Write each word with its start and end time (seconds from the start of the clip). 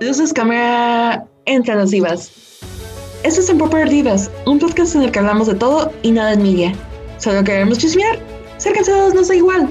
Luces, 0.00 0.32
cámara, 0.32 1.28
entre 1.44 1.74
las 1.74 1.90
divas. 1.90 2.32
Esto 3.22 3.42
es 3.42 3.50
Empower 3.50 3.86
Divas, 3.86 4.30
un 4.46 4.58
podcast 4.58 4.94
en 4.94 5.02
el 5.02 5.12
que 5.12 5.18
hablamos 5.18 5.46
de 5.46 5.54
todo 5.54 5.92
y 6.00 6.10
nada 6.10 6.32
en 6.32 6.42
media. 6.42 6.72
Solo 7.18 7.44
queremos 7.44 7.76
chismear. 7.76 8.18
Ser 8.56 8.72
cansados 8.72 9.12
no 9.12 9.22
da 9.22 9.34
igual. 9.34 9.68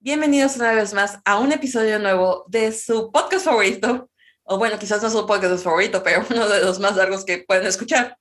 Bienvenidos 0.00 0.56
una 0.56 0.72
vez 0.72 0.94
más 0.94 1.18
a 1.26 1.40
un 1.40 1.52
episodio 1.52 1.98
nuevo 1.98 2.46
de 2.48 2.72
su 2.72 3.12
podcast 3.12 3.44
favorito. 3.44 4.08
O 4.44 4.56
bueno, 4.56 4.78
quizás 4.78 5.02
no 5.02 5.10
su 5.10 5.26
podcast 5.26 5.62
favorito, 5.62 6.02
pero 6.02 6.24
uno 6.30 6.48
de 6.48 6.62
los 6.62 6.80
más 6.80 6.96
largos 6.96 7.26
que 7.26 7.44
pueden 7.46 7.66
escuchar. 7.66 8.16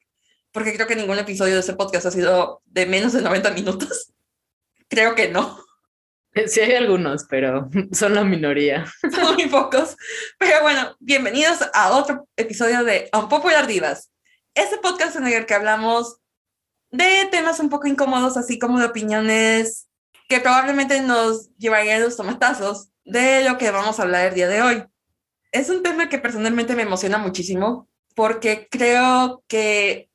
Porque 0.51 0.73
creo 0.73 0.87
que 0.87 0.97
ningún 0.97 1.19
episodio 1.19 1.53
de 1.53 1.61
este 1.61 1.71
podcast 1.71 2.07
ha 2.07 2.11
sido 2.11 2.61
de 2.65 2.85
menos 2.85 3.13
de 3.13 3.21
90 3.21 3.51
minutos. 3.51 4.11
Creo 4.91 5.15
que 5.15 5.29
no. 5.29 5.57
Sí 6.47 6.61
hay 6.61 6.75
algunos, 6.75 7.25
pero 7.29 7.69
son 7.91 8.15
la 8.15 8.23
minoría. 8.23 8.85
Son 9.01 9.35
muy 9.35 9.47
pocos. 9.47 9.97
Pero 10.37 10.61
bueno, 10.61 10.95
bienvenidos 10.99 11.59
a 11.73 11.91
otro 11.91 12.25
episodio 12.37 12.85
de 12.85 13.09
Unpopular 13.13 13.67
Divas. 13.67 14.11
Este 14.53 14.77
podcast 14.77 15.17
en 15.17 15.27
el 15.27 15.45
que 15.45 15.53
hablamos 15.53 16.19
de 16.89 17.27
temas 17.31 17.59
un 17.59 17.69
poco 17.69 17.87
incómodos, 17.87 18.37
así 18.37 18.59
como 18.59 18.79
de 18.79 18.85
opiniones 18.85 19.89
que 20.29 20.39
probablemente 20.39 21.01
nos 21.01 21.53
llevarían 21.57 22.01
los 22.01 22.15
tomatazos 22.15 22.89
de 23.03 23.43
lo 23.43 23.57
que 23.57 23.71
vamos 23.71 23.99
a 23.99 24.03
hablar 24.03 24.27
el 24.27 24.35
día 24.35 24.47
de 24.47 24.61
hoy. 24.61 24.83
Es 25.51 25.69
un 25.69 25.83
tema 25.83 26.07
que 26.07 26.17
personalmente 26.17 26.75
me 26.75 26.83
emociona 26.83 27.17
muchísimo 27.17 27.89
porque 28.15 28.69
creo 28.71 29.43
que 29.49 30.09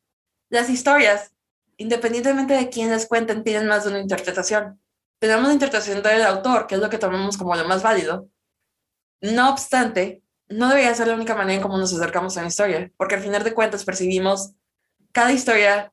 las 0.49 0.71
historias 0.71 1.36
independientemente 1.77 2.55
de 2.55 2.69
quién 2.69 2.91
las 2.91 3.07
cuenten, 3.07 3.45
tienen 3.45 3.69
más 3.69 3.85
de 3.85 3.91
una 3.91 4.01
interpretación. 4.01 4.81
Tenemos 5.19 5.47
la 5.47 5.53
interpretación 5.55 6.03
del 6.03 6.23
autor, 6.23 6.67
que 6.67 6.75
es 6.75 6.81
lo 6.81 6.91
que 6.91 6.99
tomamos 6.99 7.37
como 7.37 7.55
lo 7.55 7.67
más 7.67 7.83
válido. 7.83 8.29
No 9.21 9.51
obstante, 9.51 10.23
no 10.49 10.69
debería 10.69 10.95
ser 10.95 11.09
la 11.09 11.15
única 11.15 11.35
manera 11.35 11.55
en 11.55 11.63
cómo 11.63 11.79
nos 11.79 11.93
acercamos 11.93 12.37
a 12.37 12.41
una 12.41 12.49
historia, 12.49 12.91
porque 12.97 13.17
al 13.17 13.23
final 13.23 13.43
de 13.43 13.55
cuentas 13.55 13.85
percibimos 13.85 14.53
cada 15.13 15.33
historia 15.33 15.93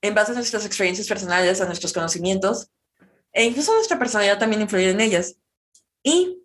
en 0.00 0.14
base 0.14 0.32
a 0.32 0.34
nuestras 0.34 0.64
experiencias 0.64 1.08
personales, 1.08 1.60
a 1.60 1.66
nuestros 1.66 1.92
conocimientos, 1.92 2.70
e 3.32 3.44
incluso 3.44 3.74
nuestra 3.74 3.98
personalidad 3.98 4.38
también 4.38 4.62
influye 4.62 4.90
en 4.90 5.00
ellas. 5.00 5.36
Y 6.02 6.42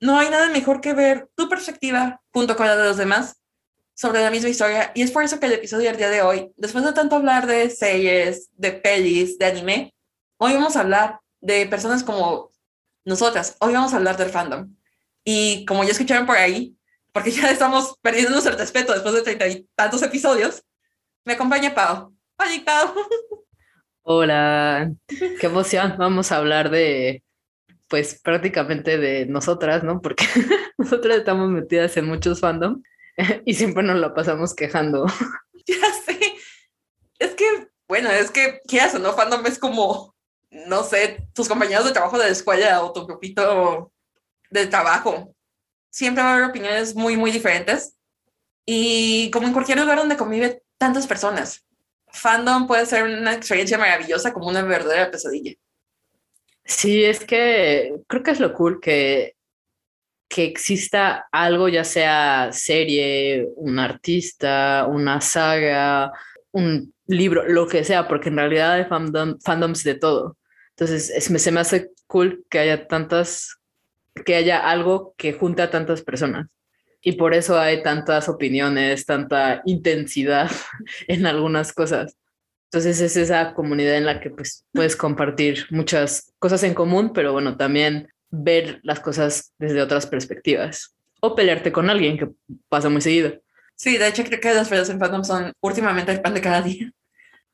no 0.00 0.18
hay 0.18 0.30
nada 0.30 0.48
mejor 0.50 0.80
que 0.80 0.92
ver 0.92 1.28
tu 1.34 1.48
perspectiva 1.48 2.20
junto 2.32 2.56
con 2.56 2.66
la 2.66 2.76
de 2.76 2.84
los 2.84 2.96
demás 2.96 3.37
sobre 3.98 4.22
la 4.22 4.30
misma 4.30 4.48
historia 4.48 4.92
y 4.94 5.02
es 5.02 5.10
por 5.10 5.24
eso 5.24 5.40
que 5.40 5.46
el 5.46 5.54
episodio 5.54 5.88
del 5.88 5.96
día 5.96 6.08
de 6.08 6.22
hoy, 6.22 6.52
después 6.56 6.84
de 6.84 6.92
tanto 6.92 7.16
hablar 7.16 7.48
de 7.48 7.68
series, 7.68 8.48
de 8.56 8.70
pelis, 8.70 9.38
de 9.38 9.46
anime, 9.46 9.92
hoy 10.36 10.54
vamos 10.54 10.76
a 10.76 10.82
hablar 10.82 11.18
de 11.40 11.66
personas 11.66 12.04
como 12.04 12.52
nosotras, 13.04 13.56
hoy 13.58 13.72
vamos 13.72 13.92
a 13.92 13.96
hablar 13.96 14.16
del 14.16 14.28
fandom. 14.28 14.72
Y 15.24 15.64
como 15.64 15.82
ya 15.82 15.90
escucharon 15.90 16.26
por 16.26 16.36
ahí, 16.36 16.76
porque 17.10 17.30
ya 17.32 17.50
estamos 17.50 17.96
perdiendo 18.00 18.30
nuestro 18.30 18.56
respeto 18.56 18.92
después 18.92 19.14
de 19.14 19.22
treinta 19.22 19.48
y 19.48 19.66
tantos 19.74 20.00
episodios, 20.02 20.62
me 21.24 21.32
acompaña 21.32 21.74
Pau. 21.74 22.14
Hola, 22.36 22.62
Pau. 22.64 22.94
Hola, 24.02 24.92
qué 25.08 25.46
emoción. 25.46 25.96
Vamos 25.98 26.30
a 26.30 26.36
hablar 26.36 26.70
de, 26.70 27.24
pues 27.88 28.20
prácticamente 28.22 28.96
de 28.96 29.26
nosotras, 29.26 29.82
¿no? 29.82 30.00
Porque 30.00 30.24
nosotras 30.78 31.18
estamos 31.18 31.50
metidas 31.50 31.96
en 31.96 32.04
muchos 32.04 32.38
fandom 32.38 32.80
y 33.44 33.54
siempre 33.54 33.82
nos 33.82 33.96
lo 33.98 34.14
pasamos 34.14 34.54
quejando. 34.54 35.06
Ya 35.66 35.92
sé. 35.92 36.18
Es 37.18 37.34
que, 37.34 37.44
bueno, 37.86 38.10
es 38.10 38.30
que, 38.30 38.58
¿qué 38.66 38.80
haces, 38.80 39.02
no? 39.02 39.12
Fandom 39.12 39.44
es 39.44 39.58
como, 39.58 40.16
no 40.50 40.82
sé, 40.82 41.28
tus 41.34 41.46
compañeros 41.46 41.84
de 41.84 41.92
trabajo 41.92 42.16
de 42.16 42.24
la 42.24 42.30
escuela 42.30 42.82
o 42.82 42.90
tu 42.94 43.04
grupito 43.04 43.92
de 44.48 44.66
trabajo. 44.66 45.36
Siempre 45.90 46.22
va 46.24 46.30
a 46.30 46.34
haber 46.36 46.48
opiniones 46.48 46.94
muy, 46.94 47.18
muy 47.18 47.30
diferentes. 47.30 47.98
Y 48.64 49.30
como 49.30 49.46
en 49.46 49.52
cualquier 49.52 49.78
lugar 49.78 49.98
donde 49.98 50.16
convive 50.16 50.62
tantas 50.78 51.06
personas, 51.06 51.66
fandom 52.06 52.66
puede 52.66 52.86
ser 52.86 53.02
una 53.04 53.34
experiencia 53.34 53.76
maravillosa 53.76 54.32
como 54.32 54.48
una 54.48 54.62
verdadera 54.62 55.10
pesadilla. 55.10 55.52
Sí, 56.64 57.04
es 57.04 57.26
que 57.26 57.94
creo 58.06 58.22
que 58.22 58.30
es 58.30 58.40
lo 58.40 58.54
cool 58.54 58.80
que 58.80 59.36
que 60.28 60.44
exista 60.44 61.26
algo, 61.32 61.68
ya 61.68 61.84
sea 61.84 62.50
serie, 62.52 63.48
un 63.56 63.78
artista, 63.78 64.86
una 64.88 65.20
saga, 65.20 66.12
un 66.52 66.92
libro, 67.06 67.48
lo 67.48 67.66
que 67.66 67.84
sea, 67.84 68.06
porque 68.06 68.28
en 68.28 68.36
realidad 68.36 68.72
hay 68.72 68.84
fandoms 68.84 69.82
de 69.84 69.94
todo. 69.94 70.36
Entonces, 70.70 71.10
es, 71.10 71.24
se 71.24 71.52
me 71.52 71.60
hace 71.60 71.90
cool 72.06 72.44
que 72.50 72.58
haya 72.58 72.86
tantas, 72.86 73.58
que 74.24 74.36
haya 74.36 74.58
algo 74.58 75.14
que 75.16 75.32
junte 75.32 75.62
a 75.62 75.70
tantas 75.70 76.02
personas. 76.02 76.46
Y 77.00 77.12
por 77.12 77.32
eso 77.32 77.58
hay 77.58 77.82
tantas 77.82 78.28
opiniones, 78.28 79.06
tanta 79.06 79.62
intensidad 79.64 80.50
en 81.08 81.26
algunas 81.26 81.72
cosas. 81.72 82.16
Entonces 82.70 83.00
es 83.00 83.16
esa 83.16 83.54
comunidad 83.54 83.96
en 83.96 84.04
la 84.04 84.20
que 84.20 84.30
pues, 84.30 84.66
puedes 84.72 84.94
compartir 84.94 85.66
muchas 85.70 86.34
cosas 86.38 86.62
en 86.64 86.74
común, 86.74 87.12
pero 87.14 87.32
bueno, 87.32 87.56
también 87.56 88.08
ver 88.30 88.80
las 88.82 89.00
cosas 89.00 89.52
desde 89.58 89.82
otras 89.82 90.06
perspectivas 90.06 90.94
o 91.20 91.34
pelearte 91.34 91.72
con 91.72 91.90
alguien 91.90 92.18
que 92.18 92.28
pasa 92.68 92.88
muy 92.88 93.00
seguido. 93.00 93.40
Sí, 93.74 93.96
de 93.96 94.08
hecho 94.08 94.24
creo 94.24 94.40
que 94.40 94.54
las 94.54 94.68
peleas 94.68 94.90
en 94.90 94.98
fandom 94.98 95.24
son 95.24 95.52
últimamente 95.60 96.12
el 96.12 96.20
pan 96.20 96.34
de 96.34 96.40
cada 96.40 96.62
día. 96.62 96.90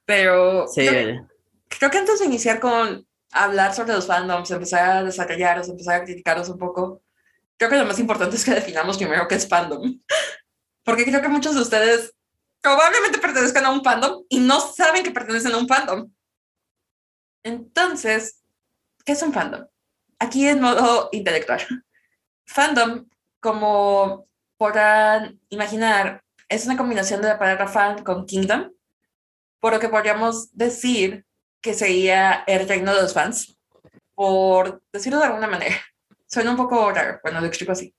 Pero 0.05 0.67
sí, 0.69 0.87
creo, 0.87 1.29
creo, 1.69 1.91
que 1.91 1.99
antes 1.99 2.19
de 2.19 2.27
iniciar 2.27 2.61
con 2.61 3.07
hablar 3.33 3.75
sobre 3.75 3.95
los 3.95 4.07
fandoms, 4.07 4.51
empezar 4.51 4.91
a 4.91 5.05
desarrollarlos, 5.05 5.69
empezar 5.69 6.01
a 6.01 6.05
criticarlos 6.05 6.49
un 6.49 6.59
poco, 6.59 7.03
creo 7.57 7.71
que 7.71 7.77
lo 7.77 7.87
más 7.87 7.99
importante 7.99 8.37
es 8.37 8.45
que 8.45 8.55
definamos 8.55 8.99
primero 8.99 9.27
qué 9.29 9.37
es 9.37 9.49
fandom. 9.49 10.01
Porque 10.85 11.05
creo 11.05 11.23
que 11.23 11.29
muchos 11.29 11.55
de 11.55 11.63
ustedes 11.63 12.15
probablemente 12.61 13.19
pertenezcan 13.19 13.65
a 13.65 13.71
un 13.71 13.83
fandom 13.83 14.25
y 14.29 14.41
no 14.41 14.61
saben 14.61 15.03
que 15.03 15.11
pertenecen 15.11 15.53
a 15.53 15.59
un 15.59 15.69
fandom. 15.69 16.11
Entonces, 17.43 18.43
¿qué 19.05 19.13
es 19.13 19.23
un 19.23 19.33
fandom? 19.33 19.67
Aquí 20.19 20.49
en 20.49 20.61
modo 20.61 21.09
intelectual. 21.13 21.61
Fandom, 22.47 23.09
como 23.41 24.27
podrán 24.57 25.41
imaginar, 25.49 26.23
es 26.49 26.67
una 26.67 26.77
combinación 26.77 27.23
de 27.23 27.29
la 27.29 27.39
palabra 27.39 27.67
fan 27.69 28.05
con 28.05 28.27
kingdom, 28.27 28.71
por 29.61 29.73
lo 29.73 29.81
que 29.81 29.89
podríamos 29.89 30.51
decir 30.53 31.25
que 31.61 31.75
sería 31.75 32.45
el 32.47 32.69
reino 32.69 32.95
de 32.95 33.03
los 33.03 33.15
fans, 33.15 33.59
por 34.15 34.83
decirlo 34.93 35.19
de 35.19 35.27
alguna 35.27 35.47
manera. 35.47 35.77
Suena 36.27 36.51
un 36.51 36.57
poco 36.57 36.91
raro, 36.91 37.21
bueno, 37.23 37.41
lo 37.41 37.47
explico 37.47 37.73
así. 37.73 37.95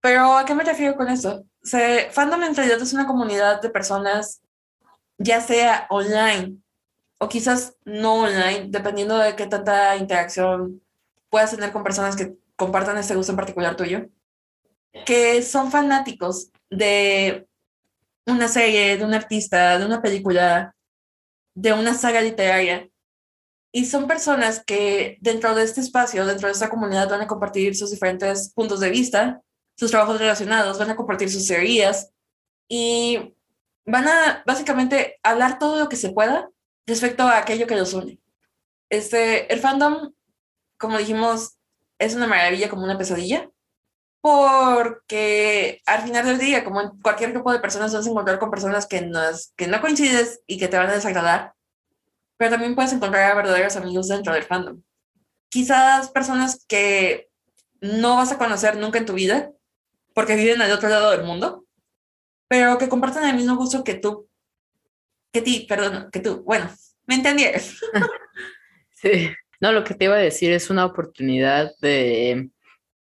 Pero 0.00 0.36
¿a 0.36 0.44
qué 0.44 0.54
me 0.54 0.64
refiero 0.64 0.96
con 0.96 1.08
esto? 1.08 1.44
Fandom 2.10 2.42
en 2.42 2.54
realidad 2.54 2.80
es 2.80 2.92
una 2.92 3.06
comunidad 3.06 3.60
de 3.60 3.70
personas, 3.70 4.42
ya 5.18 5.40
sea 5.40 5.86
online 5.90 6.58
o 7.18 7.28
quizás 7.28 7.76
no 7.84 8.16
online, 8.22 8.66
dependiendo 8.68 9.16
de 9.18 9.34
qué 9.36 9.46
tanta 9.46 9.96
interacción 9.96 10.82
puedas 11.34 11.50
tener 11.50 11.72
con 11.72 11.82
personas 11.82 12.14
que 12.14 12.36
compartan 12.54 12.96
este 12.96 13.16
gusto 13.16 13.32
en 13.32 13.36
particular 13.36 13.74
tuyo, 13.74 14.06
que 15.04 15.42
son 15.42 15.72
fanáticos 15.72 16.52
de 16.70 17.48
una 18.24 18.46
serie, 18.46 18.96
de 18.96 19.04
un 19.04 19.14
artista, 19.14 19.76
de 19.76 19.84
una 19.84 20.00
película, 20.00 20.76
de 21.56 21.72
una 21.72 21.94
saga 21.94 22.20
literaria. 22.20 22.88
Y 23.72 23.86
son 23.86 24.06
personas 24.06 24.62
que 24.64 25.18
dentro 25.22 25.56
de 25.56 25.64
este 25.64 25.80
espacio, 25.80 26.24
dentro 26.24 26.46
de 26.46 26.52
esta 26.52 26.68
comunidad, 26.68 27.10
van 27.10 27.22
a 27.22 27.26
compartir 27.26 27.74
sus 27.74 27.90
diferentes 27.90 28.52
puntos 28.52 28.78
de 28.78 28.90
vista, 28.90 29.42
sus 29.76 29.90
trabajos 29.90 30.20
relacionados, 30.20 30.78
van 30.78 30.90
a 30.90 30.96
compartir 30.96 31.32
sus 31.32 31.48
teorías 31.48 32.12
y 32.68 33.34
van 33.84 34.06
a 34.06 34.44
básicamente 34.46 35.18
hablar 35.24 35.58
todo 35.58 35.80
lo 35.80 35.88
que 35.88 35.96
se 35.96 36.12
pueda 36.12 36.48
respecto 36.86 37.24
a 37.24 37.38
aquello 37.38 37.66
que 37.66 37.74
los 37.74 37.92
une. 37.92 38.20
Este, 38.88 39.52
el 39.52 39.58
fandom 39.58 40.12
como 40.78 40.98
dijimos, 40.98 41.56
es 41.98 42.14
una 42.14 42.26
maravilla 42.26 42.68
como 42.68 42.84
una 42.84 42.98
pesadilla, 42.98 43.50
porque 44.20 45.82
al 45.86 46.02
final 46.02 46.24
del 46.24 46.38
día, 46.38 46.64
como 46.64 46.80
en 46.80 47.00
cualquier 47.02 47.32
grupo 47.32 47.52
de 47.52 47.58
personas, 47.58 47.92
vas 47.92 48.06
a 48.06 48.10
encontrar 48.10 48.38
con 48.38 48.50
personas 48.50 48.86
que 48.86 49.02
no, 49.02 49.20
que 49.56 49.66
no 49.66 49.80
coincides 49.80 50.40
y 50.46 50.58
que 50.58 50.68
te 50.68 50.78
van 50.78 50.88
a 50.88 50.94
desagradar, 50.94 51.54
pero 52.36 52.52
también 52.52 52.74
puedes 52.74 52.92
encontrar 52.92 53.30
a 53.30 53.34
verdaderos 53.34 53.76
amigos 53.76 54.08
dentro 54.08 54.32
del 54.32 54.44
fandom. 54.44 54.82
Quizás 55.50 56.10
personas 56.10 56.64
que 56.66 57.28
no 57.80 58.16
vas 58.16 58.32
a 58.32 58.38
conocer 58.38 58.76
nunca 58.76 58.98
en 58.98 59.06
tu 59.06 59.12
vida, 59.12 59.52
porque 60.14 60.36
viven 60.36 60.62
al 60.62 60.72
otro 60.72 60.88
lado 60.88 61.10
del 61.10 61.24
mundo, 61.24 61.66
pero 62.48 62.78
que 62.78 62.88
comparten 62.88 63.24
el 63.24 63.36
mismo 63.36 63.56
gusto 63.56 63.84
que 63.84 63.94
tú, 63.94 64.28
que 65.32 65.42
ti, 65.42 65.66
perdón, 65.68 66.08
que 66.10 66.20
tú. 66.20 66.42
Bueno, 66.44 66.70
¿me 67.06 67.16
entendieron? 67.16 67.60
Sí. 68.96 69.28
No, 69.60 69.72
lo 69.72 69.84
que 69.84 69.94
te 69.94 70.06
iba 70.06 70.14
a 70.16 70.18
decir 70.18 70.52
es 70.52 70.70
una 70.70 70.84
oportunidad 70.84 71.72
de 71.80 72.50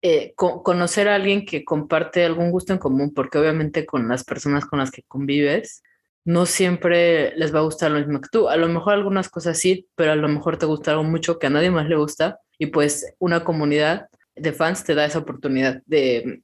eh, 0.02 0.32
conocer 0.36 1.08
a 1.08 1.16
alguien 1.16 1.44
que 1.44 1.64
comparte 1.64 2.24
algún 2.24 2.50
gusto 2.50 2.72
en 2.72 2.78
común, 2.78 3.12
porque 3.14 3.38
obviamente 3.38 3.86
con 3.86 4.08
las 4.08 4.24
personas 4.24 4.64
con 4.64 4.78
las 4.78 4.90
que 4.90 5.02
convives, 5.02 5.82
no 6.24 6.46
siempre 6.46 7.34
les 7.36 7.54
va 7.54 7.60
a 7.60 7.62
gustar 7.62 7.90
lo 7.90 7.98
mismo 7.98 8.20
que 8.20 8.28
tú. 8.30 8.48
A 8.48 8.56
lo 8.56 8.68
mejor 8.68 8.94
algunas 8.94 9.28
cosas 9.28 9.58
sí, 9.58 9.88
pero 9.94 10.12
a 10.12 10.16
lo 10.16 10.28
mejor 10.28 10.56
te 10.58 10.66
gustaron 10.66 11.10
mucho 11.10 11.38
que 11.38 11.46
a 11.46 11.50
nadie 11.50 11.70
más 11.70 11.88
le 11.88 11.96
gusta 11.96 12.38
y 12.58 12.66
pues 12.66 13.14
una 13.18 13.44
comunidad 13.44 14.08
de 14.36 14.52
fans 14.52 14.84
te 14.84 14.94
da 14.94 15.04
esa 15.04 15.18
oportunidad 15.18 15.82
de 15.86 16.42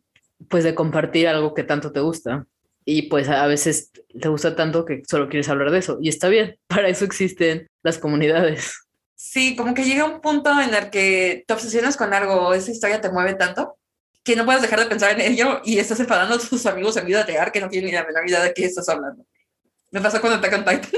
pues 0.49 0.65
de 0.65 0.75
compartir 0.75 1.29
algo 1.29 1.55
que 1.55 1.65
tanto 1.65 1.93
te 1.93 2.01
gusta 2.01 2.47
y 2.85 3.03
pues 3.03 3.29
a 3.29 3.47
veces 3.47 3.91
te 4.21 4.29
gusta 4.29 4.55
tanto 4.55 4.85
que 4.85 5.03
solo 5.09 5.29
quieres 5.29 5.49
hablar 5.49 5.71
de 5.71 5.79
eso 5.79 5.99
y 6.01 6.09
está 6.09 6.29
bien, 6.29 6.57
para 6.69 6.89
eso 6.89 7.05
existen 7.05 7.67
las 7.83 7.99
comunidades. 7.99 8.86
Sí, 9.17 9.57
como 9.57 9.75
que 9.75 9.85
llega 9.85 10.05
un 10.05 10.21
punto 10.21 10.51
en 10.61 10.75
el 10.75 10.91
que 10.91 11.45
te 11.47 11.55
obsesionas 11.55 11.97
con 11.97 12.15
algo, 12.15 12.55
esa 12.55 12.71
historia 12.71 13.01
te 13.01 13.11
mueve 13.11 13.35
tanto 13.35 13.79
que 14.27 14.35
no 14.35 14.45
puedes 14.45 14.61
dejar 14.61 14.81
de 14.81 14.87
pensar 14.87 15.13
en 15.13 15.33
ello 15.33 15.61
y 15.65 15.79
estás 15.79 16.01
enfadando 16.01 16.35
a 16.35 16.39
tus 16.39 16.67
amigos 16.67 16.97
en 16.97 17.07
vida 17.07 17.25
real 17.25 17.53
que 17.53 17.61
no 17.61 17.69
tienen 17.69 17.91
ni 17.91 17.97
la 17.97 18.05
menor 18.05 18.29
idea 18.29 18.43
de 18.43 18.53
qué 18.53 18.65
estás 18.65 18.89
hablando. 18.89 19.25
Me 19.93 20.01
pasa 20.01 20.21
cuando 20.21 20.41
te 20.41 20.49
Titan. 20.51 20.81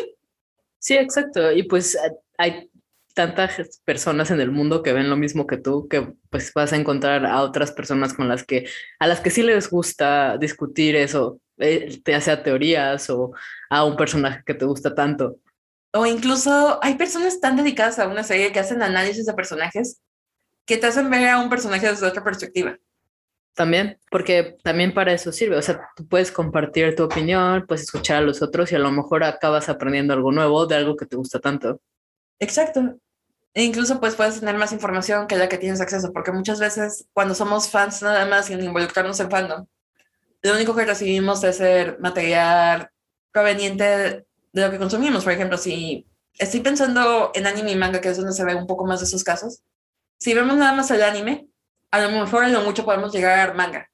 Sí, 0.80 0.96
exacto. 0.96 1.52
Y 1.52 1.64
pues 1.64 1.98
hay 2.38 2.70
tantas 3.12 3.80
personas 3.84 4.30
en 4.30 4.40
el 4.40 4.52
mundo 4.52 4.82
que 4.82 4.92
ven 4.92 5.10
lo 5.10 5.16
mismo 5.16 5.46
que 5.46 5.56
tú, 5.56 5.88
que 5.88 6.14
pues 6.30 6.52
vas 6.54 6.72
a 6.72 6.76
encontrar 6.76 7.26
a 7.26 7.42
otras 7.42 7.72
personas 7.72 8.14
con 8.14 8.28
las 8.28 8.44
que, 8.44 8.66
a 9.00 9.08
las 9.08 9.20
que 9.20 9.30
sí 9.30 9.42
les 9.42 9.68
gusta 9.68 10.38
discutir 10.38 10.94
eso, 10.94 11.40
eh, 11.58 12.00
ya 12.06 12.20
sea 12.20 12.44
teorías 12.44 13.10
o 13.10 13.32
a 13.68 13.84
un 13.84 13.96
personaje 13.96 14.42
que 14.46 14.54
te 14.54 14.64
gusta 14.64 14.94
tanto. 14.94 15.36
O 15.92 16.06
incluso 16.06 16.78
hay 16.82 16.96
personas 16.96 17.40
tan 17.40 17.56
dedicadas 17.56 17.98
a 17.98 18.08
una 18.08 18.22
serie 18.22 18.52
que 18.52 18.60
hacen 18.60 18.82
análisis 18.82 19.26
de 19.26 19.34
personajes 19.34 20.00
que 20.66 20.76
te 20.76 20.86
hacen 20.86 21.08
ver 21.08 21.28
a 21.28 21.40
un 21.40 21.48
personaje 21.48 21.88
desde 21.88 22.06
otra 22.06 22.22
perspectiva. 22.22 22.76
También, 23.54 23.98
porque 24.10 24.56
también 24.62 24.94
para 24.94 25.12
eso 25.12 25.32
sirve. 25.32 25.56
O 25.56 25.62
sea, 25.62 25.80
tú 25.96 26.06
puedes 26.06 26.30
compartir 26.30 26.94
tu 26.94 27.04
opinión, 27.04 27.64
puedes 27.66 27.82
escuchar 27.82 28.18
a 28.18 28.20
los 28.20 28.42
otros 28.42 28.70
y 28.70 28.76
a 28.76 28.78
lo 28.78 28.92
mejor 28.92 29.24
acabas 29.24 29.68
aprendiendo 29.68 30.14
algo 30.14 30.30
nuevo 30.30 30.66
de 30.66 30.76
algo 30.76 30.94
que 30.94 31.06
te 31.06 31.16
gusta 31.16 31.40
tanto. 31.40 31.80
Exacto. 32.38 32.98
E 33.54 33.64
incluso 33.64 33.98
pues 33.98 34.14
puedes 34.14 34.38
tener 34.38 34.56
más 34.56 34.72
información 34.72 35.26
que 35.26 35.36
la 35.36 35.48
que 35.48 35.58
tienes 35.58 35.80
acceso, 35.80 36.12
porque 36.12 36.30
muchas 36.30 36.60
veces 36.60 37.08
cuando 37.12 37.34
somos 37.34 37.68
fans 37.68 38.02
nada 38.02 38.26
más 38.26 38.46
sin 38.46 38.62
involucrarnos 38.62 39.18
en 39.18 39.30
fandom, 39.30 39.66
lo 40.42 40.54
único 40.54 40.76
que 40.76 40.84
recibimos 40.84 41.42
es 41.42 41.60
el 41.60 41.98
material 41.98 42.90
proveniente 43.32 44.27
de 44.52 44.62
lo 44.62 44.70
que 44.70 44.78
consumimos. 44.78 45.24
Por 45.24 45.32
ejemplo, 45.32 45.58
si 45.58 46.06
estoy 46.38 46.60
pensando 46.60 47.32
en 47.34 47.46
anime 47.46 47.72
y 47.72 47.76
manga, 47.76 48.00
que 48.00 48.08
es 48.08 48.16
donde 48.16 48.32
se 48.32 48.44
ve 48.44 48.54
un 48.54 48.66
poco 48.66 48.86
más 48.86 49.00
de 49.00 49.06
esos 49.06 49.24
casos, 49.24 49.62
si 50.18 50.34
vemos 50.34 50.56
nada 50.56 50.72
más 50.72 50.90
el 50.90 51.02
anime, 51.02 51.48
a 51.90 52.00
lo 52.00 52.10
mejor 52.10 52.44
en 52.44 52.52
lo 52.52 52.62
mucho 52.62 52.84
podemos 52.84 53.12
llegar 53.12 53.50
al 53.50 53.56
manga. 53.56 53.88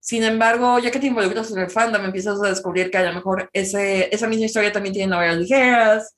Sin 0.00 0.24
embargo, 0.24 0.78
ya 0.78 0.90
que 0.90 0.98
te 0.98 1.06
involucras 1.06 1.50
en 1.52 1.58
el 1.58 1.70
fandom, 1.70 2.04
empiezas 2.04 2.42
a 2.42 2.48
descubrir 2.48 2.90
que 2.90 2.98
a 2.98 3.04
lo 3.04 3.12
mejor 3.12 3.48
ese, 3.52 4.12
esa 4.14 4.26
misma 4.26 4.46
historia 4.46 4.72
también 4.72 4.92
tiene 4.92 5.10
novelas 5.10 5.38
ligeras, 5.38 6.16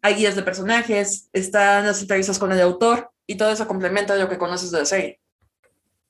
hay 0.00 0.14
guías 0.14 0.36
de 0.36 0.42
personajes, 0.42 1.28
están 1.32 1.86
las 1.86 2.00
entrevistas 2.00 2.38
con 2.38 2.52
el 2.52 2.60
autor 2.60 3.10
y 3.26 3.36
todo 3.36 3.50
eso 3.50 3.66
complementa 3.66 4.14
lo 4.14 4.28
que 4.28 4.38
conoces 4.38 4.70
de 4.70 4.78
la 4.78 4.84
serie. 4.84 5.20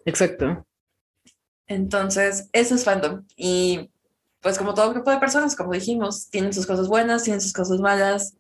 Exacto. 0.05 0.67
Entonces, 1.67 2.49
eso 2.53 2.75
es 2.75 2.85
fandom. 2.85 3.27
Y 3.37 3.91
pues 4.47 4.59
como 4.59 4.75
todo 4.75 4.93
grupo 4.93 5.11
de 5.11 5.19
personas, 5.19 5.57
como 5.57 5.73
dijimos, 5.73 6.31
tienen 6.31 6.53
sus 6.53 6.69
cosas 6.69 6.87
buenas, 6.87 7.25
tienen 7.25 7.41
sus 7.41 7.53
cosas 7.53 7.81
malas. 7.81 8.37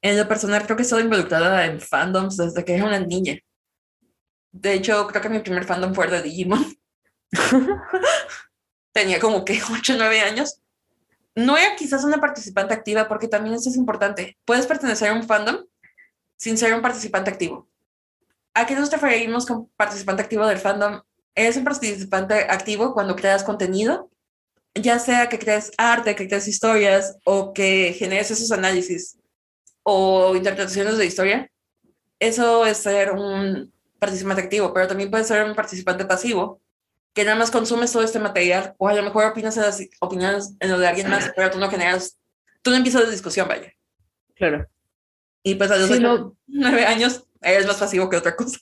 En 0.00 0.16
lo 0.16 0.26
personal 0.26 0.64
creo 0.64 0.78
que 0.78 0.82
he 0.82 0.84
estado 0.84 1.02
involucrada 1.02 1.66
en 1.66 1.78
fandoms 1.78 2.38
desde 2.38 2.64
que 2.64 2.74
era 2.74 2.86
una 2.86 3.00
niña. 3.00 3.38
De 4.50 4.72
hecho, 4.72 5.06
creo 5.06 5.20
que 5.20 5.28
mi 5.28 5.40
primer 5.40 5.66
fandom 5.66 5.92
fue 5.92 6.06
de 6.06 6.22
Digimon. 6.22 6.64
Tenía 8.92 9.20
como 9.20 9.44
que 9.44 9.60
8 9.70 9.92
o 9.92 9.96
9 9.98 10.20
años. 10.22 10.62
No 11.34 11.58
era 11.58 11.76
quizás 11.76 12.02
una 12.02 12.18
participante 12.18 12.72
activa, 12.72 13.06
porque 13.06 13.28
también 13.28 13.56
eso 13.56 13.68
es 13.68 13.76
importante. 13.76 14.38
Puedes 14.46 14.66
pertenecer 14.66 15.10
a 15.10 15.12
un 15.12 15.24
fandom 15.24 15.66
sin 16.38 16.56
ser 16.56 16.72
un 16.72 16.80
participante 16.80 17.28
activo. 17.28 17.68
¿A 18.54 18.64
qué 18.64 18.74
nos 18.74 18.90
referimos 18.90 19.44
con 19.44 19.68
participante 19.76 20.22
activo 20.22 20.46
del 20.46 20.56
fandom? 20.56 21.02
Eres 21.34 21.58
un 21.58 21.64
participante 21.64 22.46
activo 22.48 22.94
cuando 22.94 23.16
creas 23.16 23.44
contenido, 23.44 24.10
ya 24.76 24.98
sea 24.98 25.28
que 25.28 25.38
crees 25.38 25.72
arte, 25.78 26.14
que 26.14 26.28
crees 26.28 26.48
historias 26.48 27.16
o 27.24 27.52
que 27.52 27.94
generes 27.98 28.30
esos 28.30 28.52
análisis 28.52 29.18
o 29.82 30.34
interpretaciones 30.36 30.98
de 30.98 31.06
historia. 31.06 31.50
Eso 32.18 32.66
es 32.66 32.78
ser 32.78 33.12
un 33.12 33.72
participante 33.98 34.42
activo, 34.42 34.72
pero 34.72 34.88
también 34.88 35.10
puede 35.10 35.24
ser 35.24 35.44
un 35.44 35.54
participante 35.54 36.04
pasivo, 36.04 36.60
que 37.14 37.24
nada 37.24 37.36
más 37.36 37.50
consumes 37.50 37.92
todo 37.92 38.02
este 38.02 38.18
material, 38.18 38.74
o 38.78 38.88
a 38.88 38.94
lo 38.94 39.02
mejor 39.02 39.24
opinas 39.24 39.56
en 39.56 39.62
las 39.62 39.82
opiniones 40.00 40.54
en 40.60 40.70
lo 40.70 40.78
de 40.78 40.86
alguien 40.86 41.08
más, 41.08 41.32
pero 41.34 41.50
tú 41.50 41.58
no 41.58 41.70
generas, 41.70 42.18
tú 42.62 42.70
no 42.70 42.76
empiezas 42.76 43.04
la 43.04 43.10
discusión, 43.10 43.48
vaya. 43.48 43.72
Claro. 44.34 44.66
Y 45.42 45.54
pues 45.54 45.70
a 45.70 45.78
los 45.78 45.90
nueve 46.46 46.84
años 46.84 47.24
eres 47.40 47.66
más 47.66 47.76
pasivo 47.76 48.10
que 48.10 48.16
otra 48.16 48.36
cosa. 48.36 48.58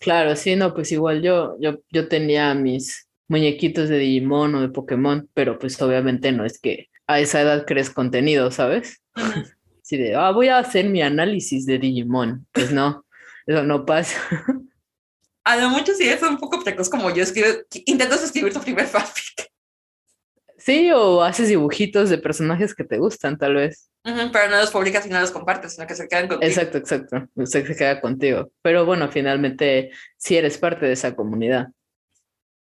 Claro, 0.00 0.36
sí, 0.36 0.54
no, 0.54 0.74
pues 0.74 0.92
igual 0.92 1.22
yo, 1.22 1.56
yo, 1.60 1.78
yo 1.90 2.08
tenía 2.08 2.52
mis 2.54 3.08
muñequitos 3.28 3.88
de 3.88 3.98
Digimon 3.98 4.54
o 4.54 4.60
de 4.60 4.68
Pokémon, 4.68 5.28
pero 5.34 5.58
pues 5.58 5.80
obviamente 5.80 6.32
no 6.32 6.44
es 6.44 6.58
que 6.58 6.88
a 7.06 7.20
esa 7.20 7.40
edad 7.40 7.64
crees 7.66 7.90
contenido, 7.90 8.50
¿sabes? 8.50 9.02
Sí, 9.86 9.98
de, 9.98 10.14
ah, 10.14 10.30
voy 10.30 10.48
a 10.48 10.56
hacer 10.56 10.88
mi 10.88 11.02
análisis 11.02 11.66
de 11.66 11.78
Digimon. 11.78 12.46
Pues 12.52 12.72
no, 12.72 13.04
eso 13.44 13.64
no 13.64 13.84
pasa. 13.84 14.18
a 15.44 15.56
lo 15.56 15.68
mucho 15.68 15.92
sí 15.94 16.08
es 16.08 16.22
un 16.22 16.38
poco 16.38 16.64
precoz 16.64 16.88
como 16.88 17.10
yo 17.14 17.22
escribo, 17.22 17.48
intentas 17.84 18.24
escribir 18.24 18.54
tu 18.54 18.60
primer 18.60 18.86
fanfic. 18.86 19.52
Sí, 20.56 20.90
o 20.90 21.22
haces 21.22 21.48
dibujitos 21.48 22.08
de 22.08 22.16
personajes 22.16 22.74
que 22.74 22.84
te 22.84 22.96
gustan, 22.96 23.36
tal 23.36 23.56
vez. 23.56 23.90
pero 24.02 24.48
no 24.48 24.56
los 24.56 24.70
publicas 24.70 25.04
y 25.04 25.10
no 25.10 25.20
los 25.20 25.30
compartes, 25.30 25.74
sino 25.74 25.86
que 25.86 25.94
se 25.94 26.08
quedan 26.08 26.28
contigo. 26.28 26.48
Exacto, 26.48 26.78
exacto. 26.78 27.28
Se, 27.44 27.66
se 27.66 27.76
queda 27.76 28.00
contigo. 28.00 28.50
Pero 28.62 28.86
bueno, 28.86 29.10
finalmente 29.10 29.90
sí 30.16 30.38
eres 30.38 30.56
parte 30.56 30.86
de 30.86 30.92
esa 30.92 31.14
comunidad. 31.14 31.66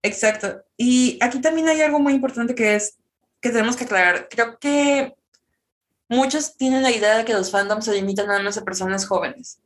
Exacto. 0.02 0.64
Y 0.76 1.18
aquí 1.20 1.40
también 1.40 1.68
hay 1.68 1.80
algo 1.80 1.98
muy 1.98 2.14
importante 2.14 2.54
que 2.54 2.76
es 2.76 2.98
que 3.40 3.50
tenemos 3.50 3.76
que 3.76 3.84
aclarar. 3.84 4.28
Creo 4.28 4.58
que 4.58 5.14
muchos 6.08 6.56
tienen 6.56 6.82
la 6.82 6.90
idea 6.90 7.18
de 7.18 7.24
que 7.24 7.34
los 7.34 7.50
fandoms 7.50 7.84
se 7.84 7.94
limitan 7.94 8.26
nada 8.26 8.42
más 8.42 8.56
a 8.58 8.64
personas 8.64 9.06
jóvenes 9.06 9.60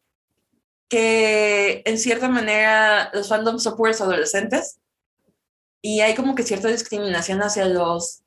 que 0.93 1.81
en 1.87 1.97
cierta 1.97 2.29
manera 2.29 3.11
los 3.15 3.27
fandoms 3.31 3.63
son 3.63 3.79
puros 3.79 4.03
adolescentes 4.03 4.79
y 5.81 6.01
hay 6.01 6.15
como 6.15 6.35
que 6.35 6.43
cierta 6.43 6.69
discriminación 6.69 7.41
hacia 7.43 7.65
los 7.65 8.23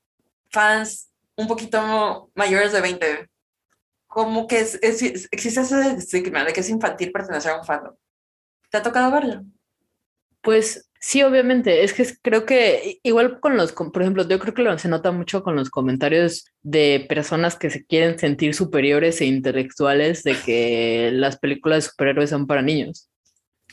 fans 0.50 1.12
un 1.36 1.48
poquito 1.48 2.32
mayores 2.34 2.72
de 2.72 2.82
20. 2.82 3.30
Como 4.08 4.48
que 4.48 4.62
existe 4.62 5.62
ese 5.62 5.92
estigma 5.92 6.44
de 6.44 6.54
que 6.54 6.62
es 6.62 6.70
infantil 6.72 7.12
pertenecer 7.12 7.52
a 7.52 7.60
un 7.60 7.66
fandom. 7.66 7.94
¿Te 8.72 8.78
ha 8.78 8.82
tocado 8.82 9.12
verlo? 9.12 9.44
Pues 10.42 10.90
Sí, 11.08 11.22
obviamente. 11.22 11.84
Es 11.84 11.94
que 11.94 12.04
creo 12.24 12.48
que 12.48 13.00
igual 13.04 13.40
con 13.40 13.56
los, 13.58 13.74
por 13.74 14.02
ejemplo, 14.02 14.28
yo 14.28 14.40
creo 14.40 14.56
que 14.56 14.80
se 14.80 14.90
nota 14.90 15.12
mucho 15.12 15.44
con 15.44 15.56
los 15.56 15.70
comentarios 15.70 16.46
de 16.64 17.06
personas 17.08 17.56
que 17.56 17.70
se 17.70 17.86
quieren 17.86 18.18
sentir 18.18 18.56
superiores 18.56 19.22
e 19.22 19.26
intelectuales 19.26 20.24
de 20.24 20.36
que 20.36 21.12
las 21.14 21.38
películas 21.38 21.84
de 21.84 21.90
superhéroes 21.92 22.32
son 22.32 22.48
para 22.48 22.64
niños. 22.64 23.08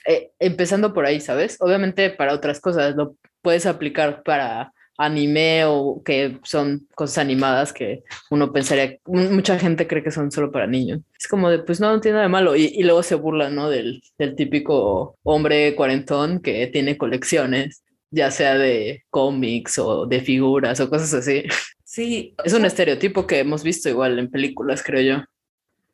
Eh, 0.06 0.32
empezando 0.40 0.92
por 0.92 1.06
ahí, 1.06 1.20
¿sabes? 1.22 1.56
Obviamente 1.60 2.10
para 2.10 2.34
otras 2.34 2.60
cosas 2.60 2.96
lo 2.96 3.16
puedes 3.40 3.64
aplicar 3.64 4.22
para 4.24 4.74
anime 5.04 5.64
o 5.64 6.02
que 6.04 6.38
son 6.42 6.86
cosas 6.94 7.18
animadas 7.18 7.72
que 7.72 8.04
uno 8.30 8.52
pensaría, 8.52 8.98
mucha 9.06 9.58
gente 9.58 9.86
cree 9.86 10.02
que 10.02 10.10
son 10.10 10.30
solo 10.30 10.52
para 10.52 10.66
niños. 10.66 11.00
Es 11.18 11.28
como 11.28 11.50
de, 11.50 11.58
pues 11.58 11.80
no, 11.80 11.90
no 11.90 12.00
tiene 12.00 12.14
nada 12.14 12.24
de 12.24 12.32
malo. 12.32 12.56
Y, 12.56 12.82
luego 12.82 13.02
se 13.02 13.14
burla, 13.14 13.50
¿no? 13.50 13.68
Del, 13.68 14.02
del 14.18 14.34
típico 14.36 15.16
hombre 15.22 15.74
cuarentón 15.74 16.40
que 16.40 16.66
tiene 16.68 16.96
colecciones, 16.96 17.82
ya 18.10 18.30
sea 18.30 18.56
de 18.56 19.04
cómics 19.10 19.78
o 19.78 20.06
de 20.06 20.20
figuras 20.20 20.80
o 20.80 20.88
cosas 20.88 21.14
así. 21.14 21.44
Sí. 21.84 22.34
Es 22.42 22.54
un 22.54 22.64
estereotipo 22.64 23.26
que 23.26 23.40
hemos 23.40 23.62
visto 23.62 23.88
igual 23.88 24.18
en 24.18 24.30
películas, 24.30 24.82
creo 24.82 25.02
yo. 25.02 25.24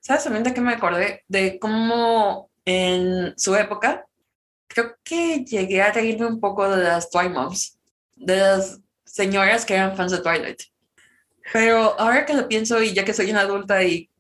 ¿Sabes 0.00 0.24
también 0.24 0.44
de 0.44 0.54
qué 0.54 0.60
me 0.60 0.72
acordé? 0.72 1.24
De 1.26 1.58
cómo 1.58 2.50
en 2.64 3.32
su 3.36 3.56
época, 3.56 4.06
creo 4.68 4.94
que 5.02 5.44
llegué 5.44 5.82
a 5.82 5.90
reírme 5.90 6.26
un 6.26 6.38
poco 6.38 6.70
de 6.70 6.84
las 6.84 7.10
Toy 7.10 7.30
Moms, 7.30 7.78
de 8.14 8.36
las 8.36 8.80
señoras 9.10 9.64
que 9.64 9.74
eran 9.74 9.96
fans 9.96 10.12
de 10.12 10.18
Twilight. 10.18 10.62
Pero 11.52 11.98
ahora 11.98 12.26
que 12.26 12.34
lo 12.34 12.48
pienso 12.48 12.82
y 12.82 12.92
ya 12.92 13.04
que 13.04 13.14
soy 13.14 13.30
una 13.30 13.40
adulta 13.40 13.82
y 13.82 14.10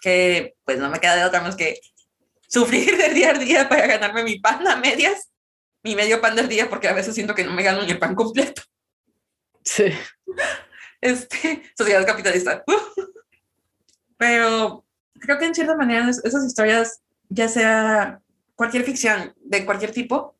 que 0.00 0.54
pues 0.64 0.78
no 0.78 0.90
me 0.90 1.00
queda 1.00 1.16
de 1.16 1.24
otra 1.24 1.40
más 1.40 1.56
que 1.56 1.80
sufrir 2.48 2.96
de 2.96 3.10
día 3.10 3.30
a 3.30 3.38
día 3.38 3.68
para 3.68 3.86
ganarme 3.86 4.22
mi 4.22 4.38
pan 4.38 4.66
a 4.68 4.76
medias, 4.76 5.30
mi 5.82 5.96
medio 5.96 6.20
pan 6.20 6.36
del 6.36 6.48
día, 6.48 6.68
porque 6.68 6.88
a 6.88 6.92
veces 6.92 7.14
siento 7.14 7.34
que 7.34 7.44
no 7.44 7.52
me 7.52 7.62
gano 7.62 7.82
ni 7.82 7.90
el 7.90 7.98
pan 7.98 8.14
completo. 8.14 8.62
Sí. 9.62 9.86
Este, 11.00 11.62
sociedad 11.76 12.06
capitalista. 12.06 12.64
Pero 14.16 14.84
creo 15.18 15.38
que 15.38 15.46
en 15.46 15.54
cierta 15.54 15.76
manera 15.76 16.08
esas 16.08 16.44
historias, 16.44 17.00
ya 17.28 17.48
sea 17.48 18.20
cualquier 18.54 18.84
ficción 18.84 19.34
de 19.36 19.64
cualquier 19.64 19.92
tipo, 19.92 20.35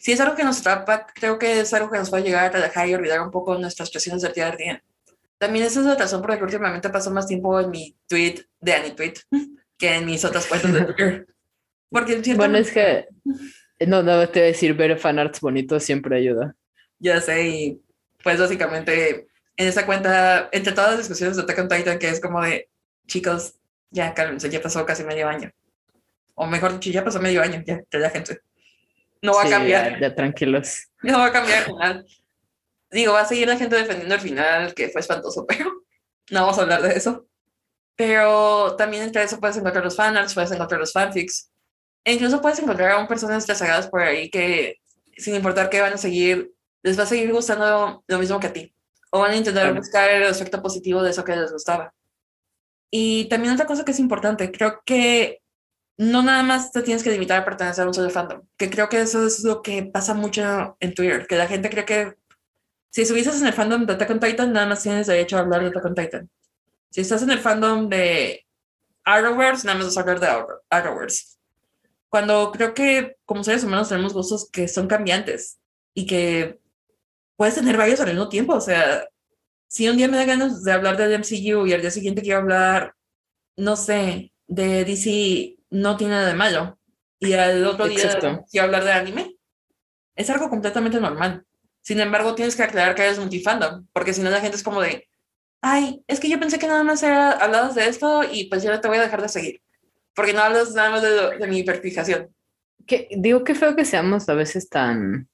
si 0.00 0.12
es 0.12 0.20
algo 0.20 0.34
que 0.34 0.44
nos 0.44 0.60
atrapa, 0.60 1.06
creo 1.14 1.38
que 1.38 1.60
es 1.60 1.74
algo 1.74 1.90
que 1.90 1.98
nos 1.98 2.12
va 2.12 2.18
a 2.18 2.22
llegar 2.22 2.56
a 2.56 2.60
dejar 2.60 2.88
y 2.88 2.94
olvidar 2.94 3.20
un 3.20 3.30
poco 3.30 3.56
nuestras 3.58 3.90
presiones 3.90 4.22
del 4.22 4.32
día 4.32 4.48
a 4.48 4.56
día. 4.56 4.82
También 5.36 5.66
esa 5.66 5.80
es 5.80 5.86
la 5.86 5.94
razón 5.94 6.22
por 6.22 6.30
la 6.30 6.38
que 6.38 6.44
últimamente 6.44 6.88
paso 6.88 7.10
más 7.10 7.26
tiempo 7.26 7.60
en 7.60 7.70
mi 7.70 7.96
tweet 8.08 8.46
de 8.60 8.72
AniTweet 8.72 9.14
que 9.78 9.94
en 9.94 10.06
mis 10.06 10.24
otras 10.24 10.46
cuentas 10.46 10.72
de 10.72 10.84
Twitter. 10.84 11.26
Porque 11.90 12.22
bueno, 12.34 12.56
es 12.56 12.70
que 12.70 13.08
no, 13.86 14.02
no 14.02 14.28
te 14.28 14.40
voy 14.40 14.48
a 14.48 14.52
decir, 14.52 14.74
ver 14.74 14.98
fanarts 14.98 15.40
bonitos 15.40 15.82
siempre 15.84 16.16
ayuda. 16.16 16.54
Ya 16.98 17.20
sé, 17.20 17.48
y 17.48 17.82
pues 18.22 18.38
básicamente 18.38 19.28
en 19.56 19.68
esa 19.68 19.84
cuenta, 19.84 20.48
entre 20.52 20.72
todas 20.72 20.92
las 20.92 20.98
discusiones 21.00 21.36
de 21.36 21.42
Attack 21.42 21.58
on 21.58 21.68
Titan, 21.68 21.98
que 21.98 22.08
es 22.08 22.20
como 22.20 22.40
de, 22.40 22.70
chicos, 23.06 23.56
ya 23.90 24.14
cálmense, 24.14 24.48
ya 24.48 24.62
pasó 24.62 24.86
casi 24.86 25.04
medio 25.04 25.28
año. 25.28 25.50
O 26.34 26.46
mejor 26.46 26.72
dicho, 26.72 26.90
ya 26.90 27.04
pasó 27.04 27.20
medio 27.20 27.42
año, 27.42 27.62
ya, 27.66 27.82
gente. 28.10 28.40
No 29.22 29.34
va 29.34 29.42
a 29.44 29.48
cambiar. 29.50 30.00
Ya, 30.00 30.14
tranquilos. 30.14 30.88
No 31.02 31.18
va 31.18 31.26
a 31.26 31.32
cambiar 31.32 31.58
el 31.58 31.64
final. 31.66 32.06
Digo, 32.90 33.12
va 33.12 33.20
a 33.20 33.26
seguir 33.26 33.46
la 33.46 33.56
gente 33.56 33.76
defendiendo 33.76 34.14
el 34.14 34.20
final, 34.20 34.74
que 34.74 34.88
fue 34.88 35.00
espantoso, 35.00 35.46
pero 35.48 35.70
no 36.30 36.40
vamos 36.40 36.58
a 36.58 36.62
hablar 36.62 36.82
de 36.82 36.94
eso. 36.94 37.26
Pero 37.96 38.76
también 38.76 39.02
entre 39.02 39.22
eso 39.22 39.38
puedes 39.38 39.56
encontrar 39.56 39.84
los 39.84 39.96
fanarts, 39.96 40.34
puedes 40.34 40.50
encontrar 40.50 40.80
los 40.80 40.92
fanfics. 40.92 41.50
E 42.04 42.14
incluso 42.14 42.40
puedes 42.40 42.58
encontrar 42.58 42.92
a 42.92 42.98
un 42.98 43.06
personas 43.06 43.46
rezagadas 43.46 43.88
por 43.88 44.00
ahí 44.00 44.30
que, 44.30 44.76
sin 45.16 45.34
importar 45.34 45.68
qué 45.68 45.82
van 45.82 45.92
a 45.92 45.98
seguir, 45.98 46.50
les 46.82 46.98
va 46.98 47.02
a 47.02 47.06
seguir 47.06 47.30
gustando 47.30 48.02
lo 48.06 48.18
mismo 48.18 48.40
que 48.40 48.46
a 48.46 48.52
ti. 48.52 48.74
O 49.10 49.20
van 49.20 49.32
a 49.32 49.36
intentar 49.36 49.74
buscar 49.74 50.08
el 50.08 50.22
efecto 50.22 50.62
positivo 50.62 51.02
de 51.02 51.10
eso 51.10 51.24
que 51.24 51.36
les 51.36 51.52
gustaba. 51.52 51.92
Y 52.90 53.28
también 53.28 53.52
otra 53.52 53.66
cosa 53.66 53.84
que 53.84 53.92
es 53.92 54.00
importante, 54.00 54.50
creo 54.50 54.80
que 54.84 55.42
no 56.00 56.22
nada 56.22 56.42
más 56.42 56.72
te 56.72 56.80
tienes 56.80 57.02
que 57.02 57.10
limitar 57.10 57.42
a 57.42 57.44
pertenecer 57.44 57.84
a 57.84 57.86
un 57.86 57.92
solo 57.92 58.08
fandom, 58.08 58.40
que 58.56 58.70
creo 58.70 58.88
que 58.88 59.02
eso 59.02 59.26
es 59.26 59.44
lo 59.44 59.60
que 59.60 59.82
pasa 59.82 60.14
mucho 60.14 60.74
en 60.80 60.94
Twitter, 60.94 61.26
que 61.26 61.36
la 61.36 61.46
gente 61.46 61.68
cree 61.68 61.84
que 61.84 62.14
si 62.88 63.02
estuvieses 63.02 63.38
en 63.38 63.46
el 63.46 63.52
fandom 63.52 63.84
de 63.84 63.92
Attack 63.92 64.10
on 64.10 64.18
Titan, 64.18 64.50
nada 64.50 64.64
más 64.64 64.82
tienes 64.82 65.08
derecho 65.08 65.36
a 65.36 65.40
hablar 65.40 65.60
de 65.60 65.68
Attack 65.68 65.84
on 65.84 65.94
Titan. 65.94 66.30
Si 66.88 67.02
estás 67.02 67.22
en 67.22 67.30
el 67.30 67.38
fandom 67.38 67.90
de 67.90 68.46
Arrowverse, 69.04 69.66
nada 69.66 69.76
más 69.76 69.88
vas 69.88 69.98
a 69.98 70.00
hablar 70.00 70.20
de 70.20 70.56
Arrowverse. 70.70 71.36
Cuando 72.08 72.50
creo 72.50 72.72
que 72.72 73.18
como 73.26 73.44
seres 73.44 73.62
humanos 73.62 73.90
tenemos 73.90 74.14
gustos 74.14 74.48
que 74.50 74.68
son 74.68 74.86
cambiantes 74.86 75.58
y 75.92 76.06
que 76.06 76.60
puedes 77.36 77.56
tener 77.56 77.76
varios 77.76 78.00
al 78.00 78.08
mismo 78.08 78.30
tiempo. 78.30 78.54
O 78.54 78.60
sea, 78.62 79.06
si 79.68 79.86
un 79.86 79.98
día 79.98 80.08
me 80.08 80.16
da 80.16 80.24
ganas 80.24 80.64
de 80.64 80.72
hablar 80.72 80.96
del 80.96 81.12
MCU 81.20 81.66
y 81.66 81.74
al 81.74 81.82
día 81.82 81.90
siguiente 81.90 82.22
quiero 82.22 82.38
hablar, 82.38 82.94
no 83.58 83.76
sé, 83.76 84.32
de 84.46 84.86
DC 84.86 85.59
no 85.70 85.96
tiene 85.96 86.14
nada 86.14 86.28
de 86.28 86.34
malo. 86.34 86.78
Y 87.18 87.32
al 87.32 87.66
otro 87.66 87.86
día 87.86 88.18
quiero 88.50 88.66
hablar 88.66 88.84
de 88.84 88.92
anime. 88.92 89.36
Es 90.14 90.30
algo 90.30 90.48
completamente 90.50 91.00
normal. 91.00 91.44
Sin 91.82 92.00
embargo, 92.00 92.34
tienes 92.34 92.56
que 92.56 92.62
aclarar 92.62 92.94
que 92.94 93.02
eres 93.02 93.18
multifandom, 93.18 93.86
porque 93.92 94.12
si 94.12 94.20
no 94.20 94.30
la 94.30 94.40
gente 94.40 94.56
es 94.56 94.62
como 94.62 94.80
de, 94.80 95.08
ay, 95.62 96.02
es 96.06 96.20
que 96.20 96.28
yo 96.28 96.38
pensé 96.38 96.58
que 96.58 96.66
nada 96.66 96.84
más 96.84 97.02
era 97.02 97.32
hablabas 97.32 97.74
de 97.74 97.88
esto 97.88 98.22
y 98.30 98.44
pues 98.48 98.62
yo 98.62 98.78
te 98.80 98.88
voy 98.88 98.98
a 98.98 99.02
dejar 99.02 99.22
de 99.22 99.28
seguir, 99.28 99.62
porque 100.14 100.32
no 100.32 100.40
hablas 100.40 100.74
nada 100.74 100.90
más 100.90 101.02
de, 101.02 101.38
de 101.38 101.46
mi 101.46 101.58
hiperfijación. 101.58 102.34
Que, 102.86 103.08
digo 103.16 103.44
que 103.44 103.54
feo 103.54 103.76
que 103.76 103.84
seamos 103.84 104.28
a 104.28 104.34
veces 104.34 104.68
tan, 104.68 105.28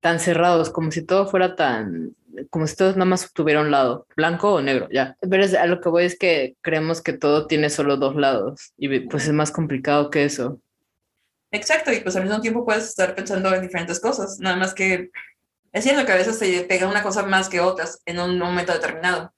tan 0.00 0.18
cerrados, 0.18 0.70
como 0.70 0.90
si 0.90 1.04
todo 1.04 1.26
fuera 1.26 1.54
tan, 1.54 2.14
como 2.50 2.66
si 2.66 2.76
todos 2.76 2.96
nada 2.96 3.06
más 3.06 3.32
tuviera 3.32 3.60
un 3.60 3.70
lado, 3.70 4.06
blanco 4.16 4.54
o 4.54 4.62
negro, 4.62 4.88
ya. 4.92 5.16
Pero 5.20 5.44
a 5.58 5.66
lo 5.66 5.80
que 5.80 5.88
voy 5.88 6.04
es 6.04 6.18
que 6.18 6.56
creemos 6.60 7.00
que 7.02 7.12
todo 7.12 7.46
tiene 7.46 7.70
solo 7.70 7.96
dos 7.96 8.16
lados 8.16 8.72
y 8.76 9.00
pues 9.00 9.26
es 9.26 9.32
más 9.32 9.50
complicado 9.50 10.10
que 10.10 10.24
eso. 10.24 10.60
Exacto, 11.50 11.92
y 11.92 12.00
pues 12.00 12.16
al 12.16 12.24
mismo 12.24 12.40
tiempo 12.40 12.64
puedes 12.64 12.88
estar 12.88 13.14
pensando 13.14 13.54
en 13.54 13.62
diferentes 13.62 14.00
cosas, 14.00 14.38
nada 14.40 14.56
más 14.56 14.72
que 14.74 15.10
es 15.72 15.84
cierto 15.84 16.04
que 16.04 16.12
a 16.12 16.16
veces 16.16 16.38
te 16.38 16.64
pega 16.64 16.86
una 16.86 17.02
cosa 17.02 17.24
más 17.24 17.48
que 17.48 17.60
otras 17.60 18.02
en 18.04 18.20
un 18.20 18.38
momento 18.38 18.72
determinado. 18.72 19.32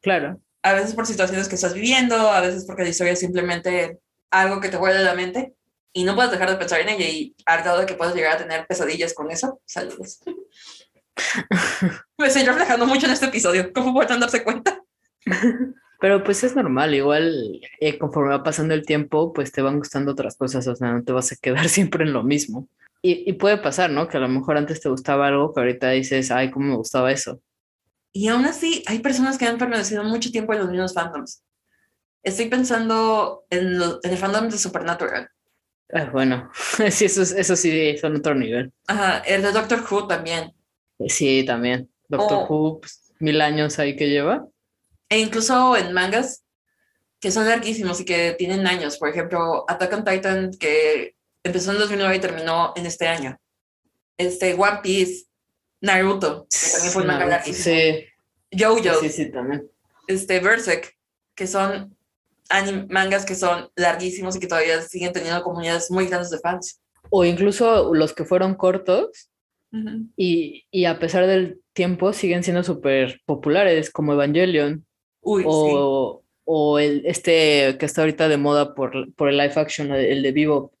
Claro. 0.00 0.40
A 0.62 0.72
veces 0.72 0.94
por 0.94 1.06
situaciones 1.06 1.48
que 1.48 1.56
estás 1.56 1.74
viviendo, 1.74 2.16
a 2.16 2.40
veces 2.40 2.64
porque 2.64 2.84
la 2.84 2.88
historia 2.88 3.12
es 3.12 3.20
simplemente 3.20 3.98
algo 4.30 4.60
que 4.60 4.70
te 4.70 4.78
vuelve 4.78 4.98
a 4.98 5.02
la 5.02 5.14
mente 5.14 5.54
y 5.92 6.04
no 6.04 6.14
puedes 6.14 6.30
dejar 6.30 6.50
de 6.50 6.56
pensar 6.56 6.80
en 6.80 6.88
ella 6.88 7.06
y 7.06 7.34
al 7.44 7.62
grado 7.62 7.80
de 7.80 7.86
que 7.86 7.94
puedes 7.94 8.14
llegar 8.14 8.34
a 8.34 8.38
tener 8.38 8.66
pesadillas 8.66 9.12
con 9.12 9.30
eso. 9.30 9.60
Saludos. 9.66 10.20
Me 12.18 12.26
estoy 12.26 12.44
reflejando 12.44 12.86
mucho 12.86 13.06
en 13.06 13.12
este 13.12 13.26
episodio, 13.26 13.72
¿cómo 13.72 13.92
pueden 13.92 14.20
darse 14.20 14.44
cuenta? 14.44 14.82
Pero 16.00 16.22
pues 16.22 16.44
es 16.44 16.54
normal, 16.54 16.94
igual 16.94 17.60
eh, 17.80 17.98
conforme 17.98 18.30
va 18.30 18.44
pasando 18.44 18.72
el 18.74 18.86
tiempo, 18.86 19.32
pues 19.32 19.50
te 19.50 19.62
van 19.62 19.78
gustando 19.78 20.12
otras 20.12 20.36
cosas, 20.36 20.66
o 20.68 20.76
sea, 20.76 20.92
no 20.92 21.02
te 21.02 21.12
vas 21.12 21.32
a 21.32 21.36
quedar 21.36 21.68
siempre 21.68 22.04
en 22.04 22.12
lo 22.12 22.22
mismo. 22.22 22.68
Y, 23.02 23.28
y 23.28 23.32
puede 23.34 23.58
pasar, 23.58 23.90
¿no? 23.90 24.08
Que 24.08 24.16
a 24.16 24.20
lo 24.20 24.28
mejor 24.28 24.56
antes 24.56 24.80
te 24.80 24.88
gustaba 24.88 25.28
algo, 25.28 25.52
que 25.52 25.60
ahorita 25.60 25.90
dices, 25.90 26.30
ay, 26.30 26.50
¿cómo 26.50 26.66
me 26.66 26.76
gustaba 26.76 27.12
eso? 27.12 27.40
Y 28.12 28.28
aún 28.28 28.44
así, 28.44 28.82
hay 28.86 29.00
personas 29.00 29.38
que 29.38 29.46
han 29.46 29.58
permanecido 29.58 30.02
mucho 30.02 30.30
tiempo 30.30 30.52
en 30.52 30.60
los 30.60 30.70
mismos 30.70 30.94
fandoms. 30.94 31.42
Estoy 32.22 32.46
pensando 32.48 33.44
en, 33.50 33.80
en 33.80 34.10
el 34.10 34.18
fandom 34.18 34.48
de 34.48 34.58
Supernatural. 34.58 35.30
Ah, 35.92 36.10
bueno, 36.12 36.50
sí, 36.90 37.06
eso, 37.06 37.22
eso 37.22 37.56
sí 37.56 37.96
son 37.98 38.16
otro 38.16 38.34
nivel. 38.34 38.72
Ajá, 38.86 39.18
el 39.18 39.42
de 39.42 39.52
Doctor 39.52 39.84
Who 39.88 40.06
también. 40.06 40.52
Sí, 41.06 41.44
también. 41.44 41.90
Doctor 42.08 42.46
oh. 42.48 42.52
Who, 42.52 42.80
pues, 42.80 43.12
mil 43.18 43.40
años 43.40 43.78
ahí 43.78 43.96
que 43.96 44.08
lleva. 44.08 44.46
E 45.08 45.18
incluso 45.20 45.76
en 45.76 45.92
mangas 45.92 46.44
que 47.20 47.30
son 47.30 47.46
larguísimos 47.46 48.00
y 48.00 48.04
que 48.04 48.34
tienen 48.38 48.66
años. 48.66 48.98
Por 48.98 49.08
ejemplo, 49.08 49.64
Attack 49.68 49.92
on 49.92 50.04
Titan, 50.04 50.50
que 50.58 51.14
empezó 51.42 51.72
en 51.72 51.78
2009 51.78 52.16
y 52.16 52.20
terminó 52.20 52.72
en 52.76 52.86
este 52.86 53.08
año. 53.08 53.38
Este, 54.16 54.54
One 54.54 54.80
Piece, 54.82 55.26
Naruto, 55.80 56.46
que 56.50 56.70
también 56.72 56.92
fue 56.92 57.02
un 57.02 57.08
manga 57.08 57.26
larguísimo. 57.26 57.76
Sí. 57.76 58.04
Jojo. 58.58 59.00
Sí, 59.00 59.08
sí, 59.10 59.30
también. 59.30 59.68
Este, 60.06 60.40
Berserk, 60.40 60.96
que 61.34 61.46
son 61.46 61.96
mangas 62.88 63.26
que 63.26 63.34
son 63.34 63.70
larguísimos 63.76 64.36
y 64.36 64.40
que 64.40 64.46
todavía 64.46 64.80
siguen 64.80 65.12
teniendo 65.12 65.42
comunidades 65.42 65.90
muy 65.90 66.06
grandes 66.06 66.30
de 66.30 66.38
fans. 66.38 66.80
O 67.10 67.24
incluso 67.24 67.94
los 67.94 68.14
que 68.14 68.24
fueron 68.24 68.54
cortos 68.54 69.30
y, 70.16 70.64
y, 70.70 70.84
a 70.86 70.98
pesar 70.98 71.26
del 71.26 71.60
tiempo 71.72 72.12
siguen 72.12 72.42
siendo 72.42 72.62
súper 72.64 73.20
populares, 73.26 73.90
como 73.90 74.12
Evangelion. 74.12 74.86
Uy, 75.20 75.44
o, 75.46 76.22
sí. 76.22 76.28
o 76.44 76.78
el, 76.78 77.02
este 77.04 77.76
que 77.78 77.86
está 77.86 78.02
ahorita 78.02 78.28
de 78.28 78.36
moda 78.36 78.74
por, 78.74 79.12
por 79.14 79.28
el 79.28 79.36
live 79.36 79.52
action, 79.56 79.92
el 79.92 80.22
de 80.22 80.32
Vivo, 80.32 80.72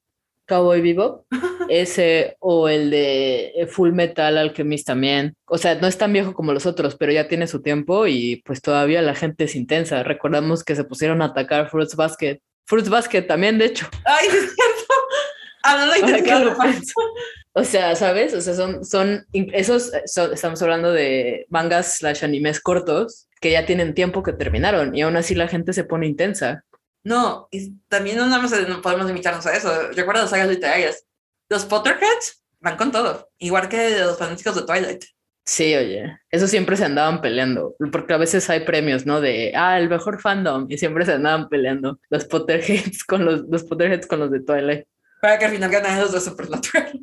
Cowboy 0.48 0.80
Vivo, 0.80 1.26
ese 1.68 2.36
o 2.40 2.68
el 2.68 2.90
de 2.90 3.68
Full 3.70 3.92
Metal 3.92 4.36
Alchemist 4.36 4.86
también. 4.86 5.36
O 5.46 5.58
sea, 5.58 5.76
no 5.76 5.86
es 5.86 5.98
tan 5.98 6.12
viejo 6.12 6.32
como 6.32 6.52
los 6.52 6.66
otros, 6.66 6.96
pero 6.96 7.12
ya 7.12 7.28
tiene 7.28 7.46
su 7.46 7.62
tiempo 7.62 8.06
y 8.06 8.42
pues 8.44 8.62
todavía 8.62 9.02
la 9.02 9.14
gente 9.14 9.44
es 9.44 9.54
intensa. 9.54 10.02
Recordamos 10.02 10.64
que 10.64 10.74
se 10.74 10.84
pusieron 10.84 11.22
a 11.22 11.26
atacar 11.26 11.70
Fruits 11.70 11.94
Basket. 11.94 12.40
Fruits 12.64 12.88
Basket 12.88 13.22
también, 13.22 13.58
de 13.58 13.66
hecho. 13.66 13.86
Ay, 14.04 14.26
es 14.26 14.32
cierto. 14.32 14.94
Hablando 15.62 16.56
O 17.58 17.64
sea, 17.64 17.96
¿sabes? 17.96 18.34
O 18.34 18.40
sea, 18.40 18.54
son, 18.54 18.84
son 18.84 19.26
esos, 19.32 19.90
estamos 19.92 20.62
hablando 20.62 20.92
de 20.92 21.44
mangas 21.48 21.96
slash 21.96 22.24
animes 22.24 22.60
cortos 22.60 23.26
que 23.40 23.50
ya 23.50 23.66
tienen 23.66 23.94
tiempo 23.94 24.22
que 24.22 24.32
terminaron 24.32 24.94
y 24.94 25.02
aún 25.02 25.16
así 25.16 25.34
la 25.34 25.48
gente 25.48 25.72
se 25.72 25.82
pone 25.82 26.06
intensa. 26.06 26.64
No, 27.02 27.48
y 27.50 27.72
también 27.88 28.16
no 28.16 28.26
nada 28.26 28.40
más 28.40 28.52
no 28.68 28.80
podemos 28.80 29.08
limitarnos 29.08 29.44
a 29.46 29.56
eso. 29.56 29.88
Recuerda 29.90 30.22
las 30.22 30.30
sagas 30.30 30.48
literarias. 30.48 31.04
Los 31.48 31.64
Potterheads 31.64 32.44
van 32.60 32.76
con 32.76 32.92
todo, 32.92 33.28
igual 33.38 33.68
que 33.68 33.98
los 33.98 34.16
fanáticos 34.16 34.54
de 34.54 34.62
Twilight. 34.62 35.04
Sí, 35.44 35.74
oye, 35.74 36.16
eso 36.30 36.46
siempre 36.46 36.76
se 36.76 36.84
andaban 36.84 37.20
peleando, 37.20 37.74
porque 37.90 38.12
a 38.12 38.18
veces 38.18 38.48
hay 38.50 38.60
premios, 38.60 39.04
¿no? 39.04 39.20
De, 39.20 39.52
ah, 39.56 39.80
el 39.80 39.88
mejor 39.88 40.20
fandom, 40.20 40.66
y 40.68 40.78
siempre 40.78 41.04
se 41.04 41.14
andaban 41.14 41.48
peleando 41.48 41.98
los 42.08 42.24
Potterheads 42.26 43.02
con 43.08 43.24
los, 43.24 43.40
los 43.48 43.64
Potterheads 43.64 44.06
con 44.06 44.20
los 44.20 44.30
de 44.30 44.40
Twilight. 44.40 44.86
Para 45.20 45.40
que 45.40 45.46
al 45.46 45.50
final 45.50 45.70
ganaran 45.70 46.02
los 46.02 46.12
de 46.12 46.20
Supernatural. 46.20 47.00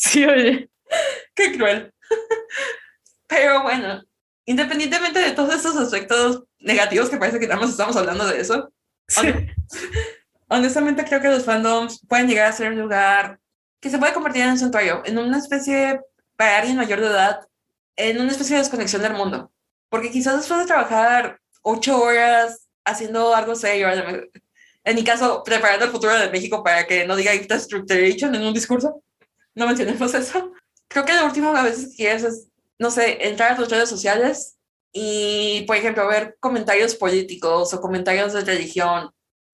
Sí, 0.00 0.24
oye. 0.24 0.70
Qué 1.34 1.56
cruel. 1.56 1.92
Pero 3.26 3.62
bueno, 3.62 4.02
independientemente 4.44 5.20
de 5.20 5.32
todos 5.32 5.54
esos 5.54 5.76
aspectos 5.76 6.42
negativos 6.58 7.08
que 7.08 7.16
parece 7.16 7.38
que 7.38 7.46
nada 7.46 7.60
más 7.60 7.70
estamos 7.70 7.96
hablando 7.96 8.26
de 8.26 8.40
eso, 8.40 8.72
honestamente 10.48 11.04
creo 11.04 11.20
que 11.20 11.28
los 11.28 11.44
fandoms 11.44 12.04
pueden 12.08 12.28
llegar 12.28 12.48
a 12.48 12.52
ser 12.52 12.72
un 12.72 12.80
lugar 12.80 13.38
que 13.80 13.90
se 13.90 13.98
puede 13.98 14.12
convertir 14.12 14.42
en 14.42 14.50
un 14.50 14.58
santuario, 14.58 15.02
en 15.04 15.18
una 15.18 15.38
especie, 15.38 16.00
para 16.36 16.58
alguien 16.58 16.76
mayor 16.76 17.00
de 17.00 17.06
edad, 17.06 17.46
en 17.96 18.20
una 18.20 18.32
especie 18.32 18.56
de 18.56 18.62
desconexión 18.62 19.02
del 19.02 19.14
mundo. 19.14 19.52
Porque 19.88 20.10
quizás 20.10 20.36
después 20.36 20.60
de 20.60 20.66
trabajar 20.66 21.40
ocho 21.62 22.02
horas 22.02 22.68
haciendo 22.84 23.34
algo 23.34 23.54
serio, 23.54 23.88
en 24.84 24.96
mi 24.96 25.04
caso, 25.04 25.42
preparando 25.44 25.84
el 25.84 25.90
futuro 25.92 26.18
de 26.18 26.30
México 26.30 26.64
para 26.64 26.86
que 26.86 27.06
no 27.06 27.16
diga 27.16 27.34
infrastructuration 27.34 28.34
en 28.34 28.42
un 28.42 28.54
discurso, 28.54 29.02
no 29.60 29.66
mencionemos 29.66 30.14
eso. 30.14 30.52
Creo 30.88 31.04
que 31.04 31.12
lo 31.12 31.26
último 31.26 31.54
a 31.54 31.62
veces 31.62 31.90
que 31.90 31.96
quieres 31.96 32.24
es, 32.24 32.48
no 32.78 32.90
sé, 32.90 33.28
entrar 33.28 33.52
a 33.52 33.56
tus 33.56 33.68
redes 33.68 33.90
sociales 33.90 34.56
y, 34.90 35.64
por 35.66 35.76
ejemplo, 35.76 36.08
ver 36.08 36.38
comentarios 36.40 36.94
políticos 36.94 37.74
o 37.74 37.80
comentarios 37.80 38.32
de 38.32 38.40
religión 38.40 39.10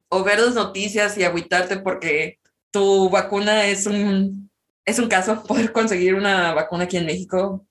o 0.08 0.22
ver 0.22 0.38
las 0.38 0.54
noticias 0.54 1.18
y 1.18 1.24
agüitarte 1.24 1.78
porque 1.78 2.38
tu 2.70 3.10
vacuna 3.10 3.66
es 3.66 3.86
un, 3.86 4.48
es 4.84 5.00
un 5.00 5.08
caso, 5.08 5.42
poder 5.48 5.72
conseguir 5.72 6.14
una 6.14 6.54
vacuna 6.54 6.84
aquí 6.84 6.98
en 6.98 7.06
México. 7.06 7.66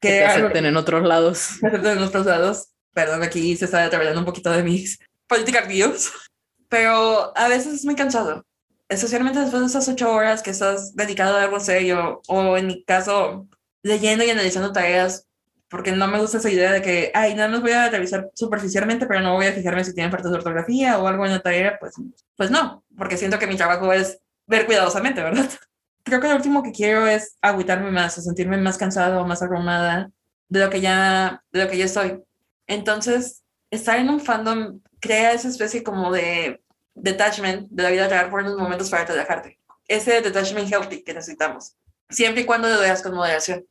Que, 0.00 0.08
que 0.10 0.24
acepten 0.24 0.66
en 0.66 0.76
otros 0.76 1.02
lados. 1.02 1.60
en 1.62 1.98
otros 1.98 2.24
lados. 2.24 2.68
Perdón, 2.94 3.24
aquí 3.24 3.56
se 3.56 3.64
está 3.64 3.88
revelando 3.88 4.20
un 4.20 4.26
poquito 4.26 4.50
de 4.52 4.62
mis 4.62 4.96
political 5.26 5.66
views, 5.66 6.12
pero 6.68 7.36
a 7.36 7.48
veces 7.48 7.74
es 7.74 7.84
muy 7.84 7.96
cansado, 7.96 8.44
especialmente 8.90 9.38
después 9.38 9.62
de 9.62 9.68
esas 9.68 9.88
ocho 9.88 10.12
horas 10.12 10.42
que 10.42 10.50
estás 10.50 10.94
dedicado 10.96 11.36
a 11.36 11.44
algo 11.44 11.60
serio, 11.60 12.20
o 12.28 12.56
en 12.56 12.66
mi 12.66 12.84
caso, 12.84 13.48
leyendo 13.82 14.24
y 14.24 14.30
analizando 14.30 14.72
tareas, 14.72 15.26
porque 15.68 15.92
no 15.92 16.08
me 16.08 16.20
gusta 16.20 16.38
esa 16.38 16.50
idea 16.50 16.72
de 16.72 16.82
que, 16.82 17.12
ay, 17.14 17.34
nada 17.36 17.48
más 17.48 17.60
voy 17.62 17.70
a 17.70 17.88
revisar 17.88 18.28
superficialmente, 18.34 19.06
pero 19.06 19.20
no 19.20 19.34
voy 19.34 19.46
a 19.46 19.52
fijarme 19.52 19.84
si 19.84 19.94
tienen 19.94 20.10
faltas 20.10 20.32
de 20.32 20.38
ortografía 20.38 20.98
o 20.98 21.06
algo 21.06 21.24
en 21.24 21.32
la 21.32 21.40
tarea, 21.40 21.78
pues, 21.78 21.94
pues 22.36 22.50
no, 22.50 22.84
porque 22.98 23.16
siento 23.16 23.38
que 23.38 23.46
mi 23.46 23.56
trabajo 23.56 23.92
es 23.92 24.18
ver 24.46 24.66
cuidadosamente, 24.66 25.22
¿verdad? 25.22 25.48
Creo 26.02 26.20
que 26.20 26.28
lo 26.28 26.34
último 26.34 26.64
que 26.64 26.72
quiero 26.72 27.06
es 27.06 27.36
agüitarme 27.40 27.92
más 27.92 28.18
o 28.18 28.22
sentirme 28.22 28.56
más 28.56 28.76
cansado 28.76 29.22
o 29.22 29.26
más 29.26 29.40
abrumada 29.42 30.10
de 30.48 30.60
lo 30.60 30.68
que 30.68 30.80
ya, 30.80 31.44
de 31.52 31.64
lo 31.64 31.70
que 31.70 31.78
ya 31.78 31.84
estoy. 31.84 32.20
Entonces, 32.66 33.44
estar 33.70 34.00
en 34.00 34.10
un 34.10 34.18
fandom 34.18 34.80
crea 35.00 35.32
esa 35.32 35.46
especie 35.46 35.84
como 35.84 36.10
de 36.10 36.60
detachment 37.02 37.68
de 37.70 37.82
la 37.82 37.90
vida 37.90 38.08
real 38.08 38.30
por 38.30 38.40
unos 38.40 38.56
momentos 38.56 38.90
para 38.90 39.04
relajarte. 39.04 39.58
Ese 39.88 40.20
detachment 40.20 40.70
healthy 40.70 41.02
que 41.02 41.14
necesitamos. 41.14 41.76
Siempre 42.08 42.42
y 42.42 42.44
cuando 42.44 42.68
lo 42.68 42.80
veas 42.80 43.02
con 43.02 43.14
moderación. 43.14 43.66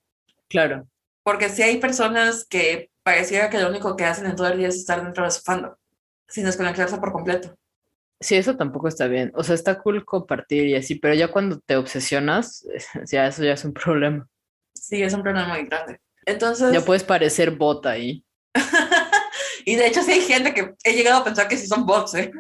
Claro. 0.48 0.88
Porque 1.24 1.50
si 1.50 1.62
hay 1.62 1.78
personas 1.78 2.46
que 2.46 2.90
pareciera 3.04 3.50
que 3.50 3.60
lo 3.60 3.70
único 3.70 3.96
que 3.96 4.06
hacen 4.06 4.26
en 4.26 4.36
todo 4.36 4.48
el 4.48 4.58
día 4.58 4.68
es 4.68 4.76
estar 4.76 5.04
dentro 5.04 5.24
de 5.24 5.32
su 5.32 5.42
fandom, 5.42 5.74
sin 6.28 6.46
desconectarse 6.46 6.98
por 6.98 7.12
completo. 7.12 7.56
Sí, 8.20 8.36
eso 8.36 8.58
tampoco 8.58 8.88
está 8.88 9.08
bien. 9.08 9.32
O 9.36 9.44
sea, 9.44 9.56
está 9.56 9.80
cool 9.80 10.04
compartir 10.04 10.66
y 10.68 10.76
así, 10.76 10.96
pero 10.96 11.14
ya 11.14 11.30
cuando 11.30 11.60
te 11.60 11.78
obsesionas, 11.78 12.66
ya 13.12 13.28
eso 13.28 13.44
ya 13.44 13.54
es 13.54 13.64
un 13.64 13.74
problema. 13.74 14.28
Sí, 14.74 15.02
es 15.02 15.14
un 15.14 15.24
problema 15.24 15.48
muy 15.48 15.66
grande. 15.66 16.00
Entonces... 16.26 16.74
Ya 16.74 16.82
puedes 16.82 17.04
parecer 17.04 17.52
bot 17.52 17.86
ahí. 17.86 18.24
y 19.66 19.76
de 19.76 19.88
hecho 19.88 20.02
sí 20.02 20.12
hay 20.12 20.22
gente 20.22 20.54
que 20.54 20.74
he 20.84 20.94
llegado 20.94 21.22
a 21.22 21.24
pensar 21.24 21.48
que 21.48 21.58
sí 21.58 21.68
son 21.68 21.86
bots, 21.86 22.16
¿eh? 22.16 22.32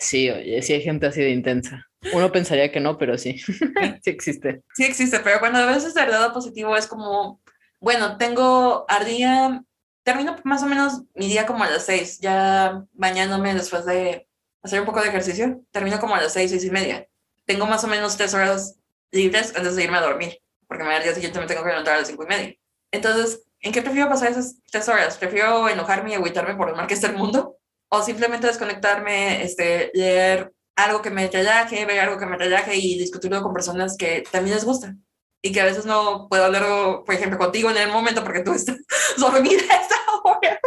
Sí, 0.00 0.30
oye, 0.30 0.62
sí 0.62 0.72
hay 0.72 0.82
gente 0.82 1.06
así 1.06 1.20
de 1.20 1.30
intensa. 1.30 1.86
Uno 2.14 2.32
pensaría 2.32 2.72
que 2.72 2.80
no, 2.80 2.96
pero 2.96 3.18
sí, 3.18 3.38
sí 3.38 3.60
existe. 4.06 4.62
Sí 4.74 4.84
existe, 4.84 5.20
pero 5.20 5.38
cuando 5.38 5.58
a 5.58 5.66
veces 5.66 5.94
el 5.94 6.10
lado 6.10 6.32
positivo 6.32 6.74
es 6.76 6.86
como, 6.86 7.42
bueno, 7.80 8.16
tengo 8.16 8.86
al 8.88 9.04
día, 9.04 9.62
termino 10.02 10.36
más 10.44 10.62
o 10.62 10.66
menos 10.66 11.02
mi 11.14 11.28
día 11.28 11.44
como 11.44 11.64
a 11.64 11.70
las 11.70 11.84
seis, 11.84 12.18
ya 12.18 12.82
bañándome 12.92 13.54
después 13.54 13.84
de 13.84 14.26
hacer 14.62 14.80
un 14.80 14.86
poco 14.86 15.02
de 15.02 15.08
ejercicio, 15.08 15.60
termino 15.70 16.00
como 16.00 16.14
a 16.14 16.22
las 16.22 16.32
seis, 16.32 16.50
seis 16.50 16.64
y 16.64 16.70
media. 16.70 17.06
Tengo 17.44 17.66
más 17.66 17.84
o 17.84 17.88
menos 17.88 18.16
tres 18.16 18.32
horas 18.32 18.78
libres 19.10 19.54
antes 19.54 19.76
de 19.76 19.84
irme 19.84 19.98
a 19.98 20.02
dormir, 20.02 20.38
porque 20.66 20.84
al 20.84 21.02
día 21.02 21.14
siguiente 21.14 21.38
me 21.38 21.46
tengo 21.46 21.62
que 21.62 21.68
levantar 21.68 21.94
a 21.94 21.98
las 21.98 22.08
cinco 22.08 22.24
y 22.24 22.28
media. 22.28 22.54
Entonces, 22.90 23.44
¿en 23.60 23.72
qué 23.72 23.82
prefiero 23.82 24.08
pasar 24.08 24.30
esas 24.30 24.56
tres 24.70 24.88
horas? 24.88 25.18
¿Prefiero 25.18 25.68
enojarme 25.68 26.12
y 26.12 26.14
agüitarme 26.14 26.54
por 26.54 26.70
el 26.70 26.76
mal 26.76 26.86
que 26.86 26.94
está 26.94 27.08
el 27.08 27.16
mundo? 27.16 27.59
¿O 27.92 28.02
simplemente 28.02 28.46
desconectarme, 28.46 29.42
este, 29.42 29.90
leer 29.94 30.52
algo 30.76 31.02
que 31.02 31.10
me 31.10 31.28
relaje, 31.28 31.84
ver 31.84 32.00
algo 32.00 32.18
que 32.18 32.26
me 32.26 32.36
relaje 32.36 32.76
y 32.76 32.98
discutirlo 32.98 33.42
con 33.42 33.52
personas 33.52 33.96
que 33.96 34.24
también 34.30 34.54
les 34.54 34.64
gusta? 34.64 34.94
Y 35.42 35.52
que 35.52 35.60
a 35.60 35.64
veces 35.64 35.86
no 35.86 36.28
puedo 36.28 36.44
hablar, 36.44 36.64
por 37.04 37.14
ejemplo, 37.14 37.38
contigo 37.38 37.70
en 37.70 37.78
el 37.78 37.88
momento 37.88 38.22
porque 38.22 38.40
tú 38.40 38.52
estás 38.52 38.76
dormida 39.18 39.62
a 39.70 39.82
esta 39.82 39.96
hora. 40.22 40.60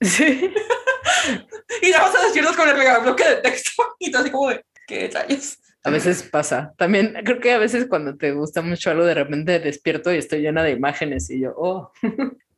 Sí. 0.00 0.52
y 1.82 1.92
vamos 1.92 2.16
a 2.16 2.26
decirnos 2.26 2.56
con 2.56 2.68
el 2.68 3.02
bloque 3.02 3.28
de 3.28 3.36
texto 3.36 3.82
y 3.98 4.10
todo 4.10 4.22
así 4.22 4.30
como 4.30 4.50
de, 4.50 4.64
¿qué 4.86 5.02
detalles? 5.02 5.58
A 5.82 5.90
veces 5.90 6.22
pasa. 6.22 6.72
También 6.78 7.14
creo 7.24 7.40
que 7.40 7.52
a 7.52 7.58
veces 7.58 7.86
cuando 7.88 8.16
te 8.16 8.32
gusta 8.32 8.62
mucho 8.62 8.90
algo, 8.90 9.04
de 9.04 9.14
repente 9.14 9.60
despierto 9.60 10.12
y 10.12 10.16
estoy 10.16 10.40
llena 10.40 10.62
de 10.62 10.70
imágenes 10.70 11.28
y 11.28 11.40
yo, 11.40 11.52
oh. 11.56 11.92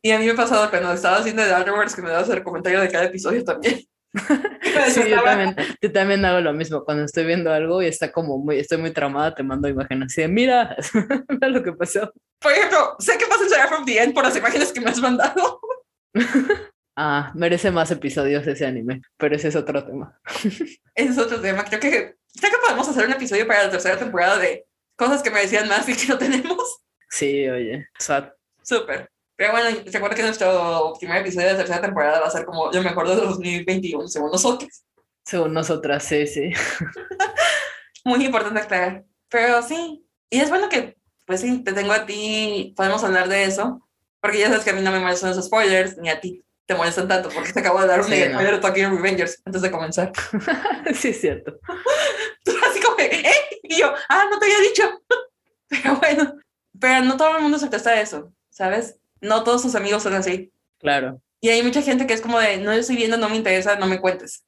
Y 0.01 0.11
a 0.11 0.19
mí 0.19 0.25
me 0.25 0.31
ha 0.31 0.35
pasado 0.35 0.69
cuando 0.69 0.93
estaba 0.93 1.17
haciendo 1.17 1.43
de 1.43 1.71
Wars 1.71 1.93
que 1.93 2.01
me 2.01 2.09
dabas 2.09 2.29
el 2.29 2.43
comentario 2.43 2.79
de 2.79 2.89
cada 2.89 3.05
episodio 3.05 3.43
también. 3.43 3.81
Sí, 4.13 5.09
yo 5.09 5.23
también, 5.23 5.55
yo 5.81 5.91
también 5.91 6.25
hago 6.25 6.41
lo 6.41 6.53
mismo. 6.53 6.83
Cuando 6.83 7.03
estoy 7.03 7.25
viendo 7.25 7.51
algo 7.51 7.81
y 7.81 7.87
está 7.87 8.11
como 8.11 8.37
muy, 8.37 8.59
estoy 8.59 8.77
muy 8.77 8.91
traumada, 8.91 9.35
te 9.35 9.43
mando 9.43 9.67
imágenes 9.67 10.07
así 10.11 10.21
de, 10.21 10.27
mira, 10.27 10.75
mira 11.29 11.49
lo 11.49 11.63
que 11.63 11.73
pasó. 11.73 12.11
Por 12.39 12.51
ejemplo, 12.51 12.95
sé 12.99 13.17
que 13.17 13.25
pasa 13.25 13.43
en 13.43 13.49
Sarah 13.49 13.67
from 13.67 13.85
the 13.85 14.01
End 14.01 14.13
por 14.13 14.23
las 14.23 14.35
imágenes 14.35 14.71
que 14.71 14.81
me 14.81 14.89
has 14.89 15.01
mandado. 15.01 15.59
ah, 16.95 17.31
merece 17.35 17.71
más 17.71 17.91
episodios 17.91 18.45
ese 18.47 18.65
anime, 18.65 19.01
pero 19.17 19.35
ese 19.35 19.49
es 19.49 19.55
otro 19.55 19.83
tema. 19.83 20.19
ese 20.95 21.09
es 21.11 21.17
otro 21.17 21.39
tema. 21.41 21.63
Creo 21.65 21.79
que 21.79 22.17
Creo 22.39 22.51
que 22.51 22.57
podemos 22.59 22.87
hacer 22.87 23.05
un 23.05 23.13
episodio 23.13 23.47
para 23.47 23.63
la 23.63 23.71
tercera 23.71 23.97
temporada 23.97 24.37
de 24.37 24.65
cosas 24.95 25.23
que 25.23 25.31
me 25.31 25.41
decían 25.41 25.67
más 25.67 25.87
y 25.89 25.95
que 25.95 26.07
no 26.07 26.17
tenemos. 26.17 26.79
Sí, 27.09 27.47
oye, 27.49 27.87
sad. 27.97 28.31
Súper. 28.61 29.09
Pero 29.37 29.51
bueno, 29.51 29.69
recuerda 29.85 30.15
que 30.15 30.23
nuestro 30.23 30.93
primer 30.99 31.21
episodio 31.21 31.47
de 31.47 31.53
la 31.53 31.59
tercera 31.59 31.81
temporada 31.81 32.19
va 32.19 32.27
a 32.27 32.31
ser 32.31 32.43
como 32.43 32.71
lo 32.71 32.81
mejor 32.81 33.07
de 33.07 33.15
2021, 33.15 34.07
según 34.07 34.31
nosotros. 34.31 34.83
Según 35.23 35.53
nosotras, 35.53 36.03
sí, 36.03 36.25
sí. 36.25 36.51
Muy 38.03 38.25
importante 38.25 38.59
aclarar. 38.59 39.05
Pero 39.29 39.61
sí, 39.61 40.03
y 40.29 40.39
es 40.39 40.49
bueno 40.49 40.69
que, 40.69 40.97
pues 41.25 41.41
sí, 41.41 41.63
te 41.63 41.73
tengo 41.73 41.91
a 41.91 42.05
ti, 42.05 42.73
podemos 42.75 43.03
hablar 43.03 43.29
de 43.29 43.43
eso, 43.43 43.87
porque 44.19 44.39
ya 44.39 44.47
sabes 44.47 44.63
que 44.63 44.71
a 44.71 44.73
mí 44.73 44.81
no 44.81 44.91
me 44.91 44.99
molestan 44.99 45.35
los 45.35 45.45
spoilers, 45.45 45.97
ni 45.97 46.09
a 46.09 46.19
ti 46.19 46.43
te 46.65 46.75
molestan 46.75 47.07
tanto, 47.07 47.29
porque 47.29 47.53
te 47.53 47.61
acabo 47.61 47.79
de 47.79 47.87
dar 47.87 48.01
un 48.01 48.07
sí, 48.07 48.23
no. 48.29 48.41
en 48.41 48.97
Revengers 48.97 49.41
antes 49.45 49.61
de 49.61 49.71
comenzar. 49.71 50.11
sí, 50.93 51.09
es 51.09 51.21
cierto. 51.21 51.59
Así 52.69 52.81
como, 52.81 52.97
¿eh? 52.99 53.23
Y 53.63 53.79
yo, 53.79 53.93
ah, 54.09 54.25
no 54.29 54.37
te 54.37 54.45
había 54.45 54.59
dicho. 54.59 55.03
Pero 55.69 55.95
bueno, 55.95 56.35
pero 56.79 57.05
no 57.05 57.15
todo 57.15 57.37
el 57.37 57.43
mundo 57.43 57.57
se 57.57 57.69
testa 57.69 57.99
eso, 57.99 58.33
¿sabes? 58.49 58.96
No 59.21 59.43
todos 59.43 59.61
sus 59.61 59.75
amigos 59.75 60.03
son 60.03 60.13
así. 60.13 60.51
Claro. 60.79 61.21
Y 61.39 61.49
hay 61.49 61.61
mucha 61.63 61.81
gente 61.81 62.07
que 62.07 62.13
es 62.13 62.21
como 62.21 62.39
de, 62.39 62.57
no 62.57 62.71
estoy 62.71 62.95
viendo, 62.95 63.17
no 63.17 63.29
me 63.29 63.35
interesa, 63.35 63.75
no 63.77 63.87
me 63.87 63.99
cuentes. 64.01 64.43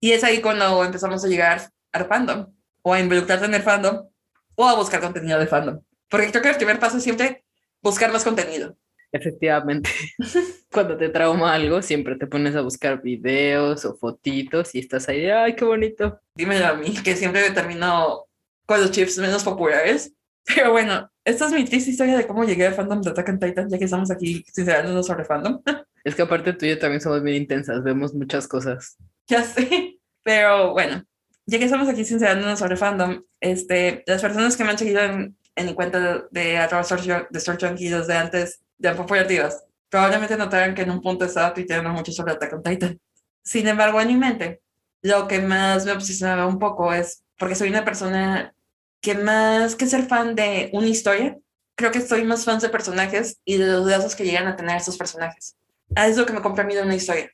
Y 0.00 0.12
es 0.12 0.24
ahí 0.24 0.40
cuando 0.40 0.84
empezamos 0.84 1.24
a 1.24 1.28
llegar 1.28 1.70
al 1.92 2.06
fandom, 2.06 2.52
o 2.82 2.92
a 2.92 3.00
involucrarte 3.00 3.44
en 3.44 3.54
el 3.54 3.62
fandom, 3.62 4.08
o 4.56 4.68
a 4.68 4.74
buscar 4.74 5.00
contenido 5.00 5.38
de 5.38 5.46
fandom. 5.46 5.80
Porque 6.08 6.30
creo 6.30 6.42
que 6.42 6.50
el 6.50 6.56
primer 6.56 6.78
paso 6.78 6.96
es 6.96 7.04
siempre 7.04 7.44
buscar 7.80 8.12
más 8.12 8.24
contenido. 8.24 8.76
Efectivamente. 9.12 9.90
Cuando 10.72 10.96
te 10.96 11.10
trauma 11.10 11.54
algo, 11.54 11.82
siempre 11.82 12.16
te 12.16 12.26
pones 12.26 12.56
a 12.56 12.62
buscar 12.62 13.02
videos 13.02 13.84
o 13.84 13.94
fotitos 13.94 14.74
y 14.74 14.80
estás 14.80 15.08
ahí, 15.08 15.26
ay, 15.26 15.54
qué 15.54 15.64
bonito. 15.64 16.20
Dímelo 16.34 16.66
a 16.66 16.74
mí, 16.74 16.94
que 17.04 17.14
siempre 17.14 17.50
termino 17.50 18.24
con 18.66 18.80
los 18.80 18.90
chips 18.90 19.18
menos 19.18 19.44
populares. 19.44 20.14
Pero 20.44 20.72
bueno, 20.72 21.10
esta 21.24 21.46
es 21.46 21.52
mi 21.52 21.64
triste 21.64 21.90
historia 21.90 22.16
de 22.16 22.26
cómo 22.26 22.44
llegué 22.44 22.66
al 22.66 22.74
fandom 22.74 23.00
de 23.00 23.10
Attack 23.10 23.28
on 23.28 23.38
Titan, 23.38 23.68
ya 23.68 23.78
que 23.78 23.84
estamos 23.84 24.10
aquí 24.10 24.44
sincerándonos 24.52 25.06
sobre 25.06 25.24
fandom. 25.24 25.62
Es 26.04 26.16
que 26.16 26.22
aparte 26.22 26.52
tú 26.52 26.66
y 26.66 26.70
yo 26.70 26.80
también 26.80 27.00
somos 27.00 27.22
bien 27.22 27.42
intensas, 27.42 27.84
vemos 27.84 28.12
muchas 28.12 28.48
cosas. 28.48 28.96
Ya 29.28 29.44
sé, 29.44 30.00
pero 30.24 30.72
bueno, 30.72 31.04
ya 31.46 31.58
que 31.60 31.66
estamos 31.66 31.88
aquí 31.88 32.04
sincerándonos 32.04 32.58
sobre 32.58 32.76
fandom, 32.76 33.22
este, 33.38 34.02
las 34.08 34.20
personas 34.20 34.56
que 34.56 34.64
me 34.64 34.70
han 34.70 34.78
seguido 34.78 35.00
en, 35.00 35.36
en 35.54 35.66
mi 35.66 35.74
cuenta 35.74 36.00
de, 36.00 36.24
de, 36.32 37.28
de 37.30 37.40
Junkie 37.40 37.88
desde 37.88 38.14
antes 38.14 38.62
de 38.78 39.24
Divas, 39.28 39.64
probablemente 39.88 40.36
notaron 40.36 40.74
que 40.74 40.82
en 40.82 40.90
un 40.90 41.00
punto 41.00 41.24
estaba 41.24 41.54
tuiteando 41.54 41.90
mucho 41.90 42.10
sobre 42.10 42.32
Attack 42.32 42.54
on 42.54 42.62
Titan. 42.64 43.00
Sin 43.44 43.68
embargo, 43.68 44.00
en 44.00 44.08
mi 44.08 44.16
mente, 44.16 44.60
lo 45.02 45.28
que 45.28 45.40
más 45.40 45.86
me 45.86 45.92
obsesionaba 45.92 46.46
un 46.46 46.58
poco 46.58 46.92
es 46.92 47.24
porque 47.38 47.54
soy 47.54 47.68
una 47.68 47.84
persona 47.84 48.54
que 49.02 49.14
más 49.14 49.74
que 49.76 49.86
ser 49.86 50.06
fan 50.06 50.34
de 50.34 50.70
una 50.72 50.86
historia, 50.86 51.36
creo 51.74 51.90
que 51.90 52.00
soy 52.00 52.24
más 52.24 52.44
fan 52.44 52.60
de 52.60 52.68
personajes 52.68 53.40
y 53.44 53.58
de 53.58 53.66
los 53.66 53.86
lazos 53.86 54.14
que 54.14 54.24
llegan 54.24 54.46
a 54.46 54.56
tener 54.56 54.76
esos 54.76 54.96
personajes. 54.96 55.56
Es 55.94 56.16
lo 56.16 56.24
que 56.24 56.32
me 56.32 56.40
compra 56.40 56.64
a 56.64 56.66
mí 56.66 56.74
de 56.74 56.82
una 56.82 56.94
historia. 56.94 57.30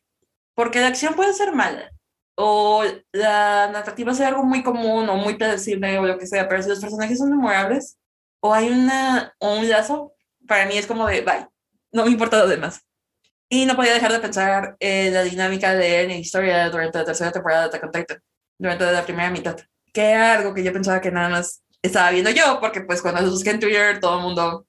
Porque 0.54 0.80
la 0.80 0.88
acción 0.88 1.14
puede 1.14 1.34
ser 1.34 1.52
mala, 1.52 1.92
o 2.34 2.84
la 3.12 3.68
narrativa 3.70 4.14
sea 4.14 4.28
algo 4.28 4.44
muy 4.44 4.62
común 4.62 5.08
o 5.08 5.16
muy 5.16 5.34
predecible 5.36 5.98
o 5.98 6.06
lo 6.06 6.18
que 6.18 6.26
sea, 6.26 6.48
pero 6.48 6.62
si 6.62 6.68
los 6.68 6.80
personajes 6.80 7.18
son 7.18 7.30
memorables 7.30 7.98
o 8.40 8.54
hay 8.54 8.70
una, 8.70 9.34
o 9.38 9.58
un 9.58 9.68
lazo, 9.68 10.14
para 10.46 10.66
mí 10.66 10.78
es 10.78 10.86
como 10.86 11.06
de, 11.06 11.20
bye, 11.20 11.48
no 11.92 12.04
me 12.04 12.10
importa 12.10 12.38
lo 12.38 12.48
demás. 12.48 12.80
Y 13.48 13.66
no 13.66 13.76
podía 13.76 13.92
dejar 13.92 14.12
de 14.12 14.20
pensar 14.20 14.76
en 14.78 15.14
la 15.14 15.22
dinámica 15.22 15.74
de 15.74 16.06
la 16.06 16.14
historia 16.14 16.70
durante 16.70 16.98
la 16.98 17.04
tercera 17.04 17.32
temporada 17.32 17.62
de 17.62 17.68
Attack 17.68 17.84
on 17.84 17.92
Titan, 17.92 18.22
durante 18.56 18.92
la 18.92 19.04
primera 19.04 19.30
mitad, 19.30 19.56
que 19.98 20.10
era 20.10 20.34
algo 20.34 20.54
que 20.54 20.62
yo 20.62 20.72
pensaba 20.72 21.00
que 21.00 21.10
nada 21.10 21.28
más 21.28 21.64
estaba 21.82 22.12
viendo 22.12 22.30
yo, 22.30 22.60
porque 22.60 22.82
pues 22.82 23.02
cuando 23.02 23.20
lo 23.20 23.30
busqué 23.30 23.50
en 23.50 23.58
Twitter 23.58 23.98
todo 23.98 24.18
el 24.18 24.22
mundo 24.22 24.64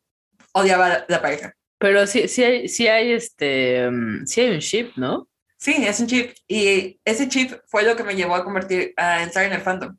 odiaba 0.54 1.06
la, 1.08 1.22
pareja. 1.22 1.54
Pero 1.78 2.08
sí, 2.08 2.28
sí 2.28 2.44
hay, 2.44 2.68
sí 2.68 2.88
hay 2.88 3.12
este, 3.12 3.88
mm, 3.92 4.26
sí 4.26 4.42
hay 4.42 4.50
un 4.50 4.60
chip, 4.60 4.98
¿no? 4.98 5.30
Sí, 5.56 5.86
es 5.86 6.00
un 6.00 6.08
chip. 6.08 6.34
Y 6.48 7.00
ese 7.06 7.28
chip 7.30 7.54
fue 7.68 7.84
lo 7.84 7.96
que 7.96 8.04
me 8.04 8.16
llevó 8.16 8.34
a 8.34 8.44
convertir, 8.44 8.92
a 8.98 9.22
entrar 9.22 9.46
en 9.46 9.54
el 9.54 9.62
fandom. 9.62 9.96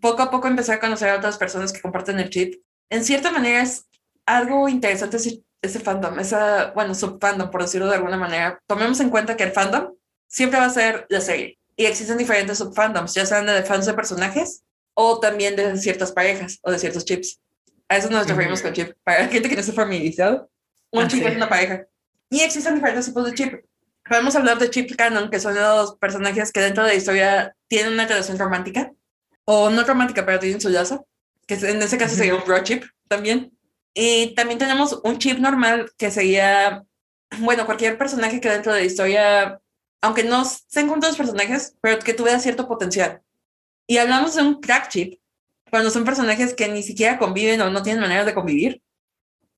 Poco 0.00 0.22
a 0.22 0.30
poco 0.30 0.48
empecé 0.48 0.72
a 0.72 0.80
conocer 0.80 1.10
a 1.10 1.16
otras 1.16 1.36
personas 1.36 1.74
que 1.74 1.82
comparten 1.82 2.18
el 2.18 2.30
chip. 2.30 2.54
En 2.88 3.04
cierta 3.04 3.30
manera 3.30 3.60
es 3.60 3.86
algo 4.24 4.66
interesante 4.66 5.18
ese, 5.18 5.42
ese 5.60 5.80
fandom, 5.80 6.18
esa, 6.20 6.70
bueno, 6.74 6.94
subfandom, 6.94 7.50
por 7.50 7.60
decirlo 7.60 7.86
de 7.86 7.96
alguna 7.96 8.16
manera. 8.16 8.58
Tomemos 8.66 8.98
en 9.00 9.10
cuenta 9.10 9.36
que 9.36 9.44
el 9.44 9.52
fandom 9.52 9.92
siempre 10.26 10.58
va 10.58 10.64
a 10.64 10.70
ser 10.70 11.04
la 11.10 11.20
serie. 11.20 11.58
Y 11.76 11.84
existen 11.84 12.16
diferentes 12.16 12.56
subfandoms, 12.56 13.12
ya 13.12 13.26
sean 13.26 13.44
de 13.44 13.62
fans 13.62 13.84
de 13.84 13.92
personajes 13.92 14.64
o 15.00 15.18
también 15.18 15.56
de 15.56 15.76
ciertas 15.78 16.12
parejas 16.12 16.58
o 16.62 16.70
de 16.70 16.78
ciertos 16.78 17.06
chips. 17.06 17.40
A 17.88 17.96
eso 17.96 18.10
nos 18.10 18.28
referimos 18.28 18.60
con 18.60 18.72
chip. 18.74 18.92
Para 19.02 19.22
la 19.22 19.28
gente 19.28 19.48
que 19.48 19.54
no 19.54 19.62
esté 19.62 19.72
familiarizado, 19.72 20.50
un 20.90 21.04
ah, 21.04 21.08
chip 21.08 21.26
es 21.26 21.36
una 21.36 21.48
pareja. 21.48 21.86
Y 22.28 22.40
existen 22.40 22.74
diferentes 22.74 23.06
tipos 23.06 23.24
de 23.24 23.34
chip. 23.34 23.64
podemos 24.08 24.36
hablar 24.36 24.58
de 24.58 24.68
Chip 24.68 24.94
Canon, 24.96 25.30
que 25.30 25.40
son 25.40 25.54
los 25.54 25.96
personajes 25.96 26.52
que 26.52 26.60
dentro 26.60 26.84
de 26.84 26.90
la 26.90 26.94
historia 26.96 27.56
tienen 27.66 27.94
una 27.94 28.06
relación 28.06 28.38
romántica, 28.38 28.92
o 29.44 29.70
no 29.70 29.82
romántica, 29.84 30.24
pero 30.26 30.38
tienen 30.38 30.60
su 30.60 30.68
lazo, 30.68 31.06
que 31.46 31.54
en 31.54 31.82
ese 31.82 31.96
caso 31.96 32.14
sería 32.14 32.34
un 32.34 32.44
bro 32.44 32.62
chip 32.62 32.84
también. 33.08 33.52
Y 33.94 34.34
también 34.34 34.58
tenemos 34.58 35.00
un 35.02 35.18
chip 35.18 35.38
normal 35.38 35.90
que 35.96 36.10
sería, 36.10 36.84
bueno, 37.38 37.64
cualquier 37.64 37.96
personaje 37.96 38.40
que 38.40 38.50
dentro 38.50 38.72
de 38.72 38.80
la 38.80 38.86
historia, 38.86 39.60
aunque 40.02 40.24
no 40.24 40.44
se 40.44 40.80
encuentren 40.80 41.10
los 41.10 41.18
personajes, 41.18 41.74
pero 41.80 41.98
que 41.98 42.14
tuviera 42.14 42.38
cierto 42.38 42.68
potencial. 42.68 43.22
Y 43.90 43.98
hablamos 43.98 44.36
de 44.36 44.42
un 44.42 44.60
crack 44.60 44.88
chip, 44.88 45.14
cuando 45.68 45.90
son 45.90 46.04
personajes 46.04 46.54
que 46.54 46.68
ni 46.68 46.84
siquiera 46.84 47.18
conviven 47.18 47.60
o 47.60 47.70
no 47.70 47.82
tienen 47.82 48.00
manera 48.00 48.24
de 48.24 48.32
convivir, 48.32 48.80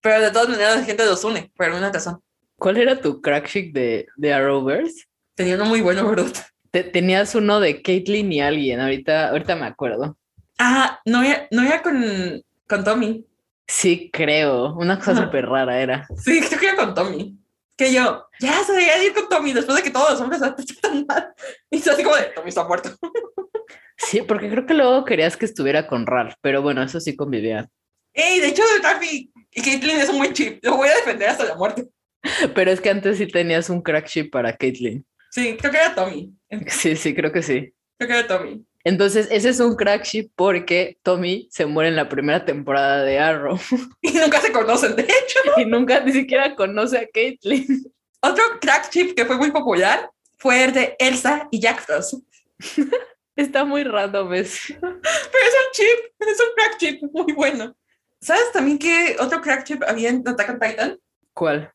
pero 0.01 0.23
de 0.23 0.31
todas 0.31 0.49
maneras 0.49 0.79
la 0.79 0.85
gente 0.85 1.05
los 1.05 1.23
une 1.23 1.53
por 1.55 1.67
alguna 1.67 1.93
razón. 1.93 2.19
¿Cuál 2.57 2.79
era 2.79 2.99
tu 2.99 3.21
crack 3.21 3.47
chick 3.47 3.75
de, 3.75 4.07
de 4.17 4.33
Arrowverse? 4.33 5.05
Tenía 5.35 5.57
uno 5.57 5.67
muy 5.67 5.83
bueno, 5.83 6.09
Brut. 6.09 6.35
tenías 6.71 7.35
uno 7.35 7.61
de 7.61 7.83
Caitlyn 7.83 8.33
y 8.33 8.41
alguien, 8.41 8.81
ahorita, 8.81 9.29
ahorita 9.29 9.55
me 9.55 9.67
acuerdo. 9.67 10.17
Ah, 10.59 10.99
no 11.05 11.23
era, 11.23 11.47
no 11.51 11.61
era 11.61 11.83
con, 11.83 12.43
con 12.67 12.85
Tommy. 12.85 13.27
Sí, 13.67 14.09
creo. 14.11 14.75
Una 14.77 14.99
cosa 14.99 15.25
súper 15.25 15.45
rara 15.45 15.79
era. 15.79 16.07
Sí, 16.17 16.41
creo 16.41 16.59
que 16.59 16.67
era 16.69 16.77
con 16.77 16.95
Tommy. 16.95 17.37
Que 17.77 17.93
yo, 17.93 18.27
ya 18.41 18.63
se 18.65 18.73
debería 18.73 19.03
ir 19.05 19.15
con 19.15 19.29
Tommy 19.29 19.53
después 19.53 19.77
de 19.77 19.83
que 19.83 19.91
todos 19.91 20.11
los 20.11 20.21
hombres 20.21 20.43
están 20.43 21.07
mal. 21.07 21.35
Y 21.71 21.79
se 21.79 21.91
así 21.91 22.03
como 22.03 22.17
de, 22.17 22.25
Tommy 22.35 22.49
está 22.49 22.65
muerto. 22.65 22.91
Sí, 24.05 24.21
porque 24.21 24.51
creo 24.51 24.67
que 24.67 24.75
luego 24.75 25.05
querías 25.05 25.37
que 25.37 25.45
estuviera 25.45 25.87
con 25.87 26.07
Ralph, 26.07 26.35
pero 26.41 26.61
bueno, 26.61 26.83
eso 26.83 26.99
sí 26.99 27.15
convivía. 27.15 27.69
Ey, 28.13 28.41
de 28.41 28.49
hecho, 28.49 28.63
Ralph 28.83 29.03
y 29.05 29.33
Caitlyn 29.63 29.99
es 29.99 30.09
un 30.09 30.19
buen 30.19 30.33
chip. 30.33 30.59
Lo 30.65 30.77
voy 30.77 30.89
a 30.89 30.97
defender 30.97 31.29
hasta 31.29 31.45
la 31.45 31.55
muerte. 31.55 31.89
Pero 32.55 32.71
es 32.71 32.81
que 32.81 32.91
antes 32.91 33.19
sí 33.19 33.27
tenías 33.27 33.71
un 33.71 33.83
crack 33.83 34.07
chip 34.07 34.33
para 34.33 34.57
Caitlyn. 34.57 35.05
Sí, 35.31 35.57
creo 35.59 35.73
que 35.73 35.79
era 35.79 35.95
Tommy. 35.95 36.35
Sí, 36.69 36.97
sí, 36.97 37.15
creo 37.15 37.33
que 37.33 37.43
sí. 37.43 37.73
Creo 37.99 38.09
que 38.09 38.19
era 38.19 38.27
Tommy. 38.27 38.65
Entonces, 38.85 39.29
ese 39.31 39.51
es 39.51 39.61
un 39.61 39.77
crack 39.77 40.05
ship 40.05 40.31
porque 40.35 40.99
Tommy 41.03 41.49
se 41.51 41.67
muere 41.67 41.89
en 41.89 41.97
la 41.97 42.09
primera 42.09 42.45
temporada 42.45 43.03
de 43.03 43.19
Arrow. 43.19 43.59
Y 44.03 44.13
nunca 44.13 44.41
se 44.41 44.53
conocen, 44.53 44.97
de 44.97 45.03
hecho. 45.03 45.39
Y 45.57 45.65
nunca 45.65 46.01
ni 46.01 46.13
siquiera 46.13 46.55
conoce 46.57 46.99
a 46.99 47.07
Caitlyn. 47.13 47.93
Otro 48.21 48.45
crack 48.61 48.91
chip 48.91 49.17
que 49.17 49.25
fue 49.25 49.37
muy 49.37 49.51
popular 49.51 50.11
fue 50.39 50.65
el 50.65 50.73
de 50.73 50.97
Elsa 50.99 51.49
y 51.51 51.61
Jack 51.61 51.81
Frost. 51.81 52.15
Está 53.37 53.65
muy 53.65 53.85
random 53.85 54.35
eso. 54.35 54.75
Pero 54.81 54.97
es 54.97 55.55
un 55.55 55.73
chip, 55.73 56.13
es 56.21 56.41
un 56.41 56.55
crack 56.55 56.77
chip 56.79 57.03
muy 57.13 57.33
bueno. 57.33 57.75
¿Sabes 58.21 58.53
también 58.53 58.79
qué 58.79 59.17
otro 59.19 59.41
crack 59.41 59.65
chip 59.65 59.83
había 59.87 60.11
en 60.11 60.23
Attack 60.27 60.51
on 60.51 60.61
Titan? 60.61 60.99
¿Cuál? 61.35 61.73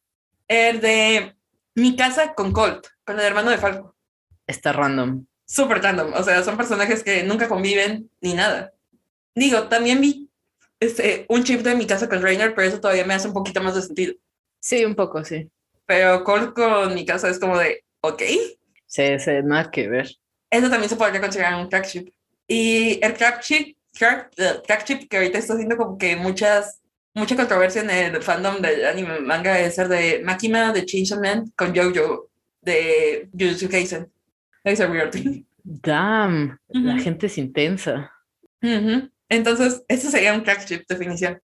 El 0.48 0.80
de 0.80 1.36
Mi 1.76 1.96
casa 1.96 2.34
con 2.34 2.54
Colt, 2.54 2.88
con 3.04 3.20
el 3.20 3.26
hermano 3.26 3.50
de 3.50 3.58
Falco. 3.58 3.96
Está 4.46 4.72
random. 4.72 5.26
Súper 5.48 5.82
random. 5.82 6.14
O 6.14 6.24
sea, 6.24 6.44
son 6.44 6.58
personajes 6.58 7.04
que 7.04 7.24
nunca 7.24 7.48
conviven 7.48 8.12
ni 8.22 8.36
nada. 8.36 8.74
Digo, 9.34 9.64
también 9.64 10.00
vi 10.00 10.30
este, 10.80 11.26
un 11.30 11.44
chip 11.44 11.62
de 11.62 11.76
Mi 11.76 11.88
casa 11.88 12.08
con 12.08 12.22
Rainer, 12.22 12.54
pero 12.54 12.68
eso 12.68 12.80
todavía 12.80 13.06
me 13.06 13.16
hace 13.16 13.28
un 13.28 13.34
poquito 13.34 13.62
más 13.64 13.74
de 13.74 13.82
sentido. 13.82 14.14
Sí, 14.60 14.86
un 14.86 14.94
poco, 14.94 15.24
sí. 15.24 15.50
Pero 15.88 16.24
Colt 16.24 16.54
con 16.54 16.94
Mi 16.94 17.06
casa 17.06 17.30
es 17.30 17.40
como 17.40 17.58
de, 17.58 17.84
ok. 18.02 18.22
Sí, 18.86 19.20
sí, 19.20 19.32
nada 19.44 19.72
que 19.72 19.88
ver. 19.88 20.16
Eso 20.52 20.70
también 20.70 20.90
se 20.90 20.96
podría 20.96 21.22
considerar 21.22 21.56
un 21.56 21.68
crack 21.68 21.88
chip. 21.88 22.14
Y 22.48 23.04
el 23.04 23.14
crack 23.16 23.42
chip 23.42 23.78
Crack, 23.98 24.84
Chip, 24.86 25.10
que 25.10 25.18
ahorita 25.18 25.40
está 25.40 25.54
haciendo 25.54 25.76
como 25.76 25.98
que 25.98 26.16
muchas, 26.16 26.80
mucha 27.14 27.36
controversia 27.36 27.82
en 27.82 27.90
el 27.90 28.22
fandom 28.22 28.62
del 28.62 28.86
anime 28.86 29.20
manga, 29.20 29.60
es 29.60 29.78
el 29.80 29.90
de 29.90 30.22
Makima 30.24 30.72
de 30.72 30.86
Chainsaw 30.86 31.20
Man 31.20 31.52
con 31.56 31.76
Jojo 31.76 32.30
de 32.62 33.28
Jujutsu 33.38 33.70
Kaisen. 33.70 34.12
Es 34.68 34.82
a 34.82 34.88
weird 34.88 35.12
thing. 35.12 35.46
Damn, 35.64 36.60
la 36.68 37.00
gente 37.00 37.28
es 37.28 37.38
intensa. 37.38 38.12
Entonces, 39.30 39.84
eso 39.88 40.12
sería 40.12 40.34
un 40.34 40.42
crack 40.42 40.66
chip 40.66 40.84
definición. 40.90 41.42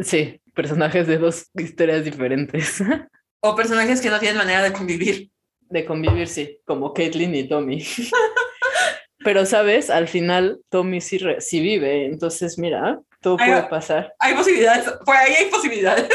Sí, 0.00 0.40
personajes 0.52 1.06
de 1.06 1.18
dos 1.18 1.48
historias 1.54 2.04
diferentes. 2.04 2.82
o 3.40 3.54
personajes 3.54 4.00
que 4.00 4.10
no 4.10 4.18
tienen 4.18 4.38
manera 4.38 4.62
de 4.62 4.72
convivir. 4.72 5.30
De 5.60 5.84
convivir, 5.84 6.26
sí, 6.26 6.58
como 6.64 6.92
Caitlyn 6.92 7.36
y 7.36 7.48
Tommy. 7.48 7.86
Pero, 9.24 9.46
¿sabes? 9.46 9.88
Al 9.88 10.08
final 10.08 10.60
Tommy 10.68 11.00
sí, 11.00 11.20
sí 11.38 11.60
vive, 11.60 12.06
entonces 12.06 12.58
mira, 12.58 13.00
todo 13.20 13.36
puede 13.36 13.62
pasar. 13.68 14.12
Hay 14.18 14.34
posibilidades, 14.34 14.90
por 15.04 15.14
ahí 15.14 15.34
hay 15.34 15.50
posibilidades. 15.50 16.10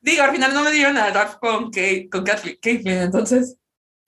Digo, 0.00 0.24
al 0.24 0.32
final 0.32 0.52
no 0.54 0.64
me 0.64 0.72
dieron 0.72 0.96
a 0.96 1.10
Ralph 1.10 1.36
con, 1.40 1.70
Kate, 1.70 2.08
con 2.10 2.24
Caitlyn, 2.24 2.98
entonces... 2.98 3.56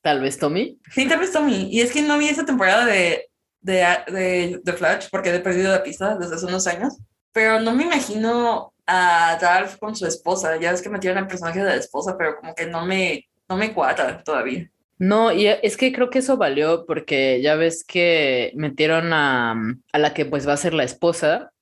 Tal 0.01 0.21
vez 0.21 0.39
Tommy. 0.39 0.79
Sí, 0.93 1.09
tal 1.09 1.21
vez 1.21 1.33
Tommy. 1.33 1.69
Y 1.71 1.81
es 1.81 1.93
que 1.93 2.03
no 2.03 2.19
vi 2.19 2.29
esa 2.29 2.45
temporada 2.45 2.87
de, 2.87 3.27
de, 3.61 3.85
de, 4.09 4.61
de 4.63 4.73
Flash 4.73 5.09
porque 5.11 5.35
he 5.35 5.41
perdido 5.41 5.73
la 5.73 5.83
pista 5.83 6.17
desde 6.17 6.37
hace 6.37 6.47
unos 6.47 6.67
años. 6.67 6.97
Pero 7.33 7.61
no 7.61 7.73
me 7.75 7.85
imagino 7.85 8.73
a 8.87 9.39
Ralph 9.41 9.77
con 9.79 9.95
su 9.95 10.07
esposa. 10.07 10.57
Ya 10.57 10.73
es 10.73 10.83
que 10.83 10.89
metieron 10.89 11.19
el 11.19 11.27
personaje 11.27 11.61
de 11.61 11.67
la 11.67 11.75
esposa, 11.77 12.17
pero 12.17 12.37
como 12.37 12.55
que 12.55 12.67
no 12.67 12.87
me, 12.87 13.29
no 13.49 13.57
me 13.57 13.73
cuadra 13.75 14.23
todavía. 14.23 14.71
No, 14.99 15.33
y 15.33 15.47
es 15.47 15.77
que 15.77 15.93
creo 15.93 16.11
que 16.11 16.19
eso 16.19 16.37
valió 16.37 16.85
porque 16.85 17.41
ya 17.41 17.55
ves 17.55 17.85
que 17.85 18.53
metieron 18.57 19.13
a, 19.13 19.55
a 19.93 19.99
la 19.99 20.13
que 20.13 20.25
pues 20.25 20.49
va 20.49 20.55
a 20.55 20.57
ser 20.57 20.75
la 20.75 20.83
esposa, 20.83 21.53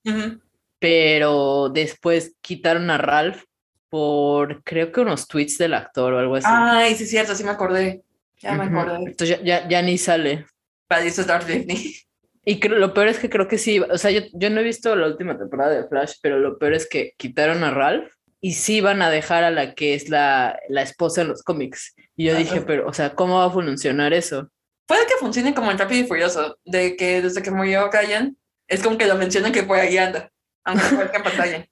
pero 0.79 1.68
después 1.68 2.35
quitaron 2.40 2.88
a 2.90 2.96
Ralph 2.96 3.42
por 3.90 4.62
creo 4.64 4.90
que 4.90 5.01
unos 5.03 5.29
tweets 5.29 5.59
del 5.59 5.75
actor 5.75 6.14
o 6.14 6.18
algo 6.18 6.37
así. 6.37 6.46
Ay, 6.51 6.94
sí 6.94 7.05
es 7.05 7.11
cierto, 7.11 7.35
sí 7.35 7.44
me 7.44 7.51
acordé. 7.51 8.03
Ya 8.47 8.55
me 8.55 8.65
acordé. 8.65 8.97
Entonces 8.97 9.41
ya, 9.43 9.69
ya, 9.69 9.83
ni 9.83 9.99
sale. 9.99 10.47
Para 10.89 11.05
eso 11.05 11.23
Disney. 11.47 11.95
Y 12.49 12.61
creo, 12.61 12.79
lo 12.79 12.95
peor 12.95 13.09
es 13.09 13.19
que 13.19 13.29
creo 13.29 13.49
que 13.49 13.59
sí, 13.59 13.81
o 13.81 13.99
sea, 13.99 14.13
yo, 14.13 14.21
yo 14.33 14.51
no 14.51 14.61
he 14.61 14.63
visto 14.63 14.95
la 14.95 15.09
última 15.09 15.37
temporada 15.37 15.73
de 15.73 15.89
Flash, 15.89 16.13
pero 16.23 16.39
lo 16.39 16.59
peor 16.59 16.75
es 16.75 16.89
que 16.89 17.13
quitaron 17.17 17.65
a 17.65 17.73
Ralph 17.73 18.09
y 18.41 18.53
sí 18.53 18.81
van 18.81 19.03
a 19.03 19.11
dejar 19.11 19.43
a 19.43 19.51
la 19.51 19.75
que 19.75 19.95
es 19.95 20.11
la, 20.11 20.57
la 20.69 20.83
esposa 20.83 21.23
en 21.23 21.29
los 21.29 21.43
cómics. 21.43 21.97
Y 22.15 22.27
yo 22.27 22.37
dije, 22.37 22.61
pero, 22.61 22.87
o 22.87 22.93
sea, 22.93 23.17
¿cómo 23.17 23.39
va 23.39 23.47
a 23.47 23.51
funcionar 23.51 24.13
eso? 24.13 24.49
Puede 24.87 25.07
que 25.07 25.15
funcione 25.19 25.55
como 25.55 25.73
en 25.73 25.79
Rápido 25.79 26.05
y 26.05 26.07
Furioso, 26.07 26.57
de 26.65 26.95
que 26.97 27.21
desde 27.21 27.43
que 27.43 27.51
murió 27.51 27.91
Ryan, 27.91 28.37
es 28.69 28.81
como 28.81 28.97
que 28.97 29.07
lo 29.07 29.17
mencionan 29.17 29.51
que 29.51 29.65
por 29.65 29.79
ahí 29.79 29.99
anda, 29.99 30.31
aunque 30.65 30.85
no 30.93 31.03
en 31.03 31.23
pantalla. 31.25 31.69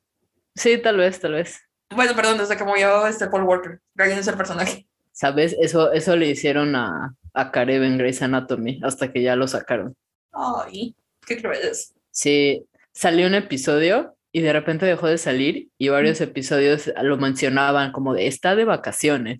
Sí, 0.57 0.79
tal 0.79 0.97
vez, 0.97 1.21
tal 1.21 1.35
vez. 1.35 1.61
Bueno, 1.95 2.15
perdón, 2.17 2.39
desde 2.39 2.57
que 2.57 2.65
murió 2.65 3.07
este 3.07 3.29
Paul 3.29 3.45
Walker, 3.45 3.81
Ryan 3.95 4.19
es 4.19 4.27
el 4.27 4.37
personaje. 4.37 4.89
¿Sabes? 5.15 5.57
Eso, 5.61 5.93
eso 5.93 6.17
le 6.17 6.29
hicieron 6.29 6.75
a, 6.75 7.15
a 7.33 7.53
Karev 7.53 7.85
en 7.85 7.99
Grey's 7.99 8.21
Anatomy, 8.21 8.81
hasta 8.83 9.13
que 9.13 9.23
ya 9.23 9.37
lo 9.37 9.47
sacaron. 9.47 9.95
Ay, 10.33 10.97
qué 11.25 11.41
crueles. 11.41 11.95
Sí, 12.11 12.67
salió 12.93 13.29
un 13.29 13.35
episodio 13.35 14.17
y 14.33 14.41
de 14.41 14.53
repente 14.53 14.87
dejó 14.87 15.07
de 15.07 15.17
salir 15.17 15.69
y 15.79 15.89
varios 15.89 16.21
episodios 16.21 16.93
lo 17.01 17.17
mencionaban 17.17 17.93
como 17.93 18.13
de 18.13 18.27
está 18.27 18.57
de 18.57 18.65
vacaciones. 18.65 19.39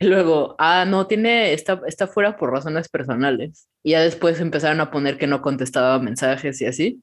Y 0.00 0.06
luego, 0.06 0.56
ah, 0.58 0.84
no, 0.84 1.06
tiene, 1.06 1.52
está, 1.52 1.80
está 1.86 2.08
fuera 2.08 2.36
por 2.36 2.50
razones 2.50 2.88
personales. 2.88 3.68
Y 3.84 3.92
ya 3.92 4.02
después 4.02 4.40
empezaron 4.40 4.80
a 4.80 4.90
poner 4.90 5.18
que 5.18 5.28
no 5.28 5.40
contestaba 5.40 6.00
mensajes 6.00 6.60
y 6.60 6.66
así. 6.66 7.00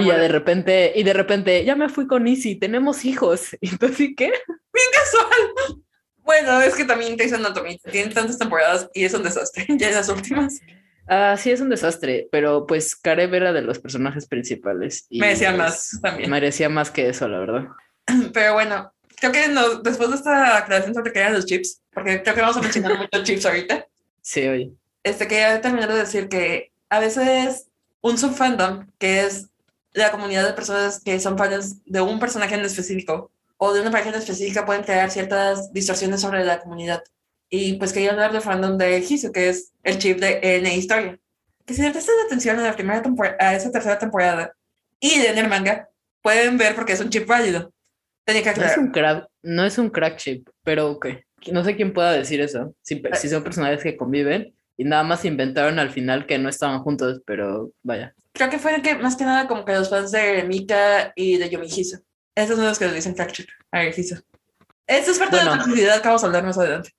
y 0.00 0.04
ya 0.04 0.18
de 0.18 0.28
repente, 0.28 0.92
y 0.96 1.04
de 1.04 1.12
repente, 1.12 1.64
ya 1.64 1.76
me 1.76 1.88
fui 1.88 2.08
con 2.08 2.26
Easy, 2.26 2.56
tenemos 2.56 3.04
hijos. 3.04 3.56
¿Y 3.60 3.68
entonces 3.68 4.10
qué? 4.16 4.26
Bien 4.26 4.86
casual. 4.92 5.82
Bueno, 6.26 6.60
es 6.60 6.74
que 6.74 6.84
también 6.84 7.16
Grey's 7.16 7.32
Anatomy 7.32 7.78
tiene 7.90 8.12
tantas 8.12 8.36
temporadas 8.36 8.90
y 8.92 9.04
es 9.04 9.14
un 9.14 9.22
desastre, 9.22 9.64
ya 9.78 9.88
en 9.88 9.94
las 9.94 10.08
últimas. 10.08 10.60
Ah, 11.06 11.36
sí, 11.38 11.52
es 11.52 11.60
un 11.60 11.68
desastre, 11.68 12.28
pero 12.32 12.66
pues 12.66 12.96
Karev 12.96 13.32
era 13.32 13.52
de 13.52 13.62
los 13.62 13.78
personajes 13.78 14.26
principales. 14.26 15.06
Y 15.08 15.20
merecía 15.20 15.50
pues, 15.50 15.58
más 15.58 16.00
también. 16.02 16.28
Merecía 16.28 16.68
más 16.68 16.90
que 16.90 17.08
eso, 17.08 17.28
la 17.28 17.38
verdad. 17.38 17.64
Pero 18.34 18.54
bueno, 18.54 18.92
creo 19.14 19.30
que 19.30 19.46
no, 19.48 19.76
después 19.76 20.10
de 20.10 20.16
esta 20.16 20.58
aclaración 20.58 20.94
sobre 20.94 21.12
qué 21.12 21.20
eran 21.20 21.34
los 21.34 21.46
chips, 21.46 21.80
porque 21.92 22.22
creo 22.22 22.34
que 22.34 22.40
vamos 22.40 22.56
a 22.56 22.62
mencionar 22.62 22.98
muchos 22.98 23.22
chips 23.22 23.46
ahorita. 23.46 23.86
Sí, 24.20 24.48
oye. 24.48 24.72
Este, 25.04 25.28
quería 25.28 25.60
terminar 25.60 25.92
de 25.92 26.00
decir 26.00 26.28
que 26.28 26.72
a 26.88 26.98
veces 26.98 27.68
un 28.00 28.18
subfandom, 28.18 28.88
que 28.98 29.20
es 29.20 29.48
la 29.92 30.10
comunidad 30.10 30.44
de 30.44 30.54
personas 30.54 31.00
que 31.00 31.20
son 31.20 31.38
fans 31.38 31.84
de 31.84 32.00
un 32.00 32.18
personaje 32.18 32.56
en 32.56 32.64
específico 32.64 33.30
o 33.58 33.72
de 33.72 33.80
una 33.80 33.90
página 33.90 34.18
específica, 34.18 34.66
pueden 34.66 34.82
crear 34.82 35.10
ciertas 35.10 35.72
distorsiones 35.72 36.20
sobre 36.20 36.44
la 36.44 36.60
comunidad. 36.60 37.02
Y 37.48 37.74
pues 37.74 37.92
quería 37.92 38.10
hablar 38.10 38.32
del 38.32 38.42
fandom 38.42 38.76
de 38.76 38.98
Hisu, 38.98 39.32
que 39.32 39.48
es 39.48 39.72
el 39.82 39.98
chip 39.98 40.18
de 40.18 40.40
N 40.42 40.74
Historia. 40.74 41.18
Que 41.64 41.74
si 41.74 41.88
prestan 41.90 42.14
atención 42.26 42.58
a 42.58 42.62
la 42.62 42.74
primera 42.74 43.02
a 43.40 43.54
esa 43.54 43.70
tercera 43.70 43.98
temporada 43.98 44.52
y 45.00 45.18
de 45.18 45.28
el 45.28 45.48
manga, 45.48 45.88
pueden 46.22 46.58
ver 46.58 46.74
porque 46.74 46.92
es 46.92 47.00
un 47.00 47.10
chip 47.10 47.26
válido. 47.26 47.72
Tenía 48.24 48.42
que 48.42 48.58
no, 48.58 48.66
es 48.66 48.76
un 48.76 48.90
crack, 48.90 49.26
no 49.42 49.64
es 49.64 49.78
un 49.78 49.90
crack 49.90 50.16
chip, 50.16 50.48
pero 50.64 50.90
ok. 50.90 51.06
No 51.52 51.64
sé 51.64 51.76
quién 51.76 51.92
pueda 51.92 52.12
decir 52.12 52.40
eso. 52.40 52.74
Si, 52.82 53.00
si 53.14 53.28
son 53.28 53.44
personajes 53.44 53.82
que 53.82 53.96
conviven 53.96 54.52
y 54.76 54.84
nada 54.84 55.04
más 55.04 55.24
inventaron 55.24 55.78
al 55.78 55.90
final 55.90 56.26
que 56.26 56.38
no 56.38 56.48
estaban 56.48 56.80
juntos, 56.82 57.22
pero 57.24 57.70
vaya. 57.82 58.14
Creo 58.32 58.50
que 58.50 58.58
fue 58.58 58.82
que 58.82 58.96
más 58.96 59.16
que 59.16 59.24
nada 59.24 59.46
como 59.46 59.64
que 59.64 59.72
los 59.72 59.88
fans 59.88 60.10
de 60.10 60.42
Mika 60.44 61.12
y 61.14 61.38
de 61.38 61.48
Yomi 61.48 61.66
Hiso. 61.66 61.98
Esos 62.36 62.56
son 62.56 62.66
los 62.66 62.78
que 62.78 62.86
le 62.86 62.94
dicen 62.94 63.14
chip 63.14 63.48
a 63.72 63.84
Hiso. 63.84 64.16
Esto 64.86 65.10
es 65.10 65.18
parte 65.18 65.36
de 65.36 65.44
la 65.44 65.58
toxicidad 65.58 66.02
que 66.02 66.08
vamos 66.08 66.22
a 66.22 66.26
hablar 66.26 66.44
más 66.44 66.58
adelante. 66.58 66.94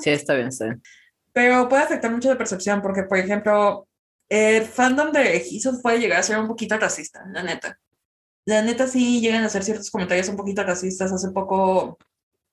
Sí, 0.00 0.10
está 0.10 0.34
bien, 0.34 0.48
está 0.48 0.64
bien. 0.64 0.82
Pero 1.32 1.68
puede 1.68 1.82
afectar 1.82 2.10
mucho 2.10 2.30
la 2.30 2.38
percepción, 2.38 2.80
porque, 2.80 3.02
por 3.02 3.18
ejemplo, 3.18 3.86
el 4.30 4.64
fandom 4.64 5.12
de 5.12 5.46
Hizo 5.50 5.80
puede 5.82 6.00
llegar 6.00 6.20
a 6.20 6.22
ser 6.22 6.38
un 6.38 6.48
poquito 6.48 6.76
racista, 6.78 7.22
la 7.30 7.42
neta. 7.42 7.78
La 8.46 8.62
neta 8.62 8.86
sí 8.86 9.20
llegan 9.20 9.42
a 9.42 9.46
hacer 9.46 9.62
ciertos 9.62 9.90
comentarios 9.90 10.28
un 10.28 10.36
poquito 10.36 10.64
racistas. 10.64 11.12
Hace 11.12 11.30
poco, 11.30 11.98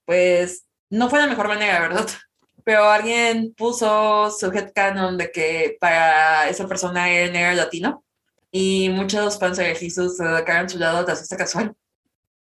pues, 0.05 0.65
no 0.89 1.09
fue 1.09 1.19
la 1.19 1.27
mejor 1.27 1.47
manera, 1.47 1.79
¿verdad? 1.79 2.05
Pero 2.65 2.83
alguien 2.89 3.53
puso 3.55 4.29
su 4.29 4.51
headcanon 4.51 5.17
de 5.17 5.31
que 5.31 5.77
para 5.79 6.49
esa 6.49 6.67
persona 6.67 7.09
era 7.09 7.31
negro 7.31 7.55
latino 7.55 8.03
y 8.51 8.89
muchos 8.89 9.39
fans 9.39 9.57
de 9.57 9.73
Jesús 9.73 10.17
se 10.17 10.23
sacaron 10.25 10.69
su 10.69 10.77
lado 10.77 11.05
racista 11.05 11.37
casual. 11.37 11.73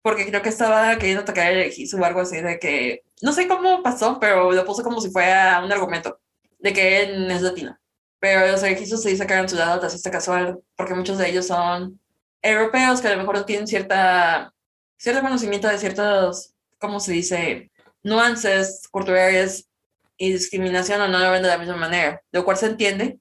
Porque 0.08 0.26
creo 0.26 0.42
que 0.42 0.48
estaba 0.48 0.98
queriendo 0.98 1.30
a 1.30 1.36
Jesús 1.36 1.94
o 2.00 2.06
algo 2.06 2.22
así 2.22 2.40
de 2.40 2.58
que, 2.60 3.04
no 3.22 3.34
sé 3.34 3.46
cómo 3.46 3.84
pasó, 3.84 4.18
pero 4.22 4.54
lo 4.54 4.64
puso 4.64 4.82
como 4.82 5.02
si 5.02 5.10
fuera 5.10 5.62
un 5.62 5.70
argumento 5.70 6.22
de 6.60 6.72
que 6.72 7.02
él 7.02 7.30
es 7.30 7.42
latino. 7.42 7.78
Pero 8.18 8.50
los 8.50 8.62
Jesús 8.62 9.04
sí 9.04 9.18
sacaron 9.18 9.50
su 9.50 9.58
lado 9.58 9.82
racista 9.82 10.10
casual 10.10 10.62
porque 10.78 10.94
muchos 10.94 11.18
de 11.18 11.28
ellos 11.30 11.48
son 11.48 12.00
europeos 12.42 13.02
que 13.02 13.10
a 13.10 13.16
lo 13.16 13.18
mejor 13.18 13.46
tienen 13.46 13.68
cierta, 13.68 14.54
cierto 14.98 15.22
conocimiento 15.22 15.68
de 15.68 15.78
ciertos, 15.78 16.54
¿cómo 16.80 17.02
se 17.02 17.12
dice? 17.12 17.70
Nuances 18.02 18.88
culturales 18.90 19.68
y 20.16 20.32
discriminación 20.32 21.02
o 21.02 21.10
no 21.10 21.20
lo 21.20 21.32
ven 21.32 21.44
de 21.44 21.50
la 21.50 21.58
misma 21.58 21.76
manera, 21.76 22.22
lo 22.32 22.46
cual 22.46 22.56
se 22.56 22.68
entiende, 22.68 23.20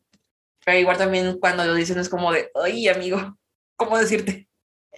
pero 0.65 0.79
igual 0.79 0.99
también 0.99 1.37
cuando 1.41 1.65
lo 1.65 1.75
dicen 1.75 1.99
es 1.99 2.09
como 2.09 2.31
de, 2.31 2.49
ay, 2.55 2.87
amigo, 2.87 3.37
¿cómo 3.75 3.99
decirte? 3.99 4.46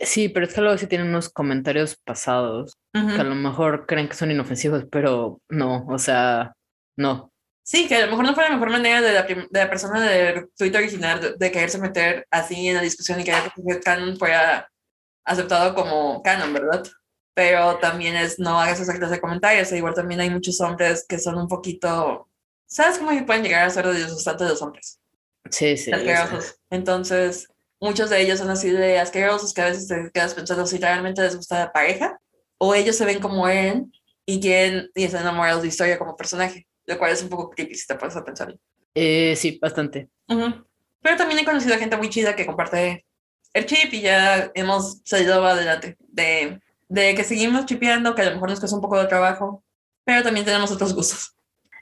Sí, 0.01 0.29
pero 0.29 0.47
es 0.47 0.55
que 0.55 0.61
luego 0.61 0.79
sí 0.79 0.87
tienen 0.87 1.09
unos 1.09 1.29
comentarios 1.29 1.97
pasados 1.97 2.77
que 2.93 3.21
a 3.21 3.25
lo 3.25 3.35
mejor 3.35 3.87
creen 3.87 4.09
que 4.09 4.15
son 4.15 4.31
inofensivos, 4.31 4.85
pero 4.91 5.41
no, 5.49 5.87
o 5.87 5.99
sea, 5.99 6.53
no. 6.97 7.33
Sí, 7.63 7.87
que 7.87 7.97
a 7.97 8.07
lo 8.07 8.11
mejor 8.11 8.25
no 8.25 8.35
fue 8.35 8.45
la 8.45 8.55
mejor 8.55 8.71
manera 8.71 9.01
de 9.01 9.13
la, 9.13 9.23
de 9.23 9.47
la 9.53 9.69
persona 9.69 10.01
del 10.01 10.49
tweet 10.57 10.75
original 10.75 11.21
de, 11.21 11.35
de, 11.37 11.53
quererse 11.53 11.79
meter 11.79 12.27
así 12.31 12.69
en 12.69 12.77
la 12.77 12.81
discusión 12.81 13.21
y 13.21 13.25
que 13.25 13.33
el 13.67 13.81
canon 13.81 14.17
fuera 14.17 14.69
aceptado 15.25 15.75
como 15.75 16.23
canon, 16.23 16.53
¿verdad? 16.53 16.83
Pero 17.35 17.77
también 17.79 18.17
es 18.17 18.39
no 18.39 18.59
hagas 18.59 18.81
esas 18.81 18.97
clase 18.97 19.15
de 19.15 19.21
comentarios. 19.21 19.71
E 19.71 19.77
igual 19.77 19.95
también 19.95 20.21
hay 20.21 20.31
muchos 20.31 20.61
hombres 20.61 21.05
que 21.09 21.19
son 21.19 21.37
un 21.37 21.47
poquito. 21.47 22.29
¿Sabes 22.67 22.99
cómo 22.99 23.11
pueden 23.27 23.45
llegar 23.45 23.67
a 23.67 23.71
ser 23.71 23.87
de 23.87 23.93
de 23.95 24.49
los 24.49 24.63
hombres? 24.63 24.99
Sí, 25.51 25.77
sí. 25.77 25.91
Entonces, 26.71 27.49
muchos 27.81 28.11
de 28.11 28.21
ellos 28.21 28.38
son 28.38 28.51
así 28.51 28.71
de 28.71 28.99
asquerosos 28.99 29.55
que 29.55 29.62
a 29.62 29.67
veces 29.67 29.88
te 29.88 30.11
quedas 30.12 30.35
pensando 30.35 30.67
si 30.67 30.79
realmente 30.79 31.23
les 31.23 31.37
gusta 31.37 31.59
la 31.59 31.73
pareja 31.73 32.19
o 32.59 32.75
ellos 32.75 32.97
se 32.97 33.05
ven 33.05 33.21
como 33.21 33.49
él 33.49 33.87
y 34.27 34.41
quieren 34.41 34.91
y 34.95 35.05
están 35.05 35.23
enamorados 35.23 35.62
de 35.62 35.69
historia 35.69 35.99
como 35.99 36.17
personaje 36.17 36.67
lo 36.88 36.99
cual 36.99 37.12
es 37.12 37.23
un 37.23 37.29
poco 37.29 37.51
creepy 37.51 37.75
si 37.75 37.87
te 37.87 37.95
pones 37.95 38.17
a 38.17 38.25
pensar. 38.25 38.57
Eh, 38.95 39.35
sí, 39.37 39.59
bastante. 39.61 40.09
Pero 40.27 41.17
también 41.17 41.38
he 41.38 41.45
conocido 41.45 41.75
a 41.75 41.79
gente 41.79 41.97
muy 41.97 42.09
chida 42.09 42.35
que 42.35 42.47
comparte 42.47 43.05
el 43.53 43.67
chip 43.67 43.93
y 43.93 44.01
ya 44.01 44.51
hemos 44.55 45.01
salido 45.05 45.47
adelante 45.47 45.97
de, 46.09 46.61
de 46.88 47.14
que 47.14 47.25
seguimos 47.25 47.67
chipeando, 47.67 48.14
que 48.14 48.23
a 48.23 48.27
lo 48.27 48.33
mejor 48.33 48.51
nos 48.51 48.59
cuesta 48.59 48.75
un 48.75 48.83
poco 48.83 48.99
de 48.99 49.07
trabajo, 49.07 49.62
pero 50.05 50.23
también 50.23 50.47
tenemos 50.47 50.71
otros 50.71 50.95
gustos. 50.95 51.35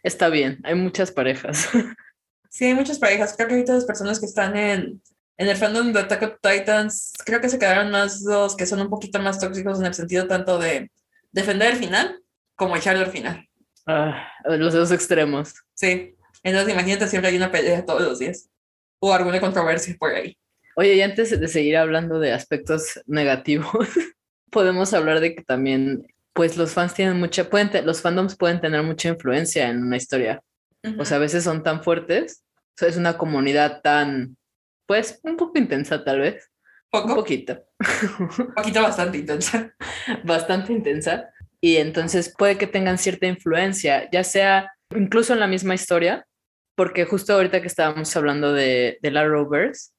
Está 0.02 0.28
bien, 0.28 0.60
hay 0.64 0.74
muchas 0.74 1.12
parejas. 1.12 1.68
sí, 2.50 2.64
hay 2.64 2.74
muchas 2.74 2.98
parejas. 2.98 3.34
Creo 3.36 3.48
que 3.48 3.54
ahorita 3.54 3.74
las 3.74 3.84
personas 3.84 4.18
que 4.18 4.26
están 4.26 4.56
en, 4.56 5.00
en 5.38 5.48
el 5.48 5.56
fandom 5.56 5.92
de 5.92 6.00
Attack 6.00 6.22
of 6.22 6.34
Titans, 6.40 7.12
creo 7.24 7.40
que 7.40 7.48
se 7.48 7.58
quedaron 7.58 7.90
más 7.90 8.22
los 8.22 8.56
que 8.56 8.66
son 8.66 8.80
un 8.80 8.88
poquito 8.88 9.20
más 9.20 9.38
tóxicos 9.38 9.78
en 9.80 9.86
el 9.86 9.94
sentido 9.94 10.26
tanto 10.26 10.58
de 10.58 10.90
defender 11.30 11.72
el 11.72 11.78
final 11.78 12.22
como 12.54 12.76
echarlo 12.76 13.04
al 13.04 13.10
final. 13.10 13.46
Ah, 13.86 14.28
los 14.44 14.72
dos 14.72 14.90
extremos. 14.92 15.54
Sí. 15.74 16.14
Entonces 16.42 16.72
imagínate 16.72 17.06
siempre 17.06 17.30
hay 17.30 17.36
una 17.36 17.50
pelea 17.50 17.84
todos 17.84 18.02
los 18.02 18.18
días. 18.18 18.48
O 18.98 19.12
alguna 19.12 19.40
controversia 19.40 19.94
por 19.98 20.14
ahí. 20.14 20.36
Oye, 20.74 20.94
y 20.94 21.02
antes 21.02 21.38
de 21.38 21.48
seguir 21.48 21.76
hablando 21.76 22.18
de 22.18 22.32
aspectos 22.32 23.00
negativos, 23.06 23.88
podemos 24.50 24.94
hablar 24.94 25.20
de 25.20 25.34
que 25.34 25.42
también, 25.42 26.06
pues 26.32 26.56
los 26.56 26.72
fans 26.72 26.94
tienen 26.94 27.18
mucha, 27.18 27.48
pueden 27.48 27.70
los 27.84 28.00
fandoms 28.00 28.36
pueden 28.36 28.60
tener 28.60 28.82
mucha 28.82 29.08
influencia 29.08 29.68
en 29.68 29.82
una 29.82 29.96
historia. 29.96 30.42
O 30.98 31.04
sea, 31.04 31.16
a 31.16 31.20
veces 31.20 31.44
son 31.44 31.62
tan 31.62 31.82
fuertes. 31.82 32.44
O 32.54 32.78
sea, 32.78 32.88
es 32.88 32.96
una 32.96 33.18
comunidad 33.18 33.80
tan, 33.82 34.36
pues, 34.86 35.20
un 35.22 35.36
poco 35.36 35.58
intensa 35.58 36.02
tal 36.04 36.20
vez. 36.20 36.50
¿Poco? 36.90 37.08
Un 37.08 37.14
poquito. 37.16 37.64
Un 38.18 38.54
poquito 38.54 38.82
bastante 38.82 39.18
intensa. 39.18 39.74
bastante 40.24 40.72
intensa 40.72 41.30
y 41.60 41.76
entonces 41.76 42.34
puede 42.36 42.58
que 42.58 42.66
tengan 42.66 42.98
cierta 42.98 43.26
influencia, 43.26 44.08
ya 44.10 44.24
sea 44.24 44.72
incluso 44.94 45.32
en 45.32 45.40
la 45.40 45.46
misma 45.46 45.74
historia, 45.74 46.26
porque 46.76 47.04
justo 47.04 47.32
ahorita 47.32 47.60
que 47.60 47.66
estábamos 47.66 48.14
hablando 48.16 48.52
de, 48.52 48.98
de 49.02 49.10
la 49.10 49.24
Rovers, 49.24 49.92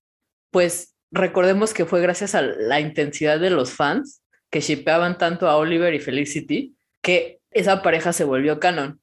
pues 0.51 0.95
recordemos 1.11 1.73
que 1.73 1.85
fue 1.85 2.01
gracias 2.01 2.35
a 2.35 2.41
la 2.41 2.79
intensidad 2.79 3.39
de 3.39 3.49
los 3.49 3.73
fans 3.73 4.21
que 4.49 4.61
shipeaban 4.61 5.17
tanto 5.17 5.49
a 5.49 5.57
Oliver 5.57 5.93
y 5.93 5.99
Felicity 5.99 6.75
que 7.01 7.39
esa 7.51 7.81
pareja 7.81 8.13
se 8.13 8.23
volvió 8.23 8.59
canon. 8.59 9.01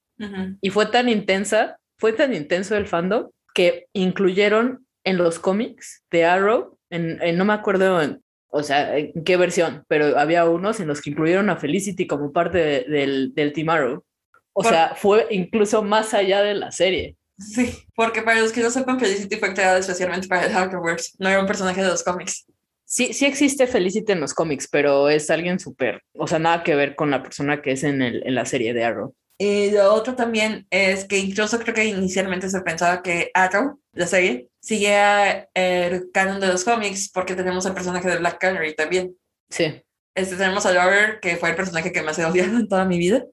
Y 0.60 0.70
fue 0.70 0.86
tan 0.86 1.08
intensa, 1.08 1.78
fue 1.98 2.12
tan 2.12 2.32
intenso 2.32 2.76
el 2.76 2.86
fandom 2.86 3.30
que 3.52 3.88
incluyeron 3.92 4.83
en 5.04 5.18
los 5.18 5.38
cómics 5.38 6.02
de 6.10 6.24
Arrow, 6.24 6.78
en, 6.90 7.22
en 7.22 7.36
no 7.36 7.44
me 7.44 7.52
acuerdo 7.52 8.00
en, 8.02 8.22
o 8.48 8.62
sea, 8.62 8.96
en 8.96 9.24
qué 9.24 9.36
versión, 9.36 9.84
pero 9.88 10.18
había 10.18 10.48
unos 10.48 10.80
en 10.80 10.88
los 10.88 11.00
que 11.00 11.10
incluyeron 11.10 11.50
a 11.50 11.56
Felicity 11.56 12.06
como 12.06 12.32
parte 12.32 12.84
del, 12.88 13.34
del 13.34 13.52
Team 13.52 13.68
Arrow. 13.68 14.04
O 14.52 14.62
sea, 14.62 14.94
fue 14.94 15.26
incluso 15.30 15.82
más 15.82 16.14
allá 16.14 16.40
de 16.42 16.54
la 16.54 16.70
serie. 16.70 17.16
Sí, 17.36 17.76
porque 17.96 18.22
para 18.22 18.40
los 18.40 18.52
que 18.52 18.60
no 18.60 18.70
sepan, 18.70 19.00
Felicity 19.00 19.36
fue 19.36 19.52
creada 19.52 19.78
especialmente 19.78 20.28
para 20.28 20.46
el 20.46 20.52
Darkverse, 20.52 21.16
no 21.18 21.28
era 21.28 21.40
un 21.40 21.48
personaje 21.48 21.82
de 21.82 21.88
los 21.88 22.04
cómics. 22.04 22.46
Sí, 22.84 23.12
sí 23.12 23.26
existe 23.26 23.66
Felicity 23.66 24.12
en 24.12 24.20
los 24.20 24.34
cómics, 24.34 24.68
pero 24.70 25.08
es 25.08 25.28
alguien 25.30 25.58
súper, 25.58 26.02
o 26.12 26.28
sea, 26.28 26.38
nada 26.38 26.62
que 26.62 26.76
ver 26.76 26.94
con 26.94 27.10
la 27.10 27.24
persona 27.24 27.60
que 27.60 27.72
es 27.72 27.82
en, 27.82 28.02
el, 28.02 28.22
en 28.24 28.36
la 28.36 28.44
serie 28.44 28.72
de 28.72 28.84
Arrow. 28.84 29.14
Y 29.38 29.72
lo 29.72 29.92
otro 29.92 30.14
también 30.14 30.66
es 30.70 31.04
que 31.04 31.18
incluso 31.18 31.58
creo 31.58 31.74
que 31.74 31.84
inicialmente 31.84 32.48
se 32.48 32.60
pensaba 32.60 33.02
que 33.02 33.30
Arrow, 33.34 33.80
la 33.92 34.06
serie, 34.06 34.48
sigue 34.60 35.48
el 35.54 36.10
canon 36.12 36.40
de 36.40 36.48
los 36.48 36.64
cómics 36.64 37.10
porque 37.12 37.34
tenemos 37.34 37.66
el 37.66 37.74
personaje 37.74 38.08
de 38.08 38.18
Black 38.18 38.38
Canary 38.38 38.74
también. 38.74 39.16
Sí. 39.50 39.82
Este, 40.14 40.36
tenemos 40.36 40.64
a 40.66 40.72
Lover, 40.72 41.18
que 41.20 41.36
fue 41.36 41.50
el 41.50 41.56
personaje 41.56 41.92
que 41.92 42.02
más 42.02 42.18
he 42.18 42.24
odiado 42.24 42.56
en 42.56 42.68
toda 42.68 42.84
mi 42.84 42.98
vida. 42.98 43.24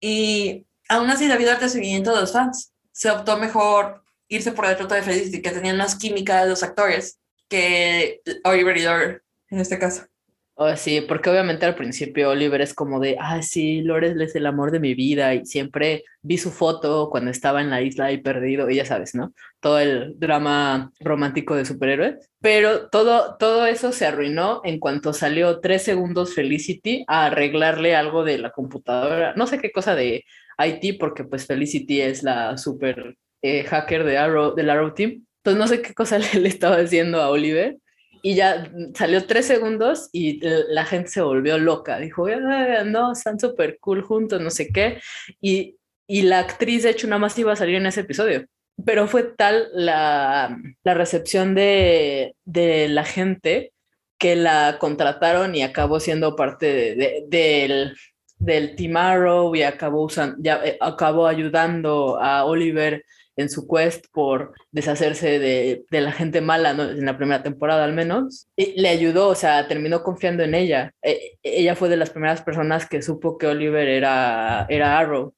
Y 0.00 0.66
aún 0.88 1.10
así, 1.10 1.28
debido 1.28 1.52
al 1.52 1.60
recibimiento 1.60 2.14
de 2.14 2.22
los 2.22 2.32
fans, 2.32 2.72
se 2.90 3.10
optó 3.10 3.36
mejor 3.36 4.02
irse 4.28 4.52
por 4.52 4.64
el 4.66 4.76
trote 4.76 4.94
de 4.94 5.02
Felicity, 5.02 5.42
que 5.42 5.50
tenían 5.50 5.76
más 5.76 5.96
química 5.96 6.42
de 6.42 6.50
los 6.50 6.62
actores 6.62 7.18
que 7.48 8.22
Oliver 8.44 8.76
y 8.78 8.82
Lover, 8.82 9.24
en 9.48 9.60
este 9.60 9.78
caso. 9.78 10.06
Oh, 10.54 10.76
sí, 10.76 11.00
porque 11.00 11.30
obviamente 11.30 11.64
al 11.64 11.74
principio 11.74 12.28
Oliver 12.30 12.60
es 12.60 12.74
como 12.74 13.00
de, 13.00 13.16
ah, 13.18 13.42
sí, 13.42 13.80
Lores 13.80 14.14
es 14.20 14.34
el 14.36 14.44
amor 14.46 14.70
de 14.70 14.80
mi 14.80 14.94
vida 14.94 15.34
y 15.34 15.46
siempre 15.46 16.04
vi 16.20 16.36
su 16.36 16.50
foto 16.50 17.08
cuando 17.10 17.30
estaba 17.30 17.62
en 17.62 17.70
la 17.70 17.80
isla 17.80 18.12
y 18.12 18.18
perdido, 18.18 18.68
y 18.68 18.76
ya 18.76 18.84
sabes, 18.84 19.14
¿no? 19.14 19.32
Todo 19.60 19.78
el 19.80 20.12
drama 20.18 20.92
romántico 21.00 21.56
de 21.56 21.64
superhéroes. 21.64 22.30
Pero 22.40 22.90
todo, 22.90 23.36
todo 23.38 23.66
eso 23.66 23.92
se 23.92 24.04
arruinó 24.06 24.60
en 24.62 24.78
cuanto 24.78 25.14
salió 25.14 25.58
tres 25.60 25.84
segundos 25.84 26.34
Felicity 26.34 27.04
a 27.08 27.26
arreglarle 27.26 27.96
algo 27.96 28.22
de 28.22 28.38
la 28.38 28.50
computadora, 28.50 29.32
no 29.36 29.46
sé 29.46 29.58
qué 29.58 29.72
cosa 29.72 29.94
de 29.94 30.24
IT, 30.58 30.98
porque 31.00 31.24
pues 31.24 31.46
Felicity 31.46 32.02
es 32.02 32.22
la 32.22 32.58
super 32.58 33.16
eh, 33.40 33.64
hacker 33.64 34.04
de 34.04 34.18
Arrow, 34.18 34.54
del 34.54 34.68
Arrow 34.70 34.92
Team. 34.92 35.24
Entonces 35.38 35.58
no 35.58 35.66
sé 35.66 35.82
qué 35.82 35.94
cosa 35.94 36.18
le, 36.34 36.40
le 36.40 36.48
estaba 36.48 36.76
haciendo 36.76 37.22
a 37.22 37.30
Oliver 37.30 37.78
y 38.22 38.36
ya 38.36 38.70
salió 38.94 39.26
tres 39.26 39.46
segundos 39.46 40.08
y 40.12 40.40
la 40.68 40.84
gente 40.84 41.10
se 41.10 41.20
volvió 41.20 41.58
loca. 41.58 41.98
Dijo, 41.98 42.28
no, 42.28 43.12
están 43.12 43.38
súper 43.38 43.78
cool 43.80 44.02
juntos, 44.02 44.40
no 44.40 44.50
sé 44.50 44.68
qué. 44.68 45.00
Y, 45.40 45.76
y, 46.06 46.22
la 46.22 46.38
actriz, 46.38 46.84
de 46.84 46.90
hecho, 46.90 47.08
nada 47.08 47.18
más 47.18 47.36
iba 47.38 47.52
a 47.52 47.56
salir 47.56 47.74
en 47.74 47.86
ese 47.86 48.02
episodio. 48.02 48.46
Pero 48.84 49.08
fue 49.08 49.24
tal 49.24 49.68
la, 49.74 50.56
la 50.84 50.94
recepción 50.94 51.54
de, 51.56 52.36
de, 52.44 52.88
la 52.88 53.04
gente 53.04 53.72
que 54.18 54.36
la 54.36 54.76
contrataron 54.78 55.56
y 55.56 55.62
acabó 55.62 55.98
siendo 55.98 56.36
parte 56.36 56.94
de, 56.94 57.24
del, 57.28 57.96
del 58.38 58.76
Team 58.76 59.54
y 59.54 59.62
acabó, 59.62 60.08
ya, 60.38 60.60
eh, 60.64 60.78
acabó 60.80 61.26
ayudando 61.26 62.18
a 62.20 62.44
Oliver 62.44 63.04
en 63.36 63.48
su 63.48 63.66
quest 63.66 64.06
por 64.12 64.54
deshacerse 64.70 65.38
de, 65.38 65.84
de 65.90 66.00
la 66.00 66.12
gente 66.12 66.40
mala, 66.40 66.74
¿no? 66.74 66.84
en 66.84 67.04
la 67.04 67.16
primera 67.16 67.42
temporada 67.42 67.84
al 67.84 67.92
menos, 67.92 68.48
y 68.56 68.80
le 68.80 68.88
ayudó, 68.88 69.28
o 69.28 69.34
sea, 69.34 69.68
terminó 69.68 70.02
confiando 70.02 70.42
en 70.42 70.54
ella. 70.54 70.92
E, 71.02 71.38
ella 71.42 71.74
fue 71.74 71.88
de 71.88 71.96
las 71.96 72.10
primeras 72.10 72.42
personas 72.42 72.88
que 72.88 73.02
supo 73.02 73.38
que 73.38 73.46
Oliver 73.46 73.88
era, 73.88 74.66
era 74.68 74.98
Arrow. 74.98 75.34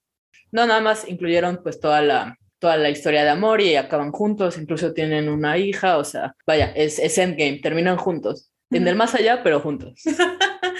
No, 0.53 0.67
nada 0.67 0.81
más 0.81 1.09
incluyeron 1.09 1.61
pues 1.63 1.81
toda 1.81 2.01
la, 2.03 2.39
toda 2.59 2.77
la 2.77 2.91
historia 2.91 3.25
de 3.25 3.31
amor 3.31 3.61
y 3.61 3.77
acaban 3.77 4.13
juntos, 4.13 4.59
incluso 4.59 4.93
tienen 4.93 5.29
una 5.29 5.59
hija, 5.59 5.99
o 5.99 6.05
sea, 6.05 6.35
vaya, 6.47 6.73
es, 6.75 6.99
es 6.99 7.19
Endgame, 7.19 7.61
terminan 7.63 7.97
juntos. 7.97 8.51
En 8.71 8.89
el 8.89 8.97
más 8.97 9.15
allá, 9.15 9.43
pero 9.43 9.61
juntos. 9.61 10.03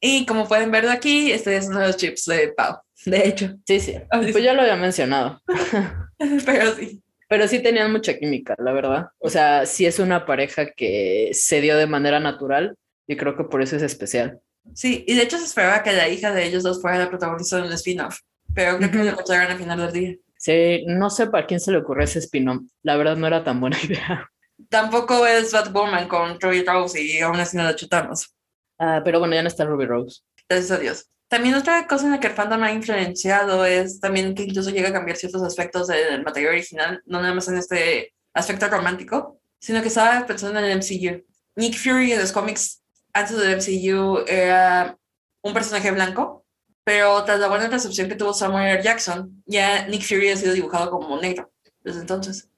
Y 0.00 0.26
como 0.26 0.46
pueden 0.46 0.70
ver 0.70 0.84
de 0.84 0.92
aquí, 0.92 1.32
este 1.32 1.56
es 1.56 1.68
uno 1.68 1.80
de 1.80 1.86
los 1.88 1.96
chips 1.96 2.26
de 2.26 2.48
Pau, 2.48 2.76
de 3.10 3.28
hecho. 3.28 3.56
Sí, 3.66 3.80
sí. 3.80 3.94
Pues 4.10 4.42
ya 4.42 4.52
lo 4.52 4.62
había 4.62 4.76
mencionado. 4.76 5.40
Pero 6.44 6.74
sí. 6.74 7.02
Pero 7.28 7.48
sí 7.48 7.60
tenían 7.60 7.90
mucha 7.90 8.16
química, 8.18 8.54
la 8.58 8.72
verdad. 8.72 9.08
O 9.18 9.28
sea, 9.28 9.66
sí 9.66 9.84
es 9.84 9.98
una 9.98 10.26
pareja 10.26 10.72
que 10.72 11.30
se 11.32 11.60
dio 11.60 11.76
de 11.76 11.86
manera 11.86 12.20
natural 12.20 12.76
y 13.06 13.16
creo 13.16 13.36
que 13.36 13.44
por 13.44 13.62
eso 13.62 13.76
es 13.76 13.82
especial. 13.82 14.40
Sí, 14.74 15.04
y 15.06 15.14
de 15.14 15.22
hecho 15.22 15.38
se 15.38 15.44
esperaba 15.44 15.82
que 15.82 15.92
la 15.92 16.08
hija 16.08 16.32
de 16.32 16.44
ellos 16.44 16.62
dos 16.62 16.80
fuera 16.80 16.98
la 16.98 17.08
protagonista 17.08 17.56
de 17.56 17.62
un 17.62 17.72
spin-off, 17.72 18.18
pero 18.54 18.78
creo 18.78 18.90
que 18.90 18.98
lo 18.98 19.10
encontraron 19.10 19.52
al 19.52 19.58
final 19.58 19.78
del 19.78 19.92
día. 19.92 20.16
Sí, 20.38 20.84
no 20.86 21.10
sé 21.10 21.26
para 21.28 21.46
quién 21.46 21.60
se 21.60 21.72
le 21.72 21.78
ocurrió 21.78 22.04
ese 22.04 22.20
spin-off. 22.20 22.62
La 22.82 22.96
verdad 22.96 23.16
no 23.16 23.26
era 23.26 23.42
tan 23.42 23.60
buena 23.60 23.76
idea. 23.84 24.30
Tampoco 24.68 25.26
es 25.26 25.52
Batwoman 25.52 26.08
con 26.08 26.40
Ruby 26.40 26.64
Rose 26.64 27.00
y 27.02 27.20
aún 27.20 27.36
así 27.36 27.56
no 27.56 27.64
la 27.64 27.76
chutamos. 27.76 28.34
Ah, 28.78 29.02
pero 29.04 29.18
bueno, 29.18 29.34
ya 29.34 29.42
no 29.42 29.48
está 29.48 29.64
Ruby 29.64 29.86
Rose. 29.86 30.20
Gracias 30.48 30.70
a 30.70 30.78
Dios. 30.78 31.10
También 31.28 31.54
otra 31.54 31.86
cosa 31.86 32.04
en 32.04 32.12
la 32.12 32.20
que 32.20 32.28
el 32.28 32.34
fandom 32.34 32.62
ha 32.62 32.72
influenciado 32.72 33.64
es 33.64 33.98
también 33.98 34.34
que 34.34 34.44
incluso 34.44 34.70
llega 34.70 34.90
a 34.90 34.92
cambiar 34.92 35.16
ciertos 35.16 35.42
aspectos 35.42 35.88
del 35.88 36.22
material 36.22 36.52
original, 36.52 37.02
no 37.04 37.20
nada 37.20 37.34
más 37.34 37.48
en 37.48 37.56
este 37.56 38.14
aspecto 38.32 38.68
romántico, 38.68 39.40
sino 39.58 39.82
que 39.82 39.88
estaba 39.88 40.24
pensando 40.26 40.60
en 40.60 40.66
el 40.66 40.78
MCU. 40.78 41.24
Nick 41.56 41.76
Fury 41.76 42.12
en 42.12 42.20
los 42.20 42.32
cómics 42.32 42.82
antes 43.12 43.36
del 43.38 43.56
MCU 43.56 44.24
era 44.28 44.96
un 45.42 45.52
personaje 45.52 45.90
blanco, 45.90 46.44
pero 46.84 47.24
tras 47.24 47.40
la 47.40 47.48
buena 47.48 47.66
recepción 47.68 48.08
que 48.08 48.14
tuvo 48.14 48.32
Samuel 48.32 48.80
Jackson, 48.82 49.42
ya 49.46 49.88
Nick 49.88 50.02
Fury 50.02 50.30
ha 50.30 50.36
sido 50.36 50.52
dibujado 50.52 50.90
como 50.90 51.20
negro 51.20 51.50
desde 51.82 52.00
entonces. 52.00 52.48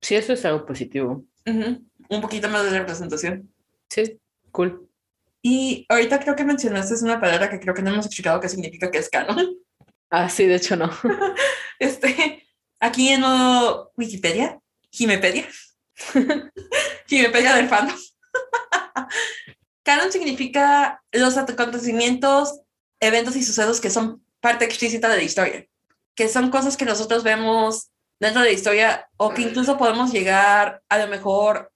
Sí, 0.00 0.16
eso 0.16 0.32
es 0.32 0.44
algo 0.44 0.66
positivo. 0.66 1.24
Un 1.46 2.20
poquito 2.20 2.48
más 2.48 2.64
de 2.64 2.78
representación. 2.78 3.52
Sí, 3.88 4.18
cool. 4.50 4.87
Y 5.42 5.86
ahorita 5.88 6.18
creo 6.20 6.34
que 6.34 6.44
mencionaste 6.44 6.94
es 6.94 7.02
una 7.02 7.20
palabra 7.20 7.48
que 7.48 7.60
creo 7.60 7.74
que 7.74 7.82
no 7.82 7.90
hemos 7.90 8.06
explicado 8.06 8.40
qué 8.40 8.48
significa 8.48 8.90
que 8.90 8.98
es 8.98 9.08
canon. 9.08 9.56
Ah, 10.10 10.28
sí, 10.28 10.46
de 10.46 10.56
hecho 10.56 10.76
no. 10.76 10.90
este, 11.78 12.46
aquí 12.80 13.08
en 13.08 13.22
Wikipedia, 13.96 14.58
Jimepedia, 14.90 15.46
Jimepedia 17.06 17.54
del 17.54 17.68
fandom. 17.68 17.96
canon 19.84 20.12
significa 20.12 21.02
los 21.12 21.36
acontecimientos, 21.36 22.60
eventos 23.00 23.36
y 23.36 23.42
sucesos 23.42 23.80
que 23.80 23.90
son 23.90 24.24
parte 24.40 24.64
explícita 24.64 25.08
de 25.08 25.16
la 25.16 25.22
historia, 25.22 25.66
que 26.14 26.28
son 26.28 26.50
cosas 26.50 26.76
que 26.76 26.84
nosotros 26.84 27.22
vemos 27.22 27.90
dentro 28.20 28.42
de 28.42 28.48
la 28.48 28.54
historia 28.54 29.08
o 29.16 29.32
que 29.32 29.42
incluso 29.42 29.78
podemos 29.78 30.12
llegar 30.12 30.82
a 30.88 30.98
lo 30.98 31.06
mejor 31.06 31.72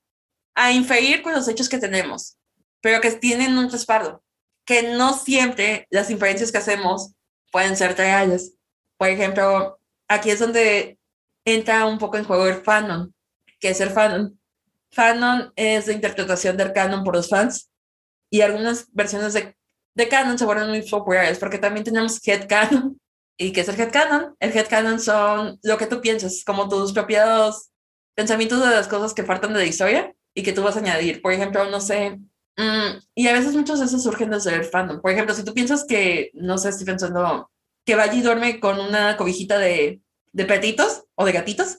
a 0.55 0.72
inferir 0.72 1.22
con 1.22 1.33
los 1.33 1.48
hechos 1.48 1.68
que 1.68 1.79
tenemos 1.79 2.37
pero 2.83 3.01
que 3.01 3.12
tienen 3.12 3.57
un 3.57 3.71
respaldo, 3.71 4.23
que 4.66 4.95
no 4.95 5.14
siempre 5.14 5.87
las 5.90 6.11
inferencias 6.11 6.53
que 6.53 6.59
hacemos 6.59 7.14
pueden 7.51 7.77
ser 7.77 7.97
reales. 7.97 8.55
Por 8.99 9.09
ejemplo, 9.09 9.79
aquí 10.09 10.31
es 10.31 10.40
donde 10.40 10.99
entra 11.47 11.87
un 11.87 11.99
poco 11.99 12.18
en 12.18 12.25
juego 12.25 12.47
el 12.47 12.62
fanon. 12.62 13.14
¿Qué 13.61 13.71
es 13.71 13.81
el 13.81 13.90
fanon? 13.90 14.38
Fanon 14.90 15.53
es 15.57 15.87
la 15.87 15.92
interpretación 15.92 16.57
del 16.57 16.73
canon 16.73 17.05
por 17.05 17.14
los 17.14 17.29
fans 17.29 17.71
y 18.31 18.40
algunas 18.40 18.92
versiones 18.92 19.33
de, 19.33 19.57
de 19.95 20.09
canon 20.09 20.38
se 20.38 20.45
vuelven 20.45 20.68
muy 20.68 20.83
populares 20.83 21.38
porque 21.38 21.59
también 21.59 21.85
tenemos 21.85 22.21
headcanon. 22.27 22.99
¿Y 23.38 23.53
qué 23.53 23.62
es 23.62 23.68
el 23.68 23.81
headcanon? 23.81 24.37
El 24.40 24.57
headcanon 24.57 25.01
son 25.01 25.59
lo 25.62 25.79
que 25.79 25.87
tú 25.87 26.01
piensas, 26.01 26.42
como 26.45 26.68
tus 26.68 26.92
propios 26.92 27.71
pensamientos 28.14 28.61
de 28.61 28.75
las 28.75 28.88
cosas 28.88 29.14
que 29.14 29.25
faltan 29.25 29.53
de 29.53 29.61
la 29.61 29.66
historia 29.66 30.14
y 30.35 30.42
que 30.42 30.53
tú 30.53 30.62
vas 30.62 30.77
a 30.77 30.81
añadir. 30.81 31.23
Por 31.23 31.33
ejemplo, 31.33 31.64
no 31.71 31.81
sé, 31.81 32.18
Mm, 32.56 32.98
y 33.14 33.28
a 33.28 33.32
veces 33.32 33.54
muchos 33.54 33.78
de 33.78 33.86
esos 33.86 34.02
surgen 34.02 34.30
desde 34.30 34.54
el 34.54 34.64
fandom. 34.64 35.00
Por 35.00 35.10
ejemplo, 35.10 35.34
si 35.34 35.44
tú 35.44 35.54
piensas 35.54 35.84
que, 35.84 36.30
no 36.34 36.58
sé, 36.58 36.68
estoy 36.68 36.86
pensando 36.86 37.50
que 37.84 37.96
Valle 37.96 38.22
duerme 38.22 38.60
con 38.60 38.78
una 38.78 39.16
cobijita 39.16 39.58
de, 39.58 40.00
de 40.32 40.44
petitos 40.44 41.04
o 41.14 41.24
de 41.24 41.32
gatitos. 41.32 41.78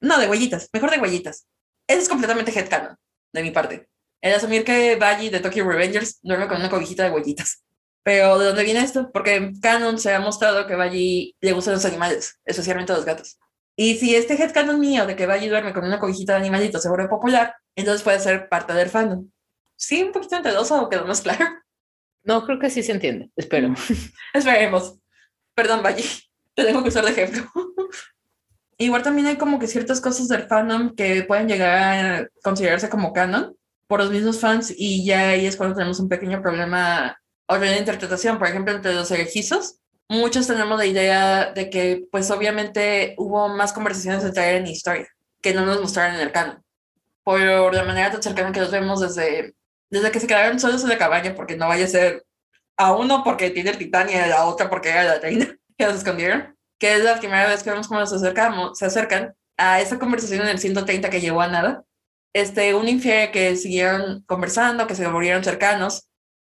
No, 0.00 0.18
de 0.18 0.28
huellitas, 0.28 0.68
mejor 0.72 0.90
de 0.90 0.98
huellitas. 0.98 1.46
Eso 1.86 2.00
es 2.00 2.08
completamente 2.08 2.52
headcanon 2.56 2.96
de 3.32 3.42
mi 3.42 3.50
parte. 3.50 3.88
El 4.20 4.34
asumir 4.34 4.64
que 4.64 4.96
Valle 4.96 5.30
de 5.30 5.40
Tokyo 5.40 5.68
Revengers 5.68 6.18
duerme 6.22 6.48
con 6.48 6.58
una 6.58 6.70
cobijita 6.70 7.04
de 7.04 7.10
huellitas. 7.10 7.64
Pero 8.04 8.38
¿de 8.38 8.46
dónde 8.46 8.64
viene 8.64 8.80
esto? 8.80 9.10
Porque 9.12 9.36
en 9.36 9.60
canon 9.60 9.98
se 9.98 10.12
ha 10.12 10.20
mostrado 10.20 10.66
que 10.66 10.74
Valle 10.74 11.34
le 11.40 11.52
gustan 11.52 11.74
los 11.74 11.84
animales, 11.84 12.38
especialmente 12.44 12.92
los 12.92 13.04
gatos. 13.04 13.38
Y 13.76 13.96
si 13.96 14.14
este 14.16 14.34
headcanon 14.34 14.80
mío 14.80 15.06
de 15.06 15.16
que 15.16 15.26
Valle 15.26 15.48
duerme 15.48 15.72
con 15.72 15.84
una 15.84 16.00
cobijita 16.00 16.32
de 16.32 16.40
animalitos 16.40 16.82
se 16.82 16.88
vuelve 16.88 17.08
popular, 17.08 17.54
entonces 17.76 18.02
puede 18.02 18.18
ser 18.18 18.48
parte 18.48 18.72
del 18.74 18.90
fandom 18.90 19.28
sí, 19.82 20.02
un 20.02 20.12
poquito 20.12 20.36
enredoso 20.36 20.80
o 20.80 20.88
quedó 20.88 21.06
más 21.06 21.20
claro. 21.20 21.44
No, 22.24 22.44
creo 22.46 22.58
que 22.58 22.70
sí 22.70 22.82
se 22.82 22.92
entiende. 22.92 23.30
Espero. 23.34 23.74
Esperemos. 24.34 24.96
Perdón, 25.54 25.82
Valle. 25.82 26.04
Te 26.54 26.64
tengo 26.64 26.82
que 26.82 26.90
usar 26.90 27.04
de 27.04 27.10
ejemplo. 27.10 27.50
Igual 28.78 29.02
también 29.02 29.26
hay 29.26 29.36
como 29.36 29.58
que 29.58 29.66
ciertas 29.66 30.00
cosas 30.00 30.28
del 30.28 30.44
fandom 30.44 30.94
que 30.94 31.24
pueden 31.24 31.48
llegar 31.48 32.22
a 32.22 32.28
considerarse 32.42 32.88
como 32.88 33.12
canon 33.12 33.56
por 33.86 34.00
los 34.00 34.10
mismos 34.10 34.40
fans 34.40 34.72
y 34.76 35.04
ya 35.04 35.30
ahí 35.30 35.46
es 35.46 35.56
cuando 35.56 35.74
tenemos 35.74 36.00
un 36.00 36.08
pequeño 36.08 36.40
problema 36.42 37.18
o 37.46 37.58
de 37.58 37.78
interpretación. 37.78 38.38
Por 38.38 38.48
ejemplo, 38.48 38.74
entre 38.74 38.94
los 38.94 39.10
elegizos, 39.10 39.78
muchos 40.08 40.46
tenemos 40.46 40.78
la 40.78 40.86
idea 40.86 41.52
de 41.52 41.70
que 41.70 42.06
pues 42.10 42.30
obviamente 42.30 43.14
hubo 43.18 43.48
más 43.48 43.72
conversaciones 43.72 44.32
traer 44.32 44.56
en 44.56 44.66
historia 44.68 45.08
que 45.40 45.54
no 45.54 45.66
nos 45.66 45.80
mostraron 45.80 46.16
en 46.16 46.22
el 46.22 46.32
canon. 46.32 46.62
Por 47.24 47.74
la 47.74 47.84
manera 47.84 48.10
tan 48.10 48.22
cercana 48.22 48.52
que 48.52 48.60
los 48.60 48.70
vemos 48.70 49.00
desde 49.00 49.54
desde 49.92 50.10
que 50.10 50.20
se 50.20 50.26
quedaron 50.26 50.58
solos 50.58 50.82
en 50.82 50.88
la 50.88 50.98
cabaña, 50.98 51.34
porque 51.34 51.56
no 51.56 51.68
vaya 51.68 51.84
a 51.84 51.88
ser 51.88 52.24
a 52.78 52.94
uno 52.94 53.22
porque 53.22 53.50
tiene 53.50 53.70
el 53.70 53.78
titán 53.78 54.08
y 54.08 54.14
a 54.14 54.26
la 54.26 54.46
otra 54.46 54.70
porque 54.70 54.88
era 54.88 55.04
la 55.04 55.18
reina, 55.18 55.46
que 55.78 55.86
los 55.86 55.96
escondieron, 55.96 56.56
que 56.80 56.94
es 56.94 57.04
la 57.04 57.18
primera 57.18 57.46
vez 57.46 57.62
que 57.62 57.70
vemos 57.70 57.88
cómo 57.88 58.04
se, 58.06 58.16
acercamos, 58.16 58.78
se 58.78 58.86
acercan 58.86 59.34
a 59.58 59.80
esa 59.80 59.98
conversación 59.98 60.40
en 60.42 60.48
el 60.48 60.58
130 60.58 61.10
que 61.10 61.20
llevó 61.20 61.42
a 61.42 61.48
nada. 61.48 61.84
Este, 62.34 62.74
un 62.74 62.88
infiere 62.88 63.30
que 63.30 63.54
siguieron 63.56 64.22
conversando, 64.22 64.86
que 64.86 64.94
se 64.94 65.06
volvieron 65.06 65.44
cercanos, 65.44 66.08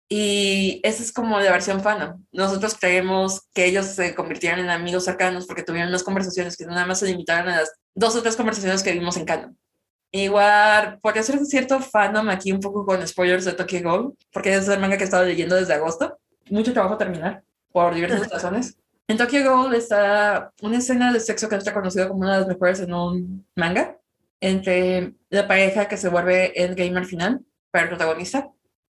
y 0.08 0.80
esa 0.84 1.02
es 1.02 1.12
como 1.12 1.40
la 1.40 1.50
versión 1.50 1.80
fan. 1.82 2.24
Nosotros 2.30 2.76
creemos 2.78 3.48
que 3.54 3.64
ellos 3.64 3.86
se 3.86 4.14
convirtieron 4.14 4.60
en 4.60 4.70
amigos 4.70 5.04
cercanos 5.04 5.46
porque 5.46 5.64
tuvieron 5.64 5.88
unas 5.88 6.04
conversaciones 6.04 6.56
que 6.56 6.66
nada 6.66 6.86
más 6.86 7.00
se 7.00 7.06
limitaron 7.06 7.52
a 7.52 7.56
las 7.56 7.72
dos 7.94 8.14
o 8.14 8.22
tres 8.22 8.36
conversaciones 8.36 8.84
que 8.84 8.92
vimos 8.92 9.16
en 9.16 9.24
canon. 9.24 9.58
Igual, 10.14 10.98
podría 11.00 11.22
ser 11.22 11.38
cierto 11.46 11.80
fandom 11.80 12.28
aquí 12.28 12.52
un 12.52 12.60
poco 12.60 12.84
con 12.84 13.06
spoilers 13.08 13.46
de 13.46 13.54
Tokyo 13.54 13.80
Ghoul, 13.82 14.14
porque 14.30 14.54
es 14.54 14.68
el 14.68 14.78
manga 14.78 14.98
que 14.98 15.04
he 15.04 15.06
estado 15.06 15.24
leyendo 15.24 15.56
desde 15.56 15.72
agosto. 15.72 16.18
Mucho 16.50 16.74
trabajo 16.74 16.98
terminar, 16.98 17.42
por 17.72 17.94
diversas 17.94 18.28
razones. 18.28 18.76
En 19.08 19.16
Tokyo 19.16 19.42
Ghoul 19.42 19.74
está 19.74 20.52
una 20.60 20.78
escena 20.78 21.14
de 21.14 21.18
sexo 21.18 21.48
que 21.48 21.56
está 21.56 21.72
conocida 21.72 22.08
como 22.08 22.20
una 22.20 22.34
de 22.34 22.40
las 22.40 22.48
mejores 22.48 22.80
en 22.80 22.92
un 22.92 23.46
manga, 23.56 23.98
entre 24.40 25.14
la 25.30 25.48
pareja 25.48 25.88
que 25.88 25.96
se 25.96 26.10
vuelve 26.10 26.52
el 26.62 26.74
gamer 26.74 27.06
final 27.06 27.40
para 27.70 27.84
el 27.84 27.88
protagonista. 27.88 28.50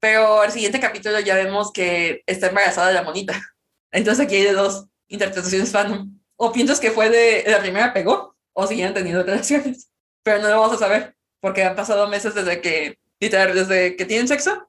Pero 0.01 0.40
al 0.40 0.51
siguiente 0.51 0.81
capítulo 0.81 1.20
ya 1.20 1.35
vemos 1.35 1.72
que 1.72 2.22
está 2.27 2.46
embarazada 2.46 2.88
de 2.88 2.94
la 2.94 3.03
monita. 3.03 3.38
Entonces 3.92 4.25
aquí 4.25 4.37
hay 4.37 4.44
de 4.44 4.53
dos 4.55 4.87
interpretaciones 5.09 5.70
fandom. 5.70 6.18
O 6.37 6.53
piensas 6.53 6.81
que 6.81 6.90
fue 6.90 7.11
de 7.11 7.44
la 7.51 7.61
primera 7.61 7.92
pegó, 7.92 8.35
o 8.55 8.66
siguen 8.66 8.94
teniendo 8.94 9.22
relaciones 9.22 9.91
pero 10.22 10.40
no 10.40 10.48
lo 10.48 10.61
vamos 10.61 10.76
a 10.76 10.78
saber 10.78 11.14
porque 11.40 11.64
han 11.64 11.76
pasado 11.76 12.08
meses 12.08 12.35
desde 12.35 12.61
que, 12.61 12.98
literal, 13.20 13.54
desde 13.54 13.96
que 13.96 14.04
tienen 14.04 14.28
sexo 14.28 14.68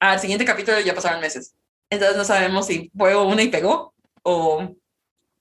al 0.00 0.20
siguiente 0.20 0.44
capítulo 0.44 0.80
ya 0.80 0.94
pasaron 0.94 1.20
meses. 1.20 1.54
Entonces 1.90 2.16
no 2.16 2.24
sabemos 2.24 2.66
si 2.66 2.90
fue 2.96 3.16
una 3.16 3.42
y 3.42 3.48
pegó 3.48 3.94
o 4.22 4.74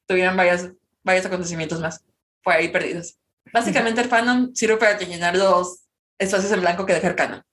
tuvieron 0.06 0.38
varias, 0.38 0.70
varios 1.04 1.26
acontecimientos 1.26 1.80
más 1.80 2.04
por 2.44 2.54
ahí 2.54 2.70
perdidos. 2.70 3.18
Básicamente 3.52 4.02
el 4.02 4.10
fandom 4.10 4.54
sirve 4.54 4.78
para 4.78 4.98
llenar 4.98 5.36
los 5.36 5.84
espacios 6.18 6.52
en 6.52 6.62
blanco 6.62 6.86
que 6.86 6.94
dejar 6.94 7.16
canon. 7.16 7.44